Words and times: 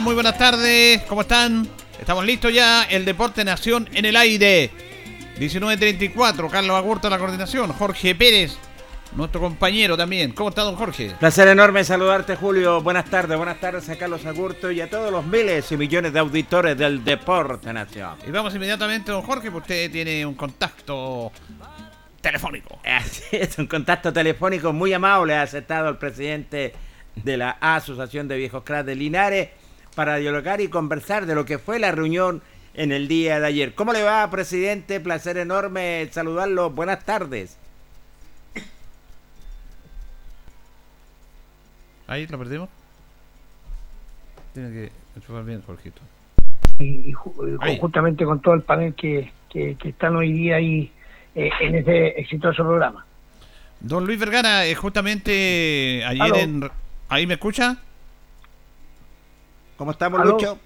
Muy 0.00 0.14
buenas 0.14 0.38
tardes. 0.38 1.02
¿Cómo 1.08 1.22
están? 1.22 1.66
Estamos 1.98 2.24
listos 2.24 2.52
ya. 2.52 2.84
El 2.84 3.04
Deporte 3.04 3.44
Nación 3.44 3.88
en 3.92 4.04
el 4.04 4.16
aire. 4.16 4.70
19.34. 5.40 6.48
Carlos 6.50 6.76
Agurto 6.76 7.10
la 7.10 7.18
coordinación. 7.18 7.72
Jorge 7.72 8.14
Pérez, 8.14 8.56
nuestro 9.16 9.40
compañero 9.40 9.96
también. 9.96 10.32
¿Cómo 10.32 10.50
está, 10.50 10.62
don 10.62 10.76
Jorge? 10.76 11.16
Placer 11.18 11.48
enorme 11.48 11.82
saludarte, 11.82 12.36
Julio. 12.36 12.80
Buenas 12.80 13.06
tardes. 13.06 13.36
Buenas 13.36 13.58
tardes 13.60 13.88
a 13.88 13.96
Carlos 13.96 14.24
Agurto 14.24 14.70
y 14.70 14.80
a 14.80 14.88
todos 14.88 15.10
los 15.10 15.26
miles 15.26 15.72
y 15.72 15.76
millones 15.76 16.12
de 16.12 16.20
auditores 16.20 16.78
del 16.78 17.02
Deporte 17.02 17.72
Nación. 17.72 18.18
Y 18.24 18.30
vamos 18.30 18.54
inmediatamente, 18.54 19.10
don 19.10 19.22
Jorge, 19.22 19.50
porque 19.50 19.86
usted 19.86 19.90
tiene 19.90 20.24
un 20.24 20.34
contacto 20.34 21.32
telefónico. 22.20 22.78
Así 22.84 23.24
es, 23.32 23.58
un 23.58 23.66
contacto 23.66 24.12
telefónico 24.12 24.72
muy 24.72 24.92
amable 24.92 25.34
ha 25.34 25.42
aceptado 25.42 25.88
el 25.88 25.96
presidente 25.96 26.72
de 27.16 27.36
la 27.36 27.50
Asociación 27.60 28.28
de 28.28 28.36
Viejos 28.36 28.62
Cracks 28.62 28.86
de 28.86 28.94
Linares 28.94 29.48
para 29.98 30.14
dialogar 30.14 30.60
y 30.60 30.68
conversar 30.68 31.26
de 31.26 31.34
lo 31.34 31.44
que 31.44 31.58
fue 31.58 31.80
la 31.80 31.90
reunión 31.90 32.40
en 32.74 32.92
el 32.92 33.08
día 33.08 33.40
de 33.40 33.46
ayer. 33.48 33.74
¿Cómo 33.74 33.92
le 33.92 34.04
va, 34.04 34.30
presidente? 34.30 35.00
Placer 35.00 35.38
enorme 35.38 36.08
saludarlo. 36.12 36.70
Buenas 36.70 37.04
tardes. 37.04 37.58
Ahí 42.06 42.28
lo 42.28 42.38
perdimos. 42.38 42.68
Tiene 44.54 44.70
que 44.70 44.92
enchufar 45.16 45.44
bien, 45.44 45.62
Jorgito. 45.62 46.00
Y, 46.78 47.12
conjuntamente 47.12 48.24
con 48.24 48.40
todo 48.40 48.54
el 48.54 48.62
panel 48.62 48.94
que, 48.94 49.32
que, 49.50 49.76
están 49.82 50.14
hoy 50.14 50.32
día 50.32 50.56
ahí 50.58 50.92
eh, 51.34 51.50
en 51.60 51.74
este 51.74 52.20
exitoso 52.20 52.62
programa. 52.62 53.04
Don 53.80 54.06
Luis 54.06 54.20
Vergara, 54.20 54.64
eh, 54.64 54.76
justamente 54.76 56.04
ayer 56.06 56.36
en... 56.36 56.70
¿Ahí 57.08 57.26
me 57.26 57.34
escucha? 57.34 57.78
¿Cómo 59.78 59.92
estamos, 59.92 60.26
Lucho? 60.26 60.58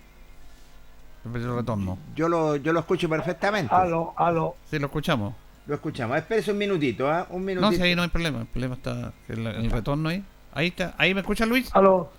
retorno. 1.24 1.98
Yo 2.16 2.28
lo, 2.28 2.56
yo 2.56 2.72
lo 2.72 2.80
escucho 2.80 3.08
perfectamente. 3.08 3.72
Aló, 3.72 4.14
aló. 4.16 4.56
Sí, 4.68 4.78
lo 4.78 4.86
escuchamos. 4.86 5.34
Lo 5.66 5.74
escuchamos. 5.74 6.16
Espérese 6.16 6.50
un 6.50 6.58
minutito, 6.58 7.08
¿ah? 7.08 7.26
Un 7.30 7.44
minutito. 7.44 7.70
No, 7.70 7.76
sí, 7.76 7.82
ahí 7.82 7.94
no 7.94 8.02
hay 8.02 8.08
problema. 8.08 8.40
El 8.40 8.46
problema 8.46 8.74
está 8.74 9.12
el, 9.28 9.46
el 9.46 9.70
retorno 9.70 10.08
ahí. 10.08 10.24
Ahí 10.52 10.68
está. 10.68 10.94
¿Ahí 10.98 11.14
me 11.14 11.20
escucha 11.20 11.46
Luis? 11.46 11.70
Aló. 11.74 12.10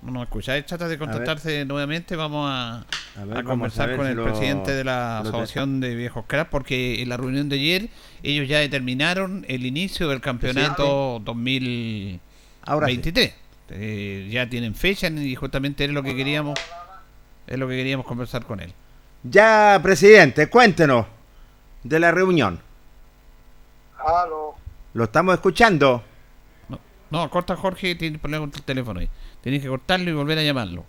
No 0.00 0.12
me 0.12 0.22
escucha. 0.22 0.60
Trata 0.64 0.88
de 0.88 0.98
contactarse 0.98 1.64
nuevamente. 1.66 2.16
Vamos 2.16 2.48
a, 2.50 2.78
a, 2.78 3.42
conversar 3.44 3.96
con 3.96 4.06
el 4.06 4.20
presidente 4.20 4.72
de 4.72 4.82
la 4.82 5.20
Asociación 5.20 5.80
de 5.80 5.94
Viejos 5.94 6.24
Cracks 6.26 6.50
porque 6.50 7.02
en 7.02 7.10
la 7.10 7.18
reunión 7.18 7.50
de 7.50 7.56
ayer 7.56 7.90
ellos 8.22 8.48
ya 8.48 8.58
determinaron 8.58 9.44
el 9.46 9.66
inicio 9.66 10.08
del 10.08 10.20
campeonato 10.20 11.20
2023. 11.22 13.41
Eh, 13.74 14.28
ya 14.30 14.48
tienen 14.48 14.74
fecha 14.74 15.08
y 15.08 15.34
justamente 15.34 15.84
es 15.84 15.90
lo 15.90 16.02
que 16.02 16.14
queríamos 16.14 16.58
es 17.46 17.58
lo 17.58 17.68
que 17.68 17.76
queríamos 17.76 18.06
conversar 18.06 18.44
con 18.44 18.60
él. 18.60 18.72
Ya, 19.22 19.78
presidente, 19.82 20.48
cuéntenos 20.48 21.06
de 21.82 22.00
la 22.00 22.10
reunión. 22.10 22.60
¿Lo 24.94 25.04
estamos 25.04 25.34
escuchando? 25.34 26.02
No, 27.10 27.30
corta 27.30 27.56
Jorge, 27.56 27.94
tiene 27.94 28.18
problema 28.18 28.46
con 28.46 28.54
el 28.54 28.62
teléfono 28.62 29.00
ahí. 29.00 29.08
Tienes 29.42 29.62
que 29.62 29.68
cortarlo 29.68 30.10
y 30.10 30.14
volver 30.14 30.38
a 30.38 30.42
llamarlo. 30.42 30.84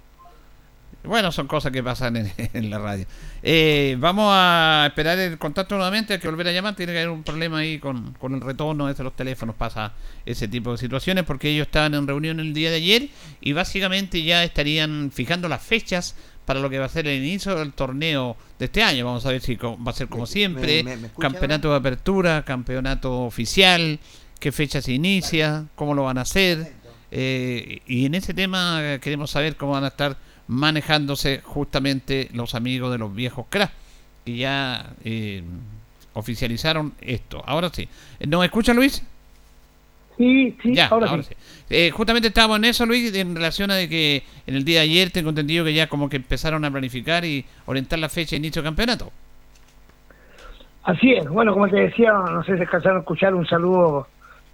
Bueno, 1.03 1.33
son 1.33 1.47
cosas 1.47 1.71
que 1.71 1.83
pasan 1.83 2.15
en, 2.53 2.69
la 2.69 2.79
radio. 2.79 3.05
Eh, 3.41 3.97
vamos 4.00 4.29
a 4.31 4.85
esperar 4.88 5.19
el 5.19 5.38
contacto 5.38 5.75
nuevamente, 5.75 6.13
hay 6.13 6.19
que 6.19 6.29
volver 6.29 6.47
a 6.47 6.51
llamar, 6.51 6.75
tiene 6.75 6.94
que 6.94 7.00
haber 7.00 7.09
un 7.09 7.23
problema 7.23 7.57
ahí 7.59 7.77
con, 7.77 8.13
con 8.13 8.33
el 8.33 8.41
retorno 8.41 8.91
de 8.91 9.03
los 9.03 9.15
teléfonos, 9.15 9.55
pasa 9.55 9.94
ese 10.25 10.47
tipo 10.47 10.71
de 10.71 10.77
situaciones, 10.77 11.25
porque 11.25 11.50
ellos 11.50 11.67
estaban 11.67 11.94
en 11.94 12.07
reunión 12.07 12.39
el 12.39 12.53
día 12.53 12.69
de 12.69 12.77
ayer 12.77 13.09
y 13.41 13.51
básicamente 13.51 14.23
ya 14.23 14.44
estarían 14.44 15.11
fijando 15.11 15.50
las 15.50 15.61
fechas 15.61 16.15
para 16.45 16.59
lo 16.59 16.69
que 16.69 16.79
va 16.79 16.85
a 16.85 16.89
ser 16.89 17.07
el 17.07 17.23
inicio 17.23 17.55
del 17.55 17.73
torneo 17.73 18.38
de 18.59 18.65
este 18.65 18.81
año. 18.83 19.05
Vamos 19.05 19.25
a 19.25 19.29
ver 19.29 19.41
si 19.41 19.55
va 19.55 19.91
a 19.91 19.94
ser 19.94 20.07
como 20.07 20.25
siempre, 20.25 20.85
campeonato 21.19 21.69
de 21.69 21.77
apertura, 21.77 22.44
campeonato 22.44 23.21
oficial, 23.21 24.00
qué 24.39 24.51
fecha 24.51 24.81
se 24.81 24.94
inicia, 24.94 25.65
cómo 25.75 25.94
lo 25.94 26.03
van 26.03 26.17
a 26.17 26.21
hacer. 26.21 26.73
Eh, 27.11 27.81
y 27.85 28.05
en 28.05 28.15
ese 28.15 28.33
tema 28.33 28.97
queremos 29.01 29.31
saber 29.31 29.55
cómo 29.55 29.73
van 29.73 29.83
a 29.83 29.88
estar 29.88 30.17
manejándose 30.47 31.41
justamente 31.43 32.29
los 32.33 32.55
amigos 32.55 32.91
de 32.91 32.97
los 32.97 33.13
viejos 33.13 33.45
cracks 33.49 33.73
que 34.25 34.37
ya 34.37 34.93
eh, 35.03 35.43
oficializaron 36.13 36.93
esto. 37.01 37.43
Ahora 37.45 37.69
sí. 37.69 37.87
¿Nos 38.27 38.43
escucha 38.43 38.73
Luis? 38.73 39.03
Sí, 40.17 40.55
sí, 40.61 40.79
ahora, 40.79 41.23
sí. 41.23 41.33
Eh, 41.69 41.89
justamente 41.91 42.27
estábamos 42.27 42.57
en 42.57 42.65
eso, 42.65 42.85
Luis, 42.85 43.13
en 43.15 43.35
relación 43.35 43.71
a 43.71 43.75
de 43.75 43.89
que 43.89 44.23
en 44.45 44.55
el 44.55 44.63
día 44.63 44.79
de 44.79 44.85
ayer 44.85 45.09
tengo 45.11 45.29
entendido 45.29 45.65
que 45.65 45.73
ya 45.73 45.87
como 45.87 46.07
que 46.07 46.17
empezaron 46.17 46.63
a 46.65 46.71
planificar 46.71 47.25
y 47.25 47.43
orientar 47.65 47.97
la 47.97 48.09
fecha 48.09 48.31
de 48.31 48.37
inicio 48.37 48.61
del 48.61 48.69
campeonato. 48.69 49.11
Así 50.83 51.13
es. 51.13 51.27
Bueno, 51.27 51.53
como 51.53 51.67
te 51.67 51.77
decía, 51.77 52.13
no 52.13 52.43
sé 52.43 52.55
si 52.55 52.61
alcanzaron 52.61 52.97
a 52.97 52.99
escuchar 53.01 53.33
un 53.33 53.47
saludo 53.47 54.07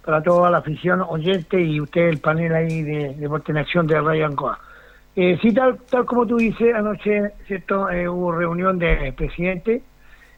para 0.04 0.22
toda 0.22 0.50
la 0.50 0.58
afición 0.58 1.02
oyente 1.02 1.60
y 1.60 1.80
usted, 1.80 2.08
el 2.08 2.18
panel 2.18 2.54
ahí 2.54 2.82
de 2.82 3.14
Deporte 3.16 3.52
en 3.52 3.58
Acción 3.58 3.86
de 3.86 4.00
Radio 4.00 4.26
Ancoa. 4.26 4.58
Eh, 5.16 5.38
sí, 5.42 5.52
tal, 5.52 5.78
tal 5.90 6.04
como 6.04 6.26
tú 6.26 6.36
dices, 6.36 6.74
anoche 6.74 7.32
cierto 7.46 7.90
eh, 7.90 8.08
hubo 8.08 8.32
reunión 8.32 8.78
de 8.78 9.12
presidente 9.16 9.82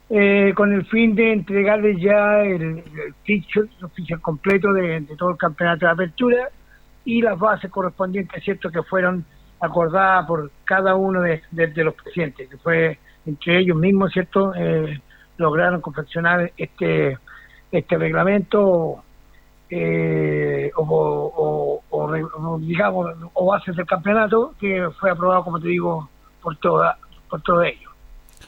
eh, 0.09 0.53
con 0.55 0.73
el 0.73 0.85
fin 0.85 1.15
de 1.15 1.33
entregarles 1.33 1.99
ya 2.01 2.41
el, 2.41 2.61
el 2.61 3.13
ficho, 3.23 3.61
completo 4.21 4.73
de, 4.73 5.01
todo 5.17 5.31
el 5.31 5.37
campeonato 5.37 5.85
de 5.85 5.91
apertura 5.91 6.49
y 7.05 7.21
las 7.21 7.37
bases 7.39 7.71
correspondientes, 7.71 8.43
cierto, 8.43 8.69
que 8.69 8.83
fueron 8.83 9.25
acordadas 9.59 10.25
por 10.25 10.51
cada 10.65 10.95
uno 10.95 11.21
de, 11.21 11.41
los 11.51 11.93
presidentes, 11.95 12.49
que 12.49 12.57
fue 12.57 12.99
entre 13.25 13.59
ellos 13.59 13.77
mismos, 13.77 14.11
cierto, 14.11 14.53
eh, 14.55 15.01
lograron 15.37 15.81
confeccionar 15.81 16.51
este 16.57 17.17
este 17.71 17.97
reglamento 17.97 19.03
eh, 19.69 20.71
o, 20.75 21.81
digamos 22.59 23.15
o 23.33 23.45
bases 23.45 23.75
del 23.75 23.85
campeonato 23.85 24.53
que 24.59 24.87
fue 24.99 25.11
aprobado 25.11 25.43
como 25.43 25.59
te 25.59 25.67
digo 25.67 26.09
por 26.41 26.55
toda 26.57 26.97
por 27.29 27.41
todo 27.41 27.63
ello 27.63 27.93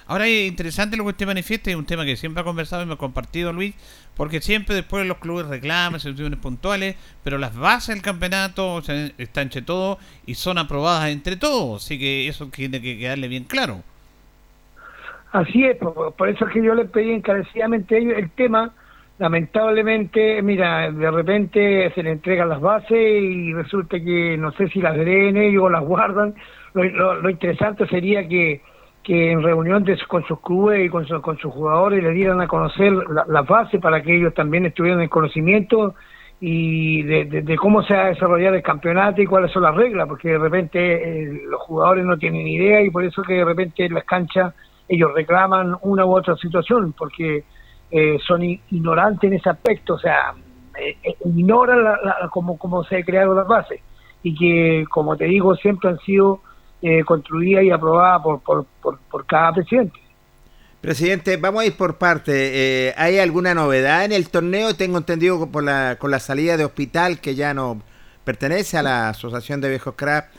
Ahora 0.07 0.27
es 0.27 0.47
interesante 0.47 0.97
lo 0.97 1.03
que 1.03 1.09
usted 1.09 1.25
manifiesta, 1.25 1.71
es 1.71 1.75
un 1.75 1.85
tema 1.85 2.05
que 2.05 2.15
siempre 2.15 2.41
ha 2.41 2.43
conversado 2.43 2.83
y 2.83 2.85
me 2.85 2.93
ha 2.93 2.97
compartido 2.97 3.51
Luis, 3.51 3.73
porque 4.15 4.39
siempre 4.39 4.75
después 4.75 5.05
los 5.07 5.17
clubes 5.17 5.47
reclaman 5.47 5.99
situaciones 5.99 6.39
puntuales, 6.39 6.95
pero 7.23 7.39
las 7.39 7.55
bases 7.57 7.95
del 7.95 8.03
campeonato 8.03 8.79
están 8.79 9.43
entre 9.43 9.63
todos 9.63 9.97
y 10.27 10.35
son 10.35 10.59
aprobadas 10.59 11.09
entre 11.09 11.37
todos, 11.37 11.83
así 11.83 11.97
que 11.97 12.27
eso 12.27 12.47
tiene 12.47 12.81
que 12.81 12.99
quedarle 12.99 13.27
bien 13.27 13.45
claro. 13.45 13.81
Así 15.31 15.65
es, 15.65 15.75
por, 15.77 16.29
eso 16.29 16.45
es 16.45 16.53
que 16.53 16.63
yo 16.63 16.75
le 16.75 16.85
pedí 16.85 17.11
encarecidamente 17.11 17.97
el 17.97 18.29
tema 18.31 18.71
lamentablemente, 19.17 20.41
mira, 20.41 20.91
de 20.91 21.11
repente 21.11 21.91
se 21.93 22.03
le 22.03 22.11
entregan 22.11 22.49
las 22.49 22.61
bases 22.61 22.91
y 22.91 23.53
resulta 23.53 23.99
que 23.99 24.37
no 24.37 24.51
sé 24.53 24.67
si 24.69 24.81
las 24.81 24.97
leen 24.97 25.37
ellos 25.37 25.63
o 25.63 25.69
las 25.69 25.83
guardan. 25.83 26.35
Lo, 26.73 27.29
interesante 27.29 27.87
sería 27.87 28.27
que, 28.27 28.61
que 29.01 29.31
en 29.31 29.41
reunión 29.41 29.85
con 30.07 30.25
sus 30.25 30.39
clubes 30.41 30.85
y 30.85 30.89
con, 30.89 31.05
con 31.21 31.37
sus 31.37 31.53
jugadores 31.53 32.03
le 32.03 32.11
dieran 32.11 32.41
a 32.41 32.47
conocer 32.47 32.91
las 32.91 33.27
la 33.27 33.41
bases 33.43 33.79
para 33.79 34.01
que 34.01 34.15
ellos 34.15 34.33
también 34.33 34.65
estuvieran 34.65 35.01
en 35.01 35.07
conocimiento 35.07 35.95
y 36.41 37.03
de, 37.03 37.55
cómo 37.55 37.81
se 37.83 37.95
ha 37.95 38.07
desarrollado 38.07 38.55
el 38.55 38.61
campeonato 38.61 39.21
y 39.21 39.25
cuáles 39.25 39.51
son 39.51 39.63
las 39.63 39.73
reglas, 39.73 40.07
porque 40.07 40.29
de 40.29 40.37
repente 40.37 40.79
eh, 40.79 41.41
los 41.49 41.61
jugadores 41.61 42.05
no 42.05 42.17
tienen 42.17 42.45
idea 42.45 42.81
y 42.81 42.89
por 42.89 43.05
eso 43.05 43.23
que 43.23 43.35
de 43.35 43.45
repente 43.45 43.85
en 43.85 43.93
las 43.93 44.03
canchas 44.03 44.53
ellos 44.87 45.11
reclaman 45.15 45.75
una 45.81 46.05
u 46.05 46.15
otra 46.15 46.35
situación, 46.35 46.93
porque 46.97 47.45
eh, 47.91 48.17
son 48.25 48.43
ignorantes 48.43 49.29
en 49.29 49.37
ese 49.37 49.49
aspecto, 49.49 49.93
o 49.93 49.99
sea, 49.99 50.33
eh, 50.77 50.97
eh, 51.03 51.15
ignoran 51.25 51.83
la, 51.83 52.29
cómo, 52.31 52.83
se 52.83 52.97
han 52.97 53.03
creado 53.03 53.35
las 53.35 53.47
bases 53.47 53.79
y 54.23 54.35
que, 54.35 54.85
como 54.89 55.15
te 55.15 55.25
digo, 55.25 55.55
siempre 55.55 55.89
han 55.89 55.99
sido 55.99 56.41
construidas 57.05 57.63
y 57.63 57.71
aprobadas 57.71 58.21
por, 58.21 58.41
por, 58.41 58.97
por, 59.09 59.25
cada 59.25 59.53
presidente. 59.53 59.99
Presidente, 60.81 61.37
vamos 61.37 61.63
a 61.63 61.65
ir 61.65 61.75
por 61.75 61.97
parte. 61.97 62.93
¿Hay 62.95 63.17
alguna 63.17 63.55
novedad 63.55 64.05
en 64.05 64.11
el 64.11 64.29
torneo? 64.29 64.75
Tengo 64.75 64.99
entendido 64.99 65.49
por 65.51 65.63
la, 65.63 65.95
con 65.97 66.11
la 66.11 66.19
salida 66.19 66.57
de 66.57 66.65
Hospital, 66.65 67.19
que 67.19 67.33
ya 67.33 67.55
no 67.55 67.81
pertenece 68.23 68.77
a 68.77 68.83
la 68.83 69.09
Asociación 69.09 69.61
de 69.61 69.69
Viejos 69.69 69.95
Craft, 69.95 70.35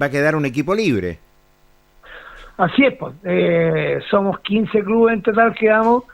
va 0.00 0.06
a 0.06 0.10
quedar 0.10 0.34
un 0.34 0.46
equipo 0.46 0.74
libre. 0.74 1.18
Así 2.56 2.86
es, 2.86 2.94
pues. 2.94 3.12
somos 4.10 4.40
15 4.40 4.82
clubes 4.82 5.14
en 5.14 5.22
total, 5.22 5.54
quedamos 5.54 6.04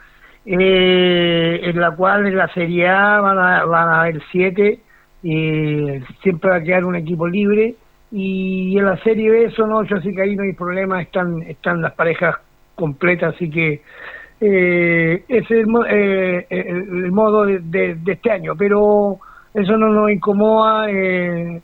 eh, 0.51 1.59
en 1.63 1.79
la 1.79 1.91
cual 1.91 2.25
en 2.25 2.35
la 2.35 2.47
Serie 2.47 2.87
A 2.87 3.21
van 3.21 3.37
a, 3.37 3.65
van 3.65 3.87
a 3.87 4.01
haber 4.01 4.19
siete, 4.31 4.79
y 5.21 5.99
siempre 6.23 6.49
va 6.49 6.55
a 6.55 6.63
quedar 6.63 6.85
un 6.85 6.95
equipo 6.95 7.27
libre, 7.27 7.75
y 8.11 8.75
en 8.75 8.85
la 8.85 8.97
Serie 9.03 9.29
B 9.29 9.51
son 9.51 9.71
ocho, 9.73 9.97
así 9.97 10.13
que 10.15 10.23
ahí 10.23 10.35
no 10.35 10.41
hay 10.41 10.53
problema, 10.53 11.03
están, 11.03 11.43
están 11.43 11.83
las 11.83 11.93
parejas 11.93 12.37
completas, 12.73 13.35
así 13.35 13.47
que 13.51 13.81
eh, 14.41 15.23
ese 15.27 15.61
es 15.61 15.67
el, 15.67 15.67
eh, 15.87 16.47
el, 16.49 17.11
modo 17.11 17.45
de, 17.45 17.99
este 18.07 18.31
año, 18.31 18.55
pero 18.57 19.19
eso 19.53 19.77
no 19.77 19.89
nos 19.89 20.09
incomoda, 20.09 20.89
eh, 20.89 21.61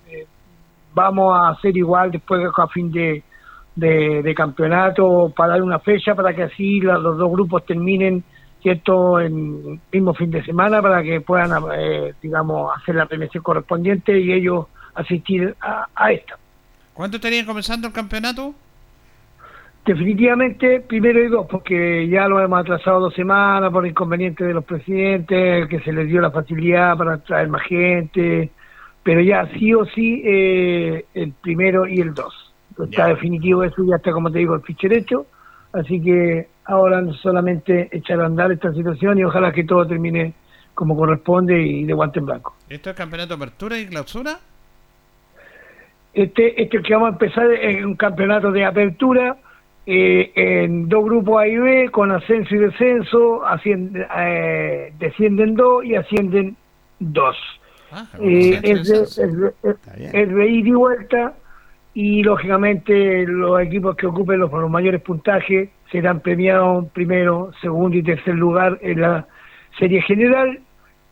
vamos 0.93 1.35
a 1.35 1.49
hacer 1.49 1.75
igual 1.75 2.11
después 2.11 2.45
a 2.55 2.67
fin 2.67 2.91
de, 2.91 3.23
de, 3.75 4.35
campeonato 4.35 5.33
para 5.35 5.53
dar 5.53 5.63
una 5.63 5.79
fecha 5.79 6.13
para 6.13 6.35
que 6.35 6.43
así 6.43 6.79
los 6.81 7.17
dos 7.17 7.31
grupos 7.31 7.65
terminen 7.65 8.23
¿cierto?, 8.65 9.19
en 9.19 9.79
mismo 9.91 10.15
fin 10.15 10.31
de 10.31 10.43
semana 10.43 10.81
para 10.81 11.03
que 11.03 11.21
puedan, 11.21 11.51
eh, 11.77 12.15
digamos, 12.19 12.75
hacer 12.75 12.95
la 12.95 13.05
premiación 13.05 13.43
correspondiente 13.43 14.19
y 14.19 14.33
ellos 14.33 14.65
asistir 14.95 15.55
a, 15.61 15.87
a 15.93 16.11
esta. 16.11 16.35
¿Cuánto 16.91 17.17
estarían 17.17 17.45
comenzando 17.45 17.87
el 17.87 17.93
campeonato? 17.93 18.55
Definitivamente 19.85 20.79
primero 20.79 21.23
y 21.23 21.27
dos, 21.27 21.45
porque 21.45 22.07
ya 22.07 22.27
lo 22.27 22.39
hemos 22.39 22.59
atrasado 22.59 23.01
dos 23.01 23.13
semanas 23.13 23.71
por 23.71 23.85
inconveniente 23.85 24.43
de 24.43 24.55
los 24.55 24.65
presidentes, 24.65 25.67
que 25.67 25.79
se 25.81 25.93
les 25.93 26.07
dio 26.07 26.19
la 26.19 26.31
facilidad 26.31 26.97
para 26.97 27.19
traer 27.19 27.47
más 27.49 27.61
gente, 27.67 28.49
pero 29.03 29.21
ya 29.21 29.47
sí 29.59 29.75
o 29.75 29.85
sí 29.85 30.23
eh, 30.25 31.05
el 31.13 31.33
primero 31.33 31.85
y 31.85 32.01
el 32.01 32.15
dos. 32.15 32.33
Está 32.83 33.09
definitivo 33.09 33.63
eso, 33.63 33.85
ya 33.87 33.97
está 33.97 34.11
como 34.11 34.31
te 34.31 34.39
digo 34.39 34.55
el 34.55 34.61
ficherecho, 34.61 35.27
así 35.71 36.01
que 36.01 36.54
ahora 36.65 37.03
solamente 37.21 37.89
echar 37.91 38.19
a 38.21 38.25
andar 38.25 38.51
esta 38.51 38.73
situación 38.73 39.17
y 39.19 39.23
ojalá 39.23 39.51
que 39.51 39.63
todo 39.63 39.85
termine 39.87 40.33
como 40.73 40.95
corresponde 40.95 41.61
y 41.61 41.85
de 41.85 41.93
guante 41.93 42.19
en 42.19 42.25
blanco. 42.25 42.55
¿Esto 42.69 42.89
es 42.89 42.95
campeonato 42.95 43.29
de 43.29 43.43
apertura 43.43 43.79
y 43.79 43.87
clausura? 43.87 44.39
Este, 46.13 46.61
este 46.61 46.81
que 46.81 46.93
vamos 46.93 47.09
a 47.09 47.11
empezar 47.13 47.51
es 47.51 47.83
un 47.83 47.95
campeonato 47.95 48.51
de 48.51 48.65
apertura 48.65 49.37
eh, 49.85 50.31
en 50.35 50.89
dos 50.89 51.05
grupos 51.05 51.41
A 51.41 51.47
y 51.47 51.57
B 51.57 51.89
con 51.91 52.11
ascenso 52.11 52.55
y 52.55 52.59
descenso, 52.59 53.45
asciende, 53.45 54.07
eh, 54.17 54.93
descienden 54.97 55.55
dos 55.55 55.85
y 55.85 55.95
ascienden 55.95 56.57
dos. 56.99 57.37
Ah, 57.91 58.07
eh, 58.19 58.59
es, 58.63 58.87
de, 58.87 59.03
es, 59.03 60.35
de 60.35 60.47
ida 60.47 60.67
y 60.67 60.71
vuelta 60.71 61.33
y 61.95 62.21
lógicamente 62.23 63.25
los 63.25 63.59
equipos 63.61 63.95
que 63.95 64.05
ocupen 64.05 64.39
los, 64.39 64.51
los 64.51 64.69
mayores 64.69 65.01
puntajes 65.01 65.69
serán 65.91 66.19
premiados 66.19 66.85
primero, 66.91 67.51
segundo 67.61 67.97
y 67.97 68.03
tercer 68.03 68.35
lugar 68.35 68.77
en 68.81 69.01
la 69.01 69.25
serie 69.79 70.01
general 70.01 70.59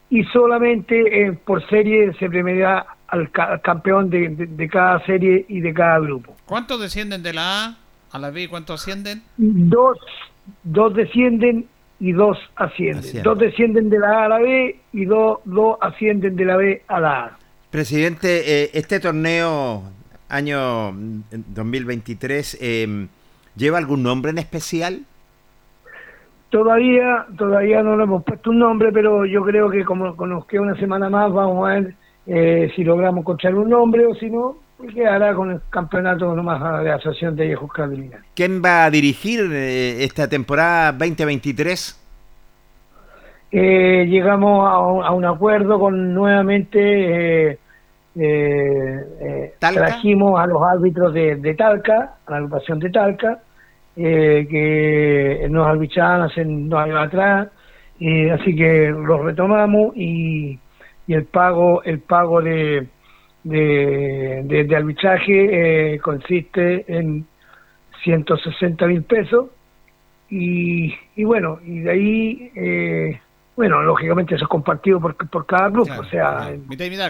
y 0.10 0.24
solamente 0.25 1.25
eh, 1.25 1.32
por 1.32 1.68
serie 1.70 2.13
se 2.20 2.30
premiará 2.30 2.86
al, 3.08 3.32
campeón 3.62 4.10
de, 4.10 4.70
cada 4.72 5.04
serie 5.06 5.46
y 5.48 5.62
de 5.62 5.74
cada 5.74 6.00
grupo. 6.00 6.36
¿Cuántos 6.46 6.82
descienden 6.82 7.24
de 7.24 7.34
la 7.34 7.66
A 7.66 7.78
a 8.12 8.20
la 8.20 8.30
B 8.30 8.44
y 8.44 8.48
cuántos 8.48 8.82
ascienden? 8.82 9.24
Dos, 9.38 9.98
dos 10.63 10.94
descienden 10.94 11.66
y 12.00 12.12
dos 12.12 12.38
ascienden. 12.56 13.24
Dos 13.24 13.40
descienden 13.40 13.90
de 13.90 14.00
la 14.00 14.08
A 14.08 14.25
a 14.25 14.30
la 14.30 14.40
B 14.40 14.80
y 14.92 15.06
dos, 15.06 15.40
dos 15.46 15.78
ascienden 15.80 16.36
de 16.36 16.46
la 16.46 16.58
B 16.58 16.82
a 16.88 17.00
la 17.00 17.25
A. 17.25 17.38
Presidente, 17.72 18.63
eh, 18.63 18.72
este 18.74 19.00
torneo 19.00 19.84
año 20.34 20.94
2023, 21.32 22.58
eh, 22.62 23.08
¿lleva 23.56 23.78
algún 23.78 24.04
nombre 24.04 24.32
en 24.32 24.40
especial? 24.40 25.06
Todavía, 26.50 27.25
todavía 27.38 27.82
no 27.82 27.98
le 27.98 28.04
hemos 28.04 28.24
puesto 28.24 28.52
un 28.52 28.60
nombre, 28.60 28.92
pero 28.92 29.25
yo 29.25 29.44
creo 29.44 29.70
que 29.70 29.84
como 29.84 30.13
nos 30.28 30.46
queda 30.46 30.62
una 30.62 30.75
semana 30.75 31.10
más, 31.10 31.32
vamos 31.32 31.68
a 31.68 31.74
ver 31.74 31.96
eh, 32.28 32.72
si 32.75 32.84
logramos 32.84 33.22
encontrar 33.22 33.56
un 33.56 33.70
nombre 33.70 34.06
o 34.06 34.13
si 34.16 34.30
no, 34.30 34.58
y 34.82 34.94
quedará 34.94 35.34
con 35.34 35.52
el 35.52 35.62
campeonato 35.70 36.36
nomás 36.36 36.84
de 36.84 36.92
Asociación 36.92 37.36
de 37.36 37.48
Viejos 37.48 37.72
Carabinieri. 37.72 38.18
¿Quién 38.36 38.62
va 38.63 38.86
a 38.86 38.92
dirigir 38.92 39.50
eh, 39.52 40.04
esta 40.04 40.28
temporada 40.28 40.92
2023? 40.92 42.00
Eh, 43.56 44.08
llegamos 44.10 44.68
a 44.68 45.12
un, 45.12 45.25
acuerdo 45.25 45.80
con 45.80 46.13
nuevamente 46.13 47.60
eh, 48.15 49.01
eh, 49.20 49.53
trajimos 49.60 50.39
a 50.39 50.46
los 50.48 50.62
árbitros 50.62 51.13
de, 51.13 51.55
Talca, 51.58 52.15
a 52.25 52.32
la 52.32 52.38
agrupación 52.38 52.79
de 52.79 52.89
Talca, 52.89 53.39
que 53.96 55.48
nos 55.50 55.67
arbitraban 55.67 56.24
hace 56.24 56.43
dos 56.46 56.79
años 56.79 56.98
atrás, 57.00 57.48
así 58.32 58.55
que 58.55 58.89
los 58.89 59.24
retomamos 59.24 59.96
y, 59.96 60.60
y 61.05 61.13
el 61.13 61.25
pago 61.25 61.84
el 61.84 62.00
pago 62.00 62.41
de 62.41 62.88
de, 63.43 64.41
de, 64.46 64.75
arbitraje 64.75 66.00
consiste 66.01 66.86
en 66.88 67.25
160 68.03 68.88
mil 68.88 69.03
pesos. 69.03 69.48
Y, 70.29 70.96
y 71.15 71.24
bueno 71.25 71.60
y 71.63 71.79
de 71.82 71.91
ahí 71.91 72.51
eh, 72.55 73.20
bueno, 73.56 73.84
lógicamente 73.84 74.34
eso 74.36 74.46
es 74.46 74.50
compartido 74.50 75.00
por, 75.00 75.16
por 75.16 75.46
cada 75.46 75.70
club, 75.70 75.88
o 76.00 76.04
sea, 76.06 76.56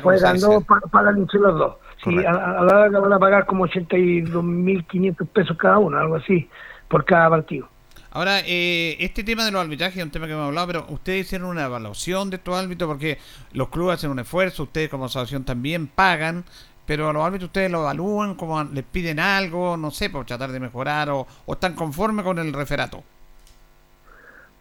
juegan 0.02 0.40
dos, 0.40 0.64
pagan 0.92 1.18
entre 1.18 1.40
los 1.40 1.58
dos. 1.58 1.76
Sí, 2.04 2.18
a, 2.26 2.34
la 2.34 2.64
larga 2.64 3.00
van 3.00 3.14
a 3.14 3.20
pagar 3.20 3.46
como 3.46 3.66
82.500 3.66 5.28
pesos 5.28 5.58
cada 5.58 5.78
uno, 5.78 5.98
algo 5.98 6.16
así, 6.16 6.50
por 6.90 7.06
cada 7.06 7.30
partido. 7.30 7.70
Ahora, 8.12 8.42
eh, 8.46 8.98
este 9.00 9.24
tema 9.24 9.46
de 9.46 9.52
los 9.52 9.62
arbitrajes 9.62 9.98
es 9.98 10.04
un 10.04 10.12
tema 10.12 10.28
que 10.28 10.34
hemos 10.34 10.48
hablado, 10.48 10.68
pero 10.68 10.86
ustedes 10.90 11.26
hicieron 11.26 11.48
una 11.48 11.64
evaluación 11.64 12.30
de 12.30 12.36
estos 12.36 12.56
árbitros 12.56 12.90
porque 12.90 13.18
los 13.54 13.70
clubes 13.70 13.96
hacen 13.96 14.12
un 14.12 14.20
esfuerzo, 14.20 14.64
ustedes 14.64 14.90
como 14.90 15.06
asociación 15.06 15.46
también 15.46 15.88
pagan, 15.88 16.44
pero 16.86 17.10
a 17.10 17.14
los 17.14 17.24
árbitros 17.24 17.48
ustedes 17.48 17.72
lo 17.72 17.80
evalúan, 17.80 18.36
como 18.36 18.62
les 18.66 18.84
piden 18.84 19.20
algo, 19.20 19.78
no 19.78 19.92
sé, 19.92 20.10
por 20.10 20.26
tratar 20.26 20.52
de 20.52 20.60
mejorar 20.60 21.10
o, 21.10 21.26
o 21.46 21.54
están 21.54 21.74
conformes 21.74 22.26
con 22.26 22.38
el 22.38 22.52
referato 22.52 23.02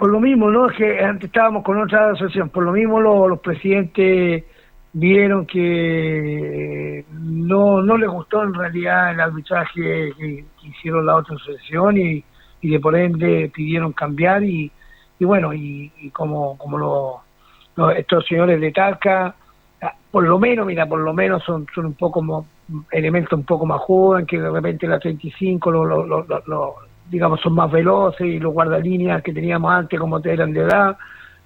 por 0.02 0.10
lo 0.10 0.18
mismo, 0.18 0.50
¿no? 0.50 0.68
Es 0.68 0.76
que 0.76 0.98
antes 0.98 1.28
estábamos 1.28 1.62
con 1.62 1.80
otra 1.80 2.10
asociación, 2.10 2.48
por 2.48 2.64
lo 2.64 2.72
mismo 2.72 3.00
los 3.00 3.38
presidentes 3.38 4.42
vieron 4.92 5.46
que 5.46 7.04
no, 7.12 7.80
no 7.82 7.96
les 7.96 8.10
gustó 8.10 8.42
en 8.42 8.52
realidad 8.52 9.12
el 9.12 9.20
arbitraje 9.20 10.12
que, 10.18 10.44
hicieron 10.64 11.06
la 11.06 11.14
otra 11.14 11.36
asociación 11.36 11.98
y, 11.98 12.24
y 12.62 12.70
de 12.70 12.80
por 12.80 12.96
ende 12.96 13.52
pidieron 13.54 13.92
cambiar 13.92 14.42
y, 14.42 14.72
y 15.20 15.24
bueno, 15.24 15.54
y, 15.54 16.10
como, 16.12 16.58
como 16.58 17.22
estos 17.94 18.26
señores 18.26 18.60
de 18.60 18.72
Talca, 18.72 19.36
ah, 19.82 19.94
por 20.10 20.24
lo 20.24 20.36
menos, 20.36 20.66
mira, 20.66 20.84
por 20.84 20.98
lo 20.98 21.14
menos 21.14 21.44
son, 21.44 21.64
son 21.72 21.86
un 21.86 21.94
poco 21.94 22.44
elementos 22.90 23.38
un 23.38 23.44
poco 23.44 23.66
más 23.66 23.80
jóvenes 23.82 24.26
que 24.26 24.40
de 24.40 24.50
repente 24.50 24.88
la 24.88 24.98
35 24.98 25.70
lo, 25.70 25.84
lo, 25.84 26.04
lo, 26.04 26.26
lo 26.44 26.91
digamos, 27.10 27.40
son 27.40 27.54
más 27.54 27.70
veloces 27.70 28.26
y 28.26 28.38
los 28.38 28.52
guardalíneas 28.52 29.22
que 29.22 29.32
teníamos 29.32 29.72
antes, 29.72 29.98
como 29.98 30.18
eran 30.18 30.52
de 30.52 30.60
edad, 30.60 30.96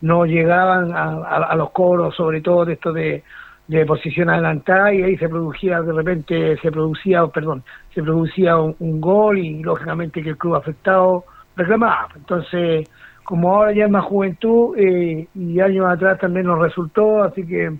no 0.01 0.25
llegaban 0.27 0.93
a, 0.95 1.55
los 1.57 1.71
coros, 1.71 2.15
sobre 2.15 2.41
todo 2.41 2.65
de 2.65 2.75
esto 2.75 2.93
de, 2.93 3.23
de 3.67 3.87
posición 3.87 4.31
adelantada, 4.31 4.93
y 4.93 5.03
ahí 5.03 5.17
se 5.17 5.29
producía, 5.29 5.81
de 5.83 5.93
repente, 5.93 6.57
se 6.59 6.71
producía, 6.71 7.27
perdón, 7.27 7.65
se 7.95 8.03
producía 8.03 8.57
un, 8.59 9.01
gol 9.01 9.39
y 9.39 9.63
lógicamente 9.63 10.23
que 10.23 10.31
el 10.31 10.39
club 10.39 10.57
afectado 10.57 11.25
reclamaba. 11.57 12.09
Entonces, 12.15 12.89
como 13.25 13.57
ahora 13.57 13.73
ya 13.73 13.87
es 13.87 13.91
más 13.91 14.05
juventud 14.05 14.77
eh, 14.79 15.27
y 15.35 15.61
años 15.61 15.87
atrás 15.89 16.19
también 16.21 16.47
nos 16.47 16.59
resultó, 16.59 17.25
así 17.25 17.45
que 17.47 17.73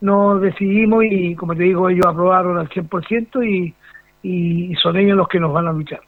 nos 0.00 0.40
decidimos 0.40 1.04
y, 1.04 1.34
como 1.34 1.54
te 1.54 1.62
digo, 1.64 1.88
ellos 1.88 2.06
aprobaron 2.06 2.58
al 2.58 2.68
100% 2.68 3.44
y, 3.44 3.74
y 4.22 4.74
son 4.76 4.96
ellos 4.96 5.16
los 5.16 5.28
que 5.28 5.40
nos 5.40 5.52
van 5.52 5.68
a 5.68 5.72
luchar. 5.72 6.00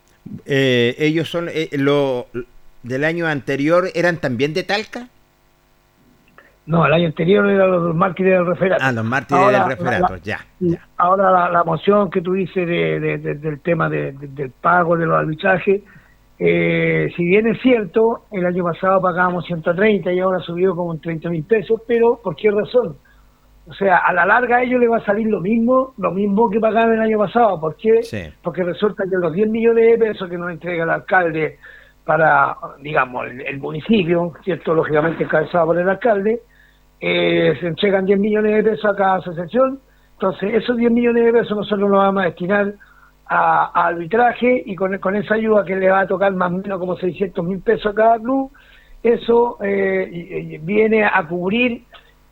Eh, 0.47 0.95
ellos 0.99 1.29
son 1.29 1.49
eh, 1.51 1.69
lo 1.73 2.27
del 2.83 3.05
año 3.05 3.27
anterior 3.27 3.89
eran 3.95 4.19
también 4.19 4.55
de 4.55 4.63
Talca 4.63 5.09
no 6.67 6.87
el 6.87 6.95
año 6.95 7.07
anterior 7.09 7.49
eran 7.49 7.71
los 7.71 7.95
mártires 7.95 8.33
del 8.33 8.47
referato. 8.47 8.83
Ah 8.83 8.93
los 8.93 9.05
mártires 9.05 9.53
del 9.53 9.67
referato 9.67 10.17
ya, 10.17 10.41
ahora 10.97 11.51
la, 11.51 11.63
moción 11.65 12.11
que 12.11 12.23
tú 12.23 12.33
dices 12.33 12.67
de, 12.67 13.19
del 13.19 13.61
tema 13.61 13.91
del 13.91 14.51
pago 14.63 14.97
de 14.97 15.05
los 15.05 15.19
arbitrajes 15.19 15.83
eh, 16.39 17.13
si 17.17 17.25
bien 17.27 17.47
es 17.47 17.61
cierto 17.61 18.25
el 18.33 18.47
año 18.47 18.65
pasado 18.65 19.03
pagábamos 19.03 19.45
130 19.45 20.11
y 20.11 20.21
ahora 20.21 20.41
subió 20.41 20.75
como 20.75 20.95
en 20.95 21.01
30 21.01 21.29
mil 21.29 21.45
pesos 21.45 21.83
pero 21.87 22.19
¿por 22.23 22.35
qué 22.35 22.51
razón? 22.51 22.97
O 23.67 23.73
sea, 23.73 23.99
a 23.99 24.13
la 24.13 24.27
larga 24.27 24.57
a 24.57 24.63
ellos 24.63 24.79
les 24.79 24.91
va 24.91 24.99
a 24.99 25.05
salir 25.05 25.27
lo 25.27 25.41
mismo, 25.41 25.95
lo 25.97 26.11
mismo 26.11 26.51
que 26.51 26.61
pagaban 26.61 26.93
el 26.93 27.01
año 27.01 27.19
pasado. 27.19 27.59
¿Por 27.59 27.77
qué? 27.77 28.01
Porque 28.43 28.63
resulta 28.63 29.05
que 29.05 29.17
los 29.17 29.33
10 29.33 29.49
millones 29.49 29.87
de 29.87 29.99
pesos 29.99 30.29
que 30.29 30.37
nos 30.37 30.51
entrega 30.51 30.85
el 30.85 30.91
alcalde 30.91 31.59
para, 32.05 32.57
digamos, 32.81 33.27
el, 33.27 33.59
municipio, 33.59 34.35
¿cierto? 34.45 34.75
Lógicamente 34.75 35.25
encabezado 35.25 35.67
por 35.67 35.79
el 35.79 35.89
alcalde, 35.89 36.43
eh, 37.01 37.57
se 37.59 37.69
entregan 37.69 38.05
10 38.05 38.19
millones 38.19 38.55
de 38.57 38.71
pesos 38.71 38.85
a 38.85 38.97
cada 38.97 39.15
asociación. 39.15 39.81
Entonces, 40.13 40.55
esos 40.55 40.77
10 40.77 40.93
millones 40.93 41.25
de 41.25 41.33
pesos 41.33 41.57
nosotros 41.57 41.89
los 41.89 41.99
vamos 41.99 42.23
a 42.23 42.27
destinar 42.27 42.75
a, 43.27 43.87
arbitraje 43.87 44.63
y 44.67 44.77
con, 44.77 44.99
con, 44.99 45.17
esa 45.17 45.37
ayuda 45.37 45.65
que 45.65 45.77
le 45.77 45.89
va 45.89 46.01
a 46.01 46.07
tocar 46.07 46.35
más 46.35 46.53
o 46.53 46.59
menos 46.59 46.79
como 46.79 46.97
600 46.99 47.43
mil 47.43 47.61
pesos 47.61 47.93
a 47.93 47.95
cada 47.95 48.19
club, 48.19 48.53
eso 49.03 49.59
eh, 49.63 50.59
viene 50.63 51.05
a 51.05 51.27
cubrir 51.27 51.85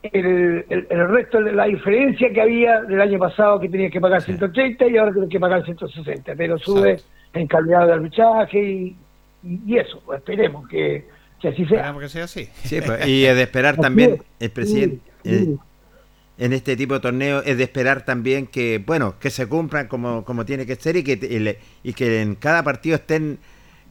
el, 0.02 0.64
el, 0.68 1.09
resto 1.09 1.40
de 1.40 1.52
la 1.52 1.66
diferencia 1.66 2.32
que 2.32 2.40
había 2.40 2.82
del 2.82 3.00
año 3.00 3.18
pasado 3.18 3.61
que 3.61 3.68
tenía 3.68 3.88
que 3.88 4.00
pagar 4.00 4.23
130 4.23 4.88
y 4.88 4.97
ahora 4.97 5.12
tiene 5.12 5.28
que 5.28 5.38
pagar 5.38 5.64
160, 5.64 6.35
pero 6.37 6.59
sube 6.59 7.00
en 7.32 7.47
calidad 7.47 7.87
de 7.87 7.92
arbitraje 7.92 8.62
y, 8.62 8.97
y, 9.44 9.78
eso, 9.78 10.02
pues 10.04 10.18
esperemos 10.18 10.68
que, 10.68 11.06
así 11.38 11.64
sea. 11.66 11.78
Esperemos 11.78 12.02
que 12.02 12.09
sea 12.09 12.25
así. 12.25 12.49
Pues, 12.85 13.06
y 13.06 13.25
es 13.25 13.37
de 13.37 13.42
esperar 13.42 13.76
también, 13.80 14.23
el 14.40 14.50
presidente, 14.50 15.00
eh, 15.25 15.56
en 16.38 16.52
este 16.52 16.76
tipo 16.76 16.94
de 16.94 17.00
torneo, 17.00 17.42
es 17.44 17.56
de 17.56 17.62
esperar 17.62 18.04
también 18.04 18.49
que, 18.49 18.82
bueno, 18.85 19.14
que 19.21 19.30
se 19.30 19.47
cumplan 19.47 19.87
como, 19.87 20.25
como 20.25 20.44
tiene 20.44 20.66
que 20.66 20.75
ser 20.75 20.97
y 20.97 21.04
que, 21.04 21.59
y 21.85 21.92
que 21.92 22.23
en 22.23 22.35
cada 22.35 22.64
partido 22.64 22.97
estén 22.97 23.38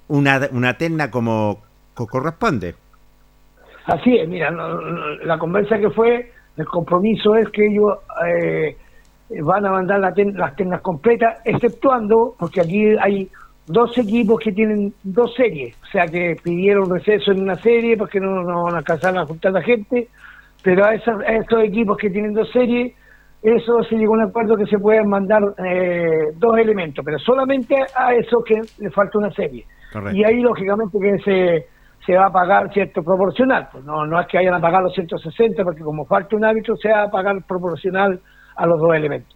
una, 0.09 0.49
una 0.51 0.77
terna 0.77 1.09
como 1.09 1.63
corresponde. 1.93 2.75
Así 3.85 4.17
es, 4.17 4.27
mira, 4.27 4.51
la 4.51 5.37
conversa 5.37 5.79
que 5.79 5.89
fue, 5.89 6.31
el 6.57 6.65
compromiso 6.65 7.35
es 7.35 7.49
que 7.49 7.67
ellos 7.67 7.97
eh, 8.27 8.77
van 9.41 9.65
a 9.65 9.71
mandar 9.71 9.99
las 9.99 10.55
tendas 10.55 10.81
completas, 10.81 11.39
exceptuando, 11.45 12.35
porque 12.37 12.61
aquí 12.61 12.95
hay 12.99 13.29
dos 13.65 13.97
equipos 13.97 14.39
que 14.39 14.51
tienen 14.51 14.93
dos 15.03 15.33
series, 15.35 15.75
o 15.81 15.85
sea 15.87 16.05
que 16.07 16.35
pidieron 16.43 16.89
receso 16.89 17.31
en 17.31 17.41
una 17.41 17.55
serie 17.55 17.97
porque 17.97 18.19
no, 18.19 18.43
no 18.43 18.63
van 18.63 18.75
a 18.75 18.77
alcanzar 18.79 19.17
a 19.17 19.25
juntar 19.25 19.53
la 19.53 19.61
gente, 19.61 20.09
pero 20.61 20.85
a, 20.85 20.93
esos, 20.93 21.23
equipos 21.63 21.97
que 21.97 22.09
tienen 22.09 22.33
dos 22.33 22.51
series, 22.51 22.93
eso 23.41 23.83
se 23.83 23.95
llegó 23.95 24.13
a 24.13 24.17
un 24.17 24.23
acuerdo 24.23 24.55
que 24.55 24.67
se 24.67 24.77
pueden 24.77 25.07
mandar 25.07 25.41
eh, 25.65 26.31
dos 26.35 26.57
elementos, 26.57 27.03
pero 27.03 27.17
solamente 27.17 27.75
a 27.95 28.13
esos 28.13 28.43
que 28.43 28.61
le 28.77 28.91
falta 28.91 29.17
una 29.17 29.31
serie. 29.31 29.65
Y 30.13 30.23
ahí 30.23 30.39
lógicamente 30.41 30.97
que 30.99 31.19
se 31.19 31.67
se 32.05 32.15
va 32.15 32.27
a 32.27 32.31
pagar 32.31 32.71
cierto 32.73 33.03
proporcional. 33.03 33.69
Pues 33.71 33.83
no, 33.83 34.05
no 34.05 34.19
es 34.19 34.27
que 34.27 34.37
vayan 34.37 34.55
a 34.55 34.59
pagar 34.59 34.83
los 34.83 34.93
160, 34.93 35.63
porque 35.63 35.81
como 35.81 36.05
falta 36.05 36.35
un 36.35 36.45
árbitro, 36.45 36.75
se 36.77 36.89
va 36.89 37.03
a 37.03 37.11
pagar 37.11 37.43
proporcional 37.47 38.19
a 38.55 38.65
los 38.65 38.79
dos 38.79 38.95
elementos. 38.95 39.35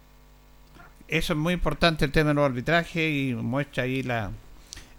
Eso 1.08 1.32
es 1.34 1.38
muy 1.38 1.54
importante 1.54 2.04
el 2.04 2.12
tema 2.12 2.30
de 2.30 2.34
los 2.34 2.44
arbitrajes 2.44 3.12
y 3.12 3.34
muestra 3.34 3.84
ahí 3.84 4.02
la, 4.02 4.30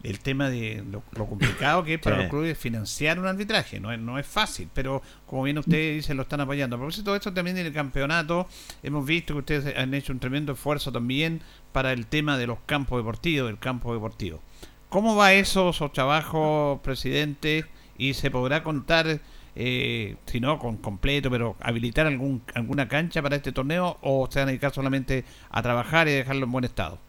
el 0.03 0.19
tema 0.19 0.49
de 0.49 0.83
lo, 0.89 1.01
complicado 1.25 1.83
que 1.83 1.95
es 1.95 1.99
para 1.99 2.17
los 2.17 2.27
clubes 2.27 2.57
financiar 2.57 3.19
un 3.19 3.25
arbitraje. 3.25 3.79
No 3.79 3.91
es, 3.91 3.99
no 3.99 4.17
es 4.17 4.25
fácil, 4.25 4.69
pero 4.73 5.01
como 5.25 5.43
bien 5.43 5.57
ustedes 5.57 5.95
dicen, 5.95 6.15
lo 6.15 6.23
están 6.23 6.39
apoyando. 6.39 6.77
A 6.77 6.79
propósito 6.79 7.11
de 7.11 7.17
esto, 7.17 7.33
también 7.33 7.57
en 7.57 7.65
el 7.65 7.73
campeonato 7.73 8.47
hemos 8.83 9.05
visto 9.05 9.33
que 9.33 9.39
ustedes 9.39 9.77
han 9.77 9.93
hecho 9.93 10.13
un 10.13 10.19
tremendo 10.19 10.53
esfuerzo 10.53 10.91
también 10.93 11.41
para 11.73 11.91
el 11.91 12.07
tema 12.07 12.37
de 12.37 12.47
los 12.47 12.59
campos 12.65 12.99
deportivos, 12.99 13.47
del 13.47 13.59
campo 13.59 13.93
deportivo. 13.93 14.39
¿Cómo 14.89 15.17
va 15.17 15.33
eso, 15.33 15.69
esos 15.69 15.91
trabajos, 15.91 16.79
presidente? 16.79 17.65
¿Y 17.97 18.13
se 18.13 18.31
podrá 18.31 18.63
contar, 18.63 19.05
eh, 19.55 20.15
si 20.25 20.39
no 20.39 20.59
con 20.59 20.77
completo, 20.77 21.29
pero 21.29 21.55
habilitar 21.61 22.07
algún, 22.07 22.41
alguna 22.55 22.87
cancha 22.87 23.21
para 23.21 23.35
este 23.35 23.51
torneo 23.51 23.97
o 24.01 24.27
se 24.29 24.39
van 24.39 24.47
a 24.47 24.51
dedicar 24.51 24.71
solamente 24.71 25.25
a 25.51 25.61
trabajar 25.61 26.07
y 26.07 26.11
dejarlo 26.11 26.45
en 26.45 26.51
buen 26.53 26.63
estado? 26.63 26.99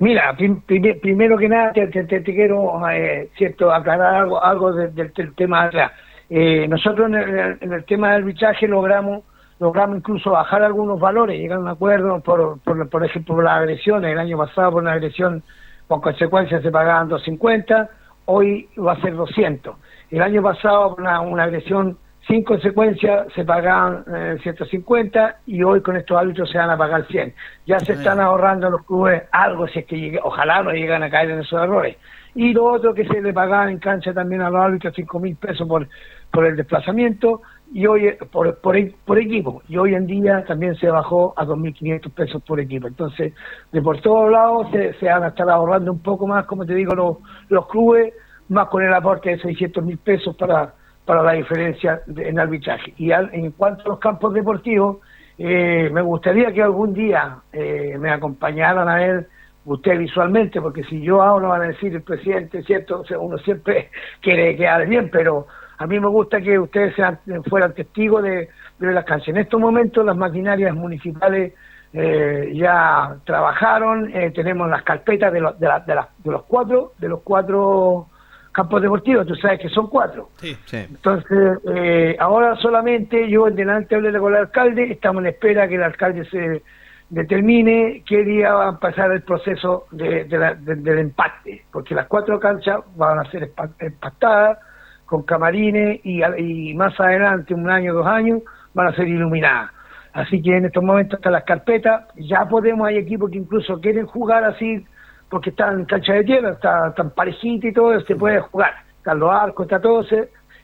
Mira, 0.00 0.36
primero 0.36 1.38
que 1.38 1.48
nada 1.48 1.72
te, 1.72 1.86
te, 1.86 2.22
quiero 2.22 2.90
eh, 2.90 3.30
cierto 3.38 3.72
aclarar 3.72 4.14
algo, 4.14 4.44
algo 4.44 4.72
del 4.74 5.34
tema 5.34 5.62
atrás. 5.62 5.92
Eh, 6.28 6.66
nosotros 6.68 7.08
en 7.08 7.14
el, 7.14 7.58
en 7.62 7.72
el, 7.72 7.84
tema 7.84 8.12
del 8.12 8.22
arbitraje 8.22 8.68
logramos 8.68 9.22
logramos 9.60 9.98
incluso 9.98 10.32
bajar 10.32 10.62
algunos 10.62 10.98
valores, 11.00 11.38
llegar 11.38 11.58
a 11.58 11.60
un 11.60 11.68
acuerdo 11.68 12.20
por, 12.20 12.60
por, 12.60 12.88
por 12.90 13.04
ejemplo, 13.04 13.36
por 13.36 13.44
las 13.44 13.58
agresiones. 13.58 14.12
El 14.12 14.18
año 14.18 14.36
pasado 14.36 14.72
por 14.72 14.82
una 14.82 14.92
agresión 14.92 15.42
con 15.88 16.00
consecuencia 16.00 16.60
se 16.60 16.70
pagaban 16.70 17.08
250, 17.08 17.90
hoy 18.26 18.68
va 18.78 18.92
a 18.92 19.00
ser 19.00 19.14
200. 19.14 19.76
El 20.10 20.22
año 20.22 20.42
pasado 20.42 20.94
una, 20.96 21.20
una 21.20 21.44
agresión 21.44 21.98
sin 22.26 22.42
consecuencia 22.42 23.26
se 23.34 23.44
pagaban 23.44 24.04
150 24.42 25.28
eh, 25.28 25.34
y 25.46 25.62
hoy 25.62 25.82
con 25.82 25.96
estos 25.96 26.16
árbitros 26.16 26.50
se 26.50 26.58
van 26.58 26.70
a 26.70 26.78
pagar 26.78 27.06
100. 27.06 27.34
Ya 27.66 27.78
se 27.80 27.92
están 27.92 28.18
ahorrando 28.18 28.70
los 28.70 28.82
clubes 28.84 29.24
algo, 29.30 29.68
si 29.68 29.80
es 29.80 29.84
que 29.84 30.18
ojalá 30.22 30.62
no 30.62 30.72
llegan 30.72 31.02
a 31.02 31.10
caer 31.10 31.30
en 31.30 31.40
esos 31.40 31.62
errores. 31.62 31.96
Y 32.34 32.52
lo 32.52 32.64
otro 32.64 32.94
que 32.94 33.06
se 33.06 33.20
le 33.20 33.32
pagaban 33.32 33.68
en 33.68 33.78
cancha 33.78 34.12
también 34.12 34.40
a 34.40 34.50
los 34.50 34.60
árbitros 34.60 34.94
5 34.96 35.20
mil 35.20 35.36
pesos 35.36 35.68
por, 35.68 35.86
por 36.30 36.46
el 36.46 36.56
desplazamiento 36.56 37.42
y 37.74 37.86
hoy 37.86 38.16
por, 38.32 38.58
por, 38.60 38.76
por, 39.04 39.18
equipo 39.18 39.62
y 39.68 39.76
hoy 39.76 39.94
en 39.94 40.06
día 40.06 40.42
también 40.46 40.74
se 40.76 40.88
bajó 40.88 41.34
a 41.36 41.44
2.500 41.44 42.10
pesos 42.12 42.42
por 42.44 42.58
equipo 42.58 42.86
entonces 42.86 43.34
de 43.72 43.82
por 43.82 44.00
todos 44.00 44.30
lados 44.30 44.68
se, 44.72 44.94
se, 44.94 45.06
van 45.06 45.24
a 45.24 45.28
estar 45.28 45.50
ahorrando 45.50 45.92
un 45.92 46.00
poco 46.00 46.26
más 46.26 46.46
como 46.46 46.64
te 46.64 46.74
digo 46.74 46.94
los, 46.94 47.18
los 47.48 47.66
clubes 47.66 48.14
más 48.48 48.68
con 48.68 48.82
el 48.82 48.94
aporte 48.94 49.30
de 49.30 49.38
600 49.38 49.84
mil 49.84 49.98
pesos 49.98 50.34
para 50.36 50.72
para 51.04 51.22
la 51.22 51.32
diferencia 51.32 52.02
en 52.06 52.38
arbitraje. 52.38 52.94
Y 52.96 53.12
en 53.12 53.50
cuanto 53.52 53.82
a 53.84 53.88
los 53.88 53.98
campos 53.98 54.32
deportivos, 54.32 54.98
eh, 55.36 55.90
me 55.92 56.02
gustaría 56.02 56.52
que 56.52 56.62
algún 56.62 56.94
día 56.94 57.38
eh, 57.52 57.96
me 57.98 58.10
acompañaran 58.10 58.88
a 58.88 58.96
ver 58.96 59.28
usted 59.66 59.98
visualmente, 59.98 60.60
porque 60.60 60.84
si 60.84 61.00
yo 61.00 61.22
hablo 61.22 61.48
van 61.48 61.62
a 61.62 61.68
decir 61.68 61.94
el 61.94 62.02
presidente, 62.02 62.62
¿cierto? 62.62 63.04
uno 63.18 63.38
siempre 63.38 63.90
quiere 64.20 64.56
quedar 64.56 64.86
bien, 64.86 65.10
pero 65.10 65.46
a 65.78 65.86
mí 65.86 65.98
me 66.00 66.08
gusta 66.08 66.40
que 66.40 66.58
ustedes 66.58 66.94
sean, 66.94 67.18
fueran 67.48 67.74
testigos 67.74 68.22
de, 68.22 68.48
las 68.78 69.04
canciones. 69.04 69.40
En 69.40 69.44
estos 69.44 69.60
momentos 69.60 70.04
las 70.04 70.16
maquinarias 70.16 70.74
municipales 70.74 71.52
eh, 71.92 72.52
ya 72.54 73.16
trabajaron, 73.24 74.12
tenemos 74.34 74.68
las 74.68 74.82
carpetas 74.82 75.32
de, 75.32 75.40
de, 75.40 75.68
de 75.86 76.30
los 76.30 76.42
cuatro, 76.44 76.92
de 76.98 77.08
los 77.08 77.20
cuatro 77.22 78.08
campos 78.54 78.80
deportivos, 78.80 79.26
tú 79.26 79.34
sabes 79.34 79.58
que 79.58 79.68
son 79.68 79.88
cuatro. 79.88 80.30
Sí, 80.36 80.56
sí. 80.64 80.76
Entonces, 80.76 81.58
eh, 81.74 82.16
ahora 82.20 82.54
solamente 82.56 83.28
yo 83.28 83.48
en 83.48 83.56
delante 83.56 83.96
hablé 83.96 84.16
con 84.16 84.32
el 84.32 84.42
alcalde, 84.42 84.92
estamos 84.92 85.22
en 85.22 85.30
espera 85.30 85.66
que 85.66 85.74
el 85.74 85.82
alcalde 85.82 86.24
se 86.26 86.62
determine 87.10 88.04
qué 88.06 88.22
día 88.22 88.54
va 88.54 88.68
a 88.68 88.78
pasar 88.78 89.10
el 89.10 89.22
proceso 89.22 89.86
de, 89.90 90.24
del 90.24 90.98
empate, 91.00 91.64
porque 91.72 91.96
las 91.96 92.06
cuatro 92.06 92.38
canchas 92.38 92.78
van 92.94 93.18
a 93.18 93.30
ser 93.30 93.50
empatadas 93.80 94.58
con 95.06 95.22
camarines 95.22 96.00
y, 96.04 96.22
y 96.24 96.74
más 96.74 96.98
adelante, 96.98 97.54
un 97.54 97.68
año, 97.68 97.94
dos 97.94 98.06
años, 98.06 98.42
van 98.72 98.88
a 98.88 98.94
ser 98.94 99.08
iluminadas. 99.08 99.70
Así 100.12 100.40
que 100.40 100.56
en 100.56 100.66
estos 100.66 100.82
momentos 100.82 101.18
están 101.18 101.32
las 101.32 101.44
carpetas, 101.44 102.04
ya 102.16 102.44
podemos, 102.48 102.86
hay 102.86 102.98
equipos 102.98 103.30
que 103.30 103.38
incluso 103.38 103.80
quieren 103.80 104.06
jugar 104.06 104.44
así 104.44 104.84
porque 105.28 105.50
están 105.50 105.80
en 105.80 105.84
cancha 105.86 106.12
de 106.12 106.24
tierra, 106.24 106.50
está 106.50 106.94
tan 106.94 107.10
parejita 107.10 107.66
y 107.66 107.72
todo, 107.72 107.98
se 108.00 108.14
puede 108.14 108.38
jugar. 108.40 108.72
Están 108.98 109.18
los 109.18 109.30
arcos, 109.30 109.66
está 109.66 109.80
todo. 109.80 110.04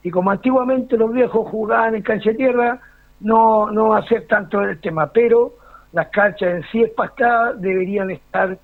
y 0.03 0.11
como 0.11 0.31
antiguamente 0.31 0.97
los 0.97 1.13
viejos 1.13 1.49
jugaban 1.49 1.97
en 1.97 2.03
cancha 2.03 2.31
de 2.31 2.37
tierra, 2.37 2.81
no, 3.19 3.71
no 3.71 3.89
va 3.89 3.99
a 3.99 4.07
ser 4.07 4.27
tanto 4.29 4.61
el 4.63 4.81
tema, 4.81 5.11
pero 5.13 5.55
las 5.93 6.09
canchas 6.09 6.55
en 6.55 6.63
sí 6.71 6.83
espastadas 6.83 7.61
deberían 7.61 8.11
estar, 8.11 8.57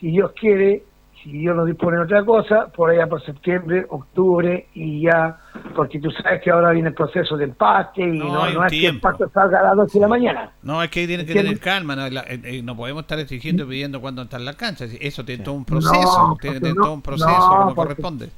si 0.00 0.10
Dios 0.10 0.32
quiere, 0.32 0.82
si 1.26 1.32
Dios 1.32 1.56
nos 1.56 1.66
dispone 1.66 1.98
otra 1.98 2.24
cosa, 2.24 2.68
por 2.68 2.88
allá 2.88 3.08
por 3.08 3.20
septiembre, 3.20 3.84
octubre 3.88 4.68
y 4.74 5.02
ya, 5.02 5.36
porque 5.74 5.98
tú 5.98 6.08
sabes 6.12 6.40
que 6.40 6.52
ahora 6.52 6.70
viene 6.70 6.90
el 6.90 6.94
proceso 6.94 7.36
de 7.36 7.44
empate 7.44 8.02
y 8.02 8.18
no, 8.18 8.48
no, 8.48 8.64
es 8.64 8.70
que 8.70 8.86
el 8.86 8.94
empate 8.94 9.24
salga 9.34 9.58
a 9.58 9.62
las 9.64 9.76
12 9.76 9.98
de 9.98 10.02
la 10.02 10.08
mañana. 10.08 10.50
No, 10.62 10.80
es 10.80 10.88
que 10.88 11.04
tiene 11.04 11.26
que 11.26 11.34
tener 11.34 11.58
calma, 11.58 11.96
no, 11.96 12.06
eh, 12.06 12.40
eh, 12.44 12.62
no 12.62 12.76
podemos 12.76 13.02
estar 13.02 13.18
exigiendo 13.18 13.64
y 13.64 13.66
pidiendo 13.66 14.00
cuándo 14.00 14.22
está 14.22 14.36
en 14.36 14.44
la 14.44 14.54
cancha, 14.54 14.84
eso 14.84 15.24
tiene 15.24 15.42
todo 15.42 15.56
un 15.56 15.64
proceso, 15.64 16.38
tiene, 16.40 16.60
todo 16.60 16.92
un 16.92 17.02
proceso 17.02 17.48
como 17.48 17.74
corresponde. 17.74 18.28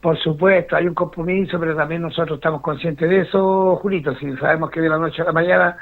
Por 0.00 0.16
supuesto, 0.20 0.76
hay 0.76 0.86
un 0.86 0.94
compromiso, 0.94 1.58
pero 1.58 1.74
también 1.74 2.02
nosotros 2.02 2.38
estamos 2.38 2.60
conscientes 2.60 3.10
de 3.10 3.22
eso, 3.22 3.74
Julito, 3.82 4.14
si 4.14 4.32
sabemos 4.36 4.70
que 4.70 4.80
de 4.80 4.88
la 4.88 4.98
noche 4.98 5.22
a 5.22 5.24
la 5.24 5.32
mañana 5.32 5.76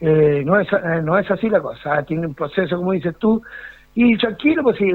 eh, 0.00 0.42
no, 0.44 0.58
es, 0.58 0.66
no 1.04 1.16
es 1.16 1.30
así 1.30 1.48
la 1.48 1.60
cosa, 1.60 2.02
tiene 2.02 2.26
un 2.26 2.34
proceso, 2.34 2.76
como 2.76 2.90
dices 2.90 3.14
tú, 3.20 3.40
y 3.94 4.16
tranquilo, 4.18 4.62
pues 4.62 4.78
si 4.78 4.88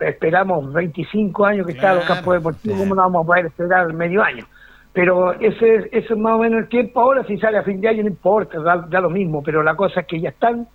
esperamos 0.00 0.72
25 0.72 1.46
años 1.46 1.66
que 1.66 1.72
está 1.72 1.90
en 1.90 1.96
los 1.98 2.04
campos 2.04 2.34
deportivos, 2.34 2.78
¿cómo 2.78 2.94
no 2.94 3.02
vamos 3.02 3.22
a 3.22 3.26
poder 3.26 3.46
esperar 3.46 3.92
medio 3.92 4.22
año? 4.22 4.44
Pero 4.92 5.32
ese, 5.34 5.88
ese 5.92 6.12
es 6.14 6.18
más 6.18 6.32
o 6.34 6.38
menos 6.38 6.62
el 6.62 6.68
tiempo. 6.68 7.00
Ahora, 7.00 7.24
si 7.24 7.38
sale 7.38 7.58
a 7.58 7.62
fin 7.62 7.80
de 7.80 7.88
año, 7.88 8.02
no 8.02 8.08
importa, 8.08 8.58
da, 8.60 9.00
lo 9.00 9.10
mismo. 9.10 9.40
Pero 9.42 9.62
la 9.62 9.76
cosa 9.76 10.00
es 10.00 10.06
que 10.06 10.20
ya 10.20 10.30
están, 10.30 10.66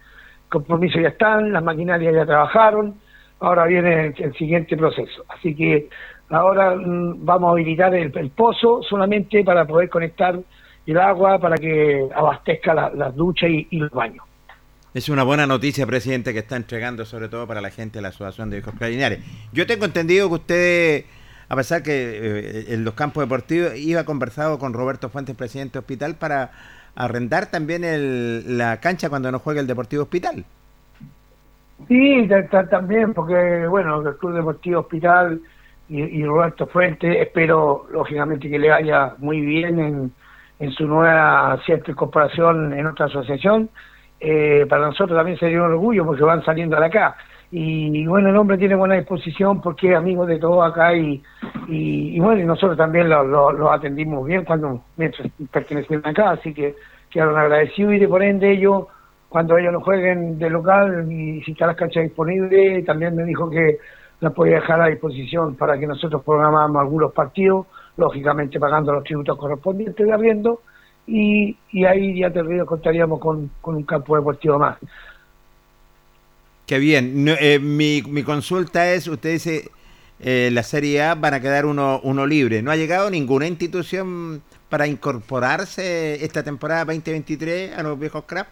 compromisos 0.48 1.02
ya 1.02 1.10
están, 1.10 1.52
las 1.52 1.64
maquinarias 1.64 2.16
ya 2.16 2.26
trabajaron. 2.26 2.96
Ahora 3.42 3.66
viene 3.66 4.14
el, 4.18 4.34
siguiente 4.36 4.78
proceso. 4.78 5.26
Así 5.28 5.54
que 5.54 5.90
ahora 6.30 6.76
mm, 6.76 7.26
vamos 7.26 7.50
a 7.50 7.52
habilitar 7.52 7.94
el, 7.94 8.12
pozo 8.30 8.82
solamente 8.84 9.44
para 9.44 9.66
poder 9.66 9.90
conectar 9.90 10.40
el 10.86 10.98
agua 10.98 11.38
para 11.40 11.58
que 11.58 12.08
abastezca 12.16 12.74
las 12.74 13.16
duchas 13.16 13.50
y 13.50 13.78
los 13.78 13.92
baños. 13.92 14.24
Es 14.96 15.10
una 15.10 15.24
buena 15.24 15.46
noticia, 15.46 15.86
presidente, 15.86 16.32
que 16.32 16.40
está 16.40 16.56
entregando 16.56 17.04
sobre 17.04 17.28
todo 17.28 17.46
para 17.46 17.60
la 17.60 17.70
gente 17.70 17.98
de 17.98 18.02
la 18.02 18.08
Asociación 18.08 18.50
de 18.50 18.62
Viejos 18.62 18.80
Linares. 18.80 19.20
Yo 19.52 19.68
tengo 19.68 19.84
entendido 19.84 20.30
que 20.30 20.36
usted, 20.36 21.06
a 21.50 21.56
pesar 21.58 21.84
que 21.84 21.92
eh, 21.92 22.66
en 22.70 22.86
los 22.86 22.94
campos 22.94 23.22
deportivos, 23.22 23.76
iba 23.76 24.06
conversado 24.06 24.58
con 24.58 24.72
Roberto 24.72 25.10
Fuentes, 25.10 25.36
presidente 25.36 25.80
hospital, 25.80 26.16
para 26.16 26.52
arrendar 26.96 27.48
también 27.48 27.84
el, 27.84 28.58
la 28.58 28.80
cancha 28.80 29.10
cuando 29.10 29.30
no 29.34 29.40
juegue 29.40 29.60
el 29.60 29.68
Deportivo 29.68 30.04
Hospital. 30.04 30.46
Sí, 31.90 32.30
también, 32.72 33.14
porque, 33.14 33.68
bueno, 33.68 34.00
el 34.00 34.16
Club 34.16 34.34
Deportivo 34.34 34.80
Hospital 34.80 35.42
y, 35.90 36.24
Roberto 36.24 36.68
Fuentes, 36.68 37.18
espero, 37.20 37.86
lógicamente, 37.92 38.50
que 38.50 38.60
le 38.60 38.70
vaya 38.70 39.14
muy 39.18 39.42
bien 39.42 39.78
en, 39.78 40.12
en 40.60 40.72
su 40.72 40.88
nueva 40.88 41.60
cierta 41.66 41.92
incorporación 41.92 42.72
en 42.72 42.86
otra 42.86 43.08
asociación 43.08 43.70
eh, 44.28 44.66
para 44.68 44.88
nosotros 44.88 45.16
también 45.16 45.38
sería 45.38 45.60
un 45.62 45.74
orgullo 45.74 46.04
porque 46.04 46.24
van 46.24 46.44
saliendo 46.44 46.76
de 46.80 46.86
acá. 46.88 47.16
Y, 47.52 48.08
bueno, 48.08 48.30
el 48.30 48.38
hombre 48.38 48.58
tiene 48.58 48.74
buena 48.74 48.96
disposición 48.96 49.62
porque 49.62 49.92
es 49.92 49.96
amigo 49.96 50.26
de 50.26 50.40
todo 50.40 50.64
acá 50.64 50.96
y, 50.96 51.22
y, 51.68 52.20
bueno, 52.20 52.42
y 52.42 52.44
nosotros 52.44 52.76
también 52.76 53.08
lo, 53.08 53.72
atendimos 53.72 54.26
bien 54.26 54.44
cuando 54.44 54.82
mientras 54.98 55.30
pertenecían 55.52 56.02
acá, 56.04 56.32
así 56.32 56.56
que 56.56 56.76
quedaron 57.12 57.38
agradecidos 57.38 57.94
y 57.94 58.00
de 58.00 58.08
por 58.08 58.24
ende 58.24 58.52
ellos, 58.52 58.88
cuando 59.30 59.60
ellos 59.60 59.72
no 59.72 59.82
jueguen 59.82 60.40
de 60.40 60.50
local 60.50 61.06
y 61.12 61.44
si 61.44 61.52
está 61.52 61.68
las 61.68 61.76
canchas 61.76 62.04
disponibles, 62.04 62.84
también 62.84 63.16
me 63.16 63.26
dijo 63.26 63.48
que 63.48 63.78
la 64.22 64.32
podía 64.32 64.56
dejar 64.56 64.82
a 64.82 64.88
disposición 64.88 65.56
para 65.56 65.78
que 65.78 65.86
nosotros 65.86 66.24
programáramos 66.24 66.82
algunos 66.82 67.14
partidos, 67.14 67.68
lógicamente 67.96 68.60
pagando 68.60 68.92
los 68.92 69.04
tributos 69.04 69.38
correspondientes 69.38 70.04
de 70.04 70.12
arriendo 70.12 70.62
y, 71.08 71.56
y 71.72 71.86
ahí 71.86 72.20
ya 72.20 72.32
te 72.32 72.42
río, 72.42 72.66
contaríamos 72.66 73.20
con, 73.20 73.50
un 73.64 73.84
campo 73.84 74.16
deportivo 74.16 74.60
más. 74.60 74.78
Qué 76.66 76.80
bien. 76.80 77.28
Eh, 77.40 77.60
mi, 77.60 78.02
mi 78.08 78.24
consulta 78.24 78.92
es, 78.92 79.08
usted 79.08 79.34
dice, 79.34 79.70
eh, 80.20 80.50
la 80.52 80.64
Serie 80.64 81.04
A 81.04 81.16
van 81.16 81.34
a 81.34 81.40
quedar 81.40 81.66
uno, 81.66 82.00
uno 82.04 82.26
libre. 82.26 82.62
¿No 82.62 82.72
ha 82.72 82.76
llegado 82.76 83.10
ninguna 83.10 83.48
institución 83.48 84.42
para 84.70 84.88
incorporarse 84.88 86.24
esta 86.24 86.44
temporada 86.44 86.86
2023 86.86 87.78
a 87.78 87.84
los 87.84 88.00
viejos 88.00 88.24
crap? 88.26 88.48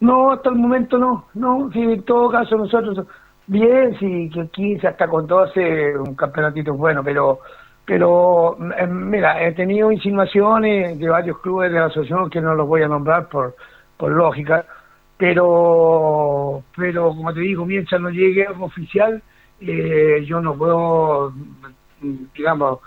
No, 0.00 0.32
hasta 0.32 0.50
el 0.50 0.56
momento 0.56 0.98
no. 0.98 1.26
No, 1.34 1.70
si 1.72 1.80
en 1.80 2.02
todo 2.02 2.30
caso 2.30 2.56
nosotros, 2.56 3.06
bien, 3.46 3.98
si 3.98 4.30
que 4.30 4.48
15 4.48 4.86
hasta 4.86 5.08
con 5.08 5.26
12, 5.26 5.98
un 5.98 6.14
campeonatito 6.14 6.74
bueno, 6.74 7.02
pero 7.02 7.40
pero 7.86 8.58
eh, 8.76 8.86
mira, 8.88 9.42
he 9.46 9.52
tenido 9.52 9.92
insinuaciones 9.92 10.98
de 10.98 11.08
varios 11.08 11.38
clubes 11.38 11.70
de 11.72 11.78
la 11.78 11.86
asociación 11.86 12.28
que 12.28 12.40
no 12.40 12.54
los 12.54 12.66
voy 12.66 12.82
a 12.82 12.88
nombrar 12.88 13.28
por, 13.28 13.54
por 13.96 14.10
lógica, 14.10 14.66
pero 15.16 16.64
pero 16.76 17.08
como 17.10 17.32
te 17.32 17.40
digo, 17.40 17.64
mientras 17.64 18.00
no 18.00 18.10
llegue 18.10 18.44
algo 18.44 18.66
oficial, 18.66 19.22
eh, 19.60 20.24
yo 20.26 20.40
no 20.40 20.56
puedo, 20.56 21.32
digamos, 22.34 22.80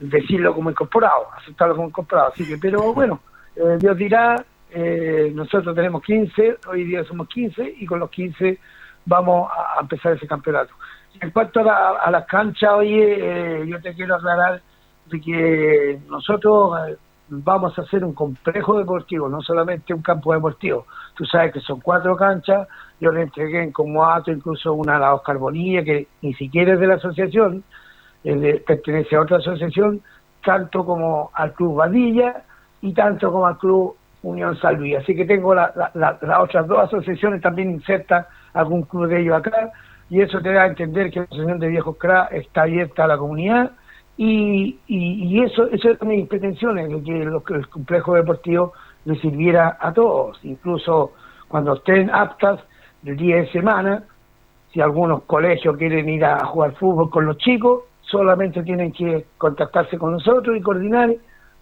decirlo 0.00 0.54
como 0.54 0.70
incorporado, 0.70 1.28
aceptarlo 1.36 1.76
como 1.76 1.88
incorporado. 1.88 2.28
Así 2.32 2.48
que, 2.48 2.56
pero 2.56 2.94
bueno, 2.94 3.20
eh, 3.54 3.76
Dios 3.78 3.96
dirá, 3.96 4.42
nosotros 5.32 5.74
tenemos 5.74 6.02
15, 6.02 6.58
hoy 6.68 6.84
día 6.84 7.04
somos 7.04 7.28
15 7.28 7.76
y 7.78 7.86
con 7.86 7.98
los 8.00 8.10
15 8.10 8.58
vamos 9.04 9.50
a 9.50 9.80
empezar 9.80 10.12
ese 10.12 10.26
campeonato. 10.26 10.74
En 11.20 11.30
cuanto 11.30 11.60
a, 11.60 12.10
las 12.10 12.26
canchas, 12.26 12.72
oye, 12.74 13.60
eh, 13.60 13.66
yo 13.66 13.80
te 13.80 13.94
quiero 13.94 14.16
aclarar 14.16 14.60
de 15.06 15.20
que 15.20 16.00
nosotros 16.08 16.78
eh, 16.88 16.96
vamos 17.28 17.78
a 17.78 17.82
hacer 17.82 18.04
un 18.04 18.12
complejo 18.12 18.78
deportivo, 18.78 19.28
no 19.28 19.40
solamente 19.40 19.94
un 19.94 20.02
campo 20.02 20.32
deportivo. 20.34 20.86
Tú 21.14 21.24
sabes 21.24 21.52
que 21.52 21.60
son 21.60 21.80
cuatro 21.80 22.16
canchas, 22.16 22.68
yo 23.00 23.12
le 23.12 23.22
entregué 23.22 23.62
en 23.62 23.72
Comoato 23.72 24.30
incluso 24.30 24.74
una 24.74 24.96
a 24.96 24.98
la 24.98 25.14
Oscar 25.14 25.38
Bonilla, 25.38 25.84
que 25.84 26.08
ni 26.22 26.34
siquiera 26.34 26.74
es 26.74 26.80
de 26.80 26.86
la 26.86 26.94
asociación, 26.94 27.64
pertenece 28.22 29.16
a 29.16 29.20
otra 29.20 29.38
asociación, 29.38 30.00
tanto 30.44 30.84
como 30.84 31.30
al 31.34 31.52
Club 31.52 31.76
Vadilla 31.76 32.42
y 32.82 32.92
tanto 32.92 33.30
como 33.30 33.46
al 33.46 33.58
Club 33.58 33.96
Unión 34.22 34.58
Salvi. 34.58 34.94
Así 34.94 35.14
que 35.14 35.24
tengo 35.24 35.54
las 35.54 35.70
otras 36.40 36.66
dos 36.66 36.80
asociaciones 36.80 37.40
también 37.40 37.70
insertas, 37.70 38.26
algún 38.54 38.82
club 38.82 39.08
de 39.08 39.20
ellos 39.20 39.36
acá, 39.36 39.72
y 40.08 40.20
eso 40.20 40.40
te 40.40 40.52
da 40.52 40.62
a 40.62 40.66
entender 40.66 41.10
que 41.10 41.20
la 41.20 41.24
Asociación 41.26 41.58
de 41.58 41.68
Viejos 41.68 41.96
CRA 41.96 42.24
está 42.26 42.62
abierta 42.62 43.04
a 43.04 43.08
la 43.08 43.18
comunidad 43.18 43.72
y, 44.16 44.78
y, 44.86 45.42
eso, 45.42 45.66
eso 45.70 45.90
es 45.90 46.02
mis 46.02 46.26
pretensiones, 46.26 46.88
de 46.88 47.02
que, 47.02 47.22
el 47.22 47.68
complejo 47.68 48.14
deportivo 48.14 48.72
le 49.04 49.16
sirviera 49.20 49.76
a 49.78 49.92
todos, 49.92 50.38
incluso 50.42 51.12
cuando 51.48 51.74
estén 51.74 52.10
aptas 52.10 52.60
el 53.04 53.16
día 53.16 53.36
de 53.36 53.52
semana, 53.52 54.04
si 54.72 54.80
algunos 54.80 55.22
colegios 55.24 55.76
quieren 55.76 56.08
ir 56.08 56.24
a 56.24 56.44
jugar 56.46 56.74
fútbol 56.76 57.10
con 57.10 57.26
los 57.26 57.36
chicos, 57.38 57.84
solamente 58.00 58.62
tienen 58.62 58.92
que 58.92 59.26
contactarse 59.36 59.98
con 59.98 60.12
nosotros 60.12 60.56
y 60.56 60.62
coordinar 60.62 61.14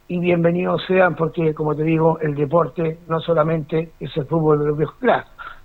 y 0.07 0.19
bienvenidos 0.19 0.83
sean 0.87 1.17
porque, 1.17 1.55
como 1.55 1.75
te 1.75 1.83
digo, 1.83 2.19
el 2.21 2.35
deporte 2.35 2.99
no 3.09 3.21
solamente 3.21 3.93
es 3.99 4.17
el 4.17 4.27
fútbol 4.27 4.61
de 4.61 4.67
los 4.67 4.77
viejos 4.77 4.97
claro, 5.01 5.25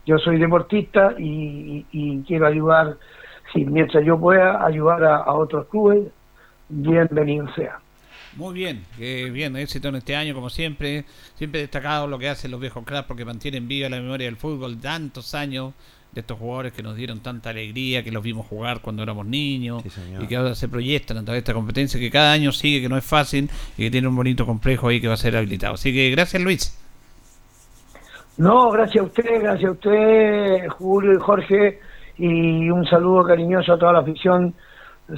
Yo 0.10 0.18
soy 0.18 0.40
deportista 0.40 1.14
y, 1.20 1.86
quiero 2.26 2.48
ayudar, 2.48 2.98
si 3.54 3.64
mientras 3.64 4.04
yo 4.04 4.20
pueda 4.20 4.66
ayudar 4.66 5.04
a, 5.04 5.32
otros 5.34 5.68
clubes, 5.68 6.08
bienvenido 6.68 7.48
sea. 7.54 7.80
Muy 8.36 8.56
bien, 8.56 8.84
bien, 8.98 9.56
éxito 9.56 9.90
en 9.90 9.98
este 9.98 10.16
año 10.16 10.34
como 10.34 10.50
siempre, 10.50 11.06
siempre 11.36 11.60
destacado 11.60 12.08
lo 12.08 12.18
que 12.18 12.28
hacen 12.28 12.50
los 12.50 12.60
viejos 12.60 12.84
cracks 12.86 13.08
porque 13.08 13.24
mantienen 13.24 13.68
viva 13.68 13.88
la 13.88 13.98
memoria 13.98 14.26
del 14.26 14.38
fútbol 14.38 14.80
tantos 14.80 15.36
años 15.36 15.76
de 16.12 16.22
estos 16.22 16.40
jugadores 16.40 16.74
que 16.74 16.82
nos 16.82 16.96
dieron 16.96 17.20
tanta 17.20 17.52
alegría, 17.52 18.04
que 18.04 18.12
los 18.12 18.24
vimos 18.24 18.48
jugar 18.48 18.82
cuando 18.82 19.04
éramos 19.04 19.28
niños 19.28 19.84
y 20.20 20.26
que 20.26 20.36
ahora 20.38 20.56
se 20.56 20.68
proyectan 20.68 21.18
a 21.18 21.24
través 21.24 21.36
de 21.36 21.52
esta 21.52 21.54
competencia 21.54 22.00
que 22.00 22.10
cada 22.10 22.34
año 22.34 22.52
sigue, 22.52 22.82
que 22.82 22.90
no 22.90 22.98
es 22.98 23.06
fácil 23.06 23.48
y 23.78 23.84
que 23.84 23.92
tiene 23.92 24.08
un 24.08 24.16
bonito 24.16 24.48
complejo 24.48 24.88
ahí 24.88 25.00
que 25.00 25.08
va 25.08 25.14
a 25.14 25.18
ser 25.18 25.38
habilitado. 25.38 25.76
Así 25.76 25.94
que 25.94 26.10
gracias 26.10 26.42
Luis. 26.42 26.89
No, 28.40 28.72
gracias 28.72 29.04
a 29.04 29.08
usted, 29.08 29.42
gracias 29.42 29.70
a 29.70 29.74
usted, 29.74 30.70
Julio 30.70 31.12
y 31.12 31.20
Jorge, 31.20 31.80
y 32.18 32.70
un 32.70 32.86
saludo 32.86 33.26
cariñoso 33.26 33.74
a 33.74 33.78
toda 33.78 33.92
la 33.92 34.00
afición 34.00 34.56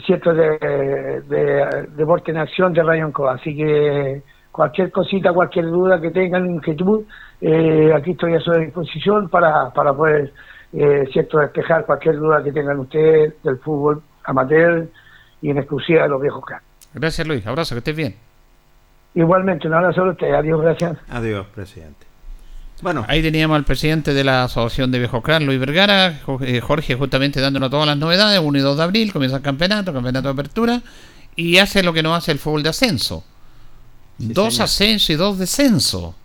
cierto 0.07 0.33
de, 0.33 1.21
de, 1.27 1.87
Deporte 1.95 2.31
en 2.31 2.37
Acción 2.37 2.73
de 2.73 2.81
Rayon 2.81 3.11
Co. 3.11 3.29
Así 3.29 3.55
que 3.55 4.23
cualquier 4.51 4.91
cosita, 4.91 5.31
cualquier 5.33 5.65
duda 5.65 6.01
que 6.01 6.09
tengan, 6.09 6.49
inquietud, 6.49 7.03
eh, 7.39 7.93
aquí 7.95 8.11
estoy 8.11 8.33
a 8.33 8.39
su 8.39 8.53
disposición 8.53 9.29
para, 9.29 9.69
para 9.69 9.93
poder 9.93 10.33
eh, 10.73 11.03
cierto 11.13 11.37
despejar 11.37 11.85
cualquier 11.85 12.15
duda 12.15 12.43
que 12.43 12.51
tengan 12.51 12.79
ustedes 12.79 13.35
del 13.43 13.59
fútbol 13.59 14.01
amateur 14.23 14.87
y 15.43 15.51
en 15.51 15.59
exclusiva 15.59 16.01
de 16.01 16.09
los 16.09 16.19
viejos 16.19 16.43
cracks. 16.43 16.65
Gracias 16.95 17.27
Luis, 17.27 17.45
abrazo, 17.45 17.75
que 17.75 17.79
estés 17.79 17.95
bien. 17.95 18.15
Igualmente, 19.13 19.67
un 19.67 19.75
abrazo 19.75 20.05
a 20.05 20.09
usted, 20.09 20.33
adiós, 20.33 20.59
gracias. 20.59 20.97
Adiós, 21.07 21.45
presidente. 21.53 22.10
Bueno. 22.81 23.05
Ahí 23.07 23.21
teníamos 23.21 23.55
al 23.55 23.63
presidente 23.63 24.13
de 24.13 24.23
la 24.23 24.45
Asociación 24.45 24.91
de 24.91 24.99
Viejos 24.99 25.23
Cracks, 25.23 25.45
Luis 25.45 25.59
Vergara, 25.59 26.19
eh, 26.41 26.61
Jorge 26.61 26.95
justamente 26.95 27.39
dándonos 27.39 27.69
todas 27.69 27.85
las 27.85 27.97
novedades, 27.97 28.39
1 28.39 28.57
y 28.57 28.61
2 28.61 28.77
de 28.77 28.83
abril 28.83 29.13
comienza 29.13 29.37
el 29.37 29.43
campeonato, 29.43 29.93
campeonato 29.93 30.27
de 30.27 30.33
apertura, 30.33 30.81
y 31.35 31.57
hace 31.57 31.83
lo 31.83 31.93
que 31.93 32.01
no 32.01 32.15
hace 32.15 32.31
el 32.31 32.39
fútbol 32.39 32.63
de 32.63 32.69
ascenso. 32.69 33.23
dos 34.17 34.59
ascensos 34.59 35.09
y 35.11 35.15
dos 35.15 35.37
descensos. 35.37 36.15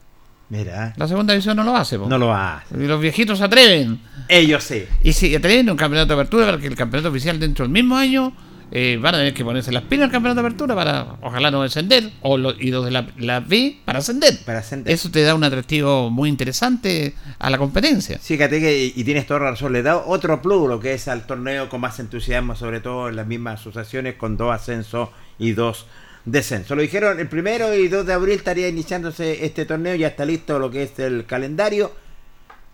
Mira. 0.49 0.95
La 0.97 1.09
segunda 1.09 1.33
división 1.33 1.57
no 1.57 1.65
lo 1.65 1.77
hace. 1.77 1.99
No 1.99 2.19
lo 2.19 2.33
hace. 2.33 2.77
Y 2.77 2.87
los 2.87 3.01
viejitos 3.01 3.39
se 3.39 3.45
atreven. 3.45 4.01
Ellos 4.29 4.63
sí. 4.63 4.85
Y 5.03 5.13
si 5.13 5.35
atreven 5.35 5.69
un 5.71 5.77
campeonato 5.77 6.15
de 6.15 6.21
apertura, 6.21 6.47
para 6.47 6.59
que 6.59 6.69
el 6.69 6.77
campeonato 6.77 7.11
oficial 7.11 7.39
dentro 7.41 7.65
del 7.65 7.73
mismo 7.73 7.97
año 7.97 8.33
eh, 8.73 8.99
van 9.01 9.15
a 9.15 9.19
tener 9.19 9.35
que 9.35 9.45
ponerse 9.45 9.71
las 9.71 9.85
pilas 9.85 10.07
al 10.07 10.11
campeonato 10.11 10.43
de 10.43 10.49
apertura 10.49 10.75
para 10.75 11.17
ojalá 11.23 11.51
no 11.51 11.63
descender. 11.63 12.11
O 12.23 12.37
y 12.39 12.71
los 12.71 12.85
de 12.85 12.91
la, 12.91 13.07
la 13.19 13.41
B 13.41 13.79
para 13.85 14.01
ascender. 14.01 14.39
Para 14.45 14.59
ascender. 14.59 14.93
Eso 14.93 15.11
te 15.11 15.23
da 15.23 15.35
un 15.35 15.45
atractivo 15.45 16.11
muy 16.11 16.29
interesante 16.29 17.15
a 17.39 17.51
la 17.51 17.59
competencia. 17.59 18.19
Fíjate 18.19 18.61
que, 18.61 18.93
y 18.95 19.05
tienes 19.05 19.27
toda 19.27 19.41
razón, 19.41 19.73
le 19.73 19.83
da 19.83 19.97
otro 19.97 20.43
plus 20.43 20.69
lo 20.69 20.81
que 20.81 20.95
es 20.95 21.09
al 21.09 21.27
torneo 21.27 21.69
con 21.69 21.81
más 21.81 21.99
entusiasmo, 22.01 22.57
sobre 22.57 22.81
todo 22.81 23.09
en 23.09 23.17
las 23.17 23.27
mismas 23.27 23.61
asociaciones 23.61 24.17
con 24.17 24.37
dos 24.37 24.55
ascensos 24.55 25.11
y 25.39 25.53
dos 25.53 25.87
descenso. 26.27 26.75
Lo 26.75 26.83
dijeron 26.83 27.19
el 27.19 27.29
primero 27.29 27.73
y 27.75 27.89
2 27.89 28.05
de 28.05 28.13
abril 28.13 28.35
estaría 28.35 28.69
iniciándose 28.69 29.47
este 29.47 29.65
torneo, 29.65 29.95
ya 29.95 30.09
está 30.09 30.25
listo 30.27 30.59
lo 30.59 30.71
que 30.71 30.83
es 30.83 30.99
el 30.99 31.25
calendario. 31.25 31.93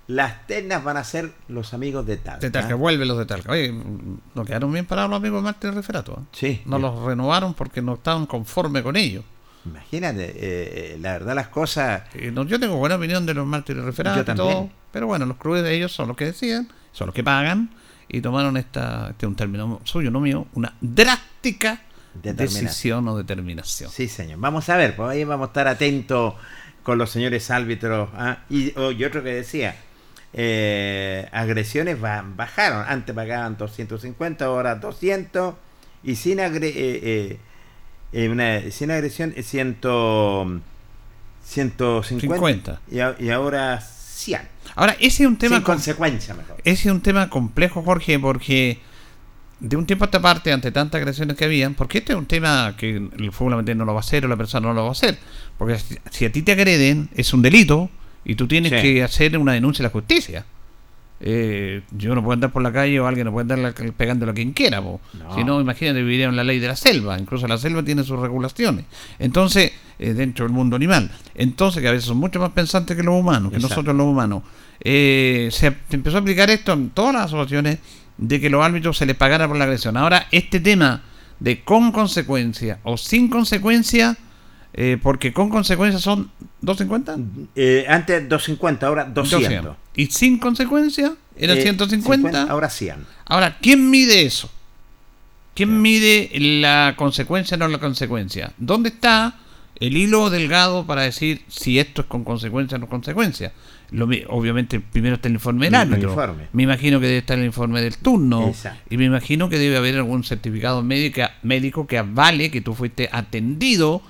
Las 0.09 0.47
ternas 0.47 0.83
van 0.83 0.97
a 0.97 1.05
ser 1.05 1.33
los 1.49 1.75
amigos 1.75 2.05
de 2.07 2.17
Talca. 2.17 2.41
De 2.41 2.51
Talca, 2.51 2.75
vuelven 2.75 3.09
los 3.09 3.19
de 3.19 3.27
Talca. 3.27 3.53
Oye, 3.53 3.73
no 4.35 4.45
quedaron 4.45 4.73
bien 4.73 4.85
parados 4.85 5.11
los 5.11 5.19
amigos 5.19 5.41
de 5.41 5.45
Martín 5.45 5.75
Referato. 5.75 6.12
¿eh? 6.21 6.25
Sí. 6.33 6.62
No 6.67 6.79
los 6.79 7.05
renovaron 7.05 7.55
porque 7.55 7.83
no 7.83 7.95
estaban 7.95 8.27
conformes 8.27 8.83
con 8.83 8.97
ellos. 8.97 9.25
Imagínate, 9.65 10.25
eh, 10.25 10.35
eh, 10.37 10.99
la 11.01 11.12
verdad 11.12 11.37
las 11.37 11.49
cosas... 11.49 12.03
yo 12.12 12.61
tengo 12.61 12.77
buena 12.77 12.97
opinión 12.97 13.25
de 13.25 13.35
los 13.35 13.47
mártires 13.47 13.85
referatos 13.85 14.23
y 14.23 14.37
todo, 14.37 14.71
pero 14.91 15.07
bueno, 15.07 15.25
los 15.25 15.37
clubes 15.37 15.62
de 15.62 15.75
ellos 15.75 15.93
son 15.93 16.09
los 16.09 16.17
que 16.17 16.25
deciden, 16.25 16.69
son 16.91 17.07
los 17.07 17.15
que 17.15 17.23
pagan 17.23 17.71
y 18.09 18.21
tomaron 18.21 18.57
esta, 18.57 19.11
este 19.11 19.25
es 19.25 19.29
un 19.29 19.37
término 19.37 19.81
suyo, 19.85 20.11
no 20.11 20.19
mío, 20.19 20.49
una 20.55 20.75
drástica 20.81 21.81
decisión 22.15 23.07
o 23.09 23.17
determinación. 23.17 23.91
Sí, 23.91 24.09
señor. 24.09 24.38
Vamos 24.41 24.69
a 24.69 24.77
ver, 24.77 24.97
pues 24.97 25.11
ahí 25.11 25.25
vamos 25.25 25.47
a 25.47 25.49
estar 25.49 25.69
atentos 25.69 26.35
con 26.83 26.99
los 26.99 27.11
señores 27.11 27.51
árbitros. 27.51 28.11
¿ah? 28.15 28.41
Y, 28.51 28.77
oh, 28.77 28.91
y, 28.91 29.05
otro 29.05 29.23
que 29.23 29.31
decía, 29.31 29.77
eh, 30.33 31.29
agresiones 31.33 32.01
bajaron. 32.01 32.85
Antes 32.88 33.14
pagaban 33.14 33.57
250, 33.57 34.45
ahora 34.45 34.77
200. 34.77 35.55
Y 36.05 36.16
sin, 36.16 36.40
eh, 36.40 37.38
eh, 38.12 38.29
una, 38.29 38.61
sin 38.71 38.90
agresión, 38.90 39.35
100, 39.40 39.79
150. 41.45 42.81
Y, 42.90 42.97
y, 43.25 43.31
ahora 43.31 43.81
100. 43.81 44.40
Ahora, 44.75 44.97
ese 44.99 45.23
es 45.23 45.29
un 45.29 45.37
tema. 45.37 45.57
Sin 45.57 45.64
consecuencia, 45.64 46.35
mejor. 46.35 46.57
Ese 46.64 46.88
es 46.88 46.95
un 46.95 47.03
tema 47.03 47.29
complejo, 47.29 47.83
Jorge, 47.83 48.18
porque 48.18 48.81
de 49.61 49.77
un 49.77 49.87
tiempo 49.87 50.05
a 50.05 50.07
esta 50.07 50.21
parte, 50.21 50.53
ante 50.53 50.73
tantas 50.73 51.01
agresiones 51.01 51.37
que 51.37 51.45
habían, 51.45 51.75
porque 51.75 51.99
este 51.99 52.14
es 52.14 52.18
un 52.18 52.27
tema 52.27 52.75
que 52.77 52.97
el 52.97 53.31
fútbol 53.33 53.64
no 53.64 53.85
lo 53.85 53.95
va 53.95 54.01
a 54.01 54.03
hacer 54.03 54.25
o 54.25 54.29
la 54.29 54.37
persona 54.37 54.66
no 54.66 54.75
lo 54.75 54.83
va 54.83 54.88
a 54.88 54.92
hacer. 54.92 55.18
Porque 55.57 55.79
si 56.11 56.25
a 56.25 56.33
ti 56.33 56.42
te 56.42 56.53
agreden, 56.53 57.11
es 57.14 57.33
un 57.33 57.42
delito 57.42 57.88
y 58.25 58.35
tú 58.35 58.47
tienes 58.47 58.73
que 58.73 59.03
hacer 59.03 59.37
una 59.39 59.53
denuncia 59.53 59.83
a 59.83 59.89
la 59.89 59.91
justicia. 59.91 60.45
Eh, 61.25 61.83
yo 61.93 62.17
no 62.17 62.23
puedo 62.23 62.33
andar 62.33 62.51
por 62.51 62.63
la 62.63 62.73
calle 62.73 62.99
o 62.99 63.07
alguien 63.07 63.27
no 63.27 63.33
puede 63.33 63.53
andar 63.55 63.73
pegándolo 63.97 64.33
a 64.33 64.35
quien 64.35 64.53
quiera. 64.53 64.83
Si 65.37 65.45
no, 65.45 65.61
imagínate, 65.61 66.03
viviría 66.03 66.27
en 66.27 66.35
la 66.35 66.43
ley 66.43 66.59
de 66.59 66.67
la 66.67 66.75
selva. 66.75 67.17
Incluso 67.19 67.47
la 67.47 67.59
selva 67.59 67.83
tiene 67.85 68.03
sus 68.03 68.19
regulaciones. 68.19 68.87
Entonces, 69.21 69.73
eh, 70.01 70.15
dentro 70.15 70.45
del 70.45 70.53
mundo 70.53 70.75
animal. 70.75 71.13
Entonces, 71.37 71.81
que 71.81 71.89
a 71.89 71.93
veces 71.93 72.07
son 72.07 72.17
mucho 72.17 72.41
más 72.41 72.51
pensantes 72.51 72.97
que 72.97 73.05
los 73.05 73.15
humanos, 73.15 73.53
que 73.53 73.61
nosotros 73.61 73.95
los 73.95 74.07
humanos. 74.07 74.43
Eh, 74.81 75.49
se 75.53 75.77
empezó 75.91 76.17
a 76.17 76.21
aplicar 76.21 76.51
esto 76.51 76.73
en 76.73 76.91
todas 76.91 77.15
las 77.15 77.25
asociaciones 77.27 77.79
de 78.19 78.41
que 78.41 78.51
los 78.51 78.65
árbitros 78.65 78.99
se 78.99 79.07
les 79.07 79.15
pagara 79.15 79.47
por 79.47 79.57
la 79.57 79.65
agresión. 79.65 79.97
Ahora, 79.97 80.27
este 80.33 80.59
tema 80.59 81.03
de 81.39 81.63
con 81.63 81.93
consecuencia 81.93 82.81
o 82.83 82.97
sin 82.97 83.29
consecuencia, 83.29 84.17
eh, 84.75 84.99
porque 85.01 85.33
con 85.33 85.51
consecuencia 85.51 86.01
son 86.01 86.31
250. 86.62 87.16
Eh, 87.57 87.85
antes 87.88 88.29
250, 88.29 88.87
ahora 88.87 89.05
200. 89.05 89.77
Y 89.94 90.07
sin 90.07 90.38
consecuencia 90.38 91.14
era 91.37 91.55
150. 91.55 92.42
Eh, 92.42 92.46
ahora 92.48 92.70
100. 92.70 93.07
Ahora, 93.27 93.59
¿quién 93.61 93.90
mide 93.90 94.22
eso? 94.22 94.51
¿Quién 95.55 95.83
mide 95.83 96.31
la 96.35 96.94
consecuencia 96.96 97.57
o 97.57 97.59
no 97.59 97.68
la 97.68 97.79
consecuencia? 97.79 98.53
¿Dónde 98.57 98.88
está 98.88 99.35
el 99.79 99.96
hilo 99.96 100.31
delgado 100.31 100.87
para 100.87 101.03
decir 101.03 101.42
si 101.48 101.79
esto 101.79 102.03
es 102.03 102.07
con 102.07 102.25
consecuencia 102.25 102.77
o 102.77 102.81
no 102.81 102.88
consecuencia? 102.88 103.53
obviamente 104.29 104.81
primero 104.81 105.16
está 105.16 105.29
el 105.29 105.35
informe 105.35 105.66
del 105.66 105.75
árbitro. 105.75 106.37
Me 106.53 106.62
imagino 106.62 106.98
que 106.98 107.07
debe 107.07 107.18
estar 107.18 107.38
el 107.38 107.44
informe 107.44 107.83
del 107.83 107.98
turno. 107.98 108.55
Y 108.88 108.96
me 108.96 109.05
imagino 109.05 109.48
que 109.48 109.59
debe 109.59 109.77
haber 109.77 109.96
algún 109.96 110.25
certificado 110.25 110.83
médico, 110.83 111.22
médico 111.42 111.87
que 111.87 111.98
avale 111.98 112.51
que 112.51 112.61
tú 112.61 112.75
fuiste 112.75 113.11
atendido 113.12 114.03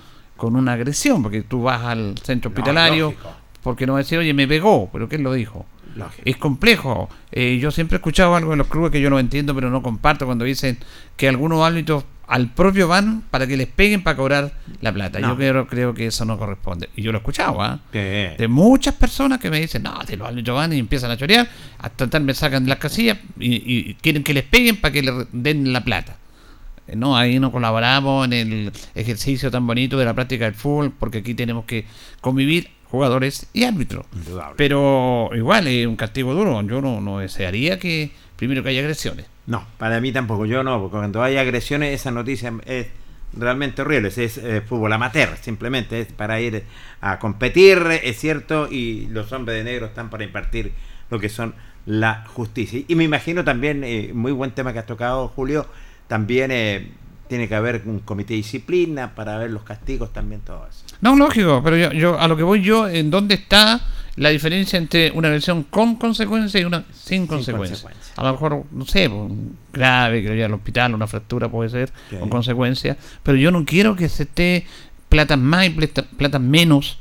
con 0.43 0.57
una 0.57 0.73
agresión, 0.73 1.23
porque 1.23 1.43
tú 1.43 1.63
vas 1.63 1.83
al 1.83 2.17
centro 2.21 2.49
hospitalario, 2.49 3.15
porque 3.63 3.87
no 3.87 3.93
va 3.93 4.01
a 4.01 4.03
decir, 4.03 4.19
oye, 4.19 4.35
me 4.35 4.49
pegó, 4.49 4.91
pero 4.93 5.09
¿qué 5.09 5.17
lo 5.17 5.33
dijo? 5.33 5.67
Es 6.25 6.37
complejo. 6.37 7.09
Eh, 7.31 7.61
yo 7.63 7.71
siempre 7.71 7.95
he 7.95 7.99
escuchado 7.99 8.35
algo 8.35 8.51
en 8.51 8.59
los 8.59 8.67
clubes 8.67 8.91
que 8.91 9.01
yo 9.01 9.09
no 9.09 9.21
entiendo, 9.21 9.55
pero 9.55 9.71
no 9.71 9.85
comparto 9.85 10.27
cuando 10.27 10.45
dicen 10.45 10.79
que 11.17 11.29
algunos 11.29 11.65
árbitros 11.65 12.03
al 12.27 12.49
propio 12.49 12.89
van 12.89 13.23
para 13.31 13.47
que 13.47 13.57
les 13.57 13.69
peguen 13.69 14.03
para 14.03 14.17
cobrar 14.17 14.53
la 14.81 14.93
plata. 14.93 15.21
Yo 15.21 15.37
creo, 15.37 15.69
creo 15.69 15.95
que 15.95 16.09
eso 16.09 16.25
no 16.25 16.37
corresponde. 16.37 16.89
Y 16.97 17.03
yo 17.03 17.13
lo 17.13 17.19
he 17.19 17.21
escuchado, 17.21 17.63
¿ah? 17.63 17.79
De 17.93 18.49
muchas 18.49 18.97
personas 18.97 19.39
que 19.39 19.49
me 19.49 19.61
dicen, 19.61 19.85
no, 19.85 19.97
de 20.05 20.17
los 20.17 20.27
árbitros 20.27 20.57
van 20.57 20.73
y 20.73 20.81
empiezan 20.81 21.13
a 21.13 21.17
chorear, 21.17 21.49
hasta 21.79 22.11
tal 22.11 22.25
me 22.25 22.35
sacan 22.35 22.65
de 22.65 22.71
las 22.71 22.79
casillas 22.79 23.17
y, 23.39 23.95
quieren 23.95 24.25
que 24.25 24.35
les 24.35 24.43
peguen 24.43 24.81
para 24.81 24.91
que 24.91 25.03
les 25.03 25.15
den 25.31 25.73
la 25.73 25.85
plata. 25.85 26.17
No, 26.95 27.17
ahí 27.17 27.39
no 27.39 27.53
colaboramos 27.53 28.27
en 28.27 28.33
el 28.33 28.73
ejercicio 28.95 29.51
tan 29.51 29.67
bonito 29.67 29.99
de 29.99 30.05
la 30.05 30.15
práctica 30.15 30.45
del 30.47 30.55
fútbol, 30.55 30.93
porque 30.99 31.19
aquí 31.19 31.35
tenemos 31.35 31.65
que 31.65 31.87
convivir 32.21 32.71
jugadores 32.93 33.47
y 33.53 33.65
árbitros. 33.65 34.05
Pero 34.57 35.31
igual 35.35 35.67
es 35.67 35.87
un 35.87 35.97
castigo 35.97 36.35
duro. 36.35 36.61
Yo 36.63 36.83
no, 36.83 37.01
no 37.01 37.21
desearía 37.21 37.79
que 37.79 38.11
primero 38.37 38.63
que 38.63 38.71
haya 38.71 38.81
agresiones. 38.81 39.27
No, 39.47 39.65
para 39.79 40.01
mí 40.01 40.13
tampoco. 40.13 40.45
Yo 40.47 40.63
no, 40.63 40.81
porque 40.81 40.97
cuando 40.99 41.23
hay 41.23 41.37
agresiones, 41.37 41.95
esa 41.95 42.11
noticia 42.11 42.53
es 42.67 42.89
realmente 43.33 43.83
horrible. 43.83 44.09
Es, 44.15 44.41
fútbol 44.67 44.93
amateur, 44.93 45.37
simplemente 45.41 46.01
es 46.01 46.13
para 46.13 46.41
ir 46.41 46.65
a 47.01 47.19
competir, 47.19 47.79
es 48.03 48.19
cierto, 48.19 48.69
y 48.71 49.07
los 49.07 49.33
hombres 49.33 49.57
de 49.57 49.65
negro 49.65 49.87
están 49.87 50.11
para 50.11 50.25
impartir 50.25 50.73
lo 51.11 51.19
que 51.19 51.29
son 51.29 51.55
la 51.87 52.25
justicia. 52.27 52.83
Y 52.87 52.95
me 52.95 53.05
imagino 53.05 53.45
también, 53.45 53.85
eh, 53.85 54.11
muy 54.15 54.33
buen 54.33 54.53
tema 54.53 54.73
que 54.73 54.79
has 54.79 54.87
tocado, 54.87 55.29
Julio, 55.29 55.67
también 56.13 56.51
eh, 56.51 56.89
tiene 57.27 57.49
que 57.49 57.55
haber 57.55 57.85
un 57.87 58.01
comité 58.01 58.35
de 58.35 58.37
disciplina 58.37 59.15
para 59.15 59.39
ver 59.39 59.51
los 59.51 59.63
castigos 59.63 60.13
también, 60.13 60.43
todo 60.43 60.67
eso. 60.69 60.85
No, 61.01 61.17
lógico, 61.17 61.63
pero 61.65 61.79
yo, 61.79 61.91
yo 61.93 62.21
a 62.21 62.29
lo 62.29 62.37
que 62.37 62.43
voy 62.43 62.61
yo, 62.61 62.87
¿en 62.87 63.11
dónde 63.11 63.37
está 63.37 63.81
la 64.17 64.29
diferencia 64.29 64.79
entre 64.79 65.11
una 65.13 65.31
lesión 65.31 65.63
con 65.63 65.97
consecuencia 65.97 66.61
y 66.61 66.65
una 66.65 66.85
sin, 66.93 67.27
consecuencia. 67.27 67.89
A 68.17 68.25
lo 68.25 68.33
mejor, 68.33 68.65
no 68.73 68.85
sé, 68.85 69.09
pues, 69.09 69.33
grave, 69.73 70.23
que 70.23 70.29
vaya 70.29 70.45
al 70.45 70.53
hospital, 70.53 70.95
una 70.95 71.07
fractura 71.07 71.49
puede 71.49 71.71
ser, 71.71 71.91
con 72.21 72.29
consecuencia, 72.29 72.99
pero 73.23 73.39
yo 73.39 73.51
no 73.51 73.65
quiero 73.65 73.97
que 73.97 74.11
se 74.11 74.25
esté 74.25 74.67
plata 75.09 75.39
más 75.39 75.65
y 75.65 75.71
plata, 75.71 76.39
menos 76.39 76.99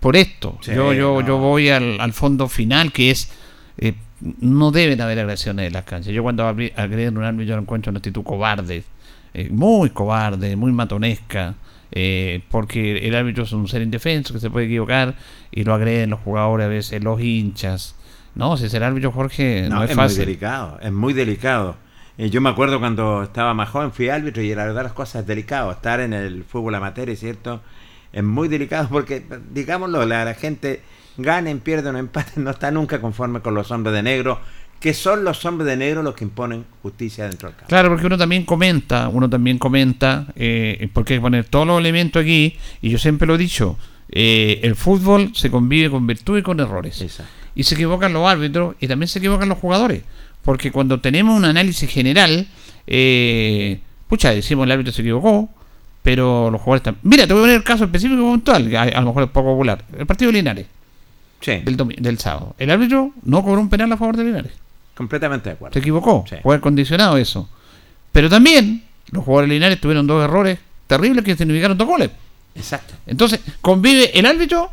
por 0.00 0.16
esto. 0.16 0.58
yo 0.62 0.94
yo, 0.94 1.20
yo 1.20 1.36
voy 1.36 1.68
al, 1.68 2.14
fondo 2.14 2.48
final, 2.48 2.92
que 2.92 3.10
es, 3.10 3.30
eh, 3.76 3.92
no 4.40 4.70
deben 4.70 5.00
haber 5.00 5.18
agresiones 5.20 5.66
en 5.66 5.72
las 5.72 5.84
canchas. 5.84 6.12
Yo 6.12 6.22
cuando 6.22 6.46
agreden 6.46 7.18
un 7.18 7.24
árbitro 7.24 7.58
encuentro 7.58 7.90
una 7.90 7.98
actitud 7.98 8.22
cobarde, 8.22 8.84
eh, 9.34 9.48
muy 9.50 9.90
cobarde, 9.90 10.56
muy 10.56 10.72
matonesca. 10.72 11.54
Eh, 11.96 12.42
porque 12.50 13.06
el 13.06 13.14
árbitro 13.14 13.44
es 13.44 13.52
un 13.52 13.68
ser 13.68 13.80
indefenso 13.82 14.34
que 14.34 14.40
se 14.40 14.50
puede 14.50 14.66
equivocar 14.66 15.14
y 15.52 15.62
lo 15.62 15.74
agreden 15.74 16.10
los 16.10 16.18
jugadores 16.20 16.64
a 16.64 16.68
veces, 16.68 17.04
los 17.04 17.20
hinchas. 17.20 17.94
No, 18.34 18.56
si 18.56 18.64
es 18.64 18.74
el 18.74 18.82
árbitro, 18.82 19.12
Jorge, 19.12 19.68
no, 19.68 19.84
es, 19.84 19.96
muy 19.96 20.08
delicado, 20.08 20.78
es 20.82 20.90
muy 20.90 21.12
delicado. 21.12 21.76
Eh, 22.18 22.30
yo 22.30 22.40
me 22.40 22.50
acuerdo 22.50 22.80
cuando 22.80 23.22
estaba 23.22 23.54
más 23.54 23.68
joven, 23.68 23.92
fui 23.92 24.08
árbitro 24.08 24.42
y 24.42 24.52
la 24.54 24.64
verdad 24.64 24.82
las 24.82 24.92
cosas 24.92 25.22
es 25.22 25.26
delicado. 25.28 25.70
Estar 25.70 26.00
en 26.00 26.12
el 26.12 26.42
fútbol 26.42 26.74
amateur, 26.74 27.14
¿cierto? 27.16 27.60
Es 28.12 28.24
muy 28.24 28.48
delicado 28.48 28.88
porque, 28.90 29.24
digámoslo, 29.52 30.04
la, 30.04 30.24
la 30.24 30.34
gente 30.34 30.82
ganen, 31.16 31.60
pierden 31.60 31.94
o 31.96 31.98
empaten, 31.98 32.44
no 32.44 32.50
está 32.50 32.70
nunca 32.70 33.00
conforme 33.00 33.40
con 33.40 33.54
los 33.54 33.70
hombres 33.70 33.94
de 33.94 34.02
negro 34.02 34.40
que 34.84 34.92
son 34.92 35.24
los 35.24 35.42
hombres 35.46 35.66
de 35.66 35.78
negro 35.78 36.02
los 36.02 36.14
que 36.14 36.24
imponen 36.24 36.66
justicia 36.82 37.26
dentro 37.26 37.48
del 37.48 37.56
campo. 37.56 37.68
Claro, 37.70 37.88
porque 37.88 38.04
uno 38.04 38.18
también 38.18 38.44
comenta, 38.44 39.08
uno 39.08 39.30
también 39.30 39.56
comenta, 39.56 40.26
eh, 40.36 40.90
porque 40.92 41.14
hay 41.14 41.20
que 41.20 41.22
poner 41.22 41.46
todos 41.46 41.66
los 41.66 41.80
elementos 41.80 42.20
aquí, 42.20 42.58
y 42.82 42.90
yo 42.90 42.98
siempre 42.98 43.26
lo 43.26 43.36
he 43.36 43.38
dicho, 43.38 43.78
eh, 44.10 44.60
el 44.62 44.76
fútbol 44.76 45.30
se 45.34 45.50
convive 45.50 45.88
con 45.88 46.06
virtud 46.06 46.36
y 46.36 46.42
con 46.42 46.60
errores. 46.60 47.02
Y 47.54 47.62
se 47.62 47.74
equivocan 47.74 48.12
los 48.12 48.28
árbitros 48.28 48.76
y 48.78 48.86
también 48.86 49.08
se 49.08 49.20
equivocan 49.20 49.48
los 49.48 49.56
jugadores, 49.56 50.02
porque 50.42 50.70
cuando 50.70 51.00
tenemos 51.00 51.34
un 51.34 51.46
análisis 51.46 51.88
general, 51.90 52.46
eh, 52.86 53.80
pucha, 54.06 54.32
decimos 54.32 54.66
el 54.66 54.72
árbitro 54.72 54.92
se 54.92 55.00
equivocó, 55.00 55.48
pero 56.02 56.50
los 56.50 56.60
jugadores 56.60 56.80
están... 56.80 56.98
Mira, 57.02 57.26
te 57.26 57.32
voy 57.32 57.40
a 57.40 57.44
poner 57.44 57.56
el 57.56 57.64
caso 57.64 57.84
específico 57.84 58.20
puntual, 58.20 58.76
a, 58.76 58.82
a 58.82 59.00
lo 59.00 59.06
mejor 59.06 59.22
es 59.22 59.30
poco 59.30 59.52
popular, 59.52 59.82
el 59.96 60.04
partido 60.04 60.30
de 60.30 60.36
Linares. 60.36 60.66
Del, 61.44 61.76
del 61.76 62.18
sábado. 62.18 62.54
El 62.58 62.70
árbitro 62.70 63.12
no 63.22 63.42
cobró 63.42 63.60
un 63.60 63.68
penal 63.68 63.92
a 63.92 63.96
favor 63.96 64.16
de 64.16 64.24
Linares. 64.24 64.52
Completamente 64.94 65.50
de 65.50 65.54
acuerdo. 65.54 65.74
Se 65.74 65.80
equivocó. 65.80 66.24
Fue 66.42 66.60
condicionado 66.60 67.16
eso. 67.16 67.48
Pero 68.12 68.30
también 68.30 68.84
los 69.10 69.24
jugadores 69.24 69.50
lineares 69.50 69.80
tuvieron 69.80 70.06
dos 70.06 70.22
errores 70.24 70.58
terribles 70.86 71.24
que 71.24 71.36
significaron 71.36 71.76
dos 71.76 71.88
goles. 71.88 72.10
Exacto. 72.54 72.94
Entonces, 73.06 73.40
convive 73.60 74.16
el 74.18 74.26
árbitro 74.26 74.70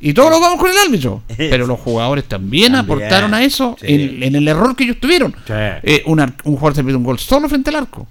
y 0.00 0.12
todos 0.12 0.30
lo 0.30 0.40
vamos 0.40 0.58
con 0.58 0.70
el 0.70 0.76
árbitro. 0.76 1.22
Pero 1.36 1.66
los 1.66 1.78
jugadores 1.78 2.24
también, 2.24 2.74
aportaron 2.74 3.32
a 3.34 3.44
eso 3.44 3.76
en, 3.82 4.34
el 4.34 4.48
error 4.48 4.74
que 4.74 4.84
ellos 4.84 4.98
tuvieron. 4.98 5.34
Eh, 5.48 6.02
un, 6.06 6.18
jugador 6.42 6.74
se 6.74 6.82
pide 6.82 6.96
un 6.96 7.04
gol 7.04 7.18
solo 7.18 7.48
frente 7.48 7.70
al 7.70 7.76
arco. 7.76 8.06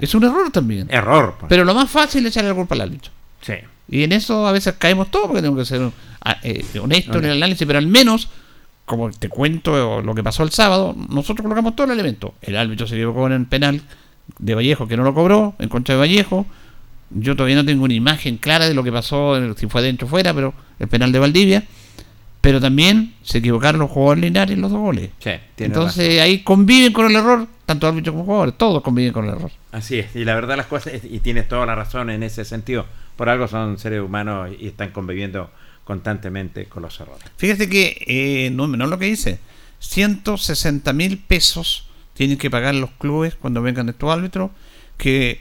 Es 0.00 0.14
un 0.14 0.24
error 0.24 0.50
también. 0.50 0.88
Error. 0.90 1.36
Pues. 1.40 1.48
Pero 1.48 1.64
lo 1.64 1.74
más 1.74 1.90
fácil 1.90 2.26
es 2.26 2.32
echarle 2.32 2.50
el 2.50 2.56
golpe 2.56 2.74
al 2.74 2.82
árbitro. 2.82 3.10
Sí. 3.40 3.54
Y 3.88 4.02
en 4.02 4.12
eso 4.12 4.46
a 4.46 4.52
veces 4.52 4.74
caemos 4.78 5.10
todos 5.10 5.26
porque 5.26 5.42
tenemos 5.42 5.60
que 5.60 5.64
ser 5.64 5.90
eh, 6.42 6.64
honestos 6.80 7.16
en 7.16 7.24
el 7.24 7.36
análisis, 7.36 7.66
pero 7.66 7.78
al 7.78 7.86
menos 7.86 8.28
como 8.86 9.10
te 9.10 9.28
cuento 9.28 10.00
lo 10.00 10.14
que 10.14 10.22
pasó 10.22 10.44
el 10.44 10.50
sábado, 10.50 10.94
nosotros 11.10 11.42
colocamos 11.42 11.74
todo 11.74 11.86
el 11.86 11.92
elemento. 11.92 12.34
El 12.40 12.56
árbitro 12.56 12.86
se 12.86 12.94
equivocó 12.94 13.26
en 13.26 13.32
el 13.32 13.46
penal 13.46 13.82
de 14.38 14.54
Vallejo 14.54 14.86
que 14.86 14.96
no 14.96 15.02
lo 15.02 15.12
cobró, 15.12 15.54
en 15.58 15.68
contra 15.68 15.96
de 15.96 16.00
Vallejo. 16.00 16.46
Yo 17.10 17.34
todavía 17.34 17.56
no 17.56 17.64
tengo 17.64 17.84
una 17.84 17.94
imagen 17.94 18.36
clara 18.36 18.68
de 18.68 18.74
lo 18.74 18.84
que 18.84 18.92
pasó, 18.92 19.54
si 19.56 19.66
fue 19.66 19.82
dentro 19.82 20.06
o 20.06 20.10
fuera, 20.10 20.32
pero 20.32 20.54
el 20.78 20.88
penal 20.88 21.10
de 21.10 21.18
Valdivia. 21.18 21.64
Pero 22.40 22.60
también 22.60 23.14
se 23.22 23.38
equivocaron 23.38 23.80
los 23.80 23.90
jugadores 23.90 24.22
lineares 24.22 24.54
en 24.54 24.60
los 24.60 24.70
dos 24.70 24.78
goles. 24.78 25.10
Entonces 25.56 26.20
ahí 26.20 26.44
conviven 26.44 26.92
con 26.92 27.06
el 27.06 27.16
error, 27.16 27.48
tanto 27.66 27.88
árbitros 27.88 28.12
como 28.12 28.24
jugadores, 28.24 28.54
todos 28.56 28.82
conviven 28.82 29.12
con 29.12 29.24
el 29.24 29.32
error. 29.32 29.50
Así 29.72 29.98
es, 29.98 30.14
y 30.14 30.24
la 30.24 30.36
verdad 30.36 30.56
las 30.56 30.66
cosas, 30.66 30.92
y 31.02 31.18
tienes 31.18 31.48
toda 31.48 31.66
la 31.66 31.74
razón 31.74 32.08
en 32.08 32.22
ese 32.22 32.44
sentido, 32.44 32.86
por 33.16 33.28
algo 33.28 33.48
son 33.48 33.78
seres 33.78 34.00
humanos 34.00 34.50
y 34.60 34.68
están 34.68 34.92
conviviendo 34.92 35.50
constantemente 35.86 36.66
con 36.66 36.82
los 36.82 36.98
errores. 37.00 37.24
Fíjate 37.36 37.68
que, 37.68 38.04
eh, 38.06 38.50
no 38.50 38.66
menor 38.66 38.88
lo 38.88 38.98
que 38.98 39.06
dice, 39.06 39.38
160 39.78 40.92
mil 40.92 41.18
pesos 41.18 41.86
tienen 42.12 42.36
que 42.36 42.50
pagar 42.50 42.74
los 42.74 42.90
clubes 42.90 43.36
cuando 43.36 43.62
vengan 43.62 43.88
estos 43.88 44.12
árbitros, 44.12 44.50
que 44.98 45.40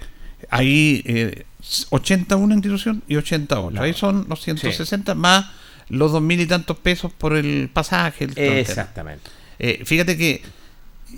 hay 0.49 1.01
eh, 1.05 1.45
80 1.89 2.35
una 2.35 2.53
institución 2.53 3.01
y 3.07 3.15
80 3.15 3.59
otra. 3.59 3.81
Ahí 3.81 3.93
son 3.93 4.27
los 4.29 4.41
160 4.43 5.15
más 5.15 5.47
los 5.89 6.11
dos 6.11 6.21
mil 6.21 6.39
y 6.39 6.45
tantos 6.45 6.77
pesos 6.77 7.11
por 7.11 7.35
el 7.35 7.69
pasaje. 7.73 8.27
Exactamente. 8.35 9.29
Eh, 9.57 9.81
fíjate 9.83 10.15
que, 10.15 10.43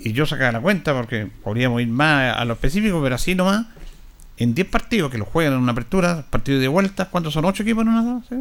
y 0.02 0.12
yo 0.12 0.24
sacaba 0.24 0.52
la 0.52 0.60
cuenta 0.60 0.94
porque 0.94 1.28
podríamos 1.42 1.82
ir 1.82 1.88
más 1.88 2.34
a 2.36 2.44
lo 2.46 2.54
específico, 2.54 3.02
pero 3.02 3.14
así 3.14 3.34
nomás, 3.34 3.66
en 4.38 4.54
10 4.54 4.68
partidos 4.68 5.10
que 5.10 5.18
los 5.18 5.28
juegan 5.28 5.54
en 5.54 5.58
una 5.58 5.72
apertura, 5.72 6.24
partidos 6.30 6.60
de 6.60 6.68
vuelta, 6.68 7.10
¿cuántos 7.10 7.34
son? 7.34 7.44
¿8 7.44 7.60
equipos 7.60 7.82
en 7.82 7.88
una? 7.88 8.22
¿sí? 8.28 8.36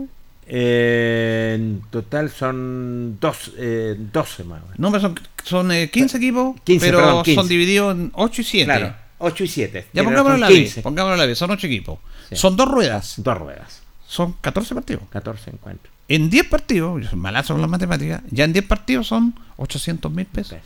Eh, 0.49 1.53
en 1.55 1.81
total 1.89 2.29
son 2.29 3.17
dos, 3.19 3.51
eh, 3.57 3.95
12 3.97 4.43
más. 4.45 4.61
No, 4.77 4.91
pero 4.91 5.01
son, 5.01 5.15
son 5.43 5.67
15 5.67 6.17
eh, 6.17 6.19
equipos, 6.19 6.55
pero 6.79 7.23
son 7.25 7.47
divididos 7.47 7.95
en 7.95 8.11
8 8.13 8.41
y 8.41 8.43
7. 8.43 8.65
Claro, 8.65 8.95
8 9.17 9.43
y 9.43 9.47
7. 9.47 9.87
Ya 9.91 10.03
pongámoslo 10.03 10.37
la 10.37 10.47
vez, 10.47 10.79
pongámoslo 10.81 11.17
la 11.17 11.25
vez, 11.25 11.37
son 11.37 11.51
8 11.51 11.67
equipos. 11.67 11.99
Son 12.31 12.55
dos 12.55 12.67
ruedas. 12.69 13.15
Dos 13.17 13.37
ruedas. 13.37 13.81
Son 14.07 14.33
14 14.39 14.73
partidos. 14.73 15.03
14 15.09 15.49
encuentros. 15.49 15.93
En 16.07 16.29
10 16.29 16.47
partidos, 16.47 17.01
yo 17.01 17.09
soy 17.09 17.19
malazo 17.19 17.53
con 17.53 17.61
las 17.61 17.69
matemáticas, 17.69 18.21
ya 18.31 18.45
en 18.45 18.53
10 18.53 18.65
partidos 18.65 19.07
son 19.07 19.35
800 19.57 20.09
mil 20.11 20.25
pesos. 20.25 20.59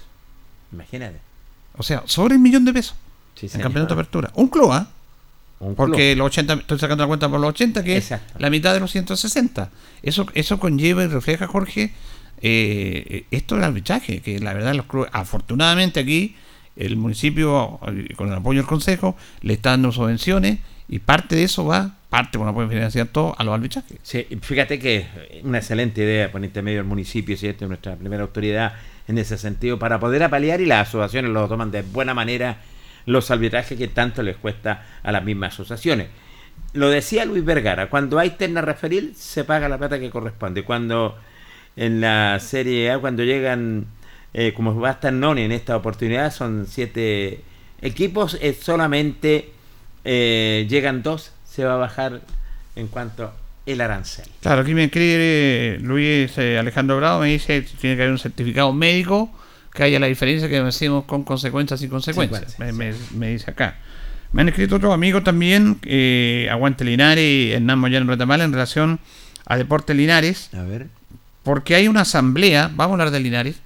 Imagínate. 0.72 1.20
O 1.76 1.82
sea, 1.82 2.04
sobre 2.06 2.36
un 2.36 2.44
millón 2.44 2.66
de 2.66 2.74
pesos 2.74 2.96
sí, 3.34 3.50
en 3.52 3.62
campeonato 3.62 3.96
de 3.96 4.02
apertura. 4.02 4.32
Un 4.36 4.48
club, 4.48 4.72
¿ah? 4.72 4.88
Porque 5.76 6.16
los 6.16 6.28
80, 6.28 6.54
estoy 6.54 6.80
sacando 6.80 7.04
la 7.04 7.08
cuenta 7.08 7.30
por 7.30 7.40
los 7.40 7.50
80, 7.50 7.84
que 7.84 7.98
es 7.98 8.14
la 8.38 8.50
mitad 8.50 8.74
de 8.74 8.80
los 8.80 8.92
160. 8.92 9.70
Eso, 10.02 10.26
eso 10.34 10.60
conlleva 10.60 11.04
y 11.04 11.08
refleja, 11.08 11.46
Jorge, 11.48 11.94
eh, 12.42 13.26
esto 13.30 13.56
del 13.56 13.66
arbitraje, 13.66 14.22
que 14.22 14.40
la 14.40 14.54
verdad 14.54 14.74
los 14.74 14.88
clubes, 14.88 15.10
afortunadamente 15.14 16.00
aquí, 16.00 16.36
el 16.76 16.98
municipio, 16.98 17.80
con 18.16 18.30
el 18.30 18.34
apoyo 18.34 18.62
del 18.62 18.68
consejo, 18.68 19.16
le 19.42 19.54
está 19.54 19.72
dando 19.72 19.92
subvenciones 19.92 20.60
y 20.90 21.00
parte 21.00 21.36
de 21.36 21.44
eso 21.44 21.66
va, 21.66 21.96
parte, 22.10 22.38
bueno, 22.38 22.54
pueden 22.54 22.70
financiar 22.70 23.08
todo, 23.08 23.36
a 23.38 23.44
los 23.44 23.54
arbitrajes. 23.54 23.98
Sí, 24.02 24.26
fíjate 24.42 24.80
que 24.80 25.06
una 25.44 25.60
excelente 25.60 26.02
idea 26.02 26.32
por 26.32 26.44
intermedio 26.44 26.80
del 26.80 26.88
municipio, 26.88 27.38
¿cierto? 27.38 27.68
Nuestra 27.68 27.96
primera 27.96 28.24
autoridad 28.24 28.74
en 29.08 29.18
ese 29.18 29.38
sentido, 29.38 29.78
para 29.78 30.00
poder 30.00 30.24
apalear 30.24 30.60
y 30.60 30.66
las 30.66 30.88
asociaciones 30.88 31.32
lo 31.32 31.48
toman 31.48 31.72
de 31.72 31.84
buena 31.84 32.14
manera 32.14 32.58
los 33.06 33.32
arbitrajes 33.32 33.78
que 33.78 33.88
tanto 33.88 34.24
les 34.24 34.38
cuesta 34.38 34.86
a 35.04 35.12
las 35.12 35.24
mismas 35.24 35.54
asociaciones. 35.54 36.08
Lo 36.74 36.90
decía 36.90 37.26
Luis 37.26 37.44
Vergara, 37.44 37.90
cuando 37.90 38.18
hay 38.20 38.32
terna 38.32 38.62
referil 38.62 39.14
se 39.16 39.44
paga 39.44 39.68
la 39.68 39.78
plata 39.78 40.00
que 40.00 40.10
corresponde. 40.10 40.64
Cuando 40.64 41.18
en 41.76 42.02
la 42.02 42.40
Serie 42.40 42.92
A, 42.92 43.00
cuando 43.00 43.24
llegan, 43.24 43.88
eh, 44.34 44.54
como 44.54 44.80
va 44.80 44.90
a 44.90 44.94
estar 44.94 45.12
Noni 45.12 45.42
en 45.42 45.52
esta 45.52 45.76
oportunidad, 45.76 46.34
son 46.34 46.66
siete 46.68 47.42
equipos, 47.82 48.38
solamente 48.62 49.52
eh, 50.06 50.66
llegan 50.70 51.04
dos, 51.04 51.34
se 51.46 51.66
va 51.66 51.74
a 51.74 51.78
bajar 51.78 52.22
en 52.76 52.88
cuanto 52.88 53.34
el 53.66 53.82
arancel. 53.82 54.26
Claro, 54.42 54.62
aquí 54.62 54.74
me 54.74 54.86
escribe 54.86 55.78
Luis 55.82 56.38
eh, 56.38 56.58
Alejandro 56.58 56.98
Bravo, 56.98 57.22
me 57.22 57.28
dice 57.28 57.64
que 57.64 57.70
tiene 57.80 57.96
que 57.96 58.04
haber 58.04 58.14
un 58.14 58.20
certificado 58.20 58.74
médico 58.74 59.30
que 59.74 59.84
haya 59.84 60.00
la 60.00 60.08
diferencia 60.08 60.50
que 60.50 60.62
decimos 60.62 61.06
con 61.06 61.24
consecuencias 61.24 61.82
y 61.82 61.88
consecuencias. 61.88 62.58
me, 62.60 63.32
dice 63.32 63.52
acá. 63.52 63.76
Me 64.34 64.42
han 64.42 64.50
escrito 64.50 64.78
otros 64.78 64.94
amigos 64.94 65.24
también, 65.24 65.80
eh, 65.84 66.48
Aguante 66.50 66.86
Linares 66.86 67.24
y 67.24 67.52
Hernán 67.52 67.80
Moyano 67.80 68.10
Retamal, 68.10 68.42
en 68.42 68.54
relación 68.54 69.00
a 69.46 69.58
Deportes 69.58 69.96
Linares. 69.96 70.50
A 70.54 70.64
ver. 70.64 70.88
Porque 71.44 71.76
hay 71.76 71.88
una 71.88 72.02
asamblea, 72.02 72.72
vamos 72.74 72.92
a 72.92 72.94
hablar 72.94 73.12
de 73.12 73.20
Linares, 73.20 73.58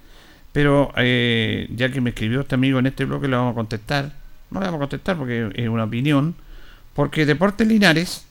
pero 0.54 0.91
eh, 0.96 1.68
ya 1.76 1.91
que 1.91 2.02
me 2.02 2.12
escribió 2.12 2.41
este 2.41 2.56
amigo 2.56 2.80
en 2.80 2.88
este 2.88 3.06
bloque, 3.06 3.28
le 3.28 3.36
vamos 3.36 3.52
a 3.52 3.56
contestar. 3.56 4.13
No 4.50 4.60
le 4.60 4.68
vamos 4.68 4.80
a 4.80 4.82
contestar 4.82 5.18
porque 5.18 5.52
es 5.56 5.68
una 5.68 5.84
opinión. 5.84 6.36
Porque 6.94 7.26
Deportes 7.26 7.68
Linares, 7.68 8.26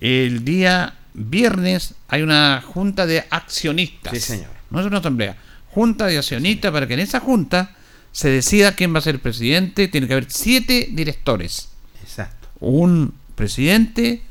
el 0.00 0.44
día 0.44 0.94
viernes 1.14 1.94
hay 2.08 2.22
una 2.22 2.60
junta 2.60 3.06
de 3.06 3.24
accionistas. 3.30 4.12
Sí, 4.12 4.20
señor. 4.20 4.50
No 4.70 4.80
es 4.80 4.86
una 4.86 4.98
asamblea 4.98 5.36
junta 5.74 6.06
de 6.06 6.16
accionistas 6.16 6.70
para 6.70 6.86
que 6.86 6.94
en 6.94 7.00
esa 7.00 7.18
junta 7.20 7.74
se 8.12 8.30
decida 8.30 8.76
quién 8.76 8.94
va 8.94 8.98
a 8.98 9.02
ser 9.02 9.16
el 9.16 9.20
presidente. 9.20 9.88
Tiene 9.88 10.06
que 10.06 10.12
haber 10.12 10.30
siete 10.30 10.88
directores. 10.92 11.70
Exacto. 12.00 12.48
Un 12.60 13.14
presidente 13.34 14.22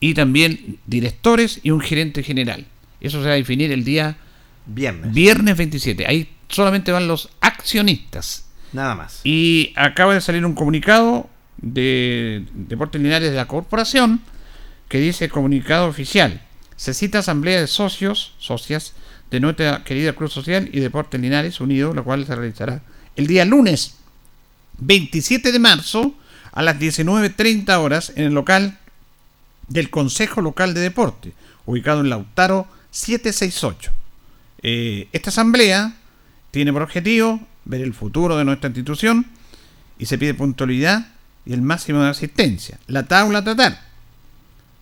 y 0.00 0.12
también 0.12 0.78
directores 0.86 1.60
y 1.62 1.70
un 1.70 1.80
gerente 1.80 2.22
general. 2.22 2.66
Eso 3.00 3.22
se 3.22 3.28
va 3.28 3.32
a 3.32 3.36
definir 3.36 3.72
el 3.72 3.84
día 3.84 4.18
viernes, 4.66 5.12
viernes 5.12 5.56
27. 5.56 6.06
Ahí 6.06 6.28
solamente 6.48 6.92
van 6.92 7.08
los 7.08 7.30
accionistas. 7.40 8.44
Nada 8.72 8.94
más. 8.94 9.20
Y 9.24 9.72
acaba 9.76 10.12
de 10.14 10.20
salir 10.20 10.44
un 10.44 10.54
comunicado 10.54 11.28
de 11.56 12.44
Deportes 12.52 13.00
Linares 13.00 13.30
de 13.30 13.36
la 13.36 13.46
corporación 13.46 14.20
que 14.88 14.98
dice 14.98 15.30
comunicado 15.30 15.86
oficial. 15.86 16.42
Se 16.76 16.92
cita 16.92 17.20
asamblea 17.20 17.60
de 17.60 17.66
socios, 17.66 18.34
socias 18.38 18.94
de 19.32 19.40
nuestra 19.40 19.82
querida 19.82 20.12
Cruz 20.12 20.30
Social 20.30 20.68
y 20.72 20.80
Deportes 20.80 21.18
Linares 21.18 21.58
Unidos, 21.58 21.96
la 21.96 22.02
cual 22.02 22.26
se 22.26 22.36
realizará 22.36 22.82
el 23.16 23.26
día 23.26 23.46
lunes 23.46 23.94
27 24.78 25.50
de 25.52 25.58
marzo 25.58 26.14
a 26.52 26.62
las 26.62 26.78
19.30 26.78 27.74
horas 27.78 28.12
en 28.14 28.24
el 28.24 28.34
local 28.34 28.78
del 29.68 29.88
Consejo 29.88 30.42
Local 30.42 30.74
de 30.74 30.80
Deporte, 30.80 31.32
ubicado 31.64 32.02
en 32.02 32.10
Lautaro 32.10 32.66
768. 32.90 33.90
Eh, 34.62 35.08
esta 35.12 35.30
asamblea 35.30 35.94
tiene 36.50 36.70
por 36.70 36.82
objetivo 36.82 37.40
ver 37.64 37.80
el 37.80 37.94
futuro 37.94 38.36
de 38.36 38.44
nuestra 38.44 38.68
institución 38.68 39.26
y 39.98 40.04
se 40.04 40.18
pide 40.18 40.34
puntualidad 40.34 41.06
y 41.46 41.54
el 41.54 41.62
máximo 41.62 42.02
de 42.02 42.10
asistencia. 42.10 42.78
La 42.86 43.04
tabla 43.06 43.38
a 43.38 43.44
tratar. 43.44 43.80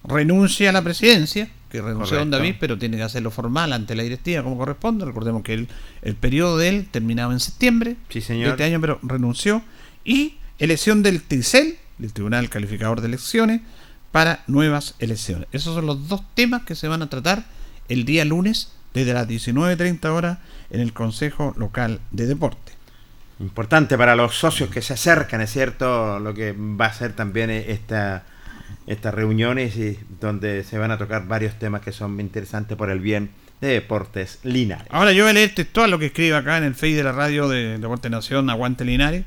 Renuncia 0.02 0.70
a 0.70 0.72
la 0.72 0.82
presidencia, 0.82 1.48
que 1.70 1.80
renunció 1.80 2.16
a 2.16 2.20
don 2.20 2.30
David, 2.30 2.56
pero 2.58 2.76
tiene 2.76 2.96
que 2.96 3.02
hacerlo 3.02 3.30
formal 3.30 3.72
ante 3.72 3.94
la 3.94 4.02
directiva 4.02 4.42
como 4.42 4.58
corresponde. 4.58 5.04
Recordemos 5.04 5.42
que 5.42 5.54
el, 5.54 5.68
el 6.02 6.14
periodo 6.16 6.58
de 6.58 6.68
él 6.68 6.88
terminaba 6.90 7.32
en 7.32 7.40
septiembre 7.40 7.96
sí, 8.08 8.20
señor. 8.20 8.46
de 8.46 8.50
este 8.52 8.64
año, 8.64 8.80
pero 8.80 8.98
renunció. 9.02 9.62
Y 10.04 10.34
elección 10.58 11.02
del 11.02 11.22
TRICEL, 11.22 11.78
el 12.00 12.12
Tribunal 12.12 12.48
Calificador 12.50 13.00
de 13.00 13.08
Elecciones, 13.08 13.60
para 14.12 14.42
nuevas 14.46 14.94
elecciones. 14.98 15.48
Esos 15.52 15.74
son 15.74 15.86
los 15.86 16.08
dos 16.08 16.22
temas 16.34 16.62
que 16.62 16.74
se 16.74 16.88
van 16.88 17.02
a 17.02 17.08
tratar 17.08 17.44
el 17.88 18.04
día 18.04 18.24
lunes 18.24 18.72
desde 18.92 19.12
las 19.12 19.28
19.30 19.28 20.04
horas 20.06 20.38
en 20.70 20.80
el 20.80 20.92
Consejo 20.92 21.54
Local 21.56 22.00
de 22.10 22.26
Deporte. 22.26 22.72
Importante 23.38 23.96
para 23.96 24.16
los 24.16 24.36
socios 24.36 24.68
que 24.68 24.82
se 24.82 24.94
acercan, 24.94 25.40
es 25.40 25.50
cierto, 25.50 26.18
lo 26.18 26.34
que 26.34 26.52
va 26.52 26.86
a 26.86 26.92
ser 26.92 27.14
también 27.14 27.50
esta, 27.50 28.24
estas 28.90 29.14
reuniones 29.14 29.76
y 29.76 29.96
donde 30.20 30.64
se 30.64 30.76
van 30.76 30.90
a 30.90 30.98
tocar 30.98 31.28
varios 31.28 31.56
temas 31.60 31.80
que 31.80 31.92
son 31.92 32.18
interesantes 32.18 32.76
por 32.76 32.90
el 32.90 32.98
bien 32.98 33.30
de 33.60 33.68
Deportes 33.68 34.40
Linares. 34.42 34.88
Ahora 34.90 35.12
yo 35.12 35.22
voy 35.22 35.30
a 35.30 35.34
leer 35.34 35.54
textual 35.54 35.92
lo 35.92 36.00
que 36.00 36.06
escribe 36.06 36.34
acá 36.34 36.58
en 36.58 36.64
el 36.64 36.74
Face 36.74 36.96
de 36.96 37.04
la 37.04 37.12
radio 37.12 37.48
de 37.48 37.78
Deporte 37.78 38.10
Nación, 38.10 38.50
Aguante 38.50 38.84
Linares. 38.84 39.24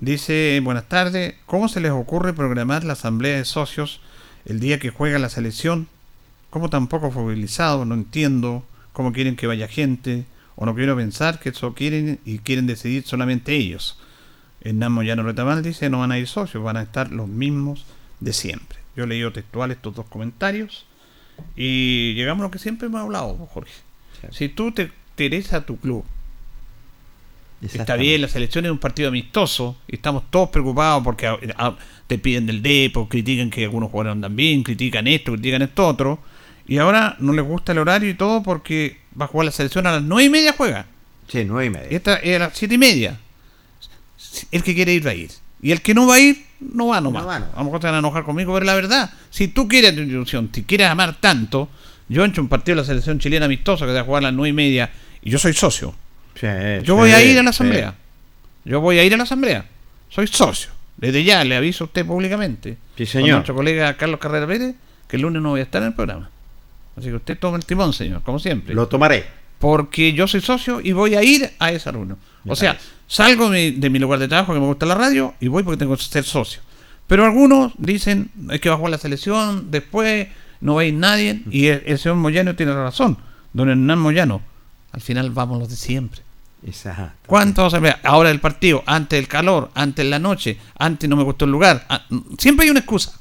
Dice, 0.00 0.58
buenas 0.64 0.88
tardes, 0.88 1.34
¿cómo 1.44 1.68
se 1.68 1.80
les 1.80 1.90
ocurre 1.90 2.32
programar 2.32 2.82
la 2.82 2.94
asamblea 2.94 3.36
de 3.36 3.44
socios 3.44 4.00
el 4.46 4.58
día 4.58 4.78
que 4.78 4.88
juega 4.88 5.18
la 5.18 5.28
selección? 5.28 5.86
¿Cómo 6.48 6.70
tan 6.70 6.86
poco 6.86 7.10
movilizado? 7.10 7.84
No 7.84 7.94
entiendo. 7.94 8.64
¿Cómo 8.94 9.12
quieren 9.12 9.36
que 9.36 9.46
vaya 9.46 9.68
gente? 9.68 10.24
O 10.56 10.64
no 10.64 10.74
quiero 10.74 10.96
pensar 10.96 11.40
que 11.40 11.50
eso 11.50 11.74
quieren 11.74 12.20
y 12.24 12.38
quieren 12.38 12.66
decidir 12.66 13.04
solamente 13.04 13.54
ellos. 13.54 13.98
Hernán 14.62 14.92
Moyano 14.92 15.24
Retamal 15.24 15.62
dice, 15.62 15.90
no 15.90 15.98
van 15.98 16.12
a 16.12 16.18
ir 16.18 16.26
socios, 16.26 16.64
van 16.64 16.78
a 16.78 16.82
estar 16.82 17.10
los 17.10 17.28
mismos 17.28 17.84
de 18.22 18.32
siempre. 18.32 18.78
Yo 18.96 19.04
he 19.04 19.06
leído 19.06 19.32
textual 19.32 19.70
estos 19.70 19.94
dos 19.94 20.06
comentarios 20.06 20.86
y 21.56 22.14
llegamos 22.14 22.42
a 22.42 22.46
lo 22.46 22.50
que 22.50 22.58
siempre 22.58 22.86
hemos 22.86 23.00
hablado, 23.00 23.34
Jorge. 23.52 23.72
Si 24.30 24.48
tú 24.48 24.72
te 24.72 24.92
interesa 25.10 25.58
a 25.58 25.66
tu 25.66 25.76
club, 25.76 26.04
Está 27.62 27.94
bien, 27.94 28.20
la 28.20 28.26
selección 28.26 28.64
es 28.64 28.72
un 28.72 28.78
partido 28.78 29.08
amistoso 29.08 29.76
y 29.86 29.94
estamos 29.94 30.24
todos 30.30 30.48
preocupados 30.48 31.04
porque 31.04 31.30
te 32.08 32.18
piden 32.18 32.44
del 32.46 32.60
depo, 32.60 33.08
critican 33.08 33.50
que 33.50 33.64
algunos 33.64 33.90
jugaron 33.90 34.20
también, 34.20 34.64
critican 34.64 35.06
esto, 35.06 35.32
critican 35.32 35.62
esto 35.62 35.86
otro. 35.86 36.18
Y 36.66 36.78
ahora 36.78 37.16
no 37.20 37.32
les 37.32 37.44
gusta 37.44 37.70
el 37.70 37.78
horario 37.78 38.10
y 38.10 38.14
todo 38.14 38.42
porque 38.42 38.98
va 39.18 39.26
a 39.26 39.28
jugar 39.28 39.46
la 39.46 39.52
selección 39.52 39.86
a 39.86 39.92
las 39.92 40.02
nueve 40.02 40.24
y 40.24 40.30
media 40.30 40.54
juega. 40.56 40.86
Sí, 41.28 41.44
nueve 41.44 41.66
y 41.66 41.70
media. 41.70 41.88
esta 41.90 42.16
es 42.16 42.36
a 42.36 42.38
las 42.40 42.58
siete 42.58 42.74
y 42.74 42.78
media. 42.78 43.18
El 44.50 44.64
que 44.64 44.74
quiere 44.74 44.94
ir 44.94 45.06
va 45.06 45.10
a 45.10 45.14
ir. 45.14 45.30
Y 45.60 45.70
el 45.70 45.82
que 45.82 45.94
no 45.94 46.08
va 46.08 46.16
a 46.16 46.20
ir, 46.20 46.44
no 46.72 46.88
va 46.88 47.00
nomás. 47.00 47.22
No 47.22 47.28
va, 47.28 47.38
no. 47.38 47.46
A 47.54 47.58
lo 47.58 47.64
mejor 47.64 47.80
te 47.80 47.86
van 47.86 47.96
a 47.96 47.98
enojar 47.98 48.24
conmigo, 48.24 48.52
pero 48.54 48.66
la 48.66 48.74
verdad, 48.74 49.10
si 49.30 49.48
tú 49.48 49.68
quieres 49.68 49.94
tu 49.94 50.00
institución, 50.00 50.50
si 50.52 50.64
quieres 50.64 50.88
amar 50.88 51.16
tanto, 51.20 51.68
yo 52.08 52.24
hecho 52.24 52.40
un 52.40 52.48
partido 52.48 52.76
de 52.76 52.82
la 52.82 52.86
selección 52.86 53.18
chilena 53.18 53.46
amistosa 53.46 53.86
que 53.86 53.92
va 53.92 54.00
a 54.00 54.04
jugar 54.04 54.22
a 54.22 54.26
las 54.28 54.34
nueve 54.34 54.50
y 54.50 54.52
media 54.52 54.90
y 55.22 55.30
yo 55.30 55.38
soy 55.38 55.52
socio 55.52 55.94
yo 56.82 56.96
voy 56.96 57.10
a 57.10 57.22
ir 57.22 57.38
a 57.38 57.42
la 57.42 57.50
asamblea. 57.50 57.94
Yo 58.64 58.80
voy 58.80 58.98
a 58.98 59.04
ir 59.04 59.14
a 59.14 59.16
la 59.16 59.22
asamblea. 59.24 59.64
Soy 60.08 60.26
socio. 60.26 60.70
Desde 60.96 61.24
ya 61.24 61.42
le 61.44 61.56
aviso 61.56 61.84
a 61.84 61.86
usted 61.86 62.06
públicamente. 62.06 62.76
Sí, 62.96 63.06
señor. 63.06 63.30
A 63.30 63.32
nuestro 63.34 63.54
colega 63.54 63.96
Carlos 63.96 64.20
Carrera 64.20 64.46
Pérez 64.46 64.74
que 65.08 65.16
el 65.16 65.22
lunes 65.22 65.42
no 65.42 65.50
voy 65.50 65.60
a 65.60 65.64
estar 65.64 65.82
en 65.82 65.88
el 65.88 65.94
programa. 65.94 66.30
Así 66.96 67.08
que 67.08 67.14
usted 67.14 67.38
toma 67.38 67.56
el 67.56 67.64
timón, 67.64 67.92
señor, 67.92 68.22
como 68.22 68.38
siempre. 68.38 68.74
Lo 68.74 68.88
tomaré. 68.88 69.24
Porque 69.58 70.12
yo 70.12 70.26
soy 70.26 70.40
socio 70.40 70.80
y 70.80 70.92
voy 70.92 71.14
a 71.14 71.22
ir 71.22 71.50
a 71.58 71.70
esa 71.70 71.92
reunión. 71.92 72.18
O 72.46 72.56
sea, 72.56 72.78
salgo 73.06 73.50
de, 73.50 73.72
mi 73.90 73.98
lugar 73.98 74.18
de 74.18 74.28
trabajo 74.28 74.54
que 74.54 74.60
me 74.60 74.66
gusta 74.66 74.86
la 74.86 74.94
radio 74.94 75.34
y 75.40 75.48
voy 75.48 75.62
porque 75.62 75.78
tengo 75.78 75.96
que 75.96 76.02
ser 76.02 76.24
socio. 76.24 76.60
Pero 77.06 77.24
algunos 77.24 77.72
dicen 77.78 78.30
es 78.50 78.60
que 78.60 78.68
va 78.68 78.76
a 78.76 78.78
jugar 78.78 78.92
la 78.92 78.98
selección, 78.98 79.70
después 79.70 80.28
no 80.60 80.76
va 80.76 80.82
a 80.82 80.84
ir 80.84 80.94
nadie. 80.94 81.42
Y 81.50 81.66
el, 81.66 81.98
señor 81.98 82.16
Moyano 82.16 82.54
tiene 82.56 82.72
razón. 82.74 83.18
Don 83.52 83.68
Hernán 83.68 83.98
Moyano, 83.98 84.40
al 84.92 85.00
final 85.00 85.30
vamos 85.30 85.58
los 85.58 85.68
de 85.68 85.76
siempre. 85.76 86.22
Exacto. 86.66 87.12
¿Cuántos 87.26 87.74
Ahora 88.04 88.30
el 88.30 88.40
partido, 88.40 88.82
antes 88.86 89.18
el 89.18 89.28
calor, 89.28 89.70
antes 89.74 90.06
la 90.06 90.18
noche, 90.18 90.58
antes 90.78 91.10
no 91.10 91.16
me 91.16 91.24
gustó 91.24 91.44
el 91.44 91.50
lugar. 91.50 91.84
Ah, 91.88 92.02
siempre 92.38 92.64
hay 92.64 92.70
una 92.70 92.80
excusa. 92.80 93.12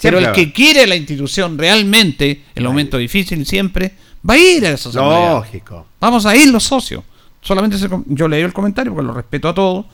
Pero 0.00 0.18
el 0.18 0.32
que 0.32 0.52
quiere 0.52 0.86
la 0.86 0.96
institución 0.96 1.56
realmente, 1.56 2.30
en 2.30 2.62
el 2.62 2.64
momento 2.64 2.98
difícil 2.98 3.46
siempre, 3.46 3.94
va 4.28 4.34
a 4.34 4.38
ir 4.38 4.66
a 4.66 4.74
asamblea. 4.74 5.34
Lógico. 5.34 5.86
Vamos 6.00 6.26
a 6.26 6.34
ir 6.34 6.50
los 6.50 6.64
socios. 6.64 7.04
Solamente 7.42 7.76
yo 8.06 8.28
leí 8.28 8.42
el 8.42 8.52
comentario 8.52 8.94
porque 8.94 9.06
lo 9.06 9.14
respeto 9.14 9.48
a 9.48 9.54
todos. 9.54 9.86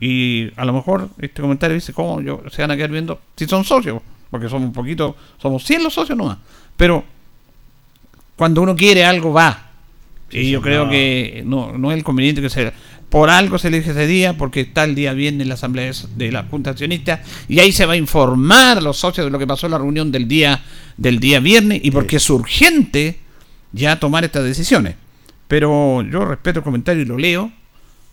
Y 0.00 0.50
a 0.56 0.64
lo 0.64 0.72
mejor 0.72 1.08
este 1.18 1.40
comentario 1.40 1.74
dice, 1.74 1.92
¿cómo 1.92 2.20
yo, 2.20 2.42
se 2.50 2.62
van 2.62 2.70
a 2.72 2.76
quedar 2.76 2.90
viendo 2.90 3.20
si 3.36 3.46
son 3.46 3.64
socios? 3.64 4.02
Porque 4.30 4.48
somos 4.48 4.66
un 4.66 4.72
poquito, 4.72 5.16
somos 5.38 5.64
100 5.64 5.84
los 5.84 5.94
socios 5.94 6.16
nomás. 6.16 6.38
Pero 6.76 7.04
cuando 8.36 8.62
uno 8.62 8.76
quiere 8.76 9.04
algo, 9.04 9.32
va 9.32 9.64
y 10.30 10.50
yo 10.50 10.60
creo 10.60 10.90
que 10.90 11.42
no, 11.46 11.76
no 11.78 11.90
es 11.90 11.96
el 11.96 12.04
conveniente 12.04 12.42
que 12.42 12.50
se 12.50 12.72
por 13.08 13.30
algo 13.30 13.58
se 13.58 13.68
elige 13.68 13.92
ese 13.92 14.06
día, 14.06 14.36
porque 14.36 14.60
está 14.60 14.84
el 14.84 14.94
día 14.94 15.14
viernes 15.14 15.46
la 15.46 15.54
asamblea 15.54 15.90
de 16.14 16.30
la 16.30 16.44
Junta 16.44 16.70
Accionista, 16.70 17.22
y 17.48 17.58
ahí 17.58 17.72
se 17.72 17.86
va 17.86 17.94
a 17.94 17.96
informar 17.96 18.76
a 18.76 18.80
los 18.82 18.98
socios 18.98 19.24
de 19.24 19.30
lo 19.30 19.38
que 19.38 19.46
pasó 19.46 19.66
en 19.66 19.72
la 19.72 19.78
reunión 19.78 20.12
del 20.12 20.28
día, 20.28 20.62
del 20.98 21.18
día 21.18 21.40
viernes, 21.40 21.80
y 21.82 21.90
porque 21.90 22.16
es 22.16 22.28
urgente 22.28 23.18
ya 23.72 23.98
tomar 23.98 24.24
estas 24.24 24.44
decisiones. 24.44 24.96
Pero 25.48 26.02
yo 26.02 26.24
respeto 26.26 26.60
el 26.60 26.64
comentario 26.64 27.02
y 27.02 27.06
lo 27.06 27.16
leo, 27.16 27.50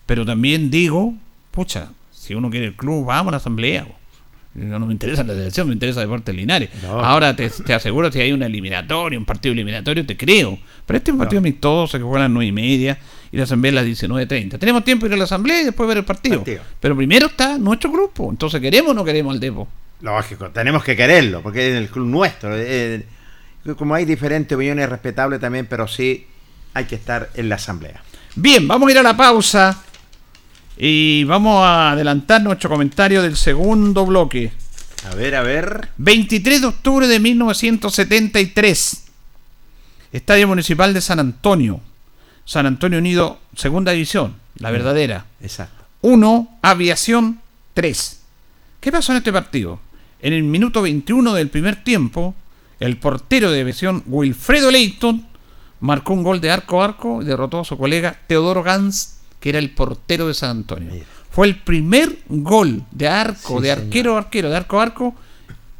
pero 0.06 0.26
también 0.26 0.72
digo, 0.72 1.14
pucha, 1.52 1.90
si 2.12 2.34
uno 2.34 2.50
quiere 2.50 2.68
el 2.68 2.76
club, 2.76 3.06
vamos 3.06 3.28
a 3.28 3.32
la 3.32 3.38
asamblea. 3.38 3.86
No, 4.56 4.80
me 4.80 4.94
interesa 4.94 5.22
la 5.26 5.34
selección, 5.34 5.68
me 5.68 5.74
interesa 5.74 6.00
Deportes 6.00 6.34
Linares. 6.34 6.70
Ahora 6.88 7.36
te, 7.36 7.52
aseguro 7.74 8.10
si 8.10 8.22
hay 8.22 8.32
una 8.32 8.46
eliminatoria, 8.46 9.20
un 9.20 9.26
partido 9.26 9.52
eliminatorio, 9.52 10.06
te 10.06 10.16
creo. 10.16 10.58
Pero 10.86 10.98
este 10.98 11.12
es 11.12 11.14
un 11.14 11.20
partido 11.20 11.40
amistoso 11.40 11.98
que 11.98 12.04
juega 12.04 12.20
a 12.20 12.30
las 12.30 12.32
9 12.32 12.48
y 12.48 12.52
media 12.54 12.98
y 13.34 13.38
la 13.38 13.44
asamblea 13.44 13.74
a 13.74 13.76
las 13.76 13.86
19.30. 13.86 14.58
Tenemos 14.58 14.86
tiempo 14.86 15.06
de 15.06 15.10
ir 15.10 15.14
a 15.16 15.18
la 15.18 15.26
asamblea 15.26 15.62
y 15.62 15.66
después 15.66 15.90
ver 15.90 15.98
el 15.98 16.06
partido. 16.06 16.42
Pero 16.80 16.96
primero 16.96 17.28
está 17.28 17.58
nuestro 17.58 17.92
grupo. 17.92 18.32
Entonces, 18.32 18.62
¿queremos 18.62 18.92
o 18.92 18.94
no 18.94 19.04
queremos 19.04 19.34
al 19.34 19.42
Depo? 19.42 19.68
Lógico, 20.00 20.50
tenemos 20.52 20.86
que 20.86 20.96
quererlo, 20.96 21.42
porque 21.42 21.72
es 21.72 21.76
el 21.76 21.90
club 21.90 22.08
nuestro. 22.08 22.52
Eh, 22.54 23.04
como 23.78 23.94
hay 23.94 24.06
diferentes 24.06 24.56
opiniones 24.56 24.88
respetables 24.88 25.42
también, 25.42 25.66
pero 25.66 25.86
sí 25.86 26.28
hay 26.76 26.86
que 26.86 26.96
estar 26.96 27.32
en 27.34 27.50
la 27.50 27.56
asamblea. 27.56 28.04
Bien, 28.36 28.68
vamos 28.68 28.90
a 28.90 28.92
ir 28.92 28.98
a 29.00 29.04
la 29.04 29.18
pausa. 29.18 29.82
Y 30.78 31.24
vamos 31.24 31.64
a 31.64 31.92
adelantar 31.92 32.44
nuestro 32.44 32.70
comentario 32.70 33.22
del 33.24 33.38
segundo 33.38 34.06
bloque. 34.06 34.52
A 35.10 35.16
ver, 35.16 35.36
a 35.36 35.42
ver. 35.42 35.90
23 35.98 36.62
de 36.62 36.68
octubre 36.68 37.08
de 37.08 37.20
1973. 37.20 39.04
Estadio 40.12 40.48
Municipal 40.50 40.94
de 40.94 41.00
San 41.00 41.20
Antonio. 41.20 41.80
San 42.44 42.66
Antonio 42.66 43.00
Unido, 43.00 43.40
segunda 43.56 43.94
división, 43.94 44.36
la 44.60 44.70
verdadera. 44.70 45.26
Exacto. 45.42 45.86
1, 46.02 46.60
Aviación 46.62 47.40
3. 47.74 48.22
¿Qué 48.82 48.92
pasó 48.92 49.14
en 49.14 49.20
este 49.20 49.34
partido? 49.34 49.80
En 50.22 50.34
el 50.34 50.44
minuto 50.44 50.82
21 50.82 51.34
del 51.34 51.50
primer 51.50 51.84
tiempo, 51.84 52.36
el 52.80 52.98
portero 52.98 53.50
de 53.50 53.62
aviación 53.62 54.04
Wilfredo 54.06 54.70
Leighton 54.70 55.26
marcó 55.86 56.14
un 56.14 56.24
gol 56.24 56.42
de 56.42 56.52
arco 56.52 56.82
a 56.82 56.86
arco 56.86 57.22
y 57.22 57.26
derrotó 57.26 57.62
a 57.62 57.66
su 57.66 57.78
colega 57.78 58.20
Teodoro 58.28 58.64
Gans 58.64 59.16
que 59.40 59.50
era 59.50 59.60
el 59.60 59.70
portero 59.70 60.28
de 60.28 60.34
San 60.34 60.50
Antonio. 60.50 60.92
Fue 61.30 61.46
el 61.46 61.58
primer 61.58 62.18
gol 62.30 62.84
de 62.90 63.08
arco, 63.08 63.62
de 63.62 63.72
arquero 63.72 64.16
a 64.16 64.20
arquero, 64.20 64.50
de 64.50 64.56
arco 64.56 64.80
a 64.80 64.84
arco, 64.84 65.16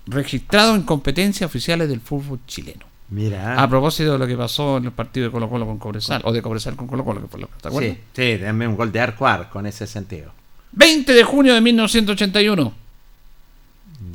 registrado 0.06 0.76
en 0.76 0.84
competencias 0.84 1.48
oficiales 1.48 1.90
del 1.90 2.00
fútbol 2.00 2.40
chileno. 2.46 2.86
Mira. 3.10 3.60
A 3.60 3.68
propósito 3.68 4.12
de 4.12 4.20
lo 4.20 4.28
que 4.28 4.38
pasó 4.38 4.78
en 4.78 4.86
el 4.86 4.92
partido 4.92 5.26
de 5.26 5.32
Colo 5.32 5.50
Colo 5.50 5.66
con 5.66 5.80
Cobresal, 5.80 6.22
o 6.26 6.32
de 6.32 6.44
Cobresal 6.44 6.76
con 6.76 6.86
Colo 6.86 7.04
Colo, 7.04 7.22
que 7.22 7.28
fue 7.28 7.40
lo 7.40 7.48
que 7.48 7.54
¿te 7.60 7.68
acuerdas? 7.70 7.98
Sí, 8.14 8.34
sí, 8.36 8.44
también 8.44 8.70
un 8.72 8.78
gol 8.78 8.92
de 8.92 9.00
arco 9.00 9.26
a 9.26 9.34
arco 9.34 9.60
en 9.60 9.66
ese 9.66 9.88
sentido. 9.88 10.32
20 10.74 11.14
de 11.14 11.24
junio 11.24 11.56
de 11.56 11.62
1981. 11.62 12.74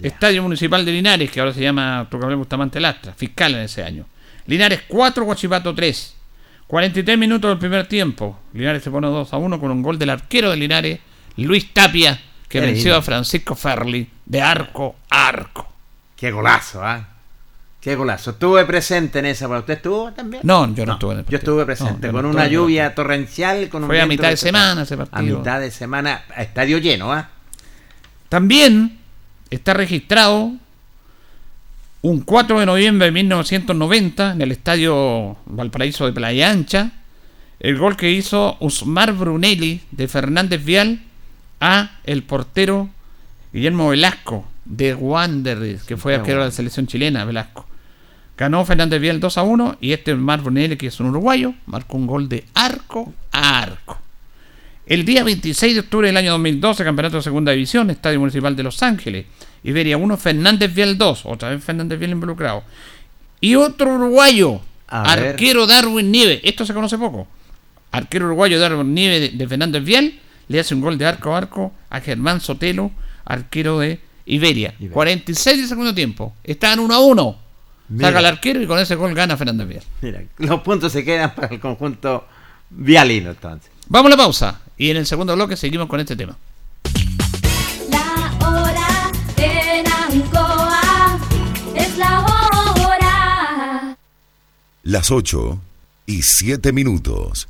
Estadio 0.03 0.43
Municipal 0.45 0.85
de 0.85 0.93
Linares, 0.93 1.31
que 1.31 1.41
ahora 1.41 1.53
se 1.53 1.61
llama 1.61 2.07
Tocable 2.09 2.37
Bustamante 2.37 2.79
Lastra, 2.79 3.15
fiscal 3.15 3.55
en 3.55 3.63
ese 3.63 3.83
año. 3.83 4.07
Linares 4.51 4.83
4, 4.89 5.25
Guachipato 5.25 5.73
3. 5.73 6.15
43 6.67 7.17
minutos 7.17 7.49
del 7.53 7.59
primer 7.59 7.87
tiempo. 7.87 8.37
Linares 8.53 8.83
se 8.83 8.91
pone 8.91 9.07
2 9.07 9.33
a 9.33 9.37
1 9.37 9.61
con 9.61 9.71
un 9.71 9.81
gol 9.81 9.97
del 9.97 10.11
arquero 10.11 10.51
de 10.51 10.57
Linares, 10.57 10.99
Luis 11.37 11.73
Tapia, 11.73 12.21
que 12.49 12.61
venció 12.61 12.97
a 12.97 13.03
Francisco 13.03 13.55
Ferli 13.55 14.11
de 14.27 14.43
arco 14.43 14.97
a 15.09 15.29
arco. 15.29 15.73
Qué 16.17 16.33
golazo, 16.33 16.85
¿ah? 16.85 17.07
Qué 17.81 17.95
golazo. 17.95 18.33
Estuve 18.33 18.65
presente 18.65 19.21
en 19.21 19.27
esa. 19.27 19.47
¿Usted 19.47 19.75
estuvo 19.75 20.11
también? 20.11 20.43
No, 20.45 20.75
yo 20.75 20.85
no, 20.85 20.95
estuve 20.95 21.15
en 21.15 21.27
Yo 21.27 21.39
estuve 21.39 21.65
presente 21.65 22.11
con 22.11 22.27
una 22.27 22.49
lluvia 22.49 22.93
torrencial. 22.93 23.69
Con 23.69 23.87
Fue 23.87 24.01
a 24.01 24.07
mitad 24.07 24.31
de 24.31 24.37
semana 24.37 24.83
ese 24.83 24.97
partido. 24.97 25.37
A 25.37 25.39
mitad 25.39 25.61
de 25.61 25.71
semana, 25.71 26.25
estadio 26.37 26.79
lleno, 26.79 27.13
¿ah? 27.13 27.29
También 28.29 28.99
está 29.49 29.75
registrado 29.75 30.55
un 32.03 32.21
4 32.21 32.61
de 32.61 32.67
noviembre 32.67 33.07
de 33.07 33.13
1990 33.13 34.33
en 34.33 34.43
el 34.43 34.53
estadio 34.53 35.37
Valparaíso 35.47 36.07
de 36.07 36.13
Playa 36.13 36.51
Ancha. 36.51 36.93
El 37.59 37.77
gol 37.77 37.97
que 37.97 38.11
hizo 38.11 38.57
Usmar 38.61 39.13
Brunelli 39.13 39.83
de 39.91 40.09
Fernández 40.09 40.65
Vial 40.65 41.03
a 41.61 41.99
el 42.05 42.23
portero 42.23 42.89
Guillermo 43.53 43.91
Velasco 43.91 44.47
de 44.65 44.95
Wanderers, 44.95 45.83
que 45.85 45.99
fue 45.99 46.15
arquero 46.15 46.41
de 46.41 46.47
la 46.47 46.53
selección 46.53 46.87
chilena, 46.87 47.25
Velasco. 47.27 47.67
Ganó 48.39 48.65
Fernández 48.65 48.99
Vial 48.99 49.21
2 49.21 49.37
a 49.37 49.43
1 49.43 49.77
y 49.83 49.93
este 49.93 50.15
Mar 50.15 50.41
Brunelli, 50.41 50.77
que 50.77 50.87
es 50.87 51.01
un 51.01 51.09
uruguayo, 51.09 51.53
marcó 51.67 51.99
un 51.99 52.07
gol 52.07 52.31
de 52.31 52.45
arco 52.55 53.13
a 53.31 53.61
arco. 53.61 53.99
El 54.87 55.05
día 55.05 55.23
26 55.23 55.75
de 55.75 55.81
octubre 55.81 56.07
del 56.07 56.17
año 56.17 56.33
2012, 56.33 56.83
Campeonato 56.83 57.19
de 57.19 57.23
Segunda 57.23 57.53
División, 57.53 57.91
Estadio 57.91 58.19
Municipal 58.21 58.57
de 58.57 58.63
Los 58.63 58.83
Ángeles, 58.83 59.27
Iberia 59.63 59.97
1, 59.97 60.17
Fernández 60.17 60.73
Vial 60.75 60.97
2, 60.97 61.27
otra 61.27 61.51
vez 61.51 61.63
Fernández 61.63 61.99
Vial 61.99 62.13
involucrado. 62.13 62.63
Y 63.41 63.55
otro 63.55 63.95
uruguayo, 63.95 64.61
arquero 64.87 65.67
Darwin 65.67 66.11
Nieve, 66.11 66.41
esto 66.45 66.65
se 66.65 66.75
conoce 66.75 66.99
poco. 66.99 67.27
Arquero 67.93 68.27
uruguayo 68.27 68.59
Darwin 68.61 68.95
Nieve 68.95 69.31
de, 69.31 69.49
Fernández 69.49 69.85
Vial 69.85 70.15
le 70.49 70.61
hace 70.61 70.75
un 70.75 70.81
gol 70.81 70.99
de 70.99 71.07
arco 71.07 71.35
a 71.35 71.39
arco 71.39 71.73
a 71.91 72.01
Germán 72.01 72.41
Sotelo, 72.41 72.91
arquero 73.25 73.79
de 73.79 74.01
Iberia. 74.27 74.75
46 74.93 75.63
de 75.63 75.67
segundo 75.67 75.95
tiempo. 75.95 76.35
Están 76.45 76.79
1 76.79 76.95
a 76.95 77.01
1. 77.01 77.39
Saca 77.99 78.21
el 78.21 78.27
arquero 78.27 78.63
y 78.63 78.67
con 78.67 78.79
ese 78.79 78.95
gol 78.95 79.15
gana 79.15 79.37
Fernández 79.37 79.69
Vial. 79.69 79.83
Mira, 80.01 80.23
los 80.39 80.61
puntos 80.61 80.93
se 80.93 81.05
quedan 81.05 81.35
para 81.35 81.49
el 81.49 81.61
conjunto 81.61 82.27
vialino 82.71 83.31
entonces. 83.31 83.71
Vamos 83.89 84.13
a 84.13 84.17
la 84.17 84.23
pausa 84.23 84.61
y 84.77 84.91
en 84.91 84.97
el 84.97 85.07
segundo 85.07 85.35
bloque 85.35 85.57
seguimos 85.57 85.89
con 85.89 85.99
este 85.99 86.15
tema. 86.15 86.37
Las 94.91 95.13
8 95.13 95.57
y 96.07 96.23
7 96.23 96.73
minutos. 96.73 97.50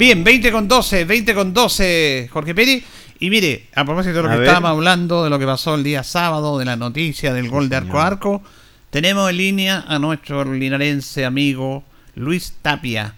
Bien, 0.00 0.24
20 0.24 0.50
con 0.50 0.66
12, 0.66 1.04
20 1.04 1.34
con 1.34 1.52
12, 1.52 2.30
Jorge 2.32 2.54
Pérez. 2.54 2.82
Y 3.18 3.28
mire, 3.28 3.66
a 3.74 3.84
propósito 3.84 4.14
de 4.14 4.22
lo 4.22 4.30
que 4.30 4.44
estábamos 4.44 4.70
hablando, 4.70 5.22
de 5.22 5.28
lo 5.28 5.38
que 5.38 5.44
pasó 5.44 5.74
el 5.74 5.82
día 5.82 6.02
sábado, 6.04 6.58
de 6.58 6.64
la 6.64 6.74
noticia 6.74 7.34
del 7.34 7.50
gol 7.50 7.68
de 7.68 7.76
arco 7.76 8.00
a 8.00 8.06
arco, 8.06 8.42
tenemos 8.88 9.28
en 9.28 9.36
línea 9.36 9.84
a 9.86 9.98
nuestro 9.98 10.42
linarense 10.54 11.26
amigo 11.26 11.84
Luis 12.14 12.54
Tapia, 12.62 13.16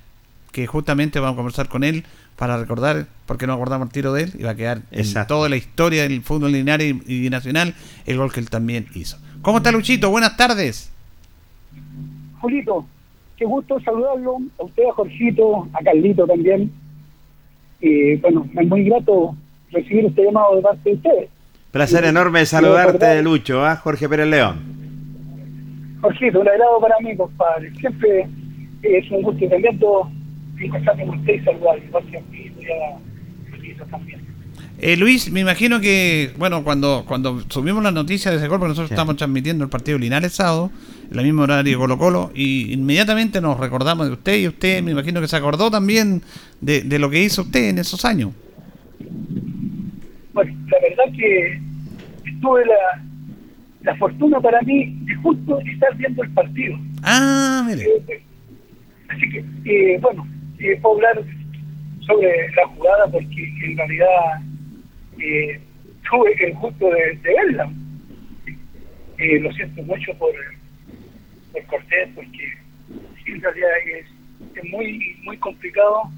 que 0.51 0.67
justamente 0.67 1.21
vamos 1.21 1.35
a 1.35 1.37
conversar 1.37 1.69
con 1.69 1.85
él 1.85 2.05
para 2.35 2.57
recordar, 2.57 3.07
porque 3.27 3.47
no 3.47 3.53
acordamos 3.53 3.87
el 3.87 3.93
tiro 3.93 4.13
de 4.13 4.25
él, 4.25 4.33
y 4.37 4.43
va 4.43 4.51
a 4.51 4.57
quedar 4.57 4.83
en 4.91 5.27
toda 5.29 5.49
la 5.49 5.55
historia 5.55 6.03
del 6.03 6.21
fútbol 6.23 6.51
linares 6.51 6.97
y 7.07 7.31
nacional 7.31 7.77
el 8.07 8.17
gol 8.17 8.33
que 8.33 8.41
él 8.41 8.51
también 8.51 8.89
hizo. 8.95 9.19
¿Cómo 9.43 9.59
está 9.59 9.71
Luchito? 9.71 10.11
Buenas 10.11 10.37
tardes. 10.37 10.91
Julito, 12.41 12.89
qué 13.37 13.45
gusto 13.45 13.81
saludarlo, 13.81 14.39
a 14.59 14.65
usted, 14.65 14.85
a 14.85 14.93
Jorgito, 14.93 15.69
a 15.73 15.83
Carlito 15.83 16.27
también. 16.27 16.71
Y 17.81 18.17
bueno, 18.17 18.47
es 18.55 18.69
muy 18.69 18.85
grato 18.85 19.35
recibir 19.71 20.07
este 20.07 20.25
llamado 20.25 20.57
de 20.57 20.63
parte 20.63 20.91
de 20.91 20.97
ustedes. 20.97 21.31
Placer 21.71 22.05
enorme 22.05 22.45
saludarte, 22.45 23.23
Lucho, 23.23 23.65
¿ah? 23.65 23.77
Jorge 23.77 24.09
Pérez 24.09 24.29
León. 24.29 24.61
Jorgito, 26.03 26.41
un 26.41 26.49
agrado 26.49 26.81
para 26.81 26.97
mí, 27.01 27.17
compadre. 27.17 27.73
Siempre 27.77 28.29
es 28.83 29.11
un 29.11 29.23
gusto 29.23 29.45
y 29.45 29.49
también 29.49 29.79
conversar 29.79 30.97
con 30.99 31.19
usted 31.19 31.35
y 31.35 31.41
saludar, 31.41 31.79
igual 31.79 32.05
que 32.11 32.19
a 33.81 33.87
también. 33.87 34.21
Eh, 34.79 34.97
Luis, 34.97 35.31
me 35.31 35.41
imagino 35.41 35.81
que, 35.81 36.33
bueno, 36.37 36.65
cuando 36.65 37.05
cuando 37.07 37.41
subimos 37.49 37.83
la 37.83 37.91
noticia 37.91 38.31
de 38.31 38.39
ese 38.39 38.49
gol, 38.49 38.59
porque 38.59 38.71
nosotros 38.71 38.91
estamos 38.91 39.17
transmitiendo 39.17 39.65
el 39.65 39.71
partido 39.71 39.99
Linares 39.99 40.33
sábado, 40.33 40.71
el 41.21 41.27
mismo 41.27 41.43
horario 41.43 41.79
Colo 41.79 41.99
Colo, 41.99 42.31
y 42.35 42.73
inmediatamente 42.73 43.41
nos 43.41 43.59
recordamos 43.59 44.07
de 44.07 44.13
usted, 44.13 44.39
y 44.39 44.49
usted 44.49 44.83
me 44.83 44.93
imagino 44.93 45.21
que 45.21 45.29
se 45.29 45.37
acordó 45.37 45.71
también 45.71 46.23
de, 46.61 46.83
de 46.83 46.99
lo 46.99 47.11
que 47.11 47.23
hizo 47.23 47.43
usted 47.43 47.71
en 47.71 47.79
esos 47.79 48.05
años. 48.05 48.33
Bueno, 50.33 50.53
la 50.71 50.79
verdad 50.81 51.17
que 51.17 51.61
tuve 52.41 52.65
la, 52.65 53.05
la 53.83 53.97
fortuna 53.97 54.41
para 54.41 54.61
mí 54.63 54.97
de 55.05 55.15
justo 55.17 55.61
estar 55.61 55.97
viendo 55.97 56.23
el 56.23 56.31
partido. 56.31 56.79
Ah, 57.03 57.65
mire. 57.69 57.85
Eh, 58.09 58.23
así 59.09 59.29
que, 59.29 59.45
eh, 59.65 59.99
bueno, 60.01 60.27
eh, 60.59 60.79
puedo 60.81 60.97
hablar 60.97 61.23
sobre 62.07 62.49
la 62.57 62.67
jugada 62.69 63.07
porque 63.11 63.53
en 63.65 63.77
realidad 63.77 64.09
eh, 65.19 65.61
tuve 66.09 66.47
el 66.47 66.55
gusto 66.55 66.91
de, 66.91 67.19
verla. 67.23 67.71
Eh, 69.19 69.41
lo 69.41 69.53
siento 69.53 69.83
mucho 69.83 70.13
por, 70.19 70.31
por 71.53 71.65
Cortés, 71.67 72.09
porque 72.15 72.53
en 73.27 73.41
realidad 73.41 73.71
es, 73.99 74.07
muy 74.71 75.17
muy 75.23 75.37
complicado 75.39 76.11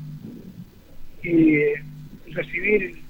eh, 1.23 1.75
recibir 2.31 3.03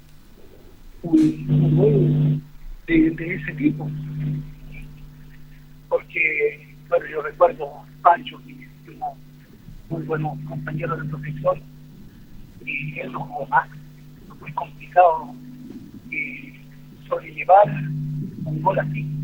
un, 1.03 1.75
gol 1.77 2.41
de, 2.87 3.35
ese 3.35 3.53
tipo. 3.53 3.89
Porque, 5.89 6.75
bueno, 6.89 7.05
yo 7.07 7.21
recuerdo 7.21 7.85
Pancho, 8.01 8.41
que 8.45 8.51
es 8.51 9.89
muy 9.89 10.03
buenos 10.03 10.37
compañeros 10.47 10.99
del 10.99 11.09
profesor, 11.09 11.57
y 12.65 12.99
él 12.99 13.11
lo 13.11 13.19
jugó 13.21 13.47
más, 13.47 13.69
muy 14.39 14.51
complicado 14.53 15.35
sobrellevar 17.07 17.67
un 18.45 18.61
gol 18.61 18.79
así. 18.79 19.14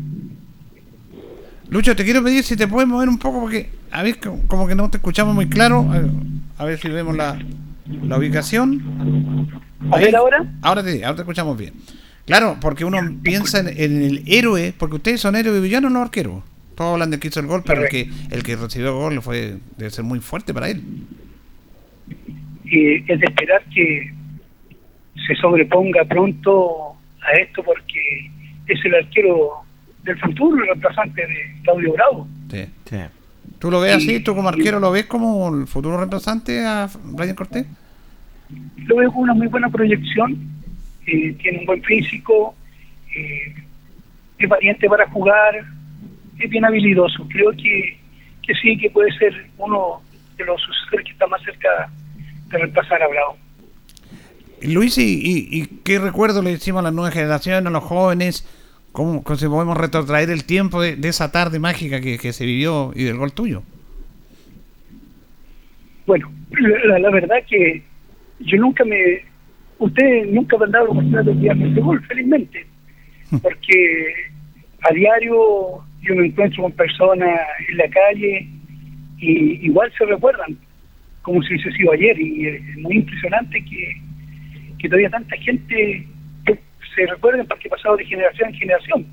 Lucho, 1.72 1.96
te 1.96 2.04
quiero 2.04 2.22
pedir 2.22 2.44
si 2.44 2.54
te 2.54 2.68
puedes 2.68 2.86
mover 2.86 3.08
un 3.08 3.18
poco 3.18 3.40
porque 3.40 3.70
a 3.90 4.02
ver 4.02 4.18
como 4.46 4.68
que 4.68 4.74
no 4.74 4.90
te 4.90 4.98
escuchamos 4.98 5.34
muy 5.34 5.48
claro. 5.48 5.90
A 6.58 6.66
ver 6.66 6.78
si 6.78 6.90
vemos 6.90 7.16
la, 7.16 7.38
la 8.02 8.18
ubicación. 8.18 9.48
A 9.90 9.96
ver 9.96 10.14
ahora. 10.14 10.44
Ahora 10.60 10.84
te, 10.84 11.02
ahora 11.02 11.16
te 11.16 11.22
escuchamos 11.22 11.56
bien. 11.56 11.72
Claro, 12.26 12.58
porque 12.60 12.84
uno 12.84 12.98
piensa 13.22 13.60
en, 13.60 14.02
el 14.02 14.22
héroe, 14.26 14.74
porque 14.76 14.96
ustedes 14.96 15.22
son 15.22 15.34
héroes 15.34 15.60
y 15.60 15.62
villanos 15.62 15.90
los 15.92 16.02
arqueros. 16.02 16.44
Todos 16.74 16.92
hablan 16.92 17.10
de 17.10 17.18
que 17.18 17.28
hizo 17.28 17.40
el 17.40 17.46
gol, 17.46 17.62
pero 17.64 17.84
el 17.84 17.88
que, 17.88 18.06
el 18.30 18.42
que 18.42 18.56
recibió 18.56 18.88
el 18.88 18.94
gol 18.94 19.22
fue, 19.22 19.56
debe 19.78 19.90
ser 19.90 20.04
muy 20.04 20.20
fuerte 20.20 20.52
para 20.52 20.68
él. 20.68 20.82
es 22.66 23.06
de 23.06 23.26
esperar 23.26 23.64
que 23.74 24.12
se 25.26 25.34
sobreponga 25.36 26.04
pronto 26.04 26.98
a 27.22 27.32
esto 27.40 27.62
porque 27.62 28.30
es 28.66 28.84
el 28.84 28.94
arquero 28.94 29.64
del 30.02 30.18
futuro, 30.18 30.60
el 30.60 30.68
reemplazante 30.68 31.26
de 31.26 31.56
Claudio 31.62 31.92
Bravo. 31.92 32.28
Sí, 32.50 32.66
sí. 32.84 32.96
¿Tú 33.58 33.70
lo 33.70 33.80
ves 33.80 33.96
así? 33.96 34.20
¿Tú 34.20 34.34
como 34.34 34.48
arquero 34.48 34.80
lo 34.80 34.90
ves 34.90 35.06
como 35.06 35.54
el 35.54 35.66
futuro 35.66 35.96
reemplazante 35.96 36.64
a 36.64 36.88
Brian 37.04 37.36
Cortés? 37.36 37.66
Lo 38.86 38.96
veo 38.96 39.12
con 39.12 39.22
una 39.22 39.34
muy 39.34 39.46
buena 39.46 39.68
proyección, 39.70 40.36
eh, 41.06 41.32
tiene 41.40 41.60
un 41.60 41.66
buen 41.66 41.82
físico, 41.82 42.54
eh, 43.14 43.54
es 44.38 44.48
valiente 44.48 44.88
para 44.88 45.08
jugar, 45.10 45.64
es 46.38 46.50
bien 46.50 46.64
habilidoso. 46.64 47.26
Creo 47.28 47.52
que, 47.52 47.98
que 48.42 48.54
sí, 48.60 48.76
que 48.76 48.90
puede 48.90 49.12
ser 49.16 49.50
uno 49.58 50.02
de 50.36 50.44
los 50.44 50.60
sucesores 50.60 51.06
que 51.06 51.12
está 51.12 51.26
más 51.28 51.42
cerca 51.42 51.90
de 52.48 52.58
reemplazar 52.58 53.02
a 53.02 53.08
Bravo. 53.08 53.36
Luis, 54.62 54.96
¿y, 54.98 55.66
qué 55.84 55.98
recuerdo 55.98 56.42
le 56.42 56.50
decimos 56.50 56.80
a 56.80 56.84
las 56.84 56.92
nuevas 56.92 57.12
generaciones, 57.12 57.66
a 57.66 57.70
los 57.70 57.82
jóvenes? 57.82 58.46
¿Cómo, 58.92 59.22
cómo 59.24 59.38
podemos 59.38 59.76
retrotraer 59.76 60.30
el 60.30 60.44
tiempo 60.44 60.82
de, 60.82 60.96
esa 61.08 61.32
tarde 61.32 61.58
mágica 61.58 62.00
que, 62.00 62.32
se 62.32 62.44
vivió 62.44 62.92
y 62.94 63.04
del 63.04 63.16
gol 63.16 63.32
tuyo? 63.32 63.62
Bueno, 66.06 66.30
la, 67.00 67.10
verdad 67.10 67.36
que 67.48 67.82
yo 68.40 68.58
nunca 68.58 68.84
me... 68.84 69.22
Ustedes 69.78 70.30
nunca 70.30 70.58
me 70.58 70.66
han 70.66 70.70
dado 70.72 70.84
la 70.86 70.90
oportunidad 70.92 71.24
de 71.24 71.32
enviarme 71.32 71.70
ese 71.70 71.80
gol, 71.80 72.04
felizmente, 72.06 72.66
porque 73.42 74.14
a 74.82 74.92
diario 74.92 75.82
yo 76.02 76.14
me 76.14 76.26
encuentro 76.26 76.64
con 76.64 76.72
personas 76.72 77.40
en 77.68 77.76
la 77.78 77.88
calle 77.88 78.48
y 79.18 79.66
igual 79.66 79.90
se 79.96 80.04
recuerdan 80.04 80.56
como 81.22 81.42
si 81.42 81.54
hubiese 81.54 81.72
sido 81.72 81.92
ayer 81.92 82.20
y 82.20 82.46
es 82.46 82.78
muy 82.78 82.96
impresionante 82.96 83.64
que, 83.64 83.96
que 84.78 84.88
todavía 84.88 85.10
tanta 85.10 85.36
gente 85.36 86.06
se 86.94 87.06
recuerde 87.06 87.44
porque 87.44 87.68
he 87.68 87.70
pasado 87.70 87.96
de 87.96 88.04
generación 88.04 88.48
en 88.50 88.54
generación. 88.54 89.06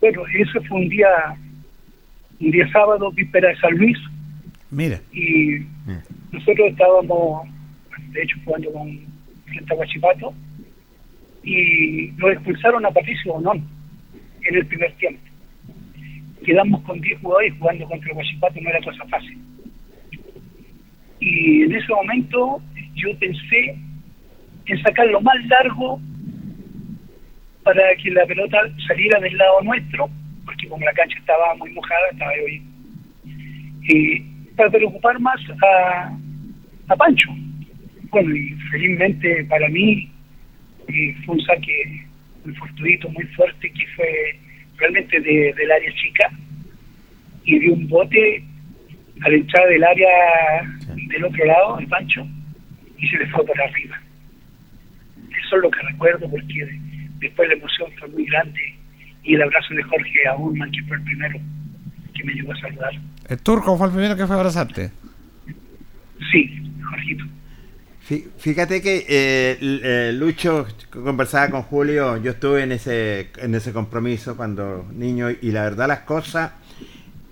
bueno, 0.00 0.22
eso 0.38 0.62
fue 0.62 0.78
un 0.78 0.88
día 0.88 1.08
un 2.40 2.50
día 2.50 2.70
sábado, 2.72 3.10
víspera 3.12 3.50
de 3.50 3.56
San 3.56 3.76
Luis. 3.76 3.98
Mira. 4.70 5.00
Y 5.12 5.66
nosotros 6.32 6.68
estábamos, 6.70 7.48
de 8.12 8.22
hecho, 8.22 8.36
jugando 8.44 8.72
con 8.72 9.00
frente 9.44 9.72
a 9.72 9.76
Guachipato 9.76 10.34
y 11.42 12.12
nos 12.16 12.32
expulsaron 12.32 12.86
a 12.86 12.90
Patricio 12.90 13.34
Bonón 13.34 13.66
en 14.42 14.54
el 14.54 14.66
primer 14.66 14.92
tiempo. 14.94 15.20
Quedamos 16.44 16.82
con 16.82 17.00
10 17.00 17.20
jugadores 17.20 17.54
jugando 17.58 17.86
contra 17.86 18.08
el 18.08 18.14
Guachipato, 18.14 18.60
no 18.60 18.70
era 18.70 18.80
cosa 18.82 19.04
fácil. 19.06 19.38
Y 21.20 21.62
en 21.62 21.74
ese 21.74 21.92
momento 21.92 22.62
yo 22.94 23.18
pensé 23.18 23.76
en 24.66 24.82
sacar 24.82 25.06
lo 25.08 25.20
más 25.20 25.36
largo 25.46 26.00
para 27.62 27.94
que 27.96 28.10
la 28.10 28.26
pelota 28.26 28.58
saliera 28.86 29.20
del 29.20 29.36
lado 29.36 29.60
nuestro, 29.62 30.10
porque 30.44 30.68
como 30.68 30.84
la 30.84 30.92
cancha 30.92 31.18
estaba 31.18 31.54
muy 31.56 31.70
mojada, 31.72 32.00
estaba 32.12 32.32
hoy, 32.44 32.62
y 33.82 34.20
para 34.56 34.70
preocupar 34.70 35.18
más 35.20 35.40
a, 35.62 36.16
a 36.88 36.96
Pancho. 36.96 37.30
Bueno, 38.10 38.34
y 38.34 38.50
felizmente 38.70 39.44
para 39.44 39.68
mí 39.68 40.10
fue 41.24 41.34
un 41.34 41.40
saque 41.42 42.06
muy 42.44 42.54
fortuito, 42.56 43.08
muy 43.10 43.24
fuerte, 43.26 43.70
que 43.70 43.86
fue 43.94 44.38
realmente 44.78 45.20
de, 45.20 45.52
del 45.56 45.70
área 45.70 45.92
chica, 45.94 46.30
y 47.44 47.58
de 47.58 47.70
un 47.70 47.88
bote 47.88 48.44
a 49.22 49.28
la 49.28 49.36
entrada 49.36 49.68
del 49.68 49.84
área 49.84 50.08
del 50.94 51.24
otro 51.24 51.44
lado, 51.44 51.78
el 51.78 51.86
Pancho, 51.86 52.26
y 52.98 53.08
se 53.08 53.18
le 53.18 53.26
fue 53.28 53.44
por 53.44 53.60
arriba. 53.60 54.00
Eso 55.44 55.56
es 55.56 55.62
lo 55.62 55.70
que 55.70 55.82
recuerdo 55.82 56.30
porque 56.30 56.80
después 57.20 57.48
la 57.48 57.54
emoción 57.54 57.90
fue 57.98 58.08
muy 58.08 58.26
grande 58.26 58.60
y 59.22 59.34
el 59.34 59.42
abrazo 59.42 59.74
de 59.74 59.82
Jorge 59.82 60.28
aún 60.28 60.58
que 60.72 60.82
fue 60.84 60.96
el 60.96 61.02
primero 61.02 61.38
que 62.14 62.24
me 62.24 62.32
llegó 62.32 62.52
a 62.52 62.60
saludar. 62.60 62.92
¿El 63.28 63.38
turco 63.42 63.76
fue 63.76 63.86
el 63.86 63.92
primero 63.92 64.16
que 64.16 64.26
fue 64.26 64.36
a 64.36 64.38
abrazarte? 64.38 64.90
Sí, 66.32 66.72
Jorgito. 66.82 67.24
Fíjate 68.38 68.82
que 68.82 69.06
eh, 69.08 69.58
eh, 69.60 70.12
Lucho 70.12 70.66
conversaba 70.90 71.48
con 71.48 71.62
Julio, 71.62 72.16
yo 72.16 72.32
estuve 72.32 72.64
en 72.64 72.72
ese 72.72 73.30
en 73.36 73.54
ese 73.54 73.72
compromiso 73.72 74.36
cuando 74.36 74.84
niño 74.92 75.30
y 75.30 75.52
la 75.52 75.62
verdad 75.62 75.86
las 75.86 76.00
cosas, 76.00 76.50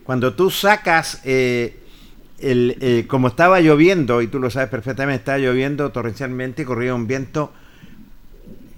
cuando 0.04 0.34
tú 0.34 0.50
sacas 0.50 1.20
eh, 1.24 1.78
el, 2.38 2.76
eh, 2.80 3.04
como 3.06 3.28
estaba 3.28 3.60
lloviendo, 3.60 4.22
y 4.22 4.28
tú 4.28 4.38
lo 4.38 4.50
sabes 4.50 4.68
perfectamente, 4.68 5.18
estaba 5.18 5.38
lloviendo 5.38 5.90
torrencialmente, 5.90 6.64
corría 6.64 6.94
un 6.94 7.06
viento. 7.06 7.52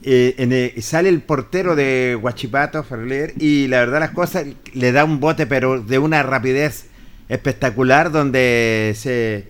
Eh, 0.03 0.75
sale 0.81 1.11
el 1.11 1.21
portero 1.21 1.77
de 1.77 2.17
Guachipato, 2.21 2.83
Ferler, 2.85 3.35
y 3.39 3.69
la 3.69 3.81
verdad 3.81 4.01
las 4.01 4.11
cosas 4.11 4.47
le 4.73 4.93
da 4.93 5.05
un 5.05 5.21
bote, 5.21 5.47
pero 5.47 5.83
de 5.83 5.99
una 5.99 6.23
rapidez 6.23 6.91
espectacular, 7.29 8.11
donde 8.11 8.93
se 8.97 9.49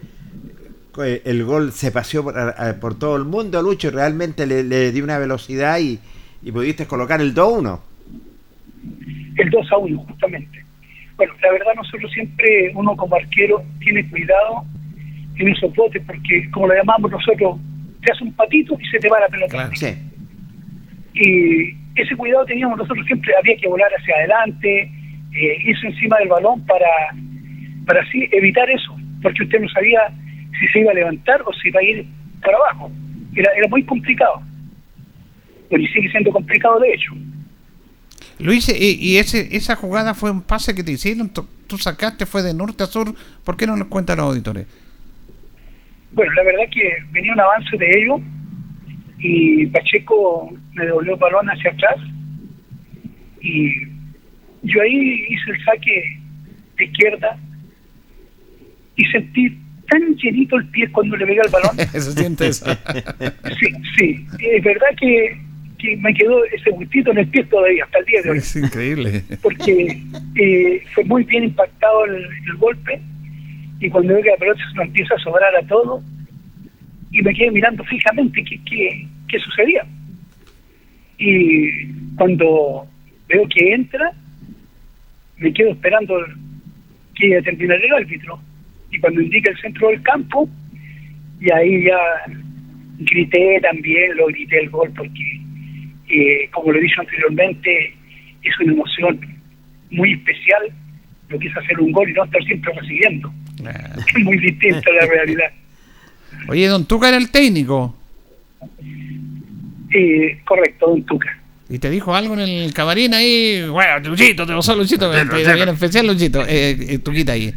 eh, 1.03 1.23
el 1.25 1.45
gol 1.45 1.73
se 1.73 1.93
paseó 1.93 2.25
por, 2.81 2.99
todo 2.99 3.17
el 3.17 3.25
mundo, 3.25 3.63
Lucho, 3.63 3.91
realmente 3.91 4.47
le, 4.47 4.65
le 4.65 4.91
dio 4.93 5.05
una 5.05 5.19
velocidad 5.19 5.79
y, 5.79 6.01
y 6.43 6.53
pudiste 6.53 6.87
colocar 6.87 7.21
el 7.21 7.35
2-1. 7.35 7.81
El 9.37 9.51
2-1, 9.51 10.07
justamente. 10.07 10.65
Bueno, 11.17 11.33
la 11.43 11.53
verdad 11.53 11.75
nosotros 11.77 12.11
siempre, 12.13 12.73
uno 12.75 12.97
como 12.97 13.15
arquero, 13.15 13.63
tiene 13.79 14.09
cuidado 14.11 14.65
en 15.37 15.49
esos 15.49 15.75
botes, 15.75 16.03
porque 16.07 16.51
como 16.51 16.67
lo 16.67 16.75
llamamos 16.75 17.11
nosotros, 17.11 17.59
te 18.03 18.13
hace 18.13 18.25
un 18.25 18.33
patito 18.33 18.77
y 18.81 18.87
se 18.87 18.99
te 18.99 19.09
va 19.09 19.21
la 19.21 19.29
pelota. 19.29 19.71
Y 21.15 21.75
ese 21.97 22.17
cuidado 22.17 22.45
teníamos 22.45 22.79
nosotros 22.79 23.05
siempre, 23.07 23.33
había 23.39 23.57
que 23.57 23.69
volar 23.69 23.91
hacia 23.99 24.15
adelante, 24.17 24.91
eh, 25.33 25.57
irse 25.65 25.87
encima 25.87 26.19
del 26.19 26.29
balón 26.29 26.65
para, 26.67 26.87
para 27.87 28.03
así 28.03 28.29
evitar 28.33 28.69
eso, 28.71 28.97
porque 29.23 29.43
usted 29.43 29.61
no 29.61 29.69
sabía 29.69 30.01
si 30.59 30.67
se 30.69 30.81
iba 30.81 30.93
a 30.93 30.95
levantar 30.95 31.43
o 31.43 31.53
si 31.55 31.69
iba 31.69 31.81
a 31.81 31.85
ir 31.85 32.07
para 32.43 32.57
abajo. 32.57 32.91
Era, 33.35 33.53
era 33.57 33.69
muy 33.69 33.83
complicado. 33.85 34.43
Pero 35.69 35.83
y 35.83 35.89
sigue 35.89 36.11
siendo 36.11 36.33
complicado 36.33 36.81
de 36.81 36.93
hecho. 36.93 37.15
Luis, 38.41 38.69
y, 38.69 39.19
ese, 39.19 39.55
esa 39.55 39.77
jugada 39.77 40.15
fue 40.15 40.31
un 40.31 40.43
pase 40.43 40.75
que 40.75 40.83
te 40.83 40.93
hicieron, 40.93 41.31
tú, 41.31 41.79
sacaste, 41.79 42.25
fue 42.25 42.43
de 42.43 42.55
norte 42.55 42.83
a 42.83 42.87
sur, 42.87 43.15
¿por 43.45 43.57
qué 43.57 43.67
no 43.67 43.77
nos 43.77 43.89
cuentan 43.89 44.17
los 44.17 44.27
auditores? 44.27 44.67
Bueno, 46.13 46.33
la 46.33 46.43
verdad 46.43 46.65
que 46.73 47.05
venía 47.13 47.33
un 47.35 47.41
avance 47.41 47.77
de 47.77 48.03
ellos 48.03 48.21
y 49.21 49.67
Pacheco 49.67 50.53
me 50.73 50.87
devolvió 50.87 51.15
el 51.15 51.21
balón 51.21 51.47
hacia 51.49 51.71
atrás 51.71 51.97
y 53.41 53.71
yo 54.63 54.83
ahí 54.83 55.27
hice 55.29 55.51
el 55.51 55.65
saque 55.65 56.19
de 56.77 56.85
izquierda 56.85 57.39
y 58.97 59.05
sentí 59.07 59.59
tan 59.89 60.15
llenito 60.17 60.57
el 60.57 60.67
pie 60.69 60.91
cuando 60.93 61.17
le 61.17 61.27
pegué 61.27 61.41
el 61.45 61.51
balón. 61.51 61.81
eso 61.95 62.13
siente 62.13 62.49
eso. 62.49 62.67
sí, 63.59 63.73
sí, 63.97 64.27
es 64.39 64.65
verdad 64.65 64.89
que 64.99 65.51
que 65.81 65.97
me 65.97 66.13
quedó 66.15 66.45
ese 66.45 66.71
gustito 66.71 67.11
en 67.11 67.19
el 67.19 67.29
pie 67.29 67.45
todavía 67.45 67.85
hasta 67.85 67.99
el 67.99 68.05
día 68.05 68.23
de 68.23 68.31
hoy. 68.31 68.39
Es 68.39 68.57
increíble. 68.57 69.25
Porque 69.43 70.03
eh, 70.37 70.83
fue 70.95 71.05
muy 71.05 71.25
bien 71.25 71.45
impactado 71.45 72.05
el, 72.05 72.27
golpe 72.59 73.01
y 73.81 73.89
cuando 73.89 74.13
veo 74.13 74.23
que 74.23 74.31
la 74.31 74.37
pelota 74.37 74.61
se 74.75 74.83
empieza 74.83 75.15
a 75.15 75.19
sobrar 75.19 75.57
a 75.57 75.67
todo 75.67 76.03
y 77.11 77.23
me 77.23 77.35
quedé 77.35 77.51
mirando 77.51 77.85
fijamente 77.85 78.45
qué, 78.45 79.07
qué, 79.29 79.39
sucedía. 79.39 79.85
Y 81.19 81.87
cuando 82.17 82.87
veo 83.29 83.49
que 83.49 83.75
entra, 83.75 84.13
me 85.39 85.53
quedo 85.53 85.71
esperando 85.71 86.25
que 87.15 87.43
terminara 87.43 87.81
el 87.83 87.95
árbitro. 87.95 88.41
Y 88.91 88.99
cuando 88.99 89.21
indica 89.21 89.51
el 89.51 89.59
centro 89.59 89.89
del 89.89 90.03
campo, 90.03 90.49
y 91.41 91.51
ahí 91.53 91.85
ya 91.85 91.99
grité 92.99 93.61
también, 93.63 94.17
lo 94.17 94.27
grité 94.27 94.61
el 94.61 94.71
gol 94.71 94.93
porque 94.97 95.41
como 96.53 96.73
lo 96.73 96.79
he 96.79 96.83
dicho 96.83 97.01
anteriormente, 97.01 97.95
es 98.43 98.61
una 98.61 98.73
emoción 98.73 99.21
muy 99.91 100.13
especial 100.13 100.73
lo 101.29 101.39
que 101.39 101.47
es 101.47 101.57
hacer 101.57 101.79
un 101.81 101.93
gol 101.93 102.11
y 102.11 102.13
no 102.13 102.25
estar 102.25 102.43
siempre 102.43 102.73
recibiendo. 102.75 103.33
Es 103.97 104.19
muy 104.25 104.37
distinta 104.39 104.91
a 104.91 105.05
la 105.05 105.07
realidad. 105.07 105.53
Oye, 106.49 106.67
don 106.67 106.87
Tuca 106.87 107.09
era 107.09 107.17
el 107.17 107.31
técnico. 107.31 107.95
Eh, 109.93 110.41
correcto, 110.45 110.89
don 110.89 111.05
Tuca. 111.05 111.37
¿Y 111.69 111.79
te 111.79 111.91
dijo 111.91 112.15
algo 112.15 112.35
en 112.35 112.41
el 112.41 112.75
camarín 112.75 113.15
ahí? 113.15 113.65
Bueno, 113.69 114.11
Luchito, 114.11 114.45
te 114.45 114.53
pasó 114.53 114.75
Luchito, 114.75 115.11
te 115.11 115.55
bien 115.55 115.69
especial 115.69 116.07
Luchito, 116.07 116.43
eh, 116.43 116.77
eh, 116.95 116.99
Tuquita 116.99 117.33
ahí. 117.33 117.53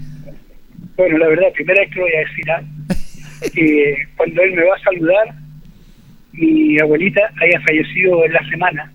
Bueno, 0.96 1.18
la 1.18 1.28
verdad, 1.28 1.52
primera 1.54 1.82
vez 1.82 1.92
que 1.92 2.00
voy 2.00 2.12
a 2.14 2.20
decir, 2.20 2.52
¿ah? 2.52 2.64
cuando 4.18 4.42
él 4.44 4.54
me 4.54 4.64
va 4.64 4.76
a 4.76 4.80
saludar, 4.80 5.36
mi 6.34 6.80
abuelita 6.80 7.22
haya 7.42 7.60
fallecido 7.62 8.26
en 8.26 8.34
la 8.34 8.50
semana, 8.50 8.94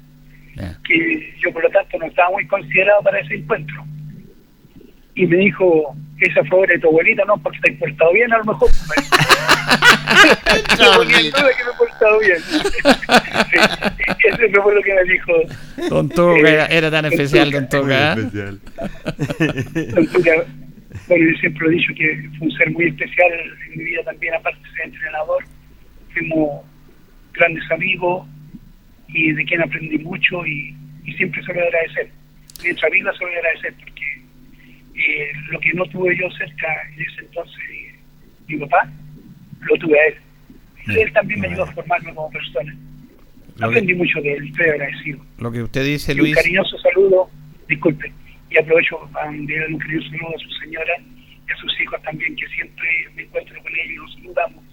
que 0.84 1.34
yo 1.42 1.52
por 1.52 1.64
lo 1.64 1.70
tanto 1.70 1.98
no 1.98 2.06
estaba 2.06 2.30
muy 2.30 2.46
considerado 2.46 3.02
para 3.02 3.20
ese 3.20 3.34
encuentro. 3.34 3.84
Y 5.14 5.26
me 5.26 5.36
dijo, 5.36 5.96
esa 6.20 6.44
fue 6.44 6.60
obra 6.60 6.74
de 6.74 6.80
tu 6.80 6.88
abuelita, 6.88 7.24
no, 7.24 7.38
porque 7.38 7.58
te 7.60 7.72
has 7.72 7.78
portado 7.78 8.12
bien 8.12 8.32
a 8.32 8.38
lo 8.38 8.44
mejor. 8.46 8.70
no 10.78 10.92
ponía 10.96 11.20
en 11.20 11.30
duda 11.30 11.50
que 11.56 11.64
me 11.64 11.70
he 11.70 11.74
portado 11.78 12.18
bien. 12.18 12.38
eso 14.28 14.62
fue 14.62 14.74
lo 14.74 14.82
que 14.82 14.94
me 14.94 15.04
dijo. 15.04 15.32
Don 15.88 16.08
Tuca, 16.08 16.66
era, 16.66 16.90
tan 16.90 17.04
especial, 17.06 17.52
Don 17.52 17.68
Tuca. 17.68 18.14
Don 18.16 18.30
Tuca, 20.08 20.32
bueno, 21.06 21.30
yo 21.30 21.38
siempre 21.38 21.68
he 21.68 21.70
dicho 21.70 21.92
que 21.96 22.28
fue 22.38 22.48
un 22.48 22.56
ser 22.56 22.70
muy 22.70 22.86
especial 22.86 23.30
en 23.66 23.78
mi 23.78 23.84
vida 23.84 24.02
también, 24.04 24.34
aparte 24.34 24.58
de 24.60 24.70
ser 24.70 24.86
entrenador. 24.86 25.44
Fuimos 26.12 26.64
grandes 27.32 27.70
amigos 27.70 28.26
y 29.08 29.32
de 29.32 29.44
quien 29.44 29.62
aprendí 29.62 29.98
mucho 29.98 30.46
y, 30.46 30.74
siempre 31.16 31.42
se 31.42 31.54
lo 31.54 31.62
agradecer. 31.62 32.10
Mientras 32.62 32.92
vida 32.92 33.10
se 33.14 33.24
lo 33.24 33.30
agradecer 33.30 33.74
eh, 34.98 35.32
lo 35.50 35.60
que 35.60 35.72
no 35.74 35.84
tuve 35.86 36.16
yo 36.16 36.28
cerca 36.36 36.66
en 36.92 37.02
ese 37.02 37.20
entonces, 37.20 37.62
mi 38.46 38.56
papá, 38.58 38.90
lo 39.60 39.76
tuve 39.76 39.98
a 39.98 40.06
él. 40.06 40.14
él 40.98 41.12
también 41.12 41.40
me 41.40 41.48
ayudó 41.48 41.64
a 41.64 41.72
formarme 41.72 42.14
como 42.14 42.30
persona. 42.30 42.74
Aprendí 43.60 43.94
mucho 43.94 44.20
de 44.20 44.34
él, 44.34 44.46
estoy 44.48 44.66
agradecido. 44.66 45.18
Lo 45.38 45.52
que 45.52 45.62
usted 45.62 45.84
dice, 45.84 46.14
Luis. 46.14 46.36
un 46.36 46.42
cariñoso 46.42 46.78
saludo, 46.78 47.30
disculpe, 47.68 48.12
y 48.50 48.58
aprovecho 48.58 49.08
para 49.12 49.28
enviar 49.28 49.68
un 49.68 49.78
cariñoso 49.78 50.10
saludo 50.10 50.36
a 50.36 50.38
su 50.38 50.50
señora 50.64 50.92
y 51.48 51.52
a 51.52 51.56
sus 51.56 51.80
hijos 51.80 52.02
también, 52.02 52.36
que 52.36 52.46
siempre 52.48 52.88
me 53.14 53.22
encuentro 53.22 53.62
con 53.62 53.72
ellos 53.72 53.88
y 53.88 53.96
nos 53.96 54.14
saludamos 54.14 54.64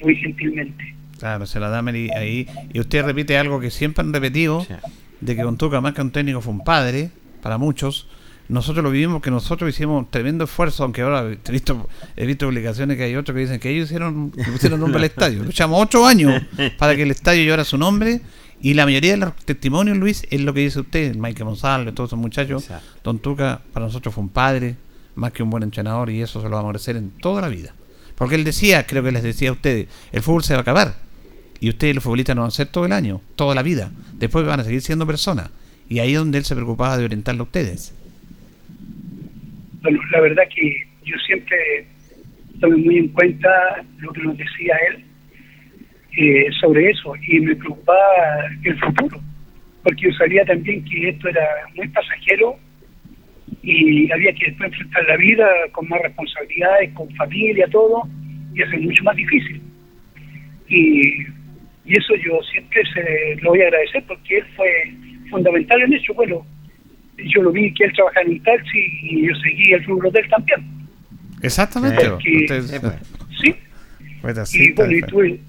muy 0.00 0.16
gentilmente. 0.16 0.94
Claro, 1.18 1.46
se 1.46 1.60
la 1.60 1.68
da 1.68 1.82
ahí. 2.16 2.46
Y 2.72 2.80
usted 2.80 3.04
repite 3.04 3.36
algo 3.36 3.60
que 3.60 3.70
siempre 3.70 4.02
han 4.02 4.12
repetido, 4.12 4.66
de 5.20 5.36
que 5.36 5.42
Tuca 5.58 5.80
más 5.80 5.92
que 5.94 6.00
un 6.00 6.12
técnico, 6.12 6.40
fue 6.40 6.52
un 6.52 6.64
padre, 6.64 7.10
para 7.42 7.58
muchos. 7.58 8.08
Nosotros 8.50 8.82
lo 8.82 8.90
vivimos, 8.90 9.22
que 9.22 9.30
nosotros 9.30 9.70
hicimos 9.70 10.10
tremendo 10.10 10.44
esfuerzo, 10.44 10.82
aunque 10.84 11.02
ahora 11.02 11.30
he 11.30 11.52
visto, 11.52 11.88
he 12.16 12.26
visto 12.26 12.46
publicaciones 12.46 12.96
que 12.96 13.04
hay 13.04 13.16
otros 13.16 13.34
que 13.34 13.40
dicen 13.42 13.60
que 13.60 13.70
ellos 13.70 13.86
hicieron, 13.86 14.30
pusieron 14.30 14.80
nombre 14.80 14.98
al 14.98 15.04
estadio. 15.04 15.42
Luchamos 15.44 15.80
ocho 15.80 16.06
años 16.06 16.42
para 16.78 16.96
que 16.96 17.02
el 17.02 17.10
estadio 17.10 17.42
llevara 17.42 17.64
su 17.64 17.78
nombre. 17.78 18.20
Y 18.62 18.74
la 18.74 18.84
mayoría 18.84 19.12
de 19.12 19.16
los 19.16 19.34
testimonios, 19.36 19.96
Luis, 19.96 20.26
es 20.30 20.40
lo 20.42 20.52
que 20.52 20.60
dice 20.60 20.80
usted, 20.80 21.14
Mike 21.14 21.42
González, 21.44 21.94
todos 21.94 22.10
esos 22.10 22.18
muchachos. 22.18 22.68
Don 23.02 23.18
Tuca 23.18 23.62
para 23.72 23.86
nosotros 23.86 24.14
fue 24.14 24.22
un 24.22 24.28
padre, 24.28 24.76
más 25.14 25.32
que 25.32 25.42
un 25.42 25.48
buen 25.48 25.62
entrenador, 25.62 26.10
y 26.10 26.20
eso 26.20 26.42
se 26.42 26.48
lo 26.48 26.56
va 26.56 26.60
a 26.60 26.66
merecer 26.66 26.96
en 26.96 27.10
toda 27.10 27.40
la 27.40 27.48
vida. 27.48 27.74
Porque 28.16 28.34
él 28.34 28.44
decía, 28.44 28.86
creo 28.86 29.02
que 29.02 29.12
les 29.12 29.22
decía 29.22 29.48
a 29.48 29.52
ustedes, 29.52 29.88
el 30.12 30.22
fútbol 30.22 30.44
se 30.44 30.52
va 30.52 30.58
a 30.58 30.62
acabar 30.62 31.10
y 31.60 31.68
ustedes 31.68 31.94
los 31.94 32.02
futbolistas 32.02 32.34
no 32.34 32.42
van 32.42 32.48
a 32.48 32.52
ser 32.52 32.68
todo 32.68 32.86
el 32.86 32.92
año, 32.92 33.20
toda 33.36 33.54
la 33.54 33.62
vida. 33.62 33.92
Después 34.14 34.46
van 34.46 34.60
a 34.60 34.64
seguir 34.64 34.80
siendo 34.80 35.06
personas. 35.06 35.50
Y 35.88 35.98
ahí 35.98 36.12
es 36.12 36.18
donde 36.18 36.38
él 36.38 36.44
se 36.44 36.54
preocupaba 36.54 36.96
de 36.96 37.04
orientarlo 37.04 37.42
a 37.42 37.46
ustedes. 37.46 37.92
Bueno, 39.82 40.00
la 40.12 40.20
verdad 40.20 40.42
que 40.54 40.86
yo 41.04 41.16
siempre 41.26 41.86
tomé 42.60 42.76
muy 42.76 42.98
en 42.98 43.08
cuenta 43.08 43.48
lo 43.98 44.12
que 44.12 44.22
nos 44.22 44.36
decía 44.36 44.76
él 44.90 45.04
eh, 46.16 46.46
sobre 46.60 46.90
eso 46.90 47.14
y 47.26 47.40
me 47.40 47.56
preocupaba 47.56 48.46
el 48.62 48.78
futuro, 48.78 49.20
porque 49.82 50.02
yo 50.02 50.12
sabía 50.12 50.44
también 50.44 50.84
que 50.84 51.08
esto 51.08 51.28
era 51.28 51.46
muy 51.74 51.88
pasajero 51.88 52.56
y 53.62 54.10
había 54.12 54.32
que 54.32 54.46
después 54.46 54.72
enfrentar 54.72 55.04
la 55.06 55.16
vida 55.16 55.46
con 55.72 55.88
más 55.88 56.00
responsabilidades, 56.02 56.92
con 56.92 57.10
familia, 57.16 57.66
todo, 57.70 58.02
y 58.54 58.62
hacer 58.62 58.80
mucho 58.80 59.04
más 59.04 59.16
difícil. 59.16 59.60
Y 60.68 61.26
y 61.90 61.98
eso 61.98 62.14
yo 62.16 62.40
siempre 62.52 62.82
se 62.94 63.36
lo 63.42 63.50
voy 63.50 63.62
a 63.62 63.64
agradecer 63.64 64.04
porque 64.06 64.38
él 64.38 64.44
fue 64.54 64.70
fundamental 65.28 65.82
en 65.82 65.94
eso. 65.94 66.14
Bueno, 66.14 66.46
yo 67.24 67.42
lo 67.42 67.52
vi 67.52 67.72
que 67.74 67.84
él 67.84 67.92
trabajaba 67.94 68.26
en 68.26 68.32
un 68.32 68.42
taxi 68.42 68.78
y 69.02 69.26
yo 69.28 69.34
seguí 69.36 69.72
el 69.72 69.84
rubro 69.84 70.10
de 70.10 70.20
él 70.20 70.28
también. 70.28 70.60
Exactamente. 71.42 72.02
sí. 73.40 73.54
y 74.52 74.72
bueno, 74.72 74.92
y 74.92 75.02
tuve 75.02 75.40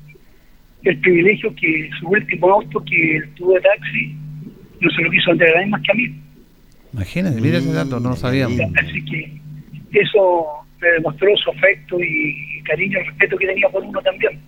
el 0.84 0.98
privilegio 1.00 1.54
que 1.56 1.90
su 2.00 2.08
último 2.08 2.50
auto 2.50 2.84
que 2.86 3.18
él 3.18 3.30
tuvo 3.36 3.54
de 3.54 3.62
taxi 3.62 4.16
no 4.80 4.90
se 4.90 5.02
lo 5.04 5.12
quiso 5.12 5.32
entregar 5.32 5.68
más 5.68 5.82
que 5.82 5.92
a 5.92 5.96
mí. 5.96 6.22
Imagínate, 6.94 7.40
mira 7.40 7.58
ese 7.60 7.72
dato, 7.72 8.00
no 8.00 8.10
lo 8.10 8.16
sabíamos. 8.16 8.60
Así 8.78 9.06
que 9.06 9.32
eso 9.92 10.46
me 10.82 10.88
demostró 10.90 11.36
su 11.38 11.52
afecto 11.52 11.98
y 12.02 12.62
cariño 12.64 13.00
y 13.00 13.04
respeto 13.04 13.38
que 13.38 13.48
tenía 13.48 13.70
por 13.70 13.84
uno 13.84 14.02
también. 14.02 14.40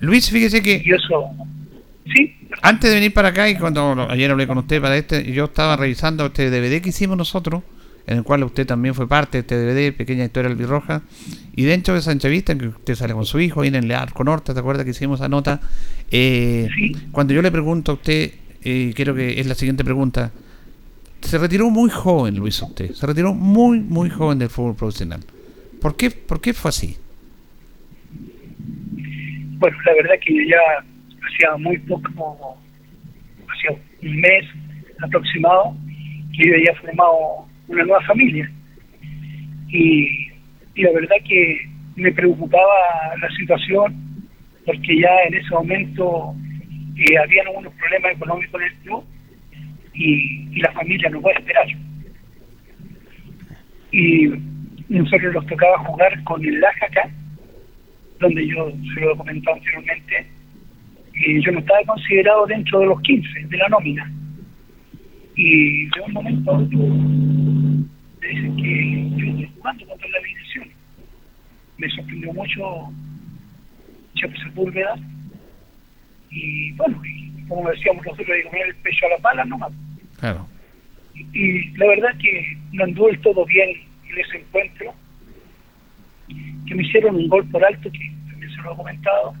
Luis, 0.00 0.30
fíjese 0.30 0.62
que... 0.62 0.82
¿Sí? 2.04 2.36
Antes 2.62 2.90
de 2.90 2.96
venir 2.96 3.14
para 3.14 3.28
acá, 3.28 3.48
y 3.48 3.56
cuando 3.56 4.08
ayer 4.10 4.30
hablé 4.30 4.46
con 4.46 4.58
usted 4.58 4.80
para 4.80 4.96
este, 4.96 5.32
yo 5.32 5.44
estaba 5.44 5.76
revisando 5.76 6.26
este 6.26 6.50
DVD 6.50 6.82
que 6.82 6.88
hicimos 6.88 7.16
nosotros, 7.16 7.62
en 8.06 8.18
el 8.18 8.24
cual 8.24 8.42
usted 8.42 8.66
también 8.66 8.94
fue 8.94 9.08
parte 9.08 9.38
de 9.38 9.40
este 9.40 9.56
DVD, 9.56 9.96
Pequeña 9.96 10.24
Historia 10.24 10.50
Albirroja, 10.50 11.02
y 11.54 11.62
dentro 11.64 11.94
de 11.94 12.12
en 12.12 12.58
que 12.58 12.66
usted 12.68 12.94
sale 12.94 13.14
con 13.14 13.24
su 13.24 13.38
hijo, 13.40 13.60
viene 13.60 13.78
en 13.78 13.84
el 13.84 13.92
Arco 13.92 14.24
Norte, 14.24 14.52
¿te 14.52 14.60
acuerdas 14.60 14.84
que 14.84 14.90
hicimos 14.90 15.20
esa 15.20 15.28
nota? 15.28 15.60
Eh, 16.10 16.68
Cuando 17.12 17.34
yo 17.34 17.42
le 17.42 17.52
pregunto 17.52 17.92
a 17.92 17.94
usted, 17.94 18.32
eh, 18.64 18.92
quiero 18.96 19.14
que 19.14 19.40
es 19.40 19.46
la 19.46 19.54
siguiente 19.54 19.84
pregunta, 19.84 20.32
se 21.20 21.38
retiró 21.38 21.70
muy 21.70 21.88
joven, 21.88 22.36
Luis, 22.36 22.60
usted, 22.60 22.92
se 22.92 23.06
retiró 23.06 23.32
muy, 23.32 23.78
muy 23.78 24.10
joven 24.10 24.40
del 24.40 24.48
fútbol 24.48 24.74
profesional. 24.74 25.20
¿Por 25.80 25.96
qué, 25.96 26.10
por 26.10 26.40
qué 26.40 26.52
fue 26.52 26.68
así? 26.70 26.96
bueno, 29.62 29.76
la 29.84 29.94
verdad 29.94 30.14
que 30.20 30.34
yo 30.34 30.42
ya 30.42 30.84
hacía 31.32 31.56
muy 31.58 31.78
poco, 31.78 32.58
hacía 33.48 33.78
un 34.02 34.16
mes 34.20 34.44
aproximado, 35.02 35.76
que 36.36 36.48
yo 36.48 36.54
había 36.54 36.74
formado 36.80 37.46
una 37.68 37.84
nueva 37.84 38.00
familia. 38.02 38.50
Y, 39.68 40.28
la 40.76 40.90
verdad 40.92 41.16
que 41.28 41.68
me 41.96 42.10
preocupaba 42.12 43.14
la 43.20 43.28
situación 43.36 44.24
porque 44.64 44.98
ya 44.98 45.10
en 45.26 45.34
ese 45.34 45.50
momento 45.50 46.34
eh, 46.96 47.18
habían 47.18 47.46
algunos 47.48 47.74
problemas 47.74 48.12
económicos 48.12 48.60
en 48.60 48.66
el 48.66 48.74
club 48.78 49.04
y, 49.94 50.60
la 50.60 50.72
familia 50.72 51.10
no 51.10 51.20
puede 51.20 51.38
esperar. 51.38 51.66
Y 53.90 54.28
nosotros 54.88 55.34
nos 55.34 55.46
tocaba 55.46 55.78
jugar 55.78 56.24
con 56.24 56.44
el 56.44 56.60
Laja 56.60 56.86
acá 56.86 57.10
donde 58.22 58.46
yo 58.46 58.70
se 58.94 59.00
lo 59.00 59.12
he 59.12 59.16
comentado 59.16 59.56
anteriormente, 59.56 60.26
y 61.22 61.44
yo 61.44 61.52
no 61.52 61.60
estaba 61.60 61.80
considerado 61.86 62.46
dentro 62.46 62.80
de 62.80 62.86
los 62.86 63.00
15 63.02 63.28
de 63.46 63.56
la 63.56 63.68
nómina. 63.68 64.10
Y 65.36 65.86
de 65.86 66.00
un 66.06 66.12
momento 66.12 66.58
me 66.58 68.28
dicen 68.28 68.56
que 68.56 69.10
yo 69.16 69.30
estoy 69.30 69.50
jugando 69.56 69.86
contra 69.86 70.08
la 70.08 70.18
división. 70.18 70.68
Me 71.78 71.88
sorprendió 71.90 72.32
mucho 72.32 72.92
Chepe 74.14 74.38
Sepúlveda. 74.38 74.94
Y 76.30 76.72
bueno, 76.72 77.00
y 77.04 77.46
como 77.48 77.70
decíamos 77.70 78.04
nosotros, 78.04 78.36
digo, 78.36 78.50
el 78.52 78.74
pecho 78.76 79.06
a 79.06 79.10
la 79.10 79.18
pala 79.18 79.44
nomás. 79.44 79.72
Claro. 80.18 80.46
Y, 81.14 81.38
y 81.38 81.70
la 81.76 81.86
verdad 81.86 82.16
que 82.18 82.56
no 82.72 82.84
anduvo 82.84 83.08
el 83.08 83.20
todo 83.20 83.44
bien 83.46 83.70
en 84.10 84.18
ese 84.18 84.38
encuentro 84.38 84.94
que 86.66 86.74
me 86.74 86.82
hicieron 86.82 87.16
un 87.16 87.28
gol 87.28 87.46
por 87.50 87.64
alto, 87.64 87.90
que 87.90 88.12
también 88.30 88.54
se 88.54 88.62
lo 88.62 88.72
he 88.72 88.76
comentado, 88.76 89.34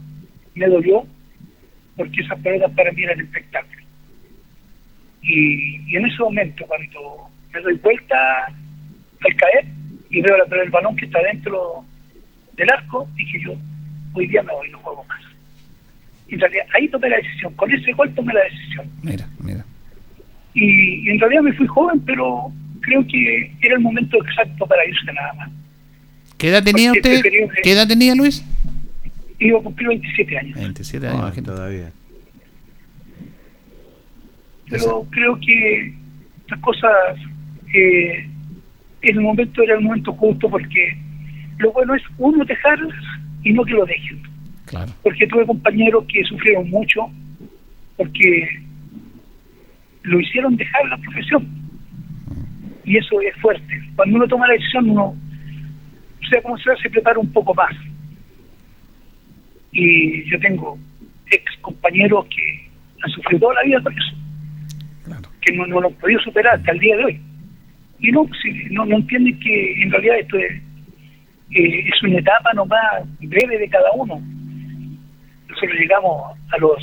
me 0.54 0.66
dolió, 0.66 1.06
porque 1.96 2.20
esas 2.22 2.38
pelotas 2.40 2.70
para 2.72 2.92
mí 2.92 3.02
eran 3.02 3.20
espectáculo. 3.20 3.82
Y, 5.22 5.96
en 5.96 6.06
ese 6.06 6.18
momento, 6.18 6.64
cuando 6.66 7.30
me 7.52 7.60
doy 7.60 7.74
vuelta 7.74 8.16
al 8.46 9.36
caer 9.36 9.66
y 10.10 10.20
veo 10.20 10.36
la 10.36 10.44
pelota 10.44 10.62
del 10.62 10.70
balón 10.70 10.96
que 10.96 11.06
está 11.06 11.22
dentro 11.22 11.84
del 12.56 12.70
arco, 12.70 13.08
dije 13.14 13.40
yo, 13.44 13.54
hoy 14.14 14.26
día 14.26 14.42
me 14.42 14.52
voy, 14.52 14.70
no 14.70 14.78
juego 14.78 15.04
más. 15.04 15.20
Y 16.28 16.34
en 16.34 16.40
realidad 16.40 16.66
ahí 16.74 16.88
tomé 16.88 17.08
la 17.08 17.16
decisión, 17.16 17.54
con 17.54 17.72
ese 17.72 17.92
gol 17.92 18.12
tomé 18.14 18.32
la 18.32 18.42
decisión. 18.44 18.90
Mira, 19.02 19.28
mira. 19.38 19.64
Y, 20.54 21.06
y 21.06 21.10
en 21.10 21.20
realidad 21.20 21.42
me 21.42 21.52
fui 21.52 21.66
joven, 21.66 22.00
pero 22.00 22.52
creo 22.80 23.06
que 23.06 23.52
era 23.62 23.74
el 23.74 23.80
momento 23.80 24.18
exacto 24.24 24.66
para 24.66 24.84
irse 24.86 25.12
nada 25.12 25.32
más. 25.34 25.50
¿Qué 26.36 26.48
edad 26.48 26.64
tenía 26.64 26.92
usted? 26.92 27.22
¿Qué 27.62 27.72
edad 27.72 27.86
tenía 27.86 28.14
Luis? 28.14 28.44
Iba 29.42 29.58
a 29.58 29.62
cumplir 29.62 29.88
27 29.88 30.38
años. 30.38 30.54
27 30.54 31.08
años, 31.08 31.42
todavía. 31.42 31.92
Pero 34.70 35.06
creo 35.10 35.38
que 35.40 35.94
las 36.48 36.60
cosas, 36.60 37.18
eh, 37.74 38.24
en 39.02 39.16
el 39.16 39.20
momento 39.20 39.62
era 39.62 39.74
el 39.74 39.80
momento 39.80 40.12
justo 40.12 40.48
porque 40.48 40.96
lo 41.58 41.72
bueno 41.72 41.94
es 41.94 42.02
uno 42.18 42.44
dejarlas 42.44 42.94
y 43.42 43.52
no 43.52 43.64
que 43.64 43.72
lo 43.72 43.84
dejen. 43.84 44.22
Claro. 44.66 44.92
Porque 45.02 45.26
tuve 45.26 45.44
compañeros 45.44 46.04
que 46.06 46.22
sufrieron 46.24 46.70
mucho 46.70 47.10
porque 47.96 48.62
lo 50.02 50.20
hicieron 50.20 50.56
dejar 50.56 50.86
la 50.88 50.98
profesión. 50.98 51.48
Y 52.84 52.96
eso 52.96 53.20
es 53.20 53.34
fuerte. 53.40 53.82
Cuando 53.96 54.16
uno 54.16 54.28
toma 54.28 54.46
la 54.46 54.54
decisión, 54.54 54.88
uno 54.88 55.16
sea 56.30 56.40
como 56.42 56.56
sea, 56.58 56.76
se 56.76 56.88
prepara 56.88 57.18
un 57.18 57.32
poco 57.32 57.54
más. 57.54 57.74
Y 59.72 60.30
yo 60.30 60.38
tengo 60.40 60.78
ex 61.30 61.44
compañeros 61.60 62.26
que 62.26 62.68
han 63.02 63.10
sufrido 63.10 63.40
toda 63.40 63.54
la 63.54 63.62
vida 63.62 63.80
por 63.80 63.92
eso, 63.92 64.16
que 65.40 65.52
no, 65.52 65.66
lo 65.66 65.88
han 65.88 65.94
podido 65.94 66.20
superar 66.20 66.56
hasta 66.56 66.72
el 66.72 66.78
día 66.78 66.96
de 66.96 67.04
hoy. 67.04 67.20
Y 67.98 68.12
no, 68.12 68.28
si, 68.40 68.52
no, 68.70 68.84
no 68.84 68.96
entienden 68.96 69.38
que 69.40 69.82
en 69.82 69.90
realidad 69.90 70.18
esto 70.18 70.38
es, 70.38 70.52
eh, 71.50 71.88
es 71.88 72.02
una 72.02 72.18
etapa 72.18 72.52
nomás 72.54 73.04
breve 73.20 73.58
de 73.58 73.68
cada 73.68 73.90
uno. 73.92 74.20
Nosotros 75.48 75.78
llegamos 75.78 76.38
a 76.50 76.58
los 76.58 76.78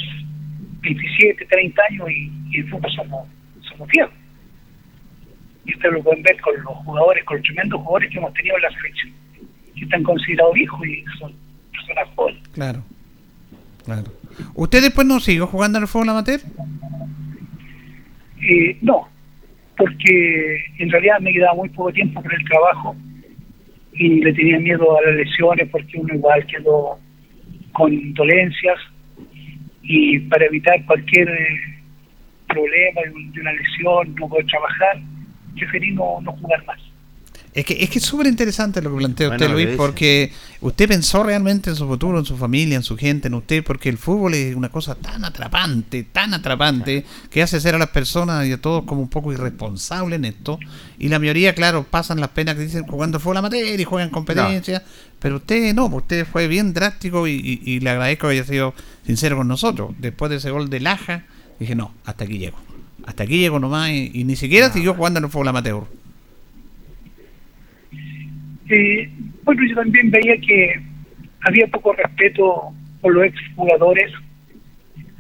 27, 0.82 1.46
30 1.46 1.82
años 1.90 2.10
y, 2.10 2.32
y 2.52 2.60
el 2.60 2.70
fútbol 2.70 2.92
somos, 2.92 3.28
somos 3.62 3.88
viejos. 3.88 4.14
Y 5.66 5.74
ustedes 5.76 5.94
lo 5.94 6.04
pueden 6.04 6.24
ver 6.24 6.40
con 6.42 6.56
los 6.56 6.78
jugadores, 6.78 7.24
con 7.26 7.38
los 7.38 7.46
tremendos 7.46 7.82
jugadores 7.82 8.10
que 8.12 8.18
hemos 8.18 8.34
tenido 8.34 8.56
en 8.56 8.62
la 8.64 8.72
selección 8.72 9.20
que 9.80 9.86
están 9.86 10.04
considerados 10.04 10.54
viejos 10.54 10.86
y 10.86 11.04
son 11.18 11.34
Claro, 12.54 12.84
claro. 13.86 14.12
¿Usted 14.56 14.82
después 14.82 15.06
no 15.08 15.20
siguió 15.20 15.48
jugando 15.48 15.78
al 15.78 15.88
fútbol 15.88 16.10
amateur? 16.10 16.40
Eh, 18.42 18.78
no, 18.82 19.10
porque 19.78 20.64
en 20.78 20.90
realidad 20.90 21.20
me 21.20 21.34
quedaba 21.34 21.56
muy 21.56 21.70
poco 21.70 21.92
tiempo 21.92 22.22
por 22.22 22.34
el 22.34 22.44
trabajo 22.46 22.96
y 23.94 24.22
le 24.22 24.34
tenía 24.34 24.60
miedo 24.60 24.98
a 24.98 25.02
las 25.02 25.16
lesiones 25.16 25.68
porque 25.70 25.98
uno 25.98 26.14
igual 26.14 26.46
quedó 26.48 27.00
con 27.74 28.14
dolencias 28.14 28.78
y 29.84 30.20
para 30.20 30.46
evitar 30.46 30.86
cualquier 30.86 31.30
problema 32.48 33.02
de 33.02 33.42
una 33.42 33.54
lesión, 33.54 34.16
no 34.16 34.28
poder 34.28 34.46
trabajar, 34.48 35.00
preferí 35.56 35.92
no, 35.94 36.20
no 36.22 36.32
jugar 36.34 36.66
más. 36.66 36.80
Es 37.52 37.66
que 37.66 37.84
es 37.84 37.90
que 37.90 38.00
súper 38.00 38.28
interesante 38.28 38.82
lo 38.82 38.92
que 38.92 38.98
plantea 38.98 39.30
usted, 39.30 39.50
Luis, 39.50 39.70
porque 39.76 40.32
usted 40.62 40.88
pensó 40.88 41.24
realmente 41.24 41.72
en 41.72 41.76
su 41.76 41.88
futuro, 41.88 42.20
en 42.20 42.26
su 42.26 42.38
familia, 42.38 42.76
en 42.76 42.84
su 42.84 42.96
gente, 42.96 43.28
en 43.28 43.34
usted, 43.34 43.64
porque 43.64 43.90
el 43.90 43.98
fútbol 43.98 44.36
es 44.36 44.56
una 44.56 44.70
cosa 44.70 44.94
tan 44.94 45.26
atrapante, 45.26 46.04
tan 46.04 46.34
atrapante, 46.36 47.06
que 47.32 47.42
hace 47.42 47.60
ser 47.60 47.74
a 47.74 47.80
las 47.80 47.90
personas 47.90 48.46
y 48.46 48.52
a 48.52 48.62
todos 48.62 48.84
como 48.84 49.02
un 49.02 49.10
poco 49.10 49.34
irresponsables 49.34 50.18
en 50.18 50.26
esto. 50.26 50.60
Y 51.00 51.10
la 51.10 51.18
mayoría, 51.18 51.56
claro, 51.56 51.84
pasan 51.90 52.20
las 52.20 52.30
penas 52.30 52.56
que 52.56 52.62
dicen 52.62 52.86
jugando 52.86 53.20
fue 53.20 53.34
la 53.34 53.42
materia 53.42 53.74
y 53.74 53.84
juegan 53.84 54.12
competencia, 54.12 54.84
pero 55.20 55.38
usted 55.38 55.74
no, 55.74 55.90
pues 55.90 56.04
usted 56.04 56.28
fue 56.28 56.48
bien 56.48 56.74
drástico 56.74 57.28
y, 57.28 57.80
le 57.80 57.90
agradezco 57.90 58.28
que 58.28 58.34
haya 58.34 58.46
sido 58.46 58.76
sincero 59.06 59.38
con 59.38 59.48
nosotros. 59.48 59.92
Después 59.98 60.30
de 60.30 60.38
ese 60.38 60.52
gol 60.52 60.70
de 60.70 60.80
Laja, 60.82 61.24
dije, 61.60 61.74
no, 61.74 61.94
hasta 62.06 62.26
aquí 62.26 62.38
llego. 62.38 62.58
Hasta 63.06 63.24
aquí 63.24 63.40
llego 63.40 63.60
nomás 63.60 63.90
y, 63.90 64.24
ni 64.24 64.36
siquiera 64.36 64.72
siguió 64.72 64.94
jugando 64.94 65.18
en 65.18 65.26
el 65.26 65.32
fútbol 65.32 65.48
amateur. 65.48 65.84
Eh, 68.70 69.10
bueno, 69.44 69.62
yo 69.68 69.76
también 69.76 70.12
veía 70.12 70.38
que 70.38 70.80
había 71.42 71.68
poco 71.68 71.94
respeto 71.94 72.72
por 73.02 73.14
los 73.14 73.26
exjugadores, 73.26 74.12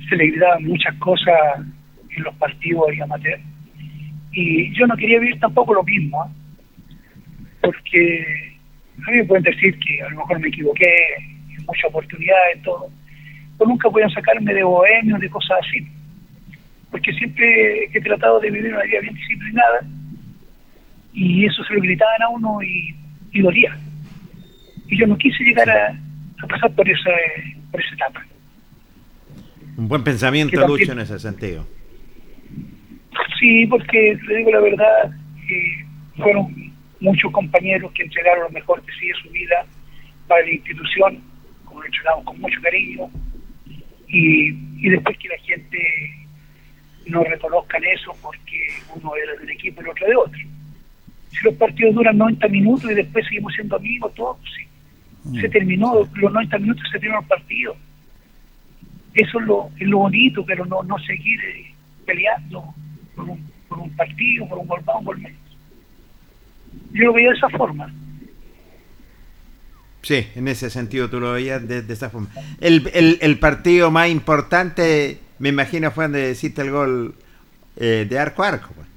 se 0.07 0.15
le 0.15 0.27
gritaban 0.27 0.65
muchas 0.65 0.95
cosas 0.97 1.35
en 2.15 2.23
los 2.23 2.35
partidos 2.35 2.93
y 2.93 3.01
amateur. 3.01 3.39
Y 4.31 4.73
yo 4.75 4.85
no 4.85 4.95
quería 4.95 5.19
vivir 5.19 5.39
tampoco 5.39 5.73
lo 5.73 5.83
mismo, 5.83 6.23
¿eh? 6.23 6.93
porque 7.61 8.57
a 9.07 9.11
mí 9.11 9.17
me 9.17 9.25
pueden 9.25 9.43
decir 9.43 9.77
que 9.79 10.01
a 10.03 10.09
lo 10.09 10.17
mejor 10.17 10.39
me 10.39 10.49
equivoqué 10.49 10.95
en 11.57 11.65
muchas 11.65 11.85
oportunidades, 11.85 12.61
todo, 12.63 12.89
pero 13.57 13.69
nunca 13.69 13.89
pueden 13.89 14.09
sacarme 14.11 14.53
de 14.53 14.63
bohemio, 14.63 15.17
de 15.17 15.29
cosas 15.29 15.57
así. 15.65 15.87
Porque 16.91 17.11
siempre 17.13 17.85
he 17.85 18.01
tratado 18.01 18.39
de 18.39 18.51
vivir 18.51 18.73
una 18.73 18.83
vida 18.83 18.99
bien 19.01 19.15
disciplinada 19.15 19.81
y 21.13 21.45
eso 21.45 21.63
se 21.63 21.73
lo 21.73 21.81
gritaban 21.81 22.21
a 22.21 22.29
uno 22.29 22.61
y 22.61 22.95
y 23.31 23.41
dolía. 23.41 23.77
Y 24.87 24.97
yo 24.97 25.07
no 25.07 25.17
quise 25.17 25.43
llegar 25.43 25.69
a, 25.69 25.97
pasar 26.47 26.71
por 26.73 26.87
esa, 26.89 27.11
por 27.71 27.81
esa 27.81 27.95
etapa. 27.95 28.25
Un 29.77 29.87
buen 29.87 30.03
pensamiento, 30.03 30.65
Lucho, 30.67 30.91
en 30.91 30.99
ese 30.99 31.19
sentido. 31.19 31.65
Sí, 33.39 33.65
porque 33.67 34.17
le 34.27 34.37
digo 34.37 34.51
la 34.51 34.59
verdad, 34.59 35.11
eh, 35.49 35.85
fueron 36.17 36.53
muchos 36.99 37.31
compañeros 37.31 37.91
que 37.93 38.03
entregaron 38.03 38.43
lo 38.43 38.49
mejor 38.49 38.83
de 38.83 38.91
sí 38.99 39.07
de 39.07 39.13
su 39.21 39.29
vida 39.29 39.65
para 40.27 40.41
la 40.41 40.51
institución, 40.51 41.21
como 41.63 41.81
lo 41.81 41.85
entregamos 41.85 42.25
con 42.25 42.41
mucho 42.41 42.61
cariño, 42.61 43.09
y, 44.07 44.49
y 44.49 44.89
después 44.89 45.17
que 45.17 45.29
la 45.29 45.37
gente 45.37 45.77
no 47.05 47.23
reconozcan 47.23 47.83
eso 47.85 48.15
porque 48.21 48.67
uno 48.95 49.15
era 49.15 49.33
de 49.35 49.43
un 49.43 49.49
equipo 49.49 49.81
y 49.81 49.85
el 49.85 49.89
otro 49.91 50.07
de 50.07 50.15
otro 50.15 50.39
si 51.29 51.43
los 51.43 51.55
partidos 51.55 51.95
duran 51.95 52.17
90 52.17 52.47
minutos 52.47 52.91
y 52.91 52.95
después 52.95 53.25
seguimos 53.25 53.53
siendo 53.53 53.75
amigos, 53.75 54.13
todos, 54.15 54.37
sí. 54.55 55.39
Se 55.39 55.47
mm. 55.47 55.51
terminó, 55.51 56.07
los 56.15 56.31
90 56.31 56.57
minutos 56.59 56.83
se 56.91 56.99
terminó 56.99 57.19
el 57.19 57.27
partido. 57.27 57.75
Eso 59.13 59.39
es 59.39 59.45
lo, 59.45 59.69
es 59.77 59.87
lo 59.87 59.99
bonito, 59.99 60.45
pero 60.45 60.65
no, 60.65 60.81
no 60.83 60.97
seguir 60.99 61.39
eh, 61.41 61.73
peleando 62.05 62.63
por 63.15 63.29
un, 63.29 63.51
por 63.67 63.79
un 63.79 63.89
partido, 63.95 64.47
por 64.47 64.59
un 64.59 64.67
gol 64.67 64.81
más, 64.85 64.95
un 64.97 65.05
gol 65.05 65.19
menos. 65.19 65.39
Yo 66.93 67.05
lo 67.05 67.13
veía 67.13 67.29
de 67.29 67.37
esa 67.37 67.49
forma. 67.49 67.93
Sí, 70.01 70.27
en 70.35 70.47
ese 70.47 70.69
sentido 70.69 71.09
tú 71.09 71.19
lo 71.19 71.33
veías 71.33 71.67
de, 71.67 71.79
esa 71.91 72.09
forma. 72.09 72.29
El, 72.61 72.89
el, 72.93 73.17
el, 73.21 73.37
partido 73.37 73.91
más 73.91 74.09
importante, 74.09 75.19
me 75.39 75.49
imagino, 75.49 75.91
fue 75.91 76.05
donde 76.05 76.31
hiciste 76.31 76.61
el 76.61 76.71
gol 76.71 77.15
eh, 77.75 78.07
de 78.09 78.19
arco 78.19 78.43
a 78.43 78.47
arco. 78.49 78.69
Pues. 78.73 78.88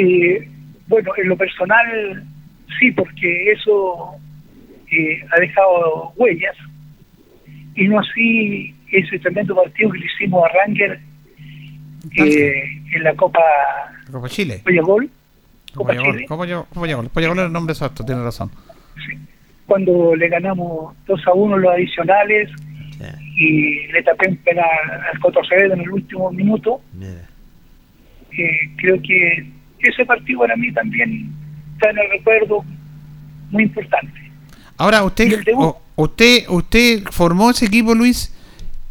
Eh, 0.00 0.48
bueno, 0.88 1.10
en 1.18 1.28
lo 1.28 1.36
personal 1.36 2.24
sí, 2.78 2.90
porque 2.92 3.52
eso 3.52 4.14
eh, 4.90 5.22
ha 5.30 5.40
dejado 5.40 6.12
huellas, 6.16 6.56
y 7.74 7.86
no 7.86 8.00
así 8.00 8.74
ese 8.90 9.18
tremendo 9.18 9.54
partido 9.54 9.90
que 9.90 9.98
le 9.98 10.06
hicimos 10.06 10.42
a 10.44 10.48
Ranger 10.48 11.00
eh, 12.16 12.82
en 12.94 13.04
la 13.04 13.14
Copa, 13.14 13.42
Copa 14.10 14.28
Chile. 14.30 14.62
Pollagol. 14.64 15.10
Copa 15.74 15.94
Chile. 15.94 16.26
Pollagol 16.26 17.38
es 17.38 17.44
el 17.44 17.52
nombre 17.52 17.74
exacto, 17.74 18.02
tiene 18.02 18.22
razón. 18.22 18.50
Sí. 19.06 19.18
Cuando 19.66 20.16
le 20.16 20.28
ganamos 20.28 20.96
2 21.06 21.26
a 21.26 21.32
1 21.34 21.58
los 21.58 21.72
adicionales 21.74 22.50
y 23.36 23.86
le 23.88 24.02
tapé 24.02 24.30
un 24.30 24.36
penal 24.38 24.64
al 25.12 25.18
Coto 25.20 25.40
en 25.50 25.80
el 25.80 25.90
último 25.90 26.30
minuto, 26.32 26.80
eh, 28.32 28.70
creo 28.76 29.00
que 29.02 29.59
ese 29.88 30.04
partido 30.04 30.40
para 30.40 30.56
mí 30.56 30.72
también 30.72 31.32
está 31.74 31.90
en 31.90 31.98
el 31.98 32.10
recuerdo 32.10 32.64
muy 33.50 33.64
importante. 33.64 34.12
Ahora, 34.76 35.02
usted, 35.04 35.42
usted, 35.96 36.44
usted 36.48 37.02
formó 37.10 37.50
ese 37.50 37.66
equipo, 37.66 37.94
Luis, 37.94 38.34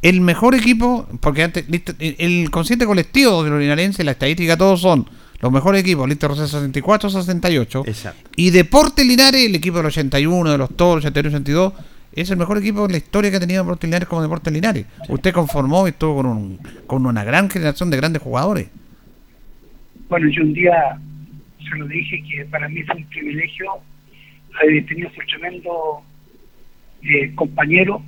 el 0.02 0.22
mejor 0.22 0.56
equipo, 0.56 1.08
porque 1.20 1.44
antes 1.44 1.66
el 2.00 2.52
consciente 2.52 2.86
colectivo 2.86 3.44
de 3.44 3.50
los 3.50 3.60
linarenses, 3.60 4.06
la 4.06 4.12
estadística, 4.12 4.56
todos 4.56 4.82
son 4.82 5.08
los 5.42 5.52
mejores 5.52 5.82
equipos, 5.82 6.08
Listo 6.08 6.28
Rosé 6.28 6.48
64, 6.48 7.10
68. 7.10 7.84
Exacto. 7.88 8.30
Y 8.36 8.50
Deporte 8.50 9.04
Linares, 9.04 9.46
el 9.46 9.56
equipo 9.56 9.78
del 9.78 9.88
81, 9.88 10.52
de 10.52 10.58
los 10.58 10.76
Toros, 10.76 11.06
81, 11.06 11.38
82, 11.38 11.74
es 12.14 12.30
el 12.30 12.38
mejor 12.38 12.58
equipo 12.58 12.86
en 12.86 12.92
la 12.92 12.98
historia 12.98 13.32
que 13.32 13.38
ha 13.38 13.40
tenido 13.40 13.64
Deporte 13.64 13.88
Linares 13.88 14.08
como 14.08 14.22
Deporte 14.22 14.52
Linares. 14.52 14.86
Usted 15.08 15.34
conformó 15.34 15.88
y 15.88 15.92
estuvo 15.92 16.18
con, 16.18 16.26
un, 16.26 16.60
con 16.86 17.06
una 17.06 17.24
gran 17.24 17.50
generación 17.50 17.90
de 17.90 17.98
grandes 17.98 18.22
jugadores. 18.22 18.68
Bueno, 20.10 20.28
yo 20.30 20.42
un 20.42 20.54
día 20.54 20.98
se 21.60 21.78
lo 21.78 21.88
dije 21.88 22.24
que 22.24 22.44
para 22.46 22.68
mí 22.68 22.82
fue 22.82 22.96
un 22.96 23.04
privilegio 23.06 23.72
haber 24.60 24.84
tenido 24.88 25.08
ese 25.10 25.22
tremendo 25.26 26.02
eh, 27.04 27.32
compañero, 27.36 28.02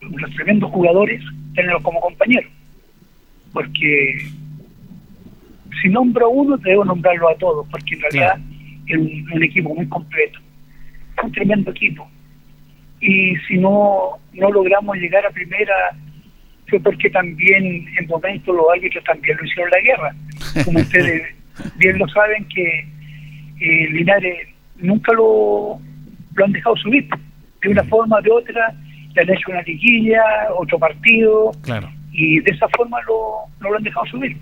unos 0.00 0.30
tremendos 0.34 0.70
jugadores, 0.70 1.22
tenerlos 1.54 1.82
como 1.82 2.00
compañeros. 2.00 2.50
Porque 3.52 4.26
si 5.82 5.88
nombro 5.90 6.26
a 6.26 6.28
uno, 6.30 6.56
debo 6.56 6.82
nombrarlo 6.82 7.28
a 7.28 7.36
todos, 7.36 7.66
porque 7.70 7.94
en 7.94 8.00
realidad 8.00 8.38
es 8.86 8.96
un, 8.96 9.42
equipo 9.42 9.74
muy 9.74 9.86
completo. 9.88 10.38
un 11.22 11.32
tremendo 11.32 11.72
equipo. 11.72 12.08
Y 13.00 13.36
si 13.46 13.58
no, 13.58 14.12
no 14.32 14.50
logramos 14.50 14.96
llegar 14.96 15.26
a 15.26 15.30
primera 15.30 15.94
fue 16.68 16.80
porque 16.80 17.10
también 17.10 17.86
en 17.98 18.06
momentos 18.08 18.54
los 18.54 18.66
árbitros 18.74 19.04
también 19.04 19.36
lo 19.36 19.44
hicieron 19.44 19.70
la 19.70 19.80
guerra. 19.80 20.14
Como 20.64 20.80
ustedes 20.80 21.22
bien 21.76 21.98
lo 21.98 22.08
saben 22.08 22.46
que 22.48 22.88
eh, 23.60 23.90
Linares 23.90 24.48
nunca 24.76 25.12
lo, 25.12 25.80
lo 26.34 26.44
han 26.44 26.52
dejado 26.52 26.76
subir. 26.76 27.08
De 27.62 27.68
una 27.70 27.84
forma 27.84 28.18
o 28.18 28.22
de 28.22 28.30
otra 28.30 28.74
le 29.14 29.22
han 29.22 29.30
hecho 29.30 29.50
una 29.50 29.62
liguilla, 29.62 30.22
otro 30.56 30.78
partido, 30.78 31.52
claro. 31.62 31.90
y 32.12 32.40
de 32.40 32.50
esa 32.50 32.68
forma 32.68 33.00
lo, 33.02 33.46
no 33.60 33.70
lo 33.70 33.76
han 33.76 33.82
dejado 33.82 34.06
subir. 34.06 34.36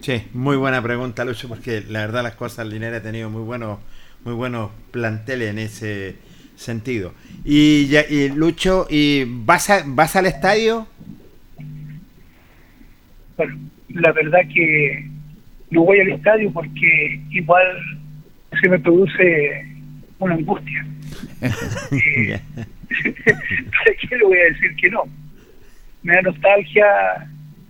Sí, 0.00 0.22
muy 0.32 0.56
buena 0.56 0.80
pregunta, 0.80 1.24
Lucho, 1.24 1.48
porque 1.48 1.82
la 1.88 2.00
verdad 2.00 2.22
las 2.22 2.34
cosas, 2.34 2.66
Linares 2.68 3.00
ha 3.00 3.02
tenido 3.02 3.30
muy 3.30 3.42
buenos, 3.42 3.80
muy 4.24 4.32
buenos 4.34 4.70
planteles 4.92 5.50
en 5.50 5.58
ese 5.58 6.16
sentido. 6.58 7.14
Y, 7.44 7.86
ya, 7.86 8.02
y 8.08 8.28
Lucho, 8.30 8.86
¿y 8.90 9.24
vas, 9.26 9.68
vas 9.86 10.16
al 10.16 10.26
estadio? 10.26 10.86
Bueno, 13.36 13.56
la 13.88 14.12
verdad 14.12 14.40
que 14.52 15.08
no 15.70 15.84
voy 15.84 16.00
al 16.00 16.10
estadio 16.10 16.52
porque 16.52 17.20
igual 17.30 17.66
se 18.60 18.68
me 18.68 18.78
produce 18.80 19.66
una 20.18 20.34
angustia. 20.34 20.86
eh, 21.92 22.40
qué 24.08 24.16
le 24.16 24.24
voy 24.24 24.38
a 24.38 24.52
decir 24.52 24.74
que 24.76 24.90
no? 24.90 25.04
Me 26.02 26.14
da 26.14 26.22
nostalgia 26.22 26.86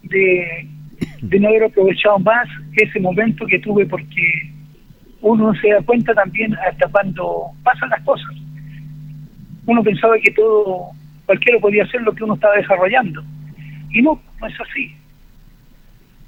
de, 0.02 0.66
de 1.20 1.40
no 1.40 1.48
haber 1.48 1.64
aprovechado 1.64 2.18
más 2.20 2.48
ese 2.74 3.00
momento 3.00 3.46
que 3.46 3.58
tuve 3.58 3.84
porque 3.84 4.52
uno 5.20 5.52
se 5.60 5.68
da 5.68 5.82
cuenta 5.82 6.14
también 6.14 6.54
hasta 6.66 6.88
cuando 6.88 7.50
pasan 7.64 7.90
las 7.90 8.02
cosas 8.02 8.30
uno 9.68 9.82
pensaba 9.82 10.18
que 10.18 10.30
todo, 10.32 10.90
cualquiera 11.26 11.60
podía 11.60 11.84
hacer 11.84 12.00
lo 12.00 12.14
que 12.14 12.24
uno 12.24 12.34
estaba 12.34 12.56
desarrollando. 12.56 13.22
Y 13.90 14.00
no, 14.00 14.20
no 14.40 14.46
es 14.46 14.54
así. 14.60 14.96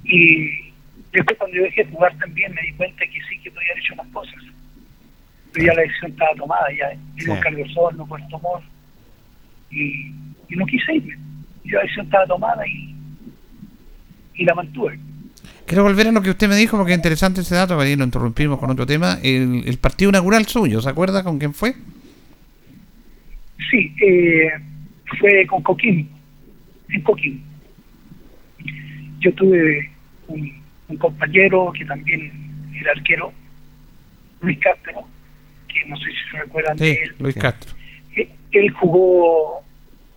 Y 0.03 0.71
después 1.11 1.37
cuando 1.39 1.57
yo 1.57 1.63
dejé 1.63 1.83
de 1.83 1.91
jugar 1.91 2.15
también 2.19 2.53
me 2.53 2.61
di 2.61 2.73
cuenta 2.73 3.03
que 3.05 3.19
sí 3.27 3.39
que 3.43 3.49
podía 3.49 3.71
haber 3.71 3.83
hecho 3.83 3.95
más 3.95 4.07
cosas. 4.09 4.35
Pero 5.51 5.65
ya 5.65 5.73
la 5.73 5.81
decisión 5.81 6.11
estaba 6.11 6.35
tomada, 6.35 6.65
ya 6.77 6.89
vino 7.15 7.35
sí. 7.35 7.41
Carlos 7.41 7.69
Horno, 7.75 8.05
Puerto 8.05 8.39
Mor, 8.39 8.61
y, 9.71 10.11
y 10.47 10.55
no 10.55 10.65
quise 10.67 10.93
irme. 10.93 11.17
Ya 11.65 11.77
la 11.77 11.81
decisión 11.81 12.05
estaba 12.05 12.27
tomada 12.27 12.67
y, 12.67 12.95
y 14.35 14.45
la 14.45 14.53
mantuve. 14.53 14.99
Quiero 15.65 15.83
volver 15.83 16.07
a 16.07 16.11
lo 16.11 16.21
que 16.21 16.29
usted 16.29 16.47
me 16.47 16.55
dijo 16.55 16.77
porque 16.77 16.91
es 16.91 16.97
interesante 16.97 17.41
ese 17.41 17.55
dato, 17.55 17.79
ahí 17.79 17.95
lo 17.95 18.03
interrumpimos 18.03 18.59
con 18.59 18.69
otro 18.69 18.85
tema. 18.85 19.17
El, 19.23 19.63
el 19.65 19.77
partido 19.79 20.09
inaugural 20.09 20.45
suyo, 20.45 20.79
¿se 20.79 20.89
acuerda 20.89 21.23
con 21.23 21.39
quién 21.39 21.55
fue? 21.55 21.73
Sí, 23.71 23.95
eh, 24.01 24.51
fue 25.17 25.47
con 25.47 25.63
Coquín, 25.63 26.09
en 26.89 27.01
Coquín. 27.01 27.41
Yo 29.19 29.33
tuve 29.33 29.89
un, 30.27 30.61
compañero 30.99 31.71
que 31.71 31.85
también 31.85 32.29
era 32.77 32.91
arquero, 32.91 33.31
Luis 34.41 34.59
Castro, 34.59 35.07
que 35.69 35.85
no 35.85 35.95
sé 35.95 36.03
si 36.07 36.31
se 36.31 36.37
recuerdan 36.39 36.75
de 36.75 36.91
él. 36.91 37.15
Luis 37.17 37.35
Castro. 37.35 37.73
Eh, 38.17 38.27
él 38.51 38.69
jugó 38.71 39.63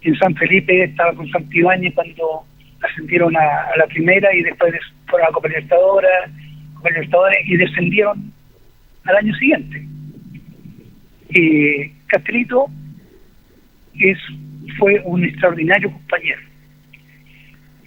en 0.00 0.16
San 0.16 0.34
Felipe, 0.34 0.82
estaba 0.82 1.14
con 1.14 1.30
Santibáñez 1.30 1.94
cuando 1.94 2.44
ascendieron 2.82 3.36
a, 3.36 3.76
la 3.76 3.86
primera 3.86 4.34
y 4.34 4.42
después 4.42 4.74
fueron 5.07 5.28
a 5.28 5.32
Copa 5.32 5.46
Libertadores, 5.46 6.11
Copa 6.74 6.90
Libertadores 6.90 7.38
y 7.46 7.57
descendieron 7.57 8.32
al 9.05 9.16
año 9.16 9.34
siguiente. 9.36 9.86
Eh, 11.28 11.92
Castrito 12.09 12.68
es, 13.99 14.18
fue 14.78 15.01
un 15.05 15.24
extraordinario 15.24 15.90
compañero. 15.90 16.40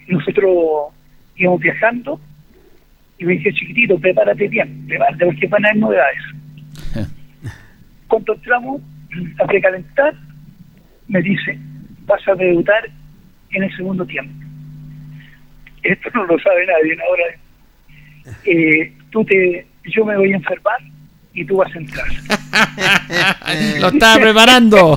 Nosotros 0.06 0.94
íbamos 1.36 1.60
viajando 1.60 2.20
y 3.18 3.24
me 3.24 3.34
decía, 3.34 3.52
chiquitito, 3.52 3.98
prepárate 3.98 4.48
bien, 4.48 4.86
prepárate 4.86 5.24
porque 5.24 5.46
van 5.48 5.64
a 5.64 5.68
haber 5.68 5.80
novedades. 5.80 6.22
Cuando 8.08 8.34
entramos 8.34 8.82
a 9.38 9.46
precalentar, 9.46 10.14
me 11.08 11.20
dice, 11.22 11.58
vas 12.06 12.26
a 12.28 12.34
debutar 12.34 12.88
en 13.50 13.62
el 13.62 13.76
segundo 13.76 14.06
tiempo. 14.06 14.32
Esto 15.82 16.10
no 16.14 16.26
lo 16.26 16.38
sabe 16.38 16.66
nadie 16.66 16.96
ahora. 17.02 17.24
Eh, 18.44 18.92
tú 19.10 19.24
te, 19.24 19.66
yo 19.84 20.04
me 20.04 20.16
voy 20.16 20.32
a 20.32 20.36
enfermar 20.36 20.80
y 21.32 21.44
tú 21.44 21.56
vas 21.56 21.74
a 21.74 21.78
entrar. 21.78 22.06
lo 23.80 23.88
estaba 23.88 24.20
preparando. 24.20 24.96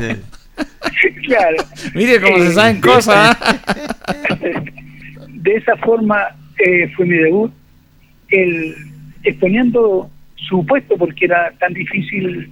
claro. 1.25 1.57
Mire 1.93 2.21
cómo 2.21 2.37
se 2.39 2.53
saben 2.53 2.81
cosas. 2.81 3.37
de 5.27 5.55
esa 5.55 5.75
forma 5.77 6.35
eh, 6.59 6.89
fue 6.95 7.05
mi 7.05 7.17
debut, 7.17 7.51
el, 8.29 8.75
exponiendo 9.23 10.09
su 10.35 10.65
puesto 10.65 10.97
porque 10.97 11.25
era 11.25 11.51
tan 11.59 11.73
difícil 11.73 12.51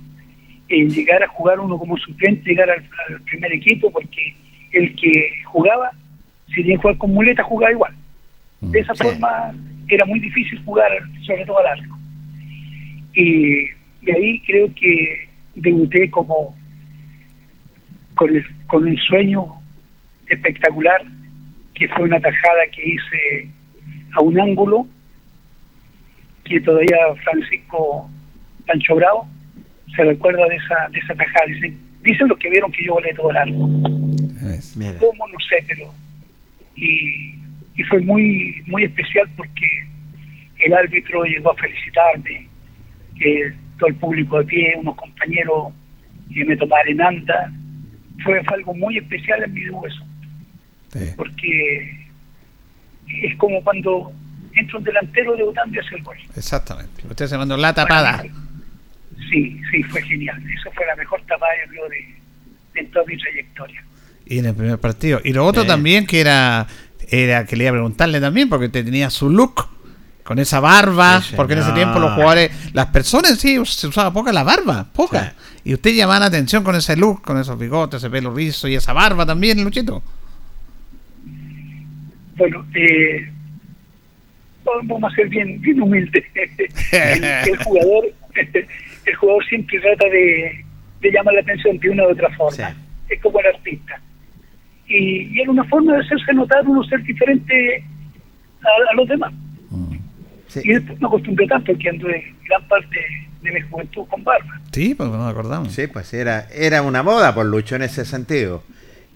eh, 0.70 0.88
llegar 0.88 1.24
a 1.24 1.28
jugar 1.28 1.60
uno 1.60 1.78
como 1.78 1.98
suplente, 1.98 2.50
llegar 2.50 2.70
al, 2.70 2.84
primer 3.24 3.54
equipo, 3.54 3.92
porque 3.92 4.36
el 4.72 4.96
que 4.96 5.32
jugaba, 5.46 5.92
si 6.54 6.64
que 6.64 6.78
jugar 6.78 6.98
con 6.98 7.14
muleta, 7.14 7.44
jugaba 7.44 7.72
igual. 7.72 7.94
De 8.62 8.80
esa 8.80 8.94
forma 8.94 9.54
era 9.88 10.06
muy 10.06 10.20
difícil 10.20 10.62
jugar, 10.66 10.92
sobre 11.26 11.46
todo 11.46 11.60
al 11.60 11.68
arco. 11.68 11.98
Y, 13.14 13.64
y 14.02 14.12
ahí 14.12 14.42
creo 14.46 14.74
que 14.76 15.30
debuté 15.56 16.10
como 16.10 16.56
con, 18.20 18.36
el, 18.36 18.46
con 18.68 18.84
un 18.84 18.98
sueño 18.98 19.46
espectacular, 20.28 21.02
que 21.74 21.88
fue 21.88 22.04
una 22.04 22.20
tajada 22.20 22.68
que 22.76 22.86
hice 22.86 23.50
a 24.12 24.22
un 24.22 24.38
ángulo, 24.38 24.86
que 26.44 26.60
todavía 26.60 26.98
Francisco 27.24 28.10
Pancho 28.68 28.96
Bravo 28.96 29.26
se 29.96 30.04
recuerda 30.04 30.46
de 30.48 30.56
esa, 30.58 30.90
de 30.92 31.00
esa 31.00 31.16
tajada. 31.16 31.46
Dicen, 31.48 31.80
dicen 32.04 32.28
los 32.28 32.38
que 32.40 32.50
vieron 32.50 32.70
que 32.74 32.84
yo 32.84 32.96
volé 32.96 33.14
todo 33.14 33.32
el 33.32 33.38
arco. 33.38 33.70
¿Cómo? 35.00 35.28
No 35.30 35.40
sé, 35.48 35.64
pero... 35.66 35.94
Y, 36.76 37.36
y 37.76 37.84
fue 37.84 38.02
muy, 38.02 38.62
muy 38.68 38.84
especial 38.84 39.30
porque 39.38 39.66
el 40.58 40.74
árbitro 40.74 41.24
llegó 41.24 41.52
a 41.52 41.56
felicitarme, 41.56 42.50
que 43.18 43.54
todo 43.78 43.88
el 43.88 43.96
público 43.96 44.40
de 44.40 44.46
pie, 44.46 44.76
unos 44.76 44.98
compañeros 44.98 45.74
que 46.34 46.44
me 46.44 46.58
tomaron 46.58 46.90
en 46.90 47.02
anda, 47.02 47.54
fue, 48.24 48.42
algo 48.48 48.74
muy 48.74 48.98
especial 48.98 49.44
en 49.44 49.54
mi 49.54 49.62
eso. 49.64 50.06
Porque 51.16 52.08
es 53.24 53.36
como 53.38 53.64
cuando 53.64 54.12
entra 54.54 54.78
un 54.78 54.84
delantero 54.84 55.36
debutando 55.36 55.76
y 55.76 55.80
hace 55.80 55.96
el 55.96 56.04
gol. 56.04 56.18
Exactamente. 56.36 57.04
Usted 57.08 57.28
se 57.28 57.38
mandó 57.38 57.56
la 57.58 57.74
tapada. 57.74 58.24
Sí, 59.30 59.62
sí, 59.72 59.84
fue 59.84 60.02
genial. 60.02 60.42
Eso 60.58 60.72
fue 60.72 60.86
la 60.86 60.96
mejor 60.96 61.22
tapada 61.28 61.52
de, 61.72 62.82
de 62.82 62.88
toda 62.88 63.06
mi 63.06 63.18
trayectoria. 63.18 63.84
Y 64.26 64.40
en 64.40 64.46
el 64.46 64.56
primer 64.56 64.80
partido. 64.80 65.22
Y 65.24 65.34
lo 65.34 65.46
otro 65.46 65.66
también 65.66 66.06
que 66.06 66.22
era, 66.22 66.68
era 67.10 67.46
que 67.46 67.56
le 67.56 67.66
iba 67.66 67.72
a 67.72 67.74
preguntarle 67.74 68.20
también, 68.20 68.50
porque 68.50 68.68
usted 68.68 68.86
tenía 68.86 69.10
su 69.10 69.30
look 69.30 69.79
con 70.30 70.38
esa 70.38 70.60
barba, 70.60 71.24
porque 71.36 71.54
en 71.54 71.60
ese 71.62 71.72
tiempo 71.72 71.98
los 71.98 72.12
jugadores, 72.12 72.52
las 72.76 72.86
personas 72.86 73.40
sí 73.40 73.58
se 73.66 73.88
usaba 73.88 74.14
poca 74.14 74.32
la 74.32 74.44
barba, 74.44 74.86
poca. 74.94 75.34
Y 75.64 75.74
usted 75.74 75.96
llamaba 75.96 76.20
la 76.20 76.26
atención 76.28 76.64
con 76.64 76.76
ese 76.76 76.96
look, 76.96 77.24
con 77.24 77.40
esos 77.40 77.58
bigotes, 77.58 77.98
ese 77.98 78.12
pelo 78.12 78.32
rizo 78.32 78.68
y 78.68 78.76
esa 78.76 78.94
barba 78.94 79.26
también, 79.26 79.64
Luchito. 79.64 80.04
Bueno, 82.36 82.64
eh, 82.76 83.28
vamos 84.84 85.12
a 85.12 85.16
ser 85.16 85.30
bien, 85.30 85.60
bien 85.62 85.82
humildes. 85.82 86.24
el, 86.92 87.58
jugador, 87.64 88.14
el 89.06 89.16
jugador 89.16 89.44
siempre 89.48 89.80
trata 89.80 90.10
de, 90.10 90.64
llamar 91.12 91.34
la 91.34 91.42
atención 91.42 91.80
de 91.80 91.90
una 91.90 92.04
u 92.04 92.12
otra 92.12 92.30
forma. 92.36 92.76
Es 93.10 93.20
como 93.20 93.40
el 93.40 93.48
artista. 93.48 94.00
Y, 94.88 95.36
y 95.36 95.42
era 95.42 95.50
una 95.50 95.64
forma 95.64 95.94
de 95.94 96.02
hacerse 96.06 96.34
notar, 96.36 96.68
uno 96.68 96.84
ser 96.84 97.02
diferente 97.02 97.84
a 98.92 98.94
los 98.94 99.08
demás. 99.08 99.34
Y 100.56 100.74
después 100.74 101.00
me 101.00 101.08
acostumbré 101.08 101.48
tanto 101.48 101.74
que 101.78 101.90
anduve 101.90 102.36
gran 102.48 102.68
parte 102.68 102.98
de 103.42 103.52
mi 103.52 103.62
juventud 103.62 104.06
con 104.10 104.24
barba. 104.24 104.60
Sí, 104.72 104.96
pues 104.96 105.10
nos 105.10 105.30
acordamos. 105.30 105.72
Sí, 105.72 105.88
pues 105.88 106.14
era, 106.14 106.48
era 106.54 106.82
una 106.82 107.04
moda 107.04 107.34
por 107.34 107.46
Lucho 107.46 107.76
en 107.76 107.84
ese 107.84 108.06
sentido. 108.06 108.64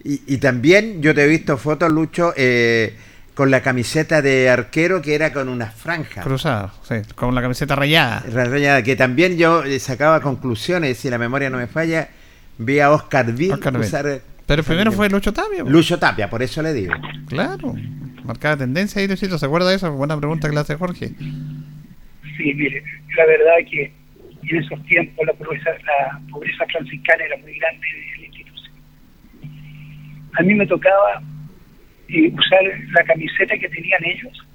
Y, 0.03 0.21
y 0.27 0.37
también 0.37 1.01
yo 1.01 1.13
te 1.15 1.23
he 1.23 1.27
visto 1.27 1.57
fotos, 1.57 1.91
Lucho, 1.91 2.33
eh, 2.35 2.95
con 3.33 3.49
la 3.49 3.61
camiseta 3.61 4.21
de 4.21 4.49
arquero 4.49 5.01
que 5.01 5.15
era 5.15 5.33
con 5.33 5.49
una 5.49 5.67
franja. 5.67 6.21
Cruzada, 6.21 6.73
sí, 6.83 6.95
con 7.15 7.33
la 7.33 7.41
camiseta 7.41 7.75
rayada. 7.75 8.23
Rayada, 8.31 8.83
que 8.83 8.95
también 8.95 9.37
yo 9.37 9.63
eh, 9.63 9.79
sacaba 9.79 10.21
conclusiones, 10.21 10.97
si 10.97 11.09
la 11.09 11.17
memoria 11.17 11.49
no 11.49 11.57
me 11.57 11.67
falla, 11.67 12.09
vi 12.57 12.79
a 12.79 12.91
Oscar 12.91 13.31
Bill 13.33 13.53
usar... 13.79 14.21
Pero 14.45 14.61
primero 14.61 14.91
fue 14.91 15.09
Lucho 15.09 15.31
Tapia. 15.31 15.63
Lucho 15.63 15.97
Tapia, 15.97 16.29
por 16.29 16.43
eso 16.43 16.61
le 16.61 16.73
digo. 16.73 16.93
Claro 17.29 17.73
marcada 18.23 18.57
tendencia 18.57 19.01
ahí, 19.01 19.07
Luisito. 19.07 19.37
¿Se 19.37 19.45
acuerda 19.45 19.69
de 19.69 19.75
esa 19.75 19.89
buena 19.89 20.17
pregunta 20.17 20.47
que 20.47 20.53
le 20.53 20.61
hace 20.61 20.75
Jorge? 20.75 21.09
Sí, 22.37 22.53
mire, 22.53 22.83
la 23.17 23.25
verdad 23.25 23.53
que 23.69 23.91
en 24.49 24.57
esos 24.57 24.83
tiempos 24.85 25.25
la 25.25 25.33
pobreza, 25.33 25.69
la 25.71 26.19
pobreza 26.31 26.65
franciscana 26.65 27.23
era 27.23 27.37
muy 27.37 27.57
grande 27.57 27.87
de 27.87 28.17
la 28.17 28.25
institución. 28.25 28.73
A 30.33 30.43
mí 30.43 30.53
me 30.53 30.65
tocaba 30.65 31.21
eh, 32.09 32.31
usar 32.33 32.59
la 32.91 33.03
camiseta 33.03 33.57
que 33.57 33.69
tenían 33.69 34.03
ellos, 34.05 34.45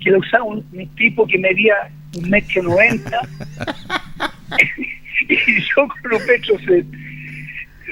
que 0.00 0.10
la 0.10 0.18
usaba 0.18 0.44
un, 0.44 0.94
tipo 0.96 1.26
que 1.26 1.38
medía 1.38 1.74
un 2.16 2.28
metro 2.28 2.62
noventa 2.62 3.20
y 5.28 5.60
yo 5.60 5.88
con 5.88 6.12
un 6.12 6.26
metro 6.26 6.58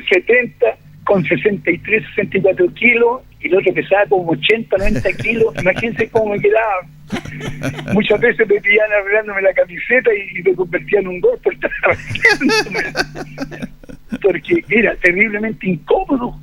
setenta 0.08 0.76
con 1.04 1.24
63, 1.24 2.04
64 2.14 2.74
kilos 2.74 3.22
y 3.40 3.48
el 3.48 3.56
otro 3.56 3.72
pesaba 3.72 4.06
como 4.06 4.32
80, 4.32 4.76
90 4.76 5.12
kilos. 5.22 5.54
Imagínense 5.60 6.10
cómo 6.10 6.34
me 6.34 6.40
quedaba. 6.40 6.86
Muchas 7.92 8.20
veces 8.20 8.48
me 8.48 8.60
pillan 8.60 8.92
arreglándome 8.92 9.42
la 9.42 9.52
camiseta 9.54 10.10
y, 10.14 10.42
me 10.42 10.54
convertía 10.54 11.00
en 11.00 11.08
un 11.08 11.20
gol 11.20 11.38
por 11.42 11.54
estar 11.54 11.70
Porque 14.22 14.64
era 14.68 14.94
terriblemente 14.96 15.68
incómodo 15.68 16.38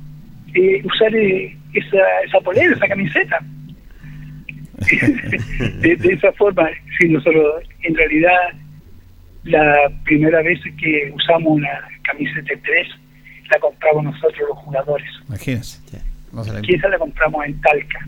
eh, 0.54 0.82
usar 0.84 1.14
eh, 1.14 1.56
esa, 1.74 1.98
esa 2.26 2.40
polera, 2.40 2.74
esa 2.74 2.88
camiseta. 2.88 3.38
de, 5.80 5.96
de, 5.96 6.12
esa 6.12 6.32
forma, 6.32 6.68
si 6.98 7.08
nosotros 7.08 7.64
en 7.82 7.96
realidad 7.96 8.38
la 9.44 9.90
primera 10.04 10.40
vez 10.42 10.60
que 10.78 11.12
usamos 11.14 11.54
una 11.54 11.88
camiseta 12.02 12.54
de 12.54 12.56
tres 12.58 12.88
la 13.50 13.58
compramos 13.58 14.04
nosotros 14.04 14.48
los 14.48 14.58
jugadores. 14.58 15.08
Imagínense. 15.26 15.80
Y 16.62 16.74
esa 16.74 16.88
la 16.88 16.98
compramos 16.98 17.44
en 17.46 17.60
Talca. 17.60 18.06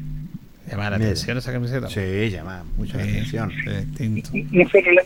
Llamaba 0.68 0.90
la 0.90 0.96
atención 0.96 1.38
esa 1.38 1.52
camiseta. 1.52 1.88
Sí, 1.88 2.30
llamaba 2.30 2.64
mucha 2.76 2.98
atención. 2.98 3.52
nosotros 4.50 4.96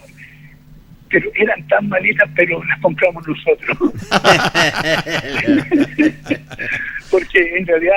pero 1.14 1.30
eran 1.36 1.66
tan 1.68 1.88
malitas, 1.88 2.28
pero 2.34 2.62
las 2.64 2.80
compramos 2.80 3.24
nosotros. 3.28 3.78
Porque 7.10 7.56
en 7.56 7.66
realidad 7.68 7.94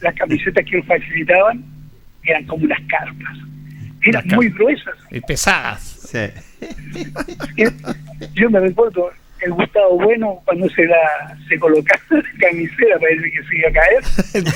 las 0.00 0.14
camisetas 0.14 0.64
que 0.64 0.78
nos 0.78 0.86
facilitaban 0.86 1.62
eran 2.22 2.46
como 2.46 2.64
unas 2.64 2.80
carpas. 2.88 3.36
Eran 4.02 4.26
muy 4.28 4.48
gruesas. 4.48 4.94
Y 5.10 5.20
pesadas. 5.20 5.82
Sí. 5.82 6.30
Yo 8.32 8.48
me 8.48 8.60
recuerdo, 8.60 9.10
el 9.40 9.52
Gustavo 9.52 9.98
Bueno 9.98 10.40
cuando 10.44 10.68
se 10.70 10.84
la 10.86 11.36
se 11.48 11.58
colocaba 11.58 12.00
la 12.10 12.48
camiseta 12.48 12.98
parece 13.00 13.30
que 13.30 13.42
se 13.44 13.56
iba 13.56 13.68
a 13.68 13.72
caer 13.72 14.02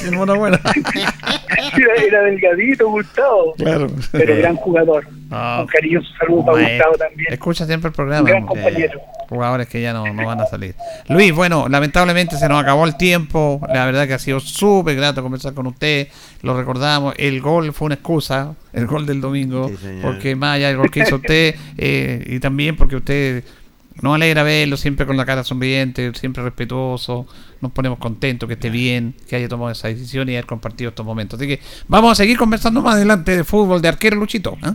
el 0.07 0.13
mono 0.13 0.39
bueno 0.39 0.59
era 2.07 2.23
delgadito, 2.23 2.89
Gustavo. 2.89 3.55
Claro. 3.55 3.87
Pero 4.11 4.37
gran 4.37 4.57
jugador. 4.57 5.07
Ah. 5.31 5.61
Un 5.63 5.67
cariñoso 5.67 6.09
saludo 6.19 6.45
para 6.45 6.69
Gustavo 6.69 6.95
también. 6.97 7.33
Escucha 7.33 7.67
siempre 7.67 7.89
el 7.89 7.95
programa. 7.95 8.21
Un 8.21 8.27
gran 8.27 8.47
compañero. 8.47 9.01
jugadores 9.29 9.69
que 9.69 9.81
ya 9.81 9.93
no, 9.93 10.07
no, 10.13 10.27
van 10.27 10.41
a 10.41 10.47
salir. 10.47 10.75
Luis, 11.09 11.33
bueno, 11.33 11.69
lamentablemente 11.69 12.37
se 12.37 12.49
nos 12.49 12.63
acabó 12.63 12.85
el 12.85 12.97
tiempo. 12.97 13.61
La 13.73 13.87
verdad 13.87 14.07
que 14.07 14.15
ha 14.15 14.19
sido 14.19 14.41
súper 14.41 14.97
grato 14.97 15.23
conversar 15.23 15.55
con 15.55 15.67
usted. 15.67 16.09
Lo 16.43 16.57
recordamos. 16.57 17.15
El 17.17 17.41
gol 17.41 17.73
fue 17.73 17.87
una 17.87 17.95
excusa, 17.95 18.55
el 18.73 18.87
gol 18.87 19.07
del 19.07 19.21
domingo. 19.21 19.71
porque 20.03 20.37
más 20.37 20.57
allá 20.57 20.69
del 20.69 20.77
gol 20.77 20.91
que 20.91 21.01
hizo 21.01 21.17
usted, 21.17 21.55
eh, 21.79 22.25
y 22.27 22.41
también 22.41 22.77
porque 22.77 22.97
usted 22.97 23.45
nos 24.01 24.15
alegra 24.15 24.43
verlo 24.43 24.77
siempre 24.77 25.07
con 25.07 25.17
la 25.17 25.27
cara 25.27 25.45
sonriente, 25.45 26.13
siempre 26.15 26.43
respetuoso. 26.43 27.27
Nos 27.61 27.73
ponemos 27.73 27.99
contentos 27.99 28.47
que 28.47 28.55
esté 28.55 28.71
bien, 28.71 29.15
que 29.29 29.37
haya 29.37 29.49
tomado 29.49 29.71
esa 29.71 29.89
decisión 29.89 30.29
y 30.29 30.33
haber 30.33 30.47
compartido 30.47 30.91
estos 30.91 31.05
momentos. 31.05 31.39
Así 31.39 31.49
que 31.49 31.61
vamos 31.89 32.13
a 32.13 32.15
seguir 32.15 32.39
conversando 32.39 32.81
más 32.81 32.95
adelante 32.95 33.37
de 33.37 33.45
fútbol, 33.45 33.83
de 33.83 33.89
arquero 33.89 34.17
Luchito. 34.17 34.57
¿eh? 34.65 34.73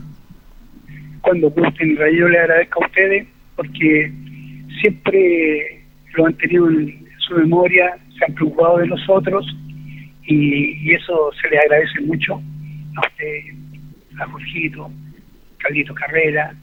Cuando 1.22 1.50
gusten, 1.50 1.98
yo 1.98 2.28
le 2.30 2.40
agradezco 2.40 2.84
a 2.84 2.88
ustedes 2.88 3.28
porque 3.56 4.12
siempre 4.82 5.84
lo 6.14 6.28
han 6.28 6.34
tenido 6.36 6.70
en 6.70 7.08
su 7.20 7.36
memoria, 7.36 7.98
se 8.18 8.26
han 8.26 8.34
preocupado 8.34 8.78
de 8.78 8.88
nosotros 8.88 9.46
y, 10.26 10.94
eso 10.94 11.32
se 11.42 11.50
le 11.50 11.58
agradece 11.60 12.02
mucho 12.02 12.42
a 12.96 13.08
usted, 13.08 14.20
a 14.20 14.26
Jorgito, 14.28 14.92
Carlito 15.58 15.94
Carrera, 15.94 16.56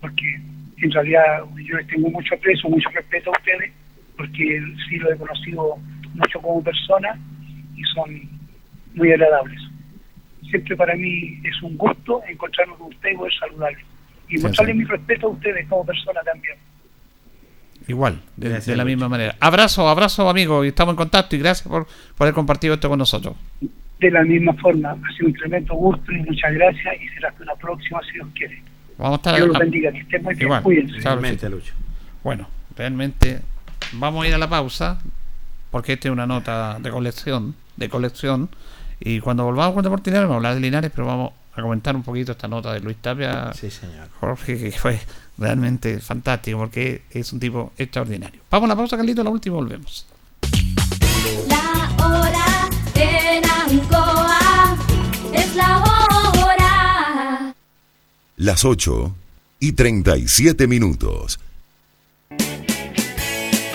porque 0.00 0.40
en 0.84 0.90
realidad 0.90 1.44
yo 1.56 1.76
les 1.76 1.86
tengo 1.86 2.10
mucho 2.10 2.34
aprecio, 2.34 2.68
mucho 2.68 2.88
respeto 2.90 3.30
a 3.30 3.38
ustedes, 3.38 3.72
porque 4.16 4.62
sí 4.88 4.96
lo 4.96 5.12
he 5.12 5.16
conocido 5.16 5.78
mucho 6.14 6.40
como 6.40 6.62
persona 6.62 7.18
y 7.74 7.82
son 7.94 8.20
muy 8.94 9.12
agradables. 9.12 9.60
Siempre 10.50 10.76
para 10.76 10.94
mí 10.94 11.40
es 11.44 11.62
un 11.62 11.76
gusto 11.76 12.22
encontrarnos 12.28 12.78
con 12.78 12.88
ustedes 12.88 13.14
y 13.14 13.18
poder 13.18 13.32
saludarles. 13.38 13.84
Y 14.28 14.38
mostrarles 14.38 14.76
mi 14.76 14.84
respeto 14.84 15.26
a 15.28 15.30
ustedes 15.30 15.68
como 15.68 15.84
persona 15.84 16.20
también. 16.24 16.56
Igual, 17.88 18.20
de, 18.36 18.76
la 18.76 18.84
misma 18.84 19.08
manera. 19.08 19.36
Abrazo, 19.38 19.88
abrazo 19.88 20.28
amigo, 20.28 20.64
y 20.64 20.68
estamos 20.68 20.92
en 20.92 20.96
contacto 20.96 21.36
y 21.36 21.38
gracias 21.38 21.68
por, 21.68 21.86
por 22.16 22.24
haber 22.24 22.34
compartido 22.34 22.74
esto 22.74 22.88
con 22.88 22.98
nosotros. 22.98 23.36
De 24.00 24.10
la 24.10 24.24
misma 24.24 24.52
forma, 24.54 24.90
ha 24.90 25.12
sido 25.16 25.28
un 25.28 25.34
tremendo 25.34 25.74
gusto 25.74 26.12
y 26.12 26.18
muchas 26.18 26.52
gracias 26.52 26.94
y 27.00 27.08
será 27.08 27.28
hasta 27.28 27.44
la 27.44 27.54
próxima 27.54 28.00
si 28.02 28.14
Dios 28.14 28.28
quiere. 28.34 28.60
Vamos 28.98 29.12
a 29.12 29.16
estar 29.16 29.36
Dios 29.36 29.48
los 29.48 29.58
bendiga, 29.58 29.92
que 29.92 29.98
estén 30.00 30.22
muy 30.22 30.34
bien, 30.34 30.62
cuídense. 30.62 31.50
Bueno, 32.22 32.48
realmente 32.76 33.40
vamos 33.92 34.24
a 34.24 34.28
ir 34.28 34.34
a 34.34 34.38
la 34.38 34.48
pausa 34.48 34.98
porque 35.70 35.94
esta 35.94 36.08
es 36.08 36.12
una 36.12 36.26
nota 36.26 36.78
de 36.80 36.90
colección, 36.90 37.54
de 37.76 37.88
colección 37.88 38.48
y 38.98 39.20
cuando 39.20 39.44
volvamos 39.44 39.74
con 39.74 39.82
Deportinario 39.82 40.22
vamos 40.22 40.34
a 40.34 40.36
hablar 40.36 40.54
de 40.54 40.60
Linares, 40.60 40.90
pero 40.94 41.06
vamos 41.06 41.32
a 41.54 41.62
comentar 41.62 41.94
un 41.94 42.02
poquito 42.02 42.32
esta 42.32 42.48
nota 42.48 42.72
de 42.72 42.80
Luis 42.80 42.96
Tapia, 42.96 43.52
sí, 43.52 43.70
señor. 43.70 44.08
Jorge, 44.20 44.58
que 44.58 44.72
fue 44.72 44.98
realmente 45.38 46.00
fantástico 46.00 46.58
porque 46.58 47.02
es 47.10 47.32
un 47.32 47.40
tipo 47.40 47.72
extraordinario. 47.76 48.40
Vamos 48.50 48.66
a 48.66 48.68
la 48.68 48.76
pausa, 48.76 48.96
Carlito, 48.96 49.22
la 49.22 49.30
última 49.30 49.56
volvemos. 49.56 50.06
La 51.48 52.06
hora 52.06 52.68
en 52.94 53.44
Ancoa 53.44 54.76
es 55.34 55.54
la 55.54 55.78
hora. 55.78 55.95
Las 58.38 58.66
8 58.66 59.16
y 59.60 59.72
37 59.72 60.66
minutos. 60.66 61.40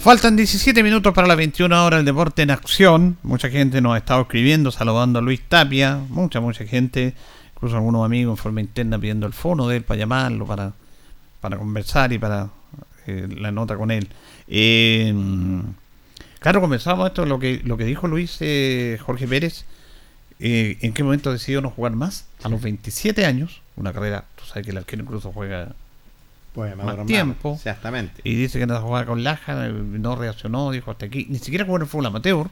Faltan 0.00 0.36
17 0.36 0.84
minutos 0.84 1.12
para 1.12 1.26
las 1.26 1.36
21 1.36 1.84
horas 1.84 1.98
del 1.98 2.06
deporte 2.06 2.42
en 2.42 2.52
acción. 2.52 3.18
Mucha 3.24 3.50
gente 3.50 3.80
nos 3.80 3.94
ha 3.94 3.98
estado 3.98 4.22
escribiendo, 4.22 4.70
saludando 4.70 5.18
a 5.18 5.22
Luis 5.22 5.42
Tapia. 5.48 6.00
Mucha, 6.08 6.40
mucha 6.40 6.64
gente. 6.64 7.14
Incluso 7.54 7.76
algunos 7.76 8.06
amigos 8.06 8.38
en 8.38 8.42
forma 8.42 8.60
interna 8.60 8.96
pidiendo 8.96 9.26
el 9.26 9.32
fono 9.32 9.66
de 9.66 9.78
él 9.78 9.82
para 9.82 9.98
llamarlo, 9.98 10.46
para, 10.46 10.72
para 11.40 11.58
conversar 11.58 12.12
y 12.12 12.18
para 12.18 12.48
eh, 13.08 13.26
la 13.28 13.50
nota 13.50 13.76
con 13.76 13.90
él. 13.90 14.08
Eh, 14.46 15.12
claro, 16.38 16.60
comenzamos 16.60 17.08
esto, 17.08 17.26
lo 17.26 17.40
que, 17.40 17.60
lo 17.64 17.76
que 17.76 17.84
dijo 17.84 18.06
Luis 18.06 18.36
eh, 18.40 18.98
Jorge 19.04 19.26
Pérez. 19.26 19.64
¿En 20.38 20.92
qué 20.92 21.02
momento 21.02 21.32
decidió 21.32 21.60
no 21.60 21.70
jugar 21.70 21.96
más? 21.96 22.26
A 22.44 22.48
los 22.48 22.62
27 22.62 23.26
años, 23.26 23.62
una 23.74 23.92
carrera, 23.92 24.26
tú 24.36 24.44
sabes 24.44 24.64
que 24.64 24.70
el 24.70 24.78
arquero 24.78 25.02
incluso 25.02 25.32
juega 25.32 25.74
más 26.54 27.06
tiempo. 27.06 27.54
Exactamente. 27.54 28.20
Y 28.24 28.34
dice 28.34 28.58
que 28.58 28.66
no 28.66 28.80
jugaba 28.80 29.06
con 29.06 29.22
Laja, 29.24 29.68
no 29.68 30.16
reaccionó, 30.16 30.70
dijo 30.70 30.90
hasta 30.90 31.06
aquí. 31.06 31.26
Ni 31.28 31.38
siquiera 31.38 31.64
jugó 31.64 31.76
en 31.76 31.82
el 31.82 31.88
fútbol 31.88 32.06
amateur. 32.06 32.48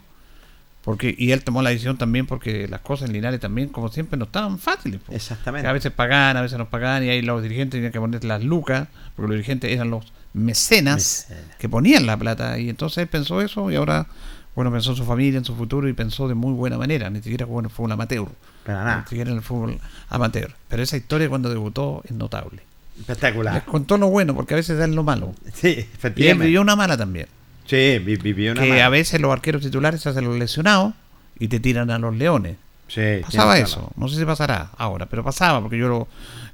Porque, 0.87 1.13
y 1.17 1.33
él 1.33 1.43
tomó 1.43 1.61
la 1.61 1.71
decisión 1.71 1.97
también 1.97 2.27
porque 2.27 2.65
las 2.69 2.79
cosas 2.79 3.09
en 3.09 3.13
Linares 3.13 3.41
también, 3.41 3.67
como 3.67 3.89
siempre, 3.89 4.17
no 4.17 4.23
estaban 4.23 4.57
fáciles. 4.57 5.01
Exactamente. 5.09 5.67
a 5.67 5.73
veces 5.73 5.91
pagaban, 5.91 6.37
a 6.37 6.41
veces 6.41 6.57
no 6.57 6.69
pagaban, 6.69 7.03
y 7.03 7.09
ahí 7.09 7.21
los 7.21 7.43
dirigentes 7.43 7.71
tenían 7.71 7.91
que 7.91 7.99
poner 7.99 8.23
las 8.23 8.41
lucas, 8.41 8.87
porque 9.13 9.27
los 9.27 9.35
dirigentes 9.35 9.69
eran 9.69 9.89
los 9.89 10.13
mecenas 10.31 11.27
que 11.59 11.67
ponían 11.67 12.05
la 12.05 12.15
plata. 12.15 12.57
Y 12.57 12.69
entonces 12.69 12.99
él 12.99 13.07
pensó 13.07 13.41
eso 13.41 13.69
y 13.69 13.75
ahora, 13.75 14.07
bueno, 14.55 14.71
pensó 14.71 14.91
en 14.91 14.95
su 14.95 15.03
familia, 15.03 15.37
en 15.37 15.43
su 15.43 15.55
futuro 15.55 15.89
y 15.89 15.93
pensó 15.93 16.29
de 16.29 16.35
muy 16.35 16.53
buena 16.53 16.77
manera. 16.77 17.09
Ni 17.09 17.21
siquiera 17.21 17.45
jugó 17.45 17.59
en 17.59 17.65
el 17.65 17.71
fútbol 17.71 17.91
amateur. 17.91 18.29
Nada. 18.65 19.01
Ni 19.01 19.09
siquiera 19.09 19.31
en 19.31 19.37
el 19.37 19.43
fútbol 19.43 19.81
amateur. 20.07 20.55
Pero 20.69 20.83
esa 20.83 20.95
historia 20.95 21.27
cuando 21.27 21.49
debutó 21.49 22.01
es 22.05 22.11
notable. 22.11 22.61
Espectacular. 22.99 23.53
Les 23.53 23.63
contó 23.63 23.97
lo 23.97 24.09
bueno, 24.09 24.35
porque 24.35 24.53
a 24.53 24.57
veces 24.57 24.77
dan 24.77 24.95
lo 24.95 25.03
malo. 25.03 25.33
Sí, 25.53 25.69
efectivamente. 25.69 26.21
Y 26.21 26.27
él 26.27 26.37
vivió 26.37 26.61
una 26.61 26.75
mala 26.75 26.97
también. 26.97 27.27
Sí, 27.65 27.99
vivió 27.99 28.53
una 28.53 28.61
que 28.61 28.81
a 28.81 28.89
veces 28.89 29.19
los 29.19 29.31
arqueros 29.31 29.61
titulares 29.61 30.01
se 30.01 30.09
hacen 30.09 30.25
los 30.25 30.37
lesionados 30.37 30.93
y 31.37 31.49
te 31.49 31.59
tiran 31.59 31.91
a 31.91 31.99
los 31.99 32.15
leones. 32.15 32.57
Sí, 32.87 33.01
pasaba 33.21 33.57
eso. 33.59 33.91
No 33.97 34.07
sé 34.07 34.17
si 34.17 34.25
pasará 34.25 34.69
ahora, 34.77 35.07
pero 35.07 35.23
pasaba, 35.23 35.61
porque 35.61 35.77
yo 35.77 35.89
lo, 35.89 36.07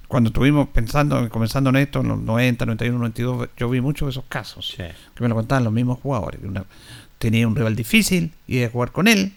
cuando 0.07 0.29
estuvimos 0.29 0.67
pensando, 0.69 1.29
comenzando 1.29 1.69
en 1.69 1.77
esto, 1.77 2.01
en 2.01 2.07
los 2.07 2.19
90, 2.19 2.65
91, 2.65 2.97
92, 2.97 3.49
yo 3.57 3.69
vi 3.69 3.81
muchos 3.81 4.07
de 4.07 4.11
esos 4.11 4.25
casos. 4.27 4.73
Que 4.77 4.93
me 5.19 5.29
lo 5.29 5.35
contaban 5.35 5.63
los 5.63 5.73
mismos 5.73 5.99
jugadores. 5.99 6.39
tenía 7.19 7.47
un 7.47 7.55
rival 7.55 7.75
difícil, 7.75 8.31
y 8.47 8.63
a 8.63 8.69
jugar 8.69 8.91
con 8.91 9.07
él, 9.07 9.33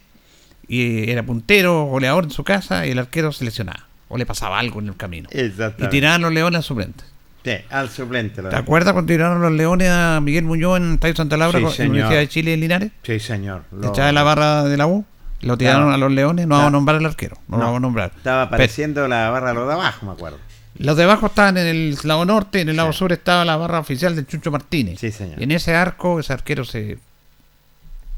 y 0.67 1.09
era 1.09 1.23
puntero, 1.23 1.85
goleador 1.85 2.25
en 2.25 2.31
su 2.31 2.43
casa, 2.43 2.87
y 2.87 2.91
el 2.91 2.99
arquero 2.99 3.31
se 3.31 3.45
lesionaba 3.45 3.86
o 4.09 4.17
le 4.17 4.25
pasaba 4.25 4.59
algo 4.59 4.79
en 4.79 4.87
el 4.87 4.95
camino. 4.95 5.29
Y 5.31 5.87
tiraban 5.87 6.21
los 6.21 6.33
leones 6.33 6.57
al 6.57 6.63
suplente. 6.63 7.03
Sí, 7.43 7.53
al 7.69 7.89
suplente. 7.89 8.41
¿Te 8.41 8.55
acuerdas 8.55 8.93
cuando 8.93 9.11
tiraron 9.11 9.41
los 9.41 9.51
leones 9.51 9.89
a 9.89 10.19
Miguel 10.21 10.43
Muñoz 10.43 10.77
en 10.77 10.93
Estadio 10.95 11.15
Santa 11.15 11.37
Laura, 11.37 11.59
en 11.59 11.63
la 11.63 11.69
Universidad 11.69 12.19
de 12.19 12.27
Chile 12.27 12.53
en 12.53 12.59
Linares? 12.59 12.91
Sí, 13.03 13.19
señor. 13.19 13.63
Lo... 13.71 13.89
Echaba 13.89 14.11
la 14.11 14.23
barra 14.23 14.63
de 14.65 14.75
la 14.75 14.87
U, 14.87 15.05
lo 15.41 15.57
tiraron 15.57 15.93
a 15.93 15.97
los 15.97 16.11
leones, 16.11 16.45
no 16.47 16.55
vamos 16.55 16.67
a 16.67 16.71
nombrar 16.71 16.97
al 16.97 17.05
arquero, 17.05 17.37
no, 17.47 17.57
lo 17.57 17.63
vamos 17.63 17.77
a 17.77 17.79
nombrar. 17.79 18.11
Estaba 18.17 18.43
apareciendo 18.43 19.07
la 19.07 19.29
barra 19.29 19.49
de 19.49 19.53
los 19.53 19.67
de 19.67 19.73
abajo, 19.73 20.05
me 20.05 20.11
acuerdo. 20.11 20.39
Los 20.77 20.97
de 20.97 21.03
abajo 21.05 21.27
estaban 21.27 21.57
en 21.57 21.67
el 21.67 21.97
lado 22.03 22.25
norte, 22.25 22.61
en 22.61 22.69
el 22.69 22.75
lado 22.75 22.91
sur 22.91 23.11
estaba 23.11 23.45
la 23.45 23.55
barra 23.55 23.79
oficial 23.79 24.15
de 24.15 24.25
Chucho 24.25 24.51
Martínez. 24.51 24.99
Sí, 24.99 25.11
señor. 25.11 25.39
Y 25.39 25.43
en 25.43 25.51
ese 25.51 25.73
arco, 25.73 26.19
ese 26.19 26.33
arquero 26.33 26.65
se, 26.65 26.97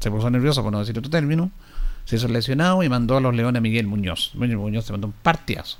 se 0.00 0.10
puso 0.10 0.28
nervioso, 0.28 0.62
por 0.62 0.72
no 0.72 0.80
decir 0.80 0.98
otro 0.98 1.10
término, 1.10 1.50
se 2.10 2.16
hizo 2.16 2.26
lesionado 2.26 2.82
y 2.82 2.88
mandó 2.88 3.16
a 3.16 3.20
los 3.20 3.32
leones 3.32 3.60
a 3.60 3.62
Miguel 3.62 3.86
Muñoz. 3.86 4.32
Miguel 4.34 4.56
Muñoz 4.56 4.84
se 4.84 4.90
mandó 4.90 5.06
un 5.06 5.12
partiazo. 5.12 5.78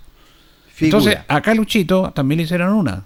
Entonces, 0.79 1.19
acá 1.27 1.55
Luchito 1.55 2.13
también 2.15 2.39
le 2.39 2.45
hicieron 2.45 2.73
una. 2.73 3.03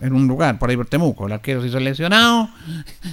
En 0.00 0.12
un 0.12 0.26
lugar, 0.26 0.58
por 0.58 0.68
ahí 0.68 0.76
por 0.76 0.86
Temuco. 0.86 1.28
El 1.28 1.34
arquero 1.34 1.60
se 1.60 1.68
hizo 1.68 1.78
lesionado. 1.78 2.48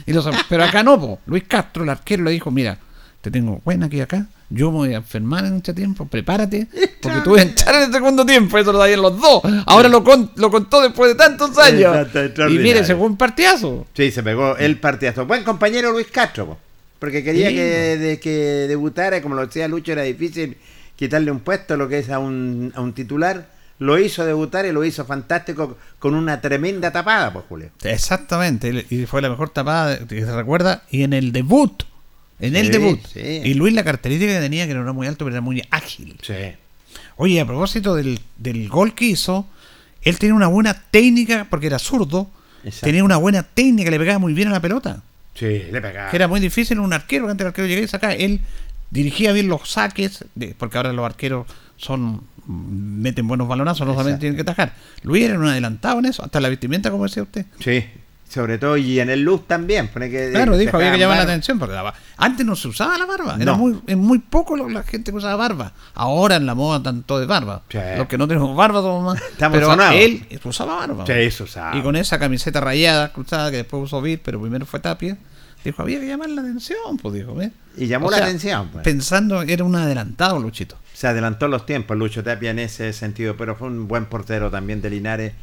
Y 0.08 0.14
pero 0.50 0.64
acá 0.64 0.82
no, 0.82 1.20
Luis 1.28 1.44
Castro, 1.44 1.84
el 1.84 1.90
arquero, 1.90 2.24
le 2.24 2.32
dijo: 2.32 2.50
Mira, 2.50 2.80
te 3.22 3.30
tengo 3.30 3.62
buena 3.64 3.86
aquí 3.86 4.02
acá, 4.02 4.26
yo 4.50 4.72
me 4.72 4.78
voy 4.78 4.94
a 4.94 4.98
enfermar 4.98 5.46
en 5.46 5.58
este 5.58 5.74
tiempo, 5.74 6.08
prepárate, 6.08 6.68
porque 7.02 7.22
tú 7.22 7.32
vas 7.32 7.40
a 7.40 7.44
entrar 7.44 7.76
en 7.76 7.84
el 7.84 7.92
segundo 7.92 8.26
tiempo, 8.26 8.58
eso 8.58 8.72
lo 8.72 8.84
en 8.84 9.02
los 9.02 9.20
dos. 9.20 9.42
Ahora 9.68 9.90
lo, 9.90 10.04
lo 10.36 10.52
contó 10.52 10.82
después 10.82 11.12
de 11.12 11.16
tantos 11.16 11.56
años. 11.60 12.08
Y 12.50 12.58
mire, 12.58 12.84
se 12.84 12.96
fue 12.96 13.06
un 13.06 13.18
partidazo. 13.18 13.86
Sí, 13.94 14.10
se 14.10 14.24
pegó 14.24 14.58
el 14.58 14.80
partidazo. 14.80 15.28
Buen 15.28 15.44
compañero 15.44 15.92
Luis 15.92 16.08
Castro, 16.08 16.58
porque 17.00 17.24
quería 17.24 17.50
que, 17.50 17.98
de, 17.98 18.20
que 18.20 18.66
debutara, 18.68 19.22
como 19.22 19.36
lo 19.36 19.46
decía 19.46 19.68
Lucho, 19.68 19.92
era 19.92 20.04
difícil 20.04 20.58
quitarle 20.96 21.32
un 21.32 21.42
puesto, 21.42 21.78
lo 21.78 21.90
que 21.90 22.00
es 22.00 22.10
a 22.10 22.20
un, 22.20 22.72
a 22.76 22.82
un 22.82 22.94
titular 22.94 23.56
lo 23.80 24.00
hizo 24.00 24.26
debutar 24.26 24.66
y 24.66 24.72
lo 24.72 24.86
hizo 24.86 25.06
fantástico 25.06 25.78
con 26.00 26.16
una 26.16 26.40
tremenda 26.40 26.92
tapada, 26.92 27.34
pues 27.34 27.46
Julio. 27.48 27.70
Exactamente, 27.84 28.86
y 28.90 29.06
fue 29.06 29.22
la 29.22 29.30
mejor 29.30 29.50
tapada, 29.50 29.98
se 29.98 30.36
recuerda, 30.36 30.84
y 30.90 31.04
en 31.04 31.14
el 31.14 31.32
debut, 31.32 31.84
en 32.40 32.56
el 32.56 32.72
debut. 32.72 33.00
Y 33.16 33.54
Luis 33.54 33.74
la 33.74 33.84
característica 33.84 34.34
que 34.34 34.40
tenía 34.40 34.68
que 34.68 34.74
no 34.74 34.82
era 34.82 34.94
muy 34.94 35.08
alto, 35.08 35.26
pero 35.26 35.36
era 35.36 35.42
muy 35.42 35.64
ágil. 35.72 36.18
Sí. 36.22 36.54
Oye, 37.18 37.40
a 37.40 37.46
propósito 37.46 37.96
del, 37.96 38.20
del 38.38 38.68
gol 38.70 38.94
que 38.94 39.06
hizo, 39.06 39.48
él 40.02 40.20
tenía 40.20 40.36
una 40.36 40.48
buena 40.48 40.74
técnica, 40.92 41.48
porque 41.50 41.68
era 41.68 41.80
zurdo, 41.80 42.30
tenía 42.82 43.04
una 43.04 43.18
buena 43.18 43.44
técnica, 43.44 43.92
le 43.92 44.00
pegaba 44.00 44.20
muy 44.20 44.34
bien 44.34 44.50
a 44.50 44.52
la 44.52 44.60
pelota. 44.62 45.02
Sí, 45.36 45.66
le 45.72 45.82
pegaba. 45.82 46.12
era 46.12 46.28
muy 46.28 46.40
difícil 46.40 46.80
un 46.80 46.94
arquero, 46.94 47.26
que 47.26 47.32
antes 47.32 47.44
el 47.44 47.48
arquero 47.50 47.68
llegaba 47.68 47.86
y 47.86 47.88
sacaba, 47.88 48.14
él 48.14 48.40
dirigía 48.90 49.34
bien 49.34 49.48
los 49.48 49.70
saques, 49.70 50.26
porque 50.58 50.78
ahora 50.78 50.94
los 50.94 51.06
arqueros 51.06 51.46
son 51.78 52.22
meten 52.48 53.28
buenos 53.28 53.48
balonazos, 53.48 53.86
no 53.88 53.94
solamente 53.94 54.22
tienen 54.22 54.36
que 54.36 54.44
atajar. 54.44 54.74
Luis 55.04 55.26
era 55.26 55.38
un 55.38 55.48
adelantado 55.48 56.00
en 56.00 56.06
eso, 56.06 56.24
hasta 56.24 56.40
la 56.40 56.50
vestimenta, 56.50 56.92
como 56.92 57.04
decía 57.04 57.24
usted. 57.24 57.46
Sí, 57.60 57.84
sobre 58.36 58.58
todo 58.58 58.76
y 58.78 59.00
en 59.00 59.10
el 59.10 59.22
luz 59.22 59.48
también. 59.48 59.88
Que, 59.88 60.30
claro, 60.32 60.58
dijo, 60.58 60.76
había 60.78 60.92
que 60.92 61.00
llamar 61.00 61.18
la 61.18 61.24
atención 61.24 61.58
porque 61.58 61.76
antes 62.18 62.46
no 62.46 62.56
se 62.56 62.68
usaba 62.68 62.98
la 62.98 63.06
barba, 63.06 63.38
era 63.40 63.54
muy, 63.54 63.80
es 63.88 63.98
muy 63.98 64.20
poco 64.20 64.56
la 64.58 64.84
gente 64.84 65.12
que 65.12 65.18
usaba 65.18 65.36
barba. 65.36 65.72
Ahora 65.94 66.36
en 66.36 66.46
la 66.46 66.54
moda 66.54 66.84
tanto 66.84 67.20
de 67.20 67.26
barba. 67.26 67.64
Los 67.98 68.08
que 68.08 68.18
no 68.18 68.28
tenemos 68.28 68.56
barba 68.56 68.82
somos 68.82 69.04
más. 69.04 69.24
pero 69.52 69.74
él 69.94 70.28
usaba 70.44 70.76
barba. 70.76 71.06
Sí, 71.06 71.44
usaba. 71.44 71.76
Y 71.78 71.82
con 71.82 71.96
esa 71.96 72.20
camiseta 72.20 72.60
rayada, 72.60 73.14
cruzada, 73.14 73.50
que 73.52 73.58
después 73.58 73.84
usó 73.84 74.02
Bit, 74.02 74.22
pero 74.24 74.42
primero 74.42 74.66
fue 74.66 74.80
Tapia 74.80 75.18
Dijo, 75.66 75.82
había 75.82 76.00
que 76.00 76.06
llamar 76.06 76.30
la 76.30 76.42
atención, 76.42 76.98
pues 77.02 77.16
dijo, 77.16 77.36
Y 77.76 77.88
llamó 77.88 78.12
la 78.12 78.18
atención, 78.18 78.70
pues. 78.72 78.84
Pensando 78.84 79.44
que 79.48 79.54
era 79.54 79.64
un 79.64 79.76
adelantado, 79.76 80.40
Luchito. 80.40 80.78
Se 80.94 81.08
adelantó 81.08 81.48
los 81.48 81.66
tiempos, 81.66 81.98
Lucho 81.98 82.24
Tapia, 82.24 82.52
en 82.52 82.60
ese 82.60 82.94
sentido, 82.94 83.36
pero 83.36 83.56
fue 83.56 83.70
un 83.70 83.88
buen 83.88 84.06
portero 84.06 84.52
también 84.52 84.84
de 84.84 84.92
Linares, 84.92 85.34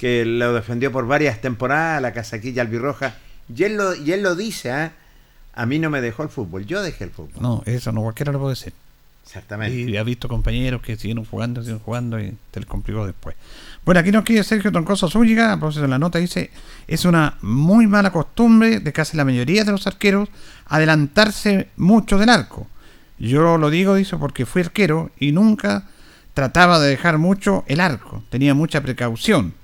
que 0.00 0.24
lo 0.24 0.54
defendió 0.54 0.90
por 0.90 1.06
varias 1.06 1.42
temporadas, 1.42 2.00
la 2.00 2.14
casaquilla 2.14 2.62
albirroja. 2.62 3.16
Y 3.54 3.64
él 3.64 3.76
lo, 3.76 3.94
y 3.94 4.12
él 4.12 4.22
lo 4.22 4.34
dice, 4.34 4.72
¿ah? 4.72 4.92
A 5.52 5.66
mí 5.66 5.78
no 5.78 5.90
me 5.90 6.00
dejó 6.00 6.22
el 6.22 6.30
fútbol, 6.30 6.64
yo 6.64 6.80
dejé 6.80 7.04
el 7.04 7.10
fútbol. 7.10 7.42
No, 7.42 7.62
eso 7.66 7.92
no 7.92 8.00
cualquiera 8.00 8.32
lo 8.32 8.38
puede 8.38 8.52
decir. 8.52 8.72
Exactamente. 9.26 9.76
Y 9.76 9.96
ha 9.98 10.02
visto 10.02 10.26
compañeros 10.26 10.80
que 10.80 10.96
siguieron 10.96 11.26
jugando, 11.26 11.60
siguieron 11.60 11.82
jugando 11.84 12.18
y 12.18 12.34
te 12.50 12.60
les 12.60 12.66
complicó 12.66 13.04
después. 13.04 13.36
Bueno, 13.84 14.00
aquí 14.00 14.10
nos 14.10 14.24
quiere 14.24 14.42
Sergio 14.42 14.72
Troncoso 14.72 15.10
Zúñiga, 15.10 15.52
a 15.52 15.58
propósito 15.58 15.82
de 15.82 15.88
la 15.88 15.98
nota, 15.98 16.18
dice, 16.18 16.50
es 16.88 17.04
una 17.04 17.36
muy 17.42 17.86
mala 17.86 18.10
costumbre 18.10 18.80
de 18.80 18.92
casi 18.94 19.18
la 19.18 19.26
mayoría 19.26 19.64
de 19.64 19.72
los 19.72 19.86
arqueros 19.86 20.30
adelantarse 20.64 21.68
mucho 21.76 22.16
del 22.16 22.30
arco. 22.30 22.66
Yo 23.18 23.58
lo 23.58 23.68
digo, 23.68 23.96
dice, 23.96 24.16
porque 24.16 24.46
fui 24.46 24.62
arquero 24.62 25.10
y 25.18 25.32
nunca 25.32 25.84
trataba 26.32 26.80
de 26.80 26.88
dejar 26.88 27.18
mucho 27.18 27.64
el 27.66 27.80
arco, 27.80 28.24
tenía 28.30 28.54
mucha 28.54 28.80
precaución. 28.80 29.59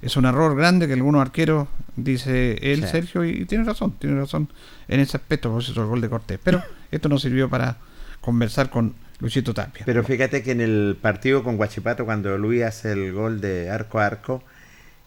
Es 0.00 0.16
un 0.16 0.26
error 0.26 0.56
grande 0.56 0.86
que 0.86 0.92
algunos 0.92 1.20
arqueros, 1.20 1.66
dice 1.96 2.58
él, 2.62 2.86
Sergio, 2.86 3.24
y, 3.24 3.44
tiene 3.46 3.64
razón, 3.64 3.92
tiene 3.98 4.18
razón 4.18 4.48
en 4.86 5.00
ese 5.00 5.16
aspecto, 5.16 5.50
por 5.50 5.62
eso 5.62 5.80
el 5.80 5.88
gol 5.88 6.00
de 6.00 6.08
Cortés. 6.08 6.38
Pero 6.42 6.62
esto 6.90 7.08
nos 7.08 7.22
sirvió 7.22 7.48
para 7.48 7.78
conversar 8.20 8.70
con 8.70 8.94
Luisito 9.18 9.52
Tapia. 9.52 9.82
Pero 9.84 10.04
fíjate 10.04 10.42
que 10.42 10.52
en 10.52 10.60
el 10.60 10.96
partido 11.00 11.42
con 11.42 11.56
Guachipato, 11.56 12.04
cuando 12.04 12.38
Luis 12.38 12.62
hace 12.62 12.92
el 12.92 13.12
gol 13.12 13.40
de 13.40 13.70
arco 13.70 13.98
a 13.98 14.06
arco, 14.06 14.44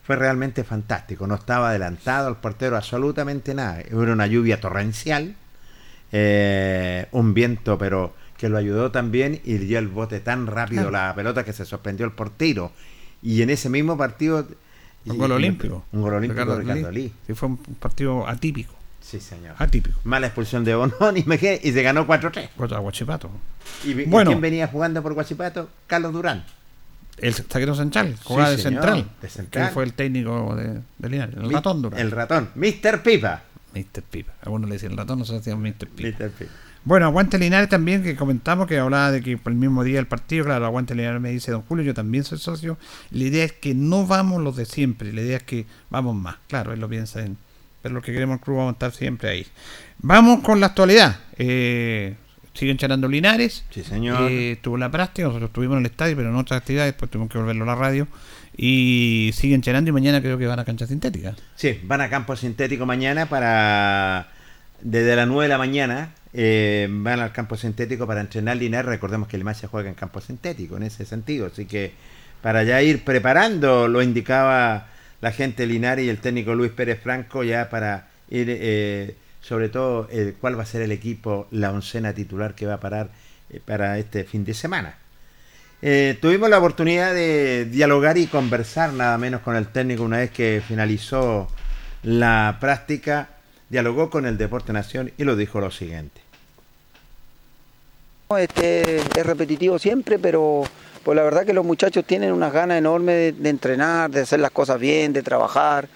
fue 0.04 0.18
realmente 0.18 0.66
fantástico. 0.66 1.26
No 1.26 1.36
estaba 1.36 1.70
adelantado 1.70 2.28
al 2.28 2.38
portero 2.38 2.76
absolutamente 2.76 3.54
nada. 3.54 3.80
Era 3.80 4.14
una 4.14 4.28
lluvia 4.28 4.60
torrencial, 4.60 5.36
eh, 6.12 7.08
un 7.12 7.34
viento, 7.34 7.78
pero 7.78 8.14
que 8.38 8.50
lo 8.50 8.58
ayudó 8.58 8.92
también 8.92 9.40
y 9.46 9.58
dio 9.58 9.80
el 9.80 9.88
bote 9.88 10.20
tan 10.20 10.48
rápido 10.48 10.92
la 10.92 11.14
pelota 11.16 11.46
que 11.46 11.54
se 11.54 11.64
sorprendió 11.64 12.06
el 12.06 12.12
portero. 12.12 12.74
Y 13.22 13.42
en 13.42 13.50
ese 13.50 13.70
mismo 13.70 13.98
partido. 13.98 14.46
Un 15.06 15.18
gol 15.18 15.32
olímpico. 15.32 15.86
Un 15.92 16.02
gol 16.02 16.14
olímpico 16.14 16.46
de 16.46 16.60
Ricardo 16.62 16.92
Lee. 16.92 17.14
Sí, 17.26 17.34
fue 17.34 17.50
un 17.50 17.58
partido 17.58 18.28
atípico. 18.28 18.74
Sí, 19.02 19.20
señor. 19.20 19.56
Atípico. 19.58 20.00
Mala 20.04 20.28
expulsión 20.28 20.64
de 20.64 20.76
Bonón 20.76 21.18
y, 21.18 21.22
y 21.22 21.72
se 21.72 21.84
ganó 21.84 22.06
4-3. 22.08 22.50
Contra 22.56 22.80
Guachipato. 22.80 23.30
¿Y, 23.84 24.06
bueno, 24.06 24.30
quién 24.32 24.42
venía 24.42 24.68
jugando 24.68 25.02
por 25.02 25.14
Guachipato? 25.14 25.70
Carlos 25.88 26.14
Durán. 26.14 26.46
El 27.18 27.34
zaguero 27.34 27.76
central, 27.76 28.16
jugaba 28.24 28.52
de, 28.52 28.58
central, 28.58 29.10
de 29.22 29.30
central. 29.30 29.72
Fue 29.72 29.84
el 29.84 29.94
técnico 29.94 30.56
de, 30.56 30.82
de 30.98 31.10
Linares. 31.10 31.36
El 31.36 31.52
ratón 31.52 31.82
Durán. 31.82 32.00
El 32.00 32.12
ratón. 32.12 32.50
Mr. 32.56 33.04
Pipa. 33.04 33.44
Mr. 33.74 34.02
Pipa. 34.10 34.34
Algunos 34.42 34.70
le 34.70 34.76
decían 34.76 34.94
el 34.94 34.98
ratón, 34.98 35.20
nosotros 35.20 35.44
decíamos 35.44 35.64
Mr. 35.64 35.88
Pipa. 35.88 36.18
Mr. 36.18 36.32
Pipa. 36.32 36.52
Bueno, 36.84 37.06
Aguante 37.06 37.38
Linares 37.38 37.70
también, 37.70 38.02
que 38.02 38.16
comentamos 38.16 38.68
que 38.68 38.80
hablaba 38.80 39.12
de 39.12 39.22
que 39.22 39.38
por 39.38 39.52
el 39.52 39.58
mismo 39.58 39.84
día 39.84 39.98
del 39.98 40.08
partido, 40.08 40.46
claro, 40.46 40.66
Aguante 40.66 40.96
Linares 40.96 41.22
me 41.22 41.30
dice 41.30 41.52
Don 41.52 41.62
Julio, 41.62 41.84
yo 41.86 41.94
también 41.94 42.24
soy 42.24 42.40
socio. 42.40 42.78
La 43.12 43.24
idea 43.24 43.46
es 43.46 43.54
que 43.54 43.76
no 43.76 44.08
vamos 44.08 44.42
los 44.42 44.56
de 44.56 44.66
siempre, 44.66 45.14
la 45.14 45.22
idea 45.22 45.38
es 45.38 45.44
que 45.44 45.66
vamos 45.90 46.16
más. 46.16 46.38
Claro, 46.48 46.74
él 46.74 46.80
lo 46.80 46.90
piensa 46.90 47.24
en 47.24 47.38
pero 47.82 47.96
lo 47.96 48.02
que 48.02 48.14
queremos 48.14 48.36
el 48.36 48.42
club 48.42 48.58
vamos 48.58 48.72
a 48.72 48.74
estar 48.74 48.92
siempre 48.92 49.30
ahí. 49.30 49.48
Vamos 50.00 50.42
con 50.44 50.60
la 50.60 50.68
actualidad. 50.68 51.20
Eh, 51.38 52.16
siguen 52.54 52.78
charlando 52.78 53.08
Linares. 53.08 53.66
Sí, 53.72 53.84
señor. 53.84 54.32
Eh, 54.32 54.60
tuvo 54.62 54.78
la 54.78 54.92
práctica, 54.92 55.28
nosotros 55.28 55.50
estuvimos 55.50 55.78
en 55.78 55.86
el 55.86 55.92
estadio, 55.92 56.16
pero 56.16 56.30
en 56.30 56.36
otras 56.36 56.60
actividades, 56.60 56.94
después 56.94 57.10
tuvimos 57.10 57.32
que 57.32 57.40
volverlo 57.40 57.64
a 57.64 57.68
la 57.68 57.76
radio. 57.76 58.08
Y 58.56 59.32
siguen 59.34 59.62
charlando 59.62 59.90
y 59.90 59.94
mañana 59.94 60.22
creo 60.22 60.38
que 60.38 60.46
van 60.46 60.60
a 60.60 60.66
cancha 60.66 60.86
sintética. 60.86 61.36
Sí, 61.56 61.80
van 61.84 62.02
a 62.02 62.10
campo 62.10 62.36
sintético 62.36 62.86
mañana 62.86 63.28
para. 63.28 64.30
Desde 64.82 65.16
las 65.16 65.28
9 65.28 65.44
de 65.44 65.50
la 65.50 65.58
mañana 65.60 66.10
eh, 66.34 66.88
van 66.90 67.20
al 67.20 67.32
campo 67.32 67.58
sintético 67.58 68.08
para 68.08 68.22
entrenar 68.22 68.58
Linares. 68.58 68.90
Recordemos 68.90 69.28
que 69.28 69.38
el 69.38 69.44
Macha 69.44 69.68
juega 69.68 69.90
en 69.90 69.96
campo 69.96 70.22
sintético 70.22 70.78
en 70.78 70.84
ese 70.84 71.06
sentido. 71.06 71.48
Así 71.48 71.66
que 71.66 71.92
para 72.42 72.64
ya 72.64 72.82
ir 72.82 73.04
preparando, 73.04 73.88
lo 73.88 74.02
indicaba 74.02 74.88
la 75.22 75.32
gente 75.32 75.66
Linares 75.66 76.06
y 76.06 76.10
el 76.10 76.20
técnico 76.20 76.56
Luis 76.56 76.72
Pérez 76.72 77.00
Franco 77.02 77.44
ya 77.44 77.70
para 77.70 78.08
ir, 78.30 78.48
eh, 78.50 79.16
sobre 79.42 79.70
todo, 79.70 80.08
el, 80.12 80.36
cuál 80.36 80.58
va 80.58 80.64
a 80.64 80.66
ser 80.66 80.82
el 80.82 80.92
equipo, 80.92 81.48
la 81.52 81.72
oncena 81.72 82.14
titular 82.14 82.56
que 82.56 82.66
va 82.66 82.76
a 82.76 82.80
parar 82.80 83.10
eh, 83.50 83.60
para 83.64 83.98
este 84.00 84.24
fin 84.24 84.44
de 84.44 84.54
semana. 84.54 84.96
Eh, 85.84 86.18
tuvimos 86.22 86.50
la 86.50 86.60
oportunidad 86.60 87.14
de 87.14 87.66
dialogar 87.66 88.18
y 88.18 88.28
conversar 88.28 88.94
nada 88.94 89.18
menos 89.18 89.42
con 89.42 89.56
el 89.56 89.68
técnico 89.68 90.04
una 90.04 90.18
vez 90.18 90.32
que 90.32 90.62
finalizó 90.68 91.48
la 92.04 92.58
práctica, 92.60 93.30
dialogó 93.72 94.10
con 94.10 94.26
el 94.26 94.38
Deporte 94.38 94.74
Nación 94.74 95.14
y 95.18 95.24
lo 95.24 95.38
dijo 95.38 95.62
lo 95.62 95.72
siguiente. 95.72 96.20
Este 98.38 98.98
es 98.98 99.26
repetitivo 99.26 99.80
siempre, 99.80 100.20
pero 100.20 100.64
pues 101.04 101.16
la 101.16 101.24
verdad 101.24 101.46
que 101.46 101.54
los 101.54 101.66
muchachos 101.66 102.06
tienen 102.06 102.34
unas 102.34 102.54
ganas 102.54 102.78
enormes 102.78 103.42
de, 103.42 103.50
entrenar, 103.50 104.12
de 104.12 104.22
hacer 104.22 104.40
las 104.42 104.52
cosas 104.52 104.80
bien, 104.80 105.14
de 105.14 105.24
trabajar. 105.24 105.88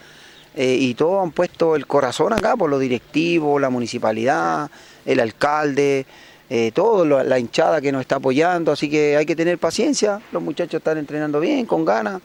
Eh, 0.55 0.77
y 0.79 0.93
todos 0.93 1.21
han 1.21 1.31
puesto 1.31 1.75
el 1.75 1.85
corazón 1.85 2.31
acá 2.31 2.55
por 2.55 2.69
los 2.69 2.79
directivos, 2.79 3.59
la 3.59 3.69
municipalidad, 3.69 4.69
el 5.05 5.19
alcalde, 5.19 6.05
eh, 6.49 6.71
todo, 6.73 7.05
la 7.05 7.39
hinchada 7.39 7.81
que 7.81 7.91
nos 7.91 8.01
está 8.01 8.17
apoyando. 8.17 8.71
Así 8.71 8.89
que 8.89 9.17
hay 9.17 9.25
que 9.25 9.35
tener 9.35 9.57
paciencia. 9.57 10.21
Los 10.31 10.41
muchachos 10.41 10.79
están 10.79 10.97
entrenando 10.97 11.41
bien, 11.41 11.65
con 11.65 11.83
ganas. 11.83 12.21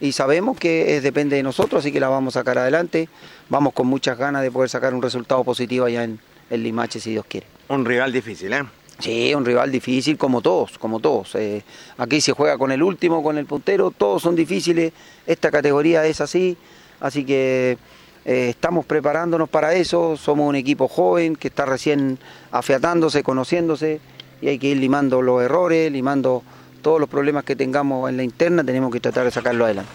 Y 0.00 0.12
sabemos 0.12 0.58
que 0.58 1.00
depende 1.00 1.36
de 1.36 1.42
nosotros, 1.42 1.80
así 1.80 1.92
que 1.92 2.00
la 2.00 2.08
vamos 2.08 2.36
a 2.36 2.40
sacar 2.40 2.58
adelante. 2.58 3.08
Vamos 3.48 3.74
con 3.74 3.86
muchas 3.86 4.16
ganas 4.16 4.42
de 4.42 4.50
poder 4.50 4.70
sacar 4.70 4.94
un 4.94 5.02
resultado 5.02 5.44
positivo 5.44 5.84
allá 5.86 6.04
en, 6.04 6.18
en 6.48 6.62
Limache, 6.62 7.00
si 7.00 7.10
Dios 7.10 7.26
quiere. 7.28 7.46
Un 7.68 7.84
rival 7.84 8.12
difícil, 8.12 8.52
¿eh? 8.52 8.64
Sí, 9.00 9.34
un 9.34 9.46
rival 9.46 9.72
difícil 9.72 10.18
como 10.18 10.42
todos, 10.42 10.78
como 10.78 11.00
todos. 11.00 11.34
Eh, 11.34 11.62
aquí 11.96 12.20
se 12.20 12.32
juega 12.32 12.58
con 12.58 12.70
el 12.70 12.82
último, 12.82 13.22
con 13.22 13.38
el 13.38 13.46
puntero, 13.46 13.90
todos 13.90 14.22
son 14.22 14.36
difíciles, 14.36 14.92
esta 15.26 15.50
categoría 15.50 16.04
es 16.04 16.20
así, 16.20 16.56
así 17.00 17.24
que 17.24 17.78
eh, 18.26 18.48
estamos 18.50 18.84
preparándonos 18.84 19.48
para 19.48 19.74
eso, 19.74 20.18
somos 20.18 20.46
un 20.46 20.56
equipo 20.56 20.86
joven 20.86 21.34
que 21.34 21.48
está 21.48 21.64
recién 21.64 22.18
afiatándose, 22.52 23.22
conociéndose 23.22 24.00
y 24.42 24.48
hay 24.48 24.58
que 24.58 24.68
ir 24.68 24.76
limando 24.76 25.22
los 25.22 25.42
errores, 25.42 25.90
limando 25.90 26.42
todos 26.80 27.00
los 27.00 27.08
problemas 27.08 27.44
que 27.44 27.56
tengamos 27.56 28.08
en 28.08 28.16
la 28.16 28.22
interna, 28.22 28.64
tenemos 28.64 28.92
que 28.92 29.00
tratar 29.00 29.24
de 29.24 29.30
sacarlo 29.30 29.64
adelante. 29.64 29.90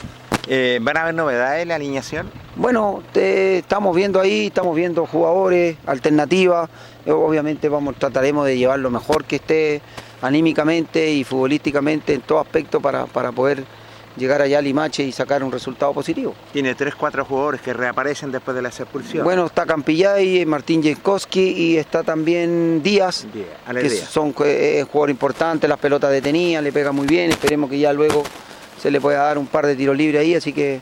Eh, 0.48 0.80
¿Van 0.82 0.96
a 0.98 1.02
haber 1.02 1.16
novedades 1.16 1.64
en 1.64 1.70
la 1.70 1.76
alineación? 1.76 2.30
Bueno, 2.56 3.02
estamos 3.14 3.96
viendo 3.96 4.20
ahí, 4.20 4.48
estamos 4.48 4.76
viendo 4.76 5.06
jugadores, 5.08 5.78
alternativas. 5.88 6.70
Obviamente 7.08 7.68
vamos, 7.68 7.96
trataremos 7.96 8.46
de 8.46 8.58
llevar 8.58 8.80
lo 8.80 8.92
mejor 8.92 9.26
que 9.26 9.38
esté 9.38 9.82
anímicamente 10.22 11.12
y 11.12 11.24
futbolísticamente 11.24 12.14
en 12.14 12.22
todo 12.22 12.40
aspecto 12.40 12.80
para, 12.80 13.06
poder 13.06 13.64
llegar 14.18 14.42
allá 14.42 14.60
a 14.60 14.62
Limache 14.62 15.04
y 15.04 15.12
sacar 15.12 15.44
un 15.44 15.52
resultado 15.52 15.94
positivo. 15.94 16.34
Tiene 16.54 16.76
tres, 16.76 16.96
cuatro 16.96 17.26
jugadores 17.26 17.62
que 17.62 17.74
reaparecen 17.74 18.32
después 18.32 18.56
de 18.56 18.62
la 18.62 18.70
expulsión. 18.70 19.24
Bueno, 19.24 19.46
está 19.46 19.66
Campillay, 19.66 20.46
Martín 20.46 20.82
Jankowski 20.84 21.42
y 21.42 21.78
está 21.78 22.04
también 22.04 22.82
Díaz, 22.84 23.26
que 23.72 23.90
son 23.90 24.34
eh, 24.44 24.86
jugadores 24.90 25.14
importantes, 25.14 25.70
las 25.70 25.80
pelotas 25.80 26.12
detenidas, 26.12 26.64
le 26.64 26.72
pega 26.72 26.92
muy 26.92 27.08
bien, 27.08 27.32
esperemos 27.32 27.70
que 27.70 27.80
ya 27.80 27.94
luego 27.94 28.24
se 28.82 28.92
le 28.92 29.02
pueda 29.02 29.24
dar 29.24 29.38
un 29.38 29.48
par 29.48 29.66
de 29.66 29.76
tiros 29.76 29.96
libres 29.96 30.22
ahí, 30.22 30.36
así 30.36 30.54
que 30.54 30.80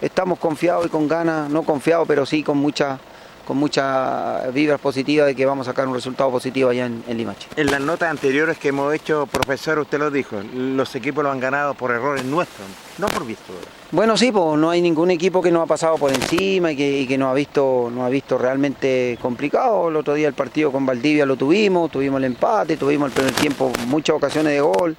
estamos 0.00 0.38
confiados 0.38 0.86
y 0.86 0.88
con 0.88 1.08
ganas, 1.08 1.50
no 1.50 1.62
confiados, 1.62 2.06
pero 2.06 2.26
sí 2.26 2.42
con 2.42 2.58
mucha 2.58 2.98
con 3.46 3.56
mucha 3.56 4.48
vibras 4.52 4.80
positivas 4.80 5.26
de 5.26 5.34
que 5.34 5.46
vamos 5.46 5.68
a 5.68 5.70
sacar 5.70 5.86
un 5.86 5.94
resultado 5.94 6.30
positivo 6.30 6.70
allá 6.70 6.86
en, 6.86 7.16
Limache. 7.16 7.48
En 7.56 7.70
las 7.70 7.80
notas 7.80 8.10
anteriores 8.10 8.58
que 8.58 8.68
hemos 8.68 8.92
hecho, 8.94 9.26
profesor, 9.26 9.78
usted 9.78 9.98
lo 9.98 10.10
dijo, 10.10 10.40
los 10.54 10.94
equipos 10.94 11.22
lo 11.22 11.30
han 11.30 11.40
ganado 11.40 11.74
por 11.74 11.90
errores 11.90 12.24
nuestros, 12.24 12.66
no 12.98 13.06
por 13.08 13.26
visto. 13.26 13.52
Bueno, 13.90 14.16
sí, 14.16 14.32
pues 14.32 14.58
no 14.58 14.70
hay 14.70 14.80
ningún 14.80 15.10
equipo 15.10 15.42
que 15.42 15.50
no 15.50 15.62
ha 15.62 15.66
pasado 15.66 15.96
por 15.98 16.10
encima 16.12 16.72
y 16.72 16.76
que, 16.76 17.02
y 17.02 17.18
nos 17.18 17.30
ha 17.30 17.34
visto, 17.34 17.90
no 17.94 18.04
ha 18.04 18.08
visto 18.08 18.38
realmente 18.38 19.18
complicado. 19.20 19.88
El 19.88 19.96
otro 19.96 20.14
día 20.14 20.28
el 20.28 20.34
partido 20.34 20.72
con 20.72 20.86
Valdivia 20.86 21.26
lo 21.26 21.36
tuvimos, 21.36 21.90
tuvimos 21.90 22.18
el 22.18 22.24
empate, 22.24 22.76
tuvimos 22.76 23.08
el 23.08 23.12
primer 23.12 23.34
tiempo 23.34 23.70
muchas 23.86 24.16
ocasiones 24.16 24.52
de 24.52 24.60
gol. 24.60 24.96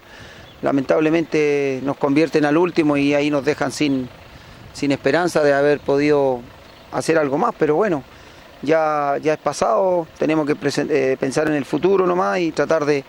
Lamentablemente 0.62 1.82
nos 1.84 1.98
convierten 1.98 2.46
al 2.46 2.58
último 2.58 2.96
y 2.96 3.14
ahí 3.14 3.30
nos 3.30 3.44
dejan 3.44 3.72
sin, 3.72 4.08
sin 4.74 4.92
esperanza 4.92 5.44
de 5.44 5.54
haber 5.54 5.80
podido 5.80 6.42
hacer 6.92 7.18
algo 7.18 7.38
más, 7.38 7.54
pero 7.58 7.76
bueno, 7.76 8.04
ya, 8.62 9.18
ya 9.22 9.34
es 9.34 9.40
pasado, 9.40 10.08
tenemos 10.18 10.48
que 10.48 10.56
eh, 10.90 11.18
pensar 11.20 11.48
en 11.48 11.54
el 11.54 11.66
futuro 11.66 12.06
nomás 12.08 12.40
y 12.40 12.52
tratar 12.52 12.86
de, 12.86 13.04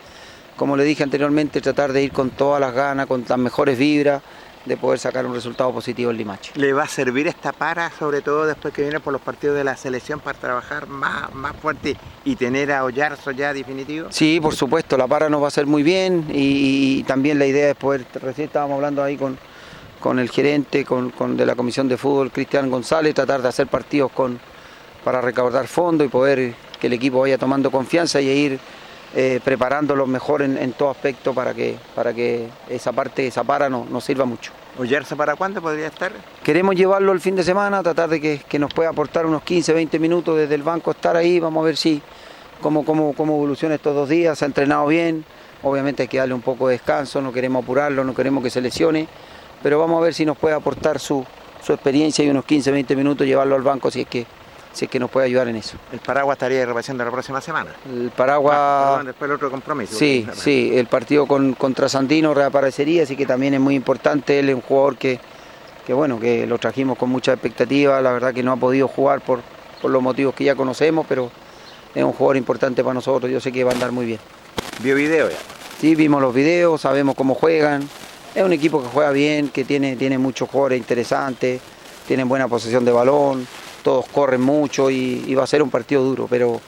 como 0.56 0.76
le 0.76 0.84
dije 0.84 1.02
anteriormente, 1.02 1.60
tratar 1.60 1.92
de 1.92 2.02
ir 2.02 2.12
con 2.12 2.30
todas 2.30 2.60
las 2.60 2.72
ganas, 2.72 3.06
con 3.06 3.24
las 3.26 3.38
mejores 3.38 3.78
vibras, 3.78 4.22
de 4.66 4.76
poder 4.76 4.98
sacar 4.98 5.24
un 5.24 5.32
resultado 5.32 5.72
positivo 5.72 6.10
en 6.10 6.18
Limache. 6.18 6.52
¿Le 6.56 6.72
va 6.72 6.82
a 6.82 6.88
servir 6.88 7.28
esta 7.28 7.52
para, 7.52 7.90
sobre 7.90 8.20
todo 8.20 8.46
después 8.46 8.74
que 8.74 8.82
viene 8.82 9.00
por 9.00 9.12
los 9.12 9.22
partidos 9.22 9.56
de 9.56 9.64
la 9.64 9.76
selección, 9.76 10.20
para 10.20 10.38
trabajar 10.38 10.88
más, 10.88 11.32
más 11.34 11.54
fuerte 11.56 11.96
y 12.24 12.36
tener 12.36 12.72
a 12.72 12.84
Ollarzo 12.84 13.30
ya 13.30 13.54
definitivo? 13.54 14.08
Sí, 14.10 14.40
por 14.40 14.54
supuesto, 14.54 14.96
la 14.96 15.06
para 15.06 15.30
nos 15.30 15.40
va 15.40 15.46
a 15.46 15.48
hacer 15.48 15.66
muy 15.66 15.82
bien 15.82 16.26
y, 16.32 17.04
también 17.04 17.38
la 17.38 17.46
idea 17.46 17.70
es 17.70 17.76
poder, 17.76 18.04
recién 18.20 18.48
estábamos 18.48 18.74
hablando 18.76 19.02
ahí 19.02 19.16
con, 19.16 19.38
con 20.00 20.18
el 20.18 20.28
gerente 20.30 20.84
con, 20.84 21.12
de 21.36 21.46
la 21.46 21.54
Comisión 21.54 21.88
de 21.88 21.96
Fútbol, 21.96 22.32
Cristian 22.32 22.68
González, 22.68 23.14
tratar 23.14 23.42
de 23.42 23.48
hacer 23.48 23.68
partidos 23.68 24.10
con 24.10 24.40
para 25.06 25.20
recaudar 25.20 25.68
fondos 25.68 26.04
y 26.04 26.10
poder 26.10 26.52
que 26.80 26.88
el 26.88 26.92
equipo 26.92 27.20
vaya 27.20 27.38
tomando 27.38 27.70
confianza 27.70 28.20
y 28.20 28.28
ir 28.28 28.58
eh, 29.14 29.38
preparándolo 29.44 30.04
mejor 30.04 30.42
en, 30.42 30.72
todo 30.72 30.90
aspecto 30.90 31.32
para 31.32 31.54
que, 31.54 31.76
para 31.94 32.12
que 32.12 32.48
esa 32.68 32.90
parte, 32.90 33.24
esa 33.28 33.44
para 33.44 33.68
nos 33.68 34.02
sirva 34.02 34.24
mucho. 34.24 34.50
¿Oyerse 34.76 35.14
para 35.14 35.36
cuándo 35.36 35.62
podría 35.62 35.86
estar? 35.86 36.10
Queremos 36.42 36.74
llevarlo 36.74 37.12
el 37.12 37.20
fin 37.20 37.36
de 37.36 37.44
semana, 37.44 37.84
tratar 37.84 38.08
de 38.08 38.20
que, 38.20 38.58
nos 38.58 38.74
pueda 38.74 38.88
aportar 38.88 39.26
unos 39.26 39.44
15, 39.44 39.74
20 39.74 40.00
minutos 40.00 40.36
desde 40.36 40.56
el 40.56 40.64
banco, 40.64 40.90
estar 40.90 41.16
ahí, 41.16 41.38
vamos 41.38 41.62
a 41.62 41.66
ver 41.66 41.76
si 41.76 42.02
cómo, 42.60 42.84
cómo, 42.84 43.12
cómo 43.12 43.36
evoluciona 43.36 43.76
estos 43.76 43.94
dos 43.94 44.08
días, 44.08 44.36
se 44.36 44.44
ha 44.44 44.48
entrenado 44.48 44.88
bien, 44.88 45.24
obviamente 45.62 46.02
hay 46.02 46.08
que 46.08 46.18
darle 46.18 46.34
un 46.34 46.42
poco 46.42 46.66
de 46.66 46.72
descanso, 46.72 47.22
no 47.22 47.32
queremos 47.32 47.62
apurarlo, 47.62 48.02
no 48.02 48.12
queremos 48.12 48.42
que 48.42 48.50
se 48.50 48.60
lesione, 48.60 49.06
pero 49.62 49.78
vamos 49.78 50.00
a 50.00 50.04
ver 50.04 50.14
si 50.14 50.26
nos 50.26 50.36
puede 50.36 50.56
aportar 50.56 50.98
su, 50.98 51.24
su 51.64 51.72
experiencia 51.72 52.24
y 52.24 52.28
unos 52.28 52.44
15, 52.44 52.72
20 52.72 52.96
minutos 52.96 53.24
llevarlo 53.24 53.54
al 53.54 53.62
banco 53.62 53.88
si 53.88 54.00
es 54.00 54.08
que 54.08 54.26
si 54.76 54.84
es 54.84 54.90
que 54.90 55.00
nos 55.00 55.10
puede 55.10 55.26
ayudar 55.26 55.48
en 55.48 55.56
eso. 55.56 55.78
¿El 55.90 56.00
Paraguas 56.00 56.36
estaría 56.36 56.66
repasando 56.66 57.02
la 57.02 57.10
próxima 57.10 57.40
semana? 57.40 57.70
El 57.90 58.10
Paraguas... 58.10 58.56
Ah, 58.58 59.02
después 59.02 59.26
el 59.30 59.34
otro 59.34 59.50
compromiso. 59.50 59.96
Sí, 59.96 60.26
sí, 60.34 60.72
el 60.74 60.86
partido 60.86 61.26
con, 61.26 61.54
contra 61.54 61.88
Sandino 61.88 62.34
reaparecería, 62.34 63.04
así 63.04 63.16
que 63.16 63.24
también 63.24 63.54
es 63.54 63.60
muy 63.60 63.74
importante, 63.74 64.38
él 64.38 64.50
es 64.50 64.54
un 64.54 64.60
jugador 64.60 64.98
que, 64.98 65.18
que 65.86 65.94
bueno, 65.94 66.20
que 66.20 66.46
lo 66.46 66.58
trajimos 66.58 66.98
con 66.98 67.08
mucha 67.08 67.32
expectativa, 67.32 68.02
la 68.02 68.12
verdad 68.12 68.34
que 68.34 68.42
no 68.42 68.52
ha 68.52 68.56
podido 68.56 68.86
jugar 68.86 69.22
por, 69.22 69.40
por 69.80 69.90
los 69.90 70.02
motivos 70.02 70.34
que 70.34 70.44
ya 70.44 70.54
conocemos, 70.54 71.06
pero 71.08 71.30
es 71.94 72.04
un 72.04 72.12
jugador 72.12 72.36
importante 72.36 72.84
para 72.84 72.92
nosotros, 72.92 73.32
yo 73.32 73.40
sé 73.40 73.50
que 73.52 73.64
va 73.64 73.70
a 73.70 73.74
andar 73.74 73.92
muy 73.92 74.04
bien. 74.04 74.20
¿Vio 74.82 74.94
video 74.94 75.30
ya? 75.30 75.38
Sí, 75.80 75.94
vimos 75.94 76.20
los 76.20 76.34
videos, 76.34 76.82
sabemos 76.82 77.14
cómo 77.14 77.34
juegan, 77.34 77.88
es 78.34 78.42
un 78.42 78.52
equipo 78.52 78.82
que 78.82 78.88
juega 78.88 79.10
bien, 79.10 79.48
que 79.48 79.64
tiene, 79.64 79.96
tiene 79.96 80.18
muchos 80.18 80.50
jugadores 80.50 80.78
interesantes, 80.78 81.62
tienen 82.06 82.28
buena 82.28 82.46
posesión 82.46 82.84
de 82.84 82.92
balón, 82.92 83.48
todos 83.86 84.06
corren 84.08 84.40
mucho 84.40 84.90
y, 84.90 85.32
va 85.36 85.44
a 85.44 85.46
ser 85.46 85.62
un 85.62 85.70
partido 85.70 86.02
duro, 86.02 86.26
pero, 86.28 86.60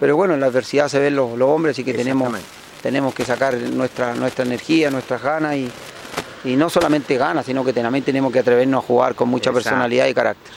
pero 0.00 0.16
bueno, 0.16 0.32
en 0.32 0.40
la 0.40 0.46
adversidad 0.46 0.88
se 0.88 0.98
ven 0.98 1.14
los, 1.14 1.38
hombres 1.38 1.78
y 1.78 1.84
que 1.84 1.92
tenemos, 1.92 2.32
tenemos 2.82 3.12
que 3.14 3.26
sacar 3.26 3.54
nuestra, 3.54 4.14
nuestra 4.14 4.46
energía, 4.46 4.90
nuestras 4.90 5.22
ganas 5.22 5.54
y, 5.54 5.70
no 6.56 6.70
solamente 6.70 7.18
ganas, 7.18 7.44
sino 7.44 7.62
que 7.62 7.74
también 7.74 8.02
tenemos 8.02 8.32
que 8.32 8.38
atrevernos 8.38 8.82
a 8.82 8.86
jugar 8.86 9.14
con 9.14 9.28
mucha 9.28 9.52
personalidad 9.52 10.06
y 10.06 10.14
carácter. 10.14 10.50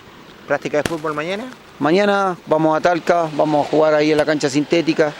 ¿Práctica 0.47 0.77
de 0.77 0.83
fútbol 0.87 1.13
mañana? 1.13 1.43
Mañana 1.79 2.37
vamos 2.47 2.77
a 2.77 2.79
Talca, 2.79 3.27
vamos 3.35 3.67
a 3.67 3.69
jugar 3.69 3.93
ahí 3.93 4.13
en 4.13 4.17
la 4.17 4.25
cancha 4.25 4.49
sintética. 4.49 5.11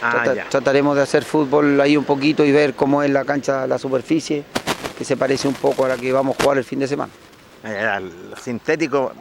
Ah, 0.00 0.32
trataremos 0.48 0.94
de 0.94 1.02
hacer 1.02 1.24
fútbol 1.24 1.80
ahí 1.80 1.96
un 1.96 2.04
poquito 2.04 2.44
y 2.44 2.52
ver 2.52 2.74
cómo 2.74 3.02
es 3.02 3.10
la 3.10 3.24
cancha, 3.24 3.66
la 3.66 3.80
superficie, 3.80 4.44
que 4.96 5.04
se 5.04 5.16
parece 5.16 5.48
un 5.48 5.54
poco 5.54 5.86
a 5.86 5.88
la 5.88 5.96
que 5.96 6.12
vamos 6.12 6.36
a 6.38 6.42
jugar 6.44 6.58
el 6.58 6.64
fin 6.64 6.78
de 6.78 6.86
semana. 6.86 7.10
El 7.64 8.12
sintético 8.40 9.12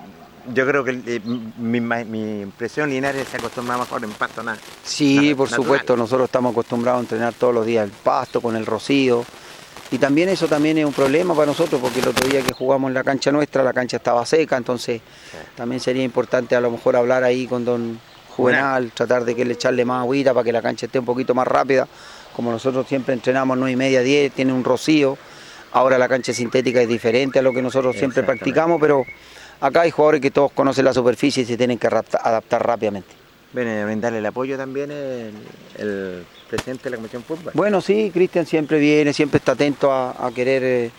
yo 0.54 0.68
creo 0.68 0.84
que 0.84 1.02
eh, 1.06 1.22
mi, 1.58 1.80
mi, 1.80 2.42
impresión 2.42 2.90
Linares 2.90 3.28
se 3.28 3.38
acostumbra 3.38 3.78
mejor 3.78 4.04
en 4.04 4.12
pasto 4.12 4.44
nada. 4.44 4.58
Sí, 4.84 5.34
por 5.36 5.50
supuesto, 5.50 5.96
nosotros 5.96 6.28
estamos 6.28 6.52
acostumbrados 6.52 7.00
a 7.00 7.02
entrenar 7.02 7.34
todos 7.34 7.54
los 7.54 7.66
días 7.66 7.86
el 7.86 7.92
pasto 7.92 8.42
con 8.42 8.56
el 8.56 8.66
rocío. 8.66 9.26
Y 9.92 9.98
también 9.98 10.30
eso 10.30 10.48
también 10.48 10.78
es 10.80 10.86
un 10.86 10.94
problema 10.94 11.36
para 11.36 11.46
nosotros 11.46 11.80
porque 11.80 12.00
el 12.00 12.08
otro 12.08 12.28
día 12.28 12.42
que 12.42 12.54
jugamos 12.54 12.90
en 12.90 12.96
la 12.96 13.04
cancha 13.04 13.32
nuestra, 13.32 13.64
la 13.64 13.72
cancha 13.72 13.98
estaba 13.98 14.26
seca, 14.26 14.58
entonces 14.58 15.02
también 15.56 15.80
sería 15.80 16.04
importante 16.04 16.56
a 16.56 16.62
lo 16.62 16.72
mejor 16.72 16.96
hablar 16.96 17.24
ahí 17.24 17.46
con 17.46 17.64
don 17.64 18.00
Juvenal, 18.36 18.92
tratar 18.94 19.24
de 19.24 19.34
que 19.36 19.46
le 19.46 19.54
echarle 19.54 19.86
más 19.86 20.02
agüita 20.02 20.34
para 20.34 20.44
que 20.44 20.52
la 20.52 20.62
cancha 20.62 20.88
esté 20.88 21.00
un 21.00 21.06
poquito 21.06 21.34
más 21.34 21.48
rápida. 21.48 21.88
Como 22.36 22.52
nosotros 22.52 22.86
siempre 22.88 23.14
entrenamos 23.14 23.58
9 23.58 23.72
y 23.72 23.76
media, 23.78 24.02
10, 24.02 24.34
tiene 24.34 24.52
un 24.52 24.64
rocío. 24.64 25.18
Ahora 25.72 25.98
la 25.98 26.10
cancha 26.10 26.34
sintética 26.34 26.82
es 26.82 26.88
diferente 26.88 27.40
a 27.40 27.42
lo 27.42 27.54
que 27.54 27.62
nosotros 27.62 27.96
siempre 27.96 28.24
practicamos, 28.24 28.80
pero 28.82 29.06
acá 29.60 29.82
hay 29.82 29.91
jugadores 29.91 30.22
que 30.22 30.32
todos 30.32 30.52
conocen 30.52 30.86
la 30.86 30.94
superficie 30.94 31.44
y 31.44 31.45
se 31.45 31.57
tienen 31.57 31.77
que 31.77 31.88
adaptar 31.88 32.65
rápidamente. 32.65 33.10
Viene 33.53 33.82
a 33.82 33.86
brindarle 33.86 34.19
el 34.19 34.26
apoyo 34.26 34.57
también 34.57 34.91
el, 34.91 36.26
presidente 36.49 36.86
de 36.86 36.90
la 36.91 36.98
Comisión 36.98 37.23
Fútbol. 37.23 37.52
Bueno, 37.53 37.82
sí, 37.82 38.11
Cristian 38.14 38.45
siempre 38.45 38.80
viene, 38.80 39.14
siempre 39.14 39.38
está 39.38 39.53
atento 39.53 39.91
a, 39.91 40.30
querer, 40.36 40.91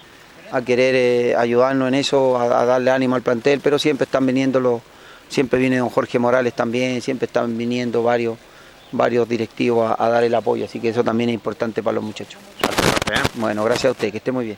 a 0.51 0.63
querer 0.63 0.95
eh, 0.95 1.31
eh, 1.31 1.37
ayudarnos 1.37 1.89
en 1.89 1.95
eso, 1.95 2.39
a, 2.41 2.65
darle 2.65 2.91
ánimo 2.91 3.15
al 3.15 3.23
plantel, 3.23 3.61
pero 3.63 3.79
siempre 3.79 4.05
están 4.05 4.25
viniendo 4.25 4.59
los, 4.59 4.81
siempre 5.29 5.59
viene 5.59 5.77
don 5.77 5.91
Jorge 5.91 6.19
Morales 6.19 6.55
también, 6.55 7.03
siempre 7.03 7.27
están 7.27 7.57
viniendo 7.59 8.03
varios, 8.03 8.39
varios 8.91 9.29
directivos 9.29 9.91
a, 9.91 10.03
a 10.03 10.09
dar 10.09 10.25
el 10.25 10.35
apoyo, 10.35 10.65
así 10.65 10.81
que 10.81 10.89
eso 10.89 11.05
también 11.05 11.31
es 11.31 11.35
importante 11.35 11.83
para 11.83 11.97
los 11.97 12.05
muchachos. 12.05 12.41
Bueno, 13.35 13.65
gracias 13.65 13.91
a 13.91 13.93
usted, 13.93 14.11
que 14.11 14.19
esté 14.19 14.33
muy 14.33 14.47
bien. 14.47 14.57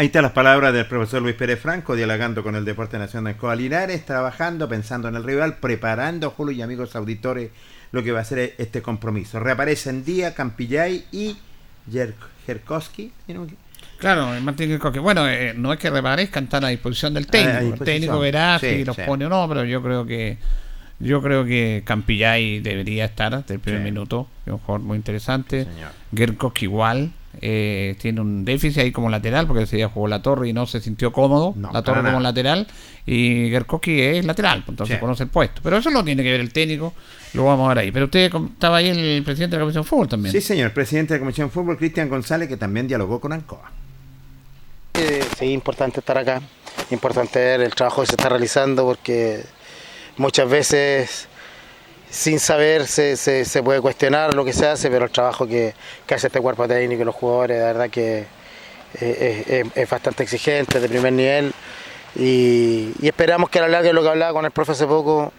Ahí 0.00 0.06
están 0.06 0.22
las 0.22 0.32
palabras 0.32 0.72
del 0.72 0.86
profesor 0.86 1.20
Luis 1.20 1.34
Pérez 1.34 1.60
Franco, 1.60 1.94
dialogando 1.94 2.42
con 2.42 2.56
el 2.56 2.64
Deporte 2.64 2.98
Nacional 2.98 3.36
de 3.38 3.56
Linares, 3.56 4.06
trabajando, 4.06 4.66
pensando 4.66 5.08
en 5.08 5.14
el 5.14 5.22
rival, 5.22 5.58
preparando, 5.58 6.30
Julio 6.30 6.56
y 6.56 6.62
amigos 6.62 6.96
auditores, 6.96 7.50
lo 7.92 8.02
que 8.02 8.10
va 8.10 8.20
a 8.20 8.24
ser 8.24 8.54
este 8.56 8.80
compromiso. 8.80 9.40
Reaparecen 9.40 10.02
Día, 10.02 10.32
Campillay 10.32 11.04
y 11.12 11.36
Jerkowski. 12.46 13.12
Claro, 13.98 14.28
Martín 14.40 14.70
Jerkowski. 14.70 15.00
Bueno, 15.00 15.28
eh, 15.28 15.52
no 15.54 15.70
es 15.70 15.78
que 15.78 15.90
reaparezcan, 15.90 16.44
están 16.44 16.64
a 16.64 16.68
disposición 16.68 17.12
del 17.12 17.26
técnico. 17.26 17.74
el 17.74 17.80
técnico 17.80 18.20
verá 18.20 18.58
si 18.58 18.86
los 18.86 18.96
pone 18.96 19.26
o 19.26 19.28
no, 19.28 19.46
pero 19.50 19.66
yo 19.66 19.82
creo 19.82 20.06
que 20.06 20.38
yo 20.98 21.20
creo 21.20 21.44
que 21.44 21.82
Campillay 21.84 22.60
debería 22.60 23.04
estar 23.04 23.36
desde 23.36 23.52
el 23.52 23.60
primer 23.60 23.82
minuto, 23.82 24.28
es 24.46 24.52
un 24.54 24.60
jugador 24.60 24.80
muy 24.80 24.96
interesante. 24.96 25.66
Gerkowski 26.14 26.64
igual, 26.64 27.12
eh, 27.40 27.96
tiene 28.00 28.20
un 28.20 28.44
déficit 28.44 28.78
ahí 28.78 28.92
como 28.92 29.08
lateral, 29.08 29.46
porque 29.46 29.62
ese 29.62 29.76
día 29.76 29.88
jugó 29.88 30.08
la 30.08 30.20
torre 30.20 30.48
y 30.48 30.52
no 30.52 30.66
se 30.66 30.80
sintió 30.80 31.12
cómodo, 31.12 31.54
la 31.72 31.82
torre 31.82 32.02
como 32.02 32.20
lateral, 32.20 32.66
y 33.06 33.48
Gerkowski 33.50 34.00
es 34.00 34.24
lateral, 34.24 34.62
pues, 34.64 34.70
entonces 34.70 34.98
conoce 34.98 35.24
el 35.24 35.28
puesto. 35.28 35.60
Pero 35.62 35.76
eso 35.76 35.90
no 35.90 36.04
tiene 36.04 36.22
que 36.22 36.30
ver 36.32 36.40
el 36.40 36.52
técnico, 36.52 36.92
lo 37.34 37.44
vamos 37.44 37.66
a 37.66 37.68
ver 37.70 37.78
ahí. 37.78 37.92
Pero 37.92 38.06
usted 38.06 38.32
estaba 38.34 38.78
ahí 38.78 38.88
el 38.88 39.22
presidente 39.22 39.56
de 39.56 39.60
la 39.60 39.64
Comisión 39.64 39.84
de 39.84 39.88
Fútbol 39.88 40.08
también. 40.08 40.32
Sí, 40.32 40.40
señor, 40.40 40.72
presidente 40.72 41.14
de 41.14 41.20
la 41.20 41.24
Comisión 41.24 41.48
de 41.48 41.52
Fútbol, 41.52 41.76
Cristian 41.78 42.08
González, 42.08 42.48
que 42.48 42.56
también 42.56 42.88
dialogó 42.88 43.20
con 43.20 43.32
Ancoa. 43.32 43.70
Eh, 44.94 45.24
sí, 45.38 45.46
importante 45.46 46.00
estar 46.00 46.18
acá, 46.18 46.42
importante 46.90 47.38
ver 47.38 47.60
el 47.60 47.74
trabajo 47.74 48.02
que 48.02 48.08
se 48.08 48.16
está 48.16 48.28
realizando, 48.28 48.84
porque 48.84 49.44
muchas 50.16 50.50
veces 50.50 51.28
sin 52.10 52.40
saber 52.40 52.86
se, 52.86 53.16
se, 53.16 53.62
puede 53.62 53.80
cuestionar 53.80 54.34
lo 54.34 54.44
que 54.44 54.52
se 54.52 54.66
hace, 54.66 54.90
pero 54.90 55.04
el 55.04 55.10
trabajo 55.10 55.46
que, 55.46 55.74
hace 56.12 56.26
este 56.26 56.40
cuerpo 56.40 56.66
técnico 56.66 57.02
y 57.02 57.04
los 57.04 57.14
jugadores, 57.14 57.58
de 57.58 57.64
verdad 57.64 57.88
que 57.90 58.26
es, 59.00 59.90
bastante 59.90 60.24
exigente, 60.24 60.80
de 60.80 60.88
primer 60.88 61.12
nivel. 61.12 61.52
Y, 62.16 62.92
esperamos 63.02 63.48
que 63.48 63.60
a 63.60 63.62
la 63.62 63.68
larga 63.68 63.92
lo 63.92 64.02
que 64.02 64.08
hablaba 64.08 64.32
con 64.32 64.44
el 64.44 64.50
profe 64.50 64.72
hace 64.72 64.86
poco, 64.86 65.32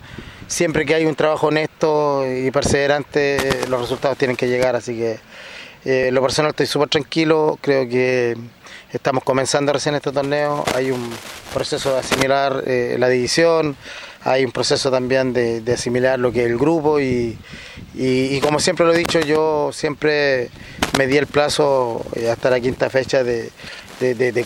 siempre 0.48 0.86
que 0.86 0.96
hay 0.96 1.06
un 1.06 1.16
trabajo 1.16 1.48
honesto 1.48 2.26
y 2.26 2.50
perseverante, 2.52 3.38
los 3.68 3.82
resultados 3.82 4.18
tienen 4.18 4.38
que 4.38 4.48
llegar. 4.48 4.76
Así 4.78 4.98
que 4.98 5.20
eh, 5.84 6.10
lo 6.12 6.22
personal 6.22 6.52
estoy 6.52 6.68
súper 6.68 6.88
tranquilo, 6.88 7.60
creo 7.62 7.90
que 7.90 8.38
estamos 8.94 9.24
comenzando 9.24 9.74
recién 9.74 9.96
este 9.96 10.12
torneo, 10.12 10.64
hay 10.76 10.92
un 10.92 11.12
proceso 11.54 11.94
de 11.94 12.00
asimilar 12.00 12.64
eh, 12.66 12.96
la 13.00 13.10
división, 13.10 13.76
hay 14.24 14.46
un 14.46 14.52
proceso 14.52 14.92
también 14.92 15.34
de, 15.34 15.64
asimilar 15.74 16.20
lo 16.20 16.32
que 16.32 16.42
es 16.42 16.52
el 16.52 16.58
grupo 16.58 17.00
y, 17.00 17.38
como 18.42 18.60
siempre 18.60 18.86
lo 18.86 18.94
he 18.94 18.98
dicho, 18.98 19.20
yo 19.20 19.72
siempre 19.74 20.50
me 20.98 21.08
di 21.08 21.18
el 21.18 21.28
plazo 21.28 22.06
eh, 22.16 22.30
hasta 22.30 22.50
la 22.50 22.60
quinta 22.60 22.90
fecha 22.90 23.24
de, 23.24 23.52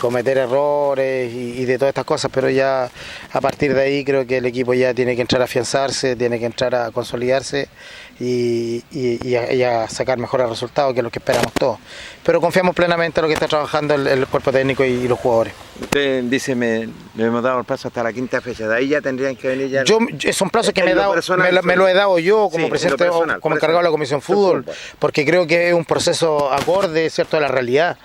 cometer 0.00 0.38
errores 0.38 1.32
y, 1.32 1.64
de 1.64 1.78
todas 1.78 1.90
estas 1.90 2.04
cosas, 2.04 2.30
pero 2.32 2.48
ya 2.50 2.90
a 3.32 3.40
partir 3.40 3.74
de 3.74 3.82
ahí 3.82 4.04
creo 4.04 4.26
que 4.26 4.38
el 4.38 4.46
equipo 4.46 4.74
ya 4.74 4.94
tiene 4.94 5.14
que 5.14 5.22
entrar 5.22 5.42
a 5.42 5.44
afianzarse, 5.44 6.16
tiene 6.16 6.38
que 6.38 6.46
entrar 6.46 6.74
a 6.74 6.90
consolidarse 6.90 7.68
y, 8.18 9.64
a, 9.64 9.88
sacar 9.88 10.18
mejores 10.18 10.48
resultados 10.48 10.94
que 10.94 11.02
lo 11.02 11.10
que 11.10 11.18
esperamos 11.18 11.52
todos. 11.52 11.78
Pero 12.22 12.40
confiamos 12.40 12.74
plenamente 12.74 13.20
en 13.20 13.22
lo 13.22 13.28
que 13.28 13.34
está 13.34 13.46
trabajando 13.46 13.94
el, 13.94 14.26
cuerpo 14.26 14.52
técnico 14.52 14.84
y, 14.84 15.06
los 15.06 15.18
jugadores. 15.18 15.52
Usted 15.80 16.24
dice, 16.24 16.54
me, 16.54 16.88
hemos 17.18 17.42
dado 17.42 17.60
el 17.60 17.64
paso 17.64 17.88
hasta 17.88 18.02
la 18.02 18.12
quinta 18.12 18.40
fecha, 18.40 18.66
de 18.66 18.76
ahí 18.76 18.88
ya 18.88 19.00
tendrían 19.00 19.36
que 19.36 19.48
venir 19.48 19.68
ya... 19.68 19.84
Yo, 19.84 19.98
son 20.32 20.50
plazos 20.50 20.72
que 20.72 20.82
me, 20.82 20.92
he 20.92 20.94
dado, 20.94 21.14
me, 21.62 21.76
lo 21.76 21.88
he 21.88 21.94
dado 21.94 22.18
yo 22.18 22.48
como 22.50 22.68
presidente, 22.68 23.06
como 23.40 23.54
encargado 23.54 23.78
de 23.78 23.84
la 23.84 23.90
Comisión 23.90 24.22
Fútbol, 24.22 24.64
porque 24.98 25.24
creo 25.24 25.46
que 25.46 25.68
es 25.68 25.74
un 25.74 25.84
proceso 25.84 26.52
acorde, 26.52 27.10
¿cierto?, 27.10 27.36
a 27.36 27.40
la 27.40 27.48
realidad 27.48 27.98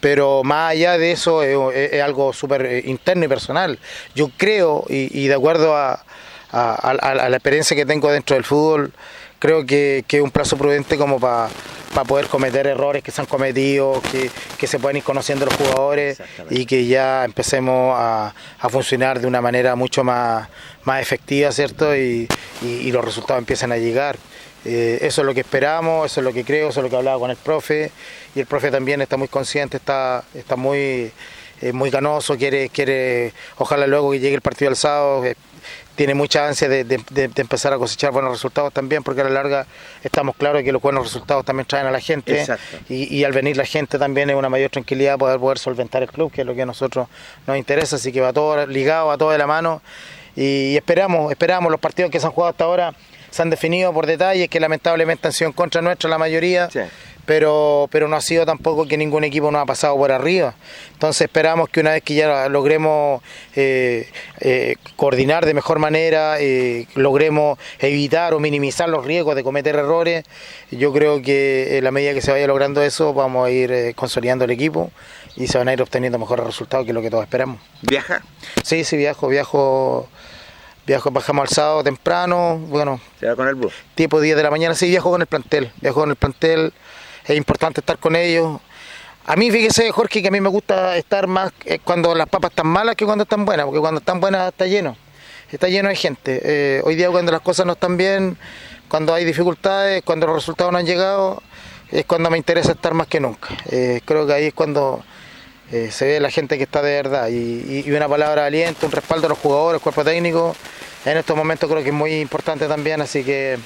pero 0.00 0.42
más 0.42 0.70
allá 0.70 0.96
de 0.96 1.12
eso 1.12 1.42
es, 1.42 2.02
algo 2.02 2.32
súper 2.32 2.64
eh, 2.64 2.82
interno 2.86 3.26
y 3.26 3.28
personal. 3.28 3.78
Yo 4.14 4.30
creo, 4.34 4.86
y, 4.88 5.28
de 5.28 5.34
acuerdo 5.34 5.76
a, 5.76 6.02
a, 6.50 6.94
la 7.28 7.36
experiencia 7.36 7.76
que 7.76 7.84
tengo 7.84 8.10
dentro 8.10 8.34
del 8.34 8.44
fútbol, 8.44 8.94
creo 9.40 9.66
que, 9.66 10.04
es 10.08 10.20
un 10.20 10.30
plazo 10.30 10.56
prudente 10.56 10.96
como 10.96 11.18
para 11.18 11.48
poder 12.06 12.26
cometer 12.26 12.68
errores 12.68 13.02
que 13.02 13.10
se 13.10 13.20
han 13.20 13.26
cometido, 13.26 14.00
que, 14.58 14.66
se 14.66 14.78
puedan 14.78 14.98
ir 14.98 15.02
conociendo 15.02 15.46
los 15.46 15.54
jugadores 15.54 16.22
y 16.50 16.66
que 16.66 16.86
ya 16.86 17.24
empecemos 17.24 17.96
a, 17.98 18.32
funcionar 18.68 19.20
de 19.20 19.26
una 19.26 19.40
manera 19.40 19.74
mucho 19.74 20.04
más, 20.04 20.48
más 20.84 21.02
efectiva, 21.02 21.50
¿cierto? 21.50 21.96
Y, 21.96 22.28
los 22.62 23.04
resultados 23.04 23.40
empiecen 23.40 23.72
a 23.72 23.78
llegar. 23.78 24.16
Eh, 24.64 24.98
eso 25.00 25.22
es 25.22 25.26
lo 25.26 25.32
que 25.32 25.40
esperamos, 25.40 26.12
eso 26.12 26.20
es 26.20 26.24
lo 26.24 26.34
que 26.34 26.44
creo, 26.44 26.68
eso 26.68 26.80
es 26.80 26.84
lo 26.84 26.90
que 26.90 26.96
hablaba 26.96 27.18
con 27.18 27.30
el 27.30 27.38
profe 27.38 27.90
y 28.34 28.40
el 28.40 28.46
profe 28.46 28.70
también 28.70 29.00
está 29.00 29.16
muy 29.16 29.28
consciente, 29.28 29.78
está, 29.78 30.22
está 30.34 30.54
muy, 30.54 31.10
eh, 31.62 31.72
muy 31.72 31.88
ganoso, 31.88 32.36
quiere, 32.36 32.68
quiere, 32.68 33.32
ojalá 33.56 33.86
luego 33.86 34.10
que 34.10 34.20
llegue 34.20 34.34
el 34.34 34.42
partido 34.42 34.70
eh, 35.24 35.34
tiene 36.00 36.14
mucha 36.14 36.48
ansia 36.48 36.66
de, 36.66 36.98
empezar 37.36 37.74
a 37.74 37.76
cosechar 37.76 38.10
buenos 38.10 38.32
resultados 38.32 38.72
también, 38.72 39.02
porque 39.02 39.20
a 39.20 39.24
la 39.24 39.28
larga 39.28 39.66
estamos 40.02 40.34
claros 40.34 40.62
que 40.62 40.72
los 40.72 40.80
buenos 40.80 41.04
resultados 41.04 41.44
también 41.44 41.66
traen 41.66 41.86
a 41.86 41.90
la 41.90 42.00
gente. 42.00 42.42
Y, 42.88 43.22
al 43.22 43.32
venir 43.32 43.58
la 43.58 43.66
gente 43.66 43.98
también 43.98 44.30
es 44.30 44.36
una 44.36 44.48
mayor 44.48 44.70
tranquilidad 44.70 45.18
poder 45.18 45.38
poder 45.38 45.58
solventar 45.58 46.02
el 46.02 46.08
club, 46.08 46.32
que 46.32 46.40
es 46.40 46.46
lo 46.46 46.54
que 46.54 46.62
a 46.62 46.64
nosotros 46.64 47.06
nos 47.46 47.58
interesa, 47.58 47.96
así 47.96 48.12
que 48.12 48.22
va 48.22 48.32
todo 48.32 48.66
ligado, 48.66 49.08
va 49.08 49.18
todo 49.18 49.30
de 49.30 49.36
la 49.36 49.46
mano. 49.46 49.82
Y, 50.34 50.74
esperamos, 50.74 51.30
esperamos 51.32 51.70
los 51.70 51.78
partidos 51.78 52.10
que 52.10 52.18
se 52.18 52.24
han 52.24 52.32
jugado 52.32 52.52
hasta 52.52 52.64
ahora 52.64 52.94
se 53.30 53.42
han 53.42 53.50
definido 53.50 53.92
por 53.92 54.06
detalles 54.06 54.48
que 54.48 54.58
lamentablemente 54.58 55.28
han 55.28 55.32
sido 55.32 55.48
en 55.48 55.52
contra 55.52 55.82
nuestra 55.82 56.08
la 56.10 56.18
mayoría 56.18 56.68
pero, 57.30 57.86
pero 57.92 58.08
no 58.08 58.16
ha 58.16 58.20
sido 58.20 58.44
tampoco 58.44 58.88
que 58.88 58.96
ningún 58.96 59.22
equipo 59.22 59.52
nos 59.52 59.62
ha 59.62 59.64
pasado 59.64 59.96
por 59.96 60.10
arriba. 60.10 60.56
Entonces 60.94 61.26
esperamos 61.26 61.68
que 61.68 61.78
una 61.78 61.92
vez 61.92 62.02
que 62.02 62.16
ya 62.16 62.48
logremos 62.48 63.22
eh, 63.54 64.10
eh, 64.40 64.74
coordinar 64.96 65.46
de 65.46 65.54
mejor 65.54 65.78
manera, 65.78 66.40
eh, 66.40 66.88
logremos 66.96 67.56
evitar 67.78 68.34
o 68.34 68.40
minimizar 68.40 68.88
los 68.88 69.04
riesgos 69.04 69.36
de 69.36 69.44
cometer 69.44 69.76
errores, 69.76 70.24
yo 70.72 70.92
creo 70.92 71.22
que 71.22 71.78
en 71.78 71.84
la 71.84 71.92
medida 71.92 72.14
que 72.14 72.20
se 72.20 72.32
vaya 72.32 72.48
logrando 72.48 72.82
eso 72.82 73.14
vamos 73.14 73.46
a 73.46 73.50
ir 73.52 73.94
consolidando 73.94 74.44
el 74.44 74.50
equipo 74.50 74.90
y 75.36 75.46
se 75.46 75.56
van 75.56 75.68
a 75.68 75.72
ir 75.72 75.80
obteniendo 75.80 76.18
mejores 76.18 76.44
resultados 76.44 76.84
que 76.84 76.92
lo 76.92 77.00
que 77.00 77.10
todos 77.10 77.22
esperamos. 77.22 77.60
¿Viaja? 77.82 78.24
Sí, 78.64 78.82
sí, 78.82 78.96
viajo, 78.96 79.28
viajo. 79.28 80.08
Viajo, 80.84 81.12
bajamos 81.12 81.42
al 81.42 81.54
sábado 81.54 81.84
temprano, 81.84 82.58
bueno. 82.58 83.00
¿Se 83.20 83.26
va 83.26 83.36
con 83.36 83.46
el 83.46 83.54
bus? 83.54 83.72
Tipo 83.94 84.20
10 84.20 84.36
de 84.36 84.42
la 84.42 84.50
mañana, 84.50 84.74
sí, 84.74 84.88
viajo 84.88 85.12
con 85.12 85.20
el 85.20 85.28
plantel. 85.28 85.70
Viajo 85.80 86.00
con 86.00 86.10
el 86.10 86.16
plantel, 86.16 86.72
es 87.24 87.36
importante 87.36 87.80
estar 87.80 87.98
con 87.98 88.16
ellos. 88.16 88.60
A 89.26 89.36
mí, 89.36 89.50
fíjese, 89.50 89.90
Jorge, 89.92 90.22
que 90.22 90.28
a 90.28 90.30
mí 90.30 90.40
me 90.40 90.48
gusta 90.48 90.96
estar 90.96 91.26
más 91.26 91.52
eh, 91.64 91.78
cuando 91.84 92.14
las 92.14 92.28
papas 92.28 92.50
están 92.50 92.66
malas 92.66 92.96
que 92.96 93.04
cuando 93.04 93.22
están 93.24 93.44
buenas, 93.44 93.66
porque 93.66 93.80
cuando 93.80 94.00
están 94.00 94.18
buenas 94.18 94.48
está 94.48 94.66
lleno, 94.66 94.96
está 95.52 95.68
lleno 95.68 95.88
de 95.88 95.96
gente. 95.96 96.40
Eh, 96.42 96.82
hoy 96.84 96.96
día 96.96 97.10
cuando 97.10 97.30
las 97.30 97.40
cosas 97.40 97.66
no 97.66 97.74
están 97.74 97.96
bien, 97.96 98.36
cuando 98.88 99.14
hay 99.14 99.24
dificultades, 99.24 100.02
cuando 100.04 100.26
los 100.26 100.36
resultados 100.36 100.72
no 100.72 100.78
han 100.78 100.86
llegado, 100.86 101.42
es 101.92 102.06
cuando 102.06 102.30
me 102.30 102.38
interesa 102.38 102.72
estar 102.72 102.94
más 102.94 103.06
que 103.06 103.20
nunca. 103.20 103.50
Eh, 103.70 104.00
creo 104.04 104.26
que 104.26 104.32
ahí 104.32 104.46
es 104.46 104.54
cuando 104.54 105.04
se 105.70 106.04
ve 106.04 106.18
la 106.18 106.30
gente 106.30 106.56
que 106.56 106.64
está 106.64 106.82
de 106.82 106.90
verdad 106.94 107.28
y, 107.28 107.88
una 107.92 108.08
palabra 108.08 108.42
de 108.42 108.48
aliento, 108.48 108.86
un 108.86 108.90
respaldo 108.90 109.26
a 109.26 109.28
los 109.28 109.38
jugadores, 109.38 109.80
cuerpo 109.80 110.02
técnico, 110.02 110.56
en 111.04 111.16
estos 111.16 111.36
momentos 111.36 111.70
creo 111.70 111.84
que 111.84 111.90
es 111.90 111.94
muy 111.94 112.20
importante 112.20 112.66
también, 112.66 113.00
así 113.00 113.22
que 113.22 113.56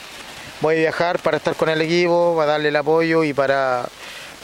voy 0.65 0.77
a 0.77 0.79
viajar 0.79 1.19
para 1.19 1.37
estar 1.37 1.55
con 1.57 1.69
el 1.69 1.83
equipo, 1.83 2.35
para 2.39 2.53
darle 2.53 2.71
el 2.71 2.77
apoyo 2.77 3.23
y 3.23 3.35
para, 3.35 3.85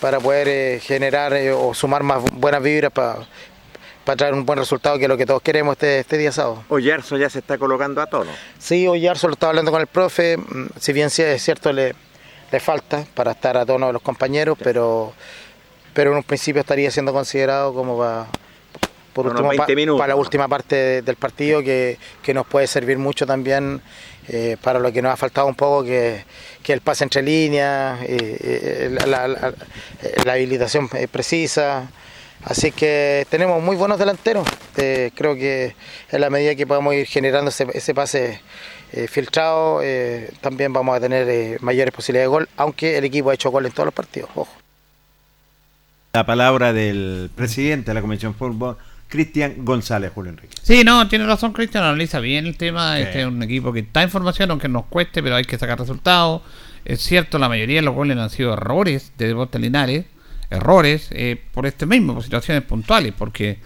para 0.03 0.21
poder 0.21 0.49
eh, 0.49 0.79
generar 0.79 1.33
eh, 1.33 1.51
o 1.51 1.73
sumar 1.73 2.03
más 2.03 2.23
buenas 2.35 2.63
vibras 2.63 2.93
para, 2.93 3.21
para 4.05 4.17
traer 4.17 4.35
un 4.35 4.45
buen 4.45 4.59
resultado 4.59 4.99
que 4.99 5.05
es 5.05 5.09
lo 5.09 5.17
que 5.17 5.25
todos 5.25 5.41
queremos 5.41 5.73
este, 5.73 6.01
este 6.01 6.19
día 6.19 6.31
sábado. 6.31 6.63
Oyarzo 6.69 7.17
ya 7.17 7.31
se 7.31 7.39
está 7.39 7.57
colocando 7.57 8.03
a 8.03 8.07
tono. 8.07 8.31
Sí, 8.59 8.87
Oyarzo 8.87 9.29
lo 9.29 9.33
estaba 9.33 9.53
hablando 9.53 9.73
con 9.73 9.81
el 9.81 9.87
profe, 9.87 10.37
mm, 10.37 10.67
si 10.79 10.93
bien 10.93 11.09
sí 11.09 11.23
es 11.23 11.43
cierto 11.43 11.73
le, 11.73 11.95
le 12.53 12.61
falta 12.61 13.03
para 13.15 13.31
estar 13.31 13.57
a 13.57 13.65
tono 13.65 13.87
de 13.87 13.95
los 13.95 14.03
compañeros, 14.03 14.59
pero, 14.63 15.15
pero 15.95 16.11
en 16.11 16.19
un 16.19 16.23
principio 16.23 16.61
estaría 16.61 16.91
siendo 16.91 17.15
considerado 17.15 17.73
como 17.73 17.97
para 17.97 18.27
por 19.13 19.27
último, 19.27 19.97
para 19.97 20.09
la 20.09 20.17
última 20.17 20.49
parte 20.49 21.03
del 21.03 21.17
partido 21.17 21.63
que, 21.63 21.99
que, 22.23 22.35
nos 22.35 22.47
puede 22.47 22.67
servir 22.67 22.99
mucho 22.99 23.27
también 23.27 23.81
eh, 24.29 24.57
para 24.63 24.79
lo 24.79 24.93
que 24.93 25.03
nos 25.03 25.13
ha 25.13 25.17
faltado 25.17 25.47
un 25.47 25.55
poco, 25.55 25.85
que, 25.85 26.25
que 26.63 26.73
el 26.73 26.81
pase 26.81 27.05
entre 27.05 27.23
líneas, 27.23 28.01
eh, 28.03 28.37
eh, 28.41 28.99
la, 29.07 29.27
la, 29.27 30.33
habilitación 30.33 30.89
precisa. 31.11 31.91
Así 32.45 32.71
que 32.71 33.27
tenemos 33.29 33.63
muy 33.63 33.77
buenos 33.77 33.99
delanteros. 33.99 34.47
creo 34.75 35.35
que 35.35 35.75
en 36.11 36.21
la 36.21 36.31
medida 36.31 36.55
que 36.55 36.67
podamos 36.67 36.95
ir 36.95 37.07
generando 37.07 37.51
ese, 37.51 37.67
ese 37.75 37.95
pase 37.95 38.41
filtrado, 39.09 39.83
también 40.41 40.73
vamos 40.73 40.97
a 40.97 41.01
tener 41.01 41.61
mayores 41.61 41.93
posibilidades 41.93 42.27
de 42.27 42.31
gol, 42.31 42.49
aunque 42.57 42.97
el 42.99 43.05
equipo 43.05 43.31
ha 43.31 43.35
hecho 43.35 43.51
gol 43.51 43.67
en 43.67 43.73
todos 43.73 43.87
los 43.87 43.95
partidos. 43.95 44.31
Ojo. 44.35 44.61
La 46.13 46.27
palabra 46.27 46.73
del 46.73 47.31
presidente 47.35 47.91
de 47.91 47.95
la 47.95 48.01
Comisión 48.01 48.35
Fútbol 48.35 48.77
Cristian 49.11 49.57
González, 49.59 50.13
Julio 50.15 50.31
Enrique. 50.31 50.57
Sí, 50.63 50.85
no, 50.85 51.07
tiene 51.09 51.27
razón 51.27 51.53
Cristian, 51.53 51.85
analiza 51.85 52.21
bien 52.21 52.47
el 52.47 52.57
tema. 52.57 52.99
Este 53.01 53.21
es 53.21 53.27
un 53.27 53.43
equipo 53.43 53.73
que 53.73 53.81
está 53.81 54.03
en 54.03 54.09
formación, 54.09 54.51
aunque 54.51 54.69
nos 54.69 54.87
cueste, 54.87 55.23
pero 55.23 55.37
hay 55.37 55.45
que 55.45 55.59
sacar 55.59 55.79
resultados. 55.79 56.43
Es 56.85 57.01
cierto, 57.03 57.39
la 57.39 57.49
mayoría 57.49 57.77
de 57.77 57.83
los 57.83 57.95
goles 57.95 58.17
han 58.17 58.31
sido 58.31 58.55
errores 58.55 59.13
de 59.19 59.27
Deportes 59.29 59.61
Linares, 59.61 60.07
errores 60.49 61.09
eh, 61.11 61.39
por 61.53 61.67
este 61.67 61.87
mismo, 61.87 62.15
por 62.15 62.23
situaciones 62.23 62.63
puntuales, 62.63 63.13
porque 63.19 63.59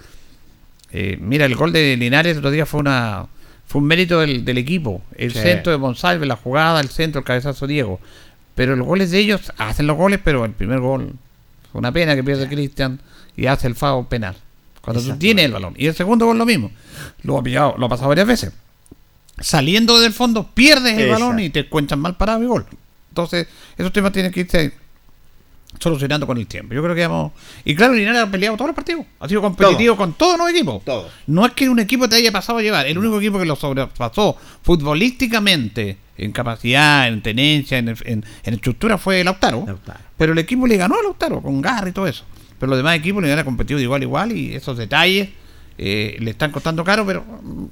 eh, 0.91 1.19
mira, 1.21 1.45
el 1.45 1.55
gol 1.55 1.73
de 1.73 1.97
Linares 1.97 2.33
el 2.33 2.39
otro 2.39 2.51
día 2.51 2.67
fue 2.67 2.81
una 2.81 3.27
fue 3.67 3.81
un 3.81 3.87
mérito 3.87 4.21
del, 4.21 4.59
equipo. 4.59 5.03
El 5.17 5.33
centro 5.33 5.73
de 5.73 5.79
Monsalve, 5.79 6.27
la 6.27 6.37
jugada, 6.37 6.81
el 6.81 6.89
centro, 6.89 7.21
el 7.21 7.25
cabezazo 7.25 7.67
Diego. 7.67 8.01
Pero 8.55 8.77
los 8.77 8.87
goles 8.87 9.11
de 9.11 9.19
ellos 9.19 9.53
hacen 9.59 9.87
los 9.87 9.97
goles, 9.97 10.21
pero 10.23 10.45
el 10.45 10.53
primer 10.53 10.81
gol 10.81 11.15
fue 11.73 11.81
una 11.81 11.93
pena 11.93 12.15
que 12.15 12.23
pierde 12.23 12.49
Cristian 12.49 13.01
y 13.37 13.47
hace 13.47 13.67
el 13.67 13.75
FAO 13.75 14.09
penal. 14.09 14.37
Cuando 14.85 15.03
tú 15.03 15.17
tienes 15.17 15.47
el 15.47 15.53
balón. 15.53 15.75
Y 15.77 15.87
el 15.87 15.95
segundo 15.95 16.27
gol 16.27 16.37
lo 16.37 16.45
mismo. 16.45 16.71
Lo 17.23 17.39
ha 17.39 17.43
pillado, 17.43 17.75
lo 17.79 17.87
ha 17.87 17.89
pasado 17.89 18.09
varias 18.09 18.27
veces. 18.27 18.53
Saliendo 19.41 19.99
del 19.99 20.13
fondo, 20.13 20.51
pierdes 20.55 20.99
el 20.99 21.09
balón 21.09 21.41
y 21.41 21.51
te 21.51 21.61
encuentran 21.61 22.01
mal 22.01 22.17
parado 22.17 22.43
y 22.43 22.47
gol. 22.47 22.67
Entonces, 23.09 23.49
esos 23.77 23.93
temas 23.93 24.13
tienen 24.13 24.31
que 24.31 24.41
irse 24.41 24.73
solucionando 25.81 26.27
con 26.27 26.39
el 26.39 26.47
tiempo. 26.47 26.75
Yo 26.75 26.83
creo 26.83 26.95
que 26.95 27.03
hemos. 27.03 27.33
Y 27.65 27.75
claro, 27.75 27.95
Linares 27.95 28.23
ha 28.23 28.31
peleado 28.31 28.57
todos 28.57 28.69
los 28.69 28.77
partidos. 28.77 29.07
Ha 29.21 29.29
sido 29.29 29.41
competitivo 29.41 29.97
con 29.97 30.13
todos 30.13 30.39
los 30.39 30.51
equipos. 30.51 30.83
No 31.27 31.47
es 31.47 31.53
que 31.53 31.69
un 31.69 31.81
equipo 31.81 32.09
te 32.09 32.17
haya 32.17 32.31
pasado 32.31 32.59
a 32.59 32.63
llevar. 32.63 32.87
El 32.87 32.99
único 32.99 33.19
equipo 33.19 33.39
que 33.39 33.47
lo 33.47 33.57
sobrepasó 33.57 34.37
futbolísticamente, 34.63 35.97
en 36.17 36.33
capacidad, 36.33 37.09
en 37.09 37.23
tenencia, 37.23 37.79
en, 37.79 37.89
en, 37.89 38.25
estructura, 38.45 38.99
fue 38.99 39.21
el 39.21 39.25
Lautaro. 39.25 39.67
Pero 40.17 40.33
el 40.33 40.39
equipo 40.39 40.67
le 40.67 40.77
ganó 40.77 40.97
al 40.97 41.03
Lautaro 41.05 41.41
con 41.41 41.61
garra 41.61 41.89
y 41.89 41.93
todo 41.93 42.07
eso. 42.07 42.25
Pero 42.59 42.71
los 42.71 42.79
demás 42.79 42.97
equipos 42.97 43.23
le 43.23 43.33
han 43.33 43.45
competido 43.45 43.79
de 43.79 43.85
igual 43.85 44.03
a 44.03 44.05
igual 44.05 44.33
y 44.33 44.55
esos 44.55 44.77
detalles 44.77 45.31
eh, 45.79 46.17
le 46.21 46.31
están 46.31 46.51
costando 46.51 46.85
caro. 46.85 47.05
Pero 47.07 47.25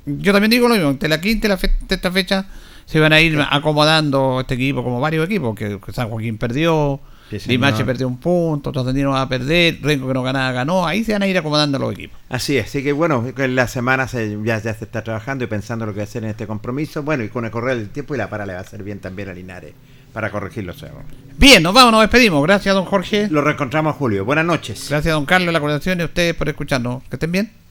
yo 0.07 0.33
también 0.33 0.51
digo 0.51 0.69
lo 0.69 0.75
mismo: 0.75 0.91
ante 0.91 1.09
la 1.09 1.21
quinta 1.21 1.47
y 1.47 1.51
la 1.51 1.59
esta 1.89 2.11
fecha 2.11 2.47
se 2.85 3.01
van 3.01 3.13
a 3.13 3.21
ir 3.21 3.39
acomodando 3.51 4.41
este 4.41 4.55
equipo, 4.55 4.83
como 4.83 5.01
varios 5.01 5.27
equipos. 5.27 5.55
Que, 5.55 5.79
San 5.93 6.09
Joaquín 6.09 6.37
perdió, 6.37 7.01
Dimache 7.47 7.85
perdió 7.85 8.09
un 8.09 8.19
punto, 8.19 8.71
otros 8.71 8.93
no 8.93 9.11
va 9.11 9.23
a 9.23 9.29
perder, 9.29 9.79
Renko 9.81 10.09
que 10.09 10.15
no 10.15 10.23
ganaba 10.23 10.53
ganó. 10.53 10.87
Ahí 10.87 11.05
se 11.05 11.13
van 11.13 11.23
a 11.23 11.27
ir 11.27 11.39
acomodando 11.39 11.79
los 11.79 11.93
equipos. 11.93 12.19
Así 12.29 12.57
es, 12.57 12.67
así 12.67 12.83
que 12.83 12.93
bueno, 12.93 13.25
en 13.37 13.55
la 13.55 13.69
semana 13.69 14.07
ya, 14.07 14.59
ya 14.59 14.75
se 14.75 14.85
está 14.85 15.03
trabajando 15.03 15.45
y 15.45 15.47
pensando 15.47 15.87
lo 15.87 15.93
que 15.93 15.99
va 15.99 16.03
a 16.03 16.05
hacer 16.05 16.25
en 16.25 16.31
este 16.31 16.47
compromiso. 16.47 17.03
Bueno, 17.03 17.25
y 17.25 17.29
con 17.29 17.45
el 17.45 17.51
correr 17.51 17.79
del 17.79 17.91
tiempo 17.91 18.15
y 18.15 18.19
la 18.19 18.29
para 18.29 18.47
le 18.47 18.53
va 18.55 18.59
a 18.59 18.63
hacer 18.63 18.83
bien 18.83 18.99
también 18.99 19.29
a 19.29 19.33
Linares 19.33 19.75
para 20.13 20.31
corregir 20.31 20.65
los 20.65 20.83
errores. 20.83 21.07
Bien, 21.37 21.63
nos 21.63 21.75
vamos, 21.75 21.93
nos 21.93 22.03
despedimos. 22.03 22.43
Gracias, 22.43 22.75
don 22.75 22.85
Jorge. 22.85 23.29
Lo 23.31 23.41
reencontramos, 23.41 23.97
Julio. 23.97 24.25
Buenas 24.25 24.45
noches. 24.45 24.87
Gracias, 24.89 25.13
don 25.13 25.27
Carlos, 25.27 25.53
la 25.53 25.61
coordinación 25.61 26.01
y 26.01 26.03
a 26.03 26.07
ustedes 26.07 26.35
por 26.35 26.49
escucharnos. 26.49 27.03
Que 27.05 27.17
estén 27.17 27.33
bien. 27.33 27.63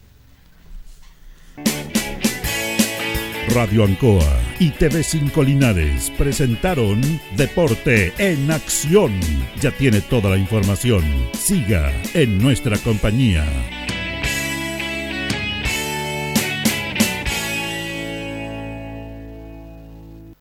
Radio 3.54 3.84
Ancoa 3.84 4.40
y 4.60 4.72
TV5 4.72 5.44
Linares 5.44 6.10
presentaron 6.18 7.02
Deporte 7.36 8.14
en 8.18 8.50
Acción. 8.50 9.12
Ya 9.60 9.72
tiene 9.72 10.00
toda 10.00 10.30
la 10.30 10.38
información. 10.38 11.04
Siga 11.34 11.92
en 12.14 12.38
nuestra 12.38 12.78
compañía. 12.78 13.46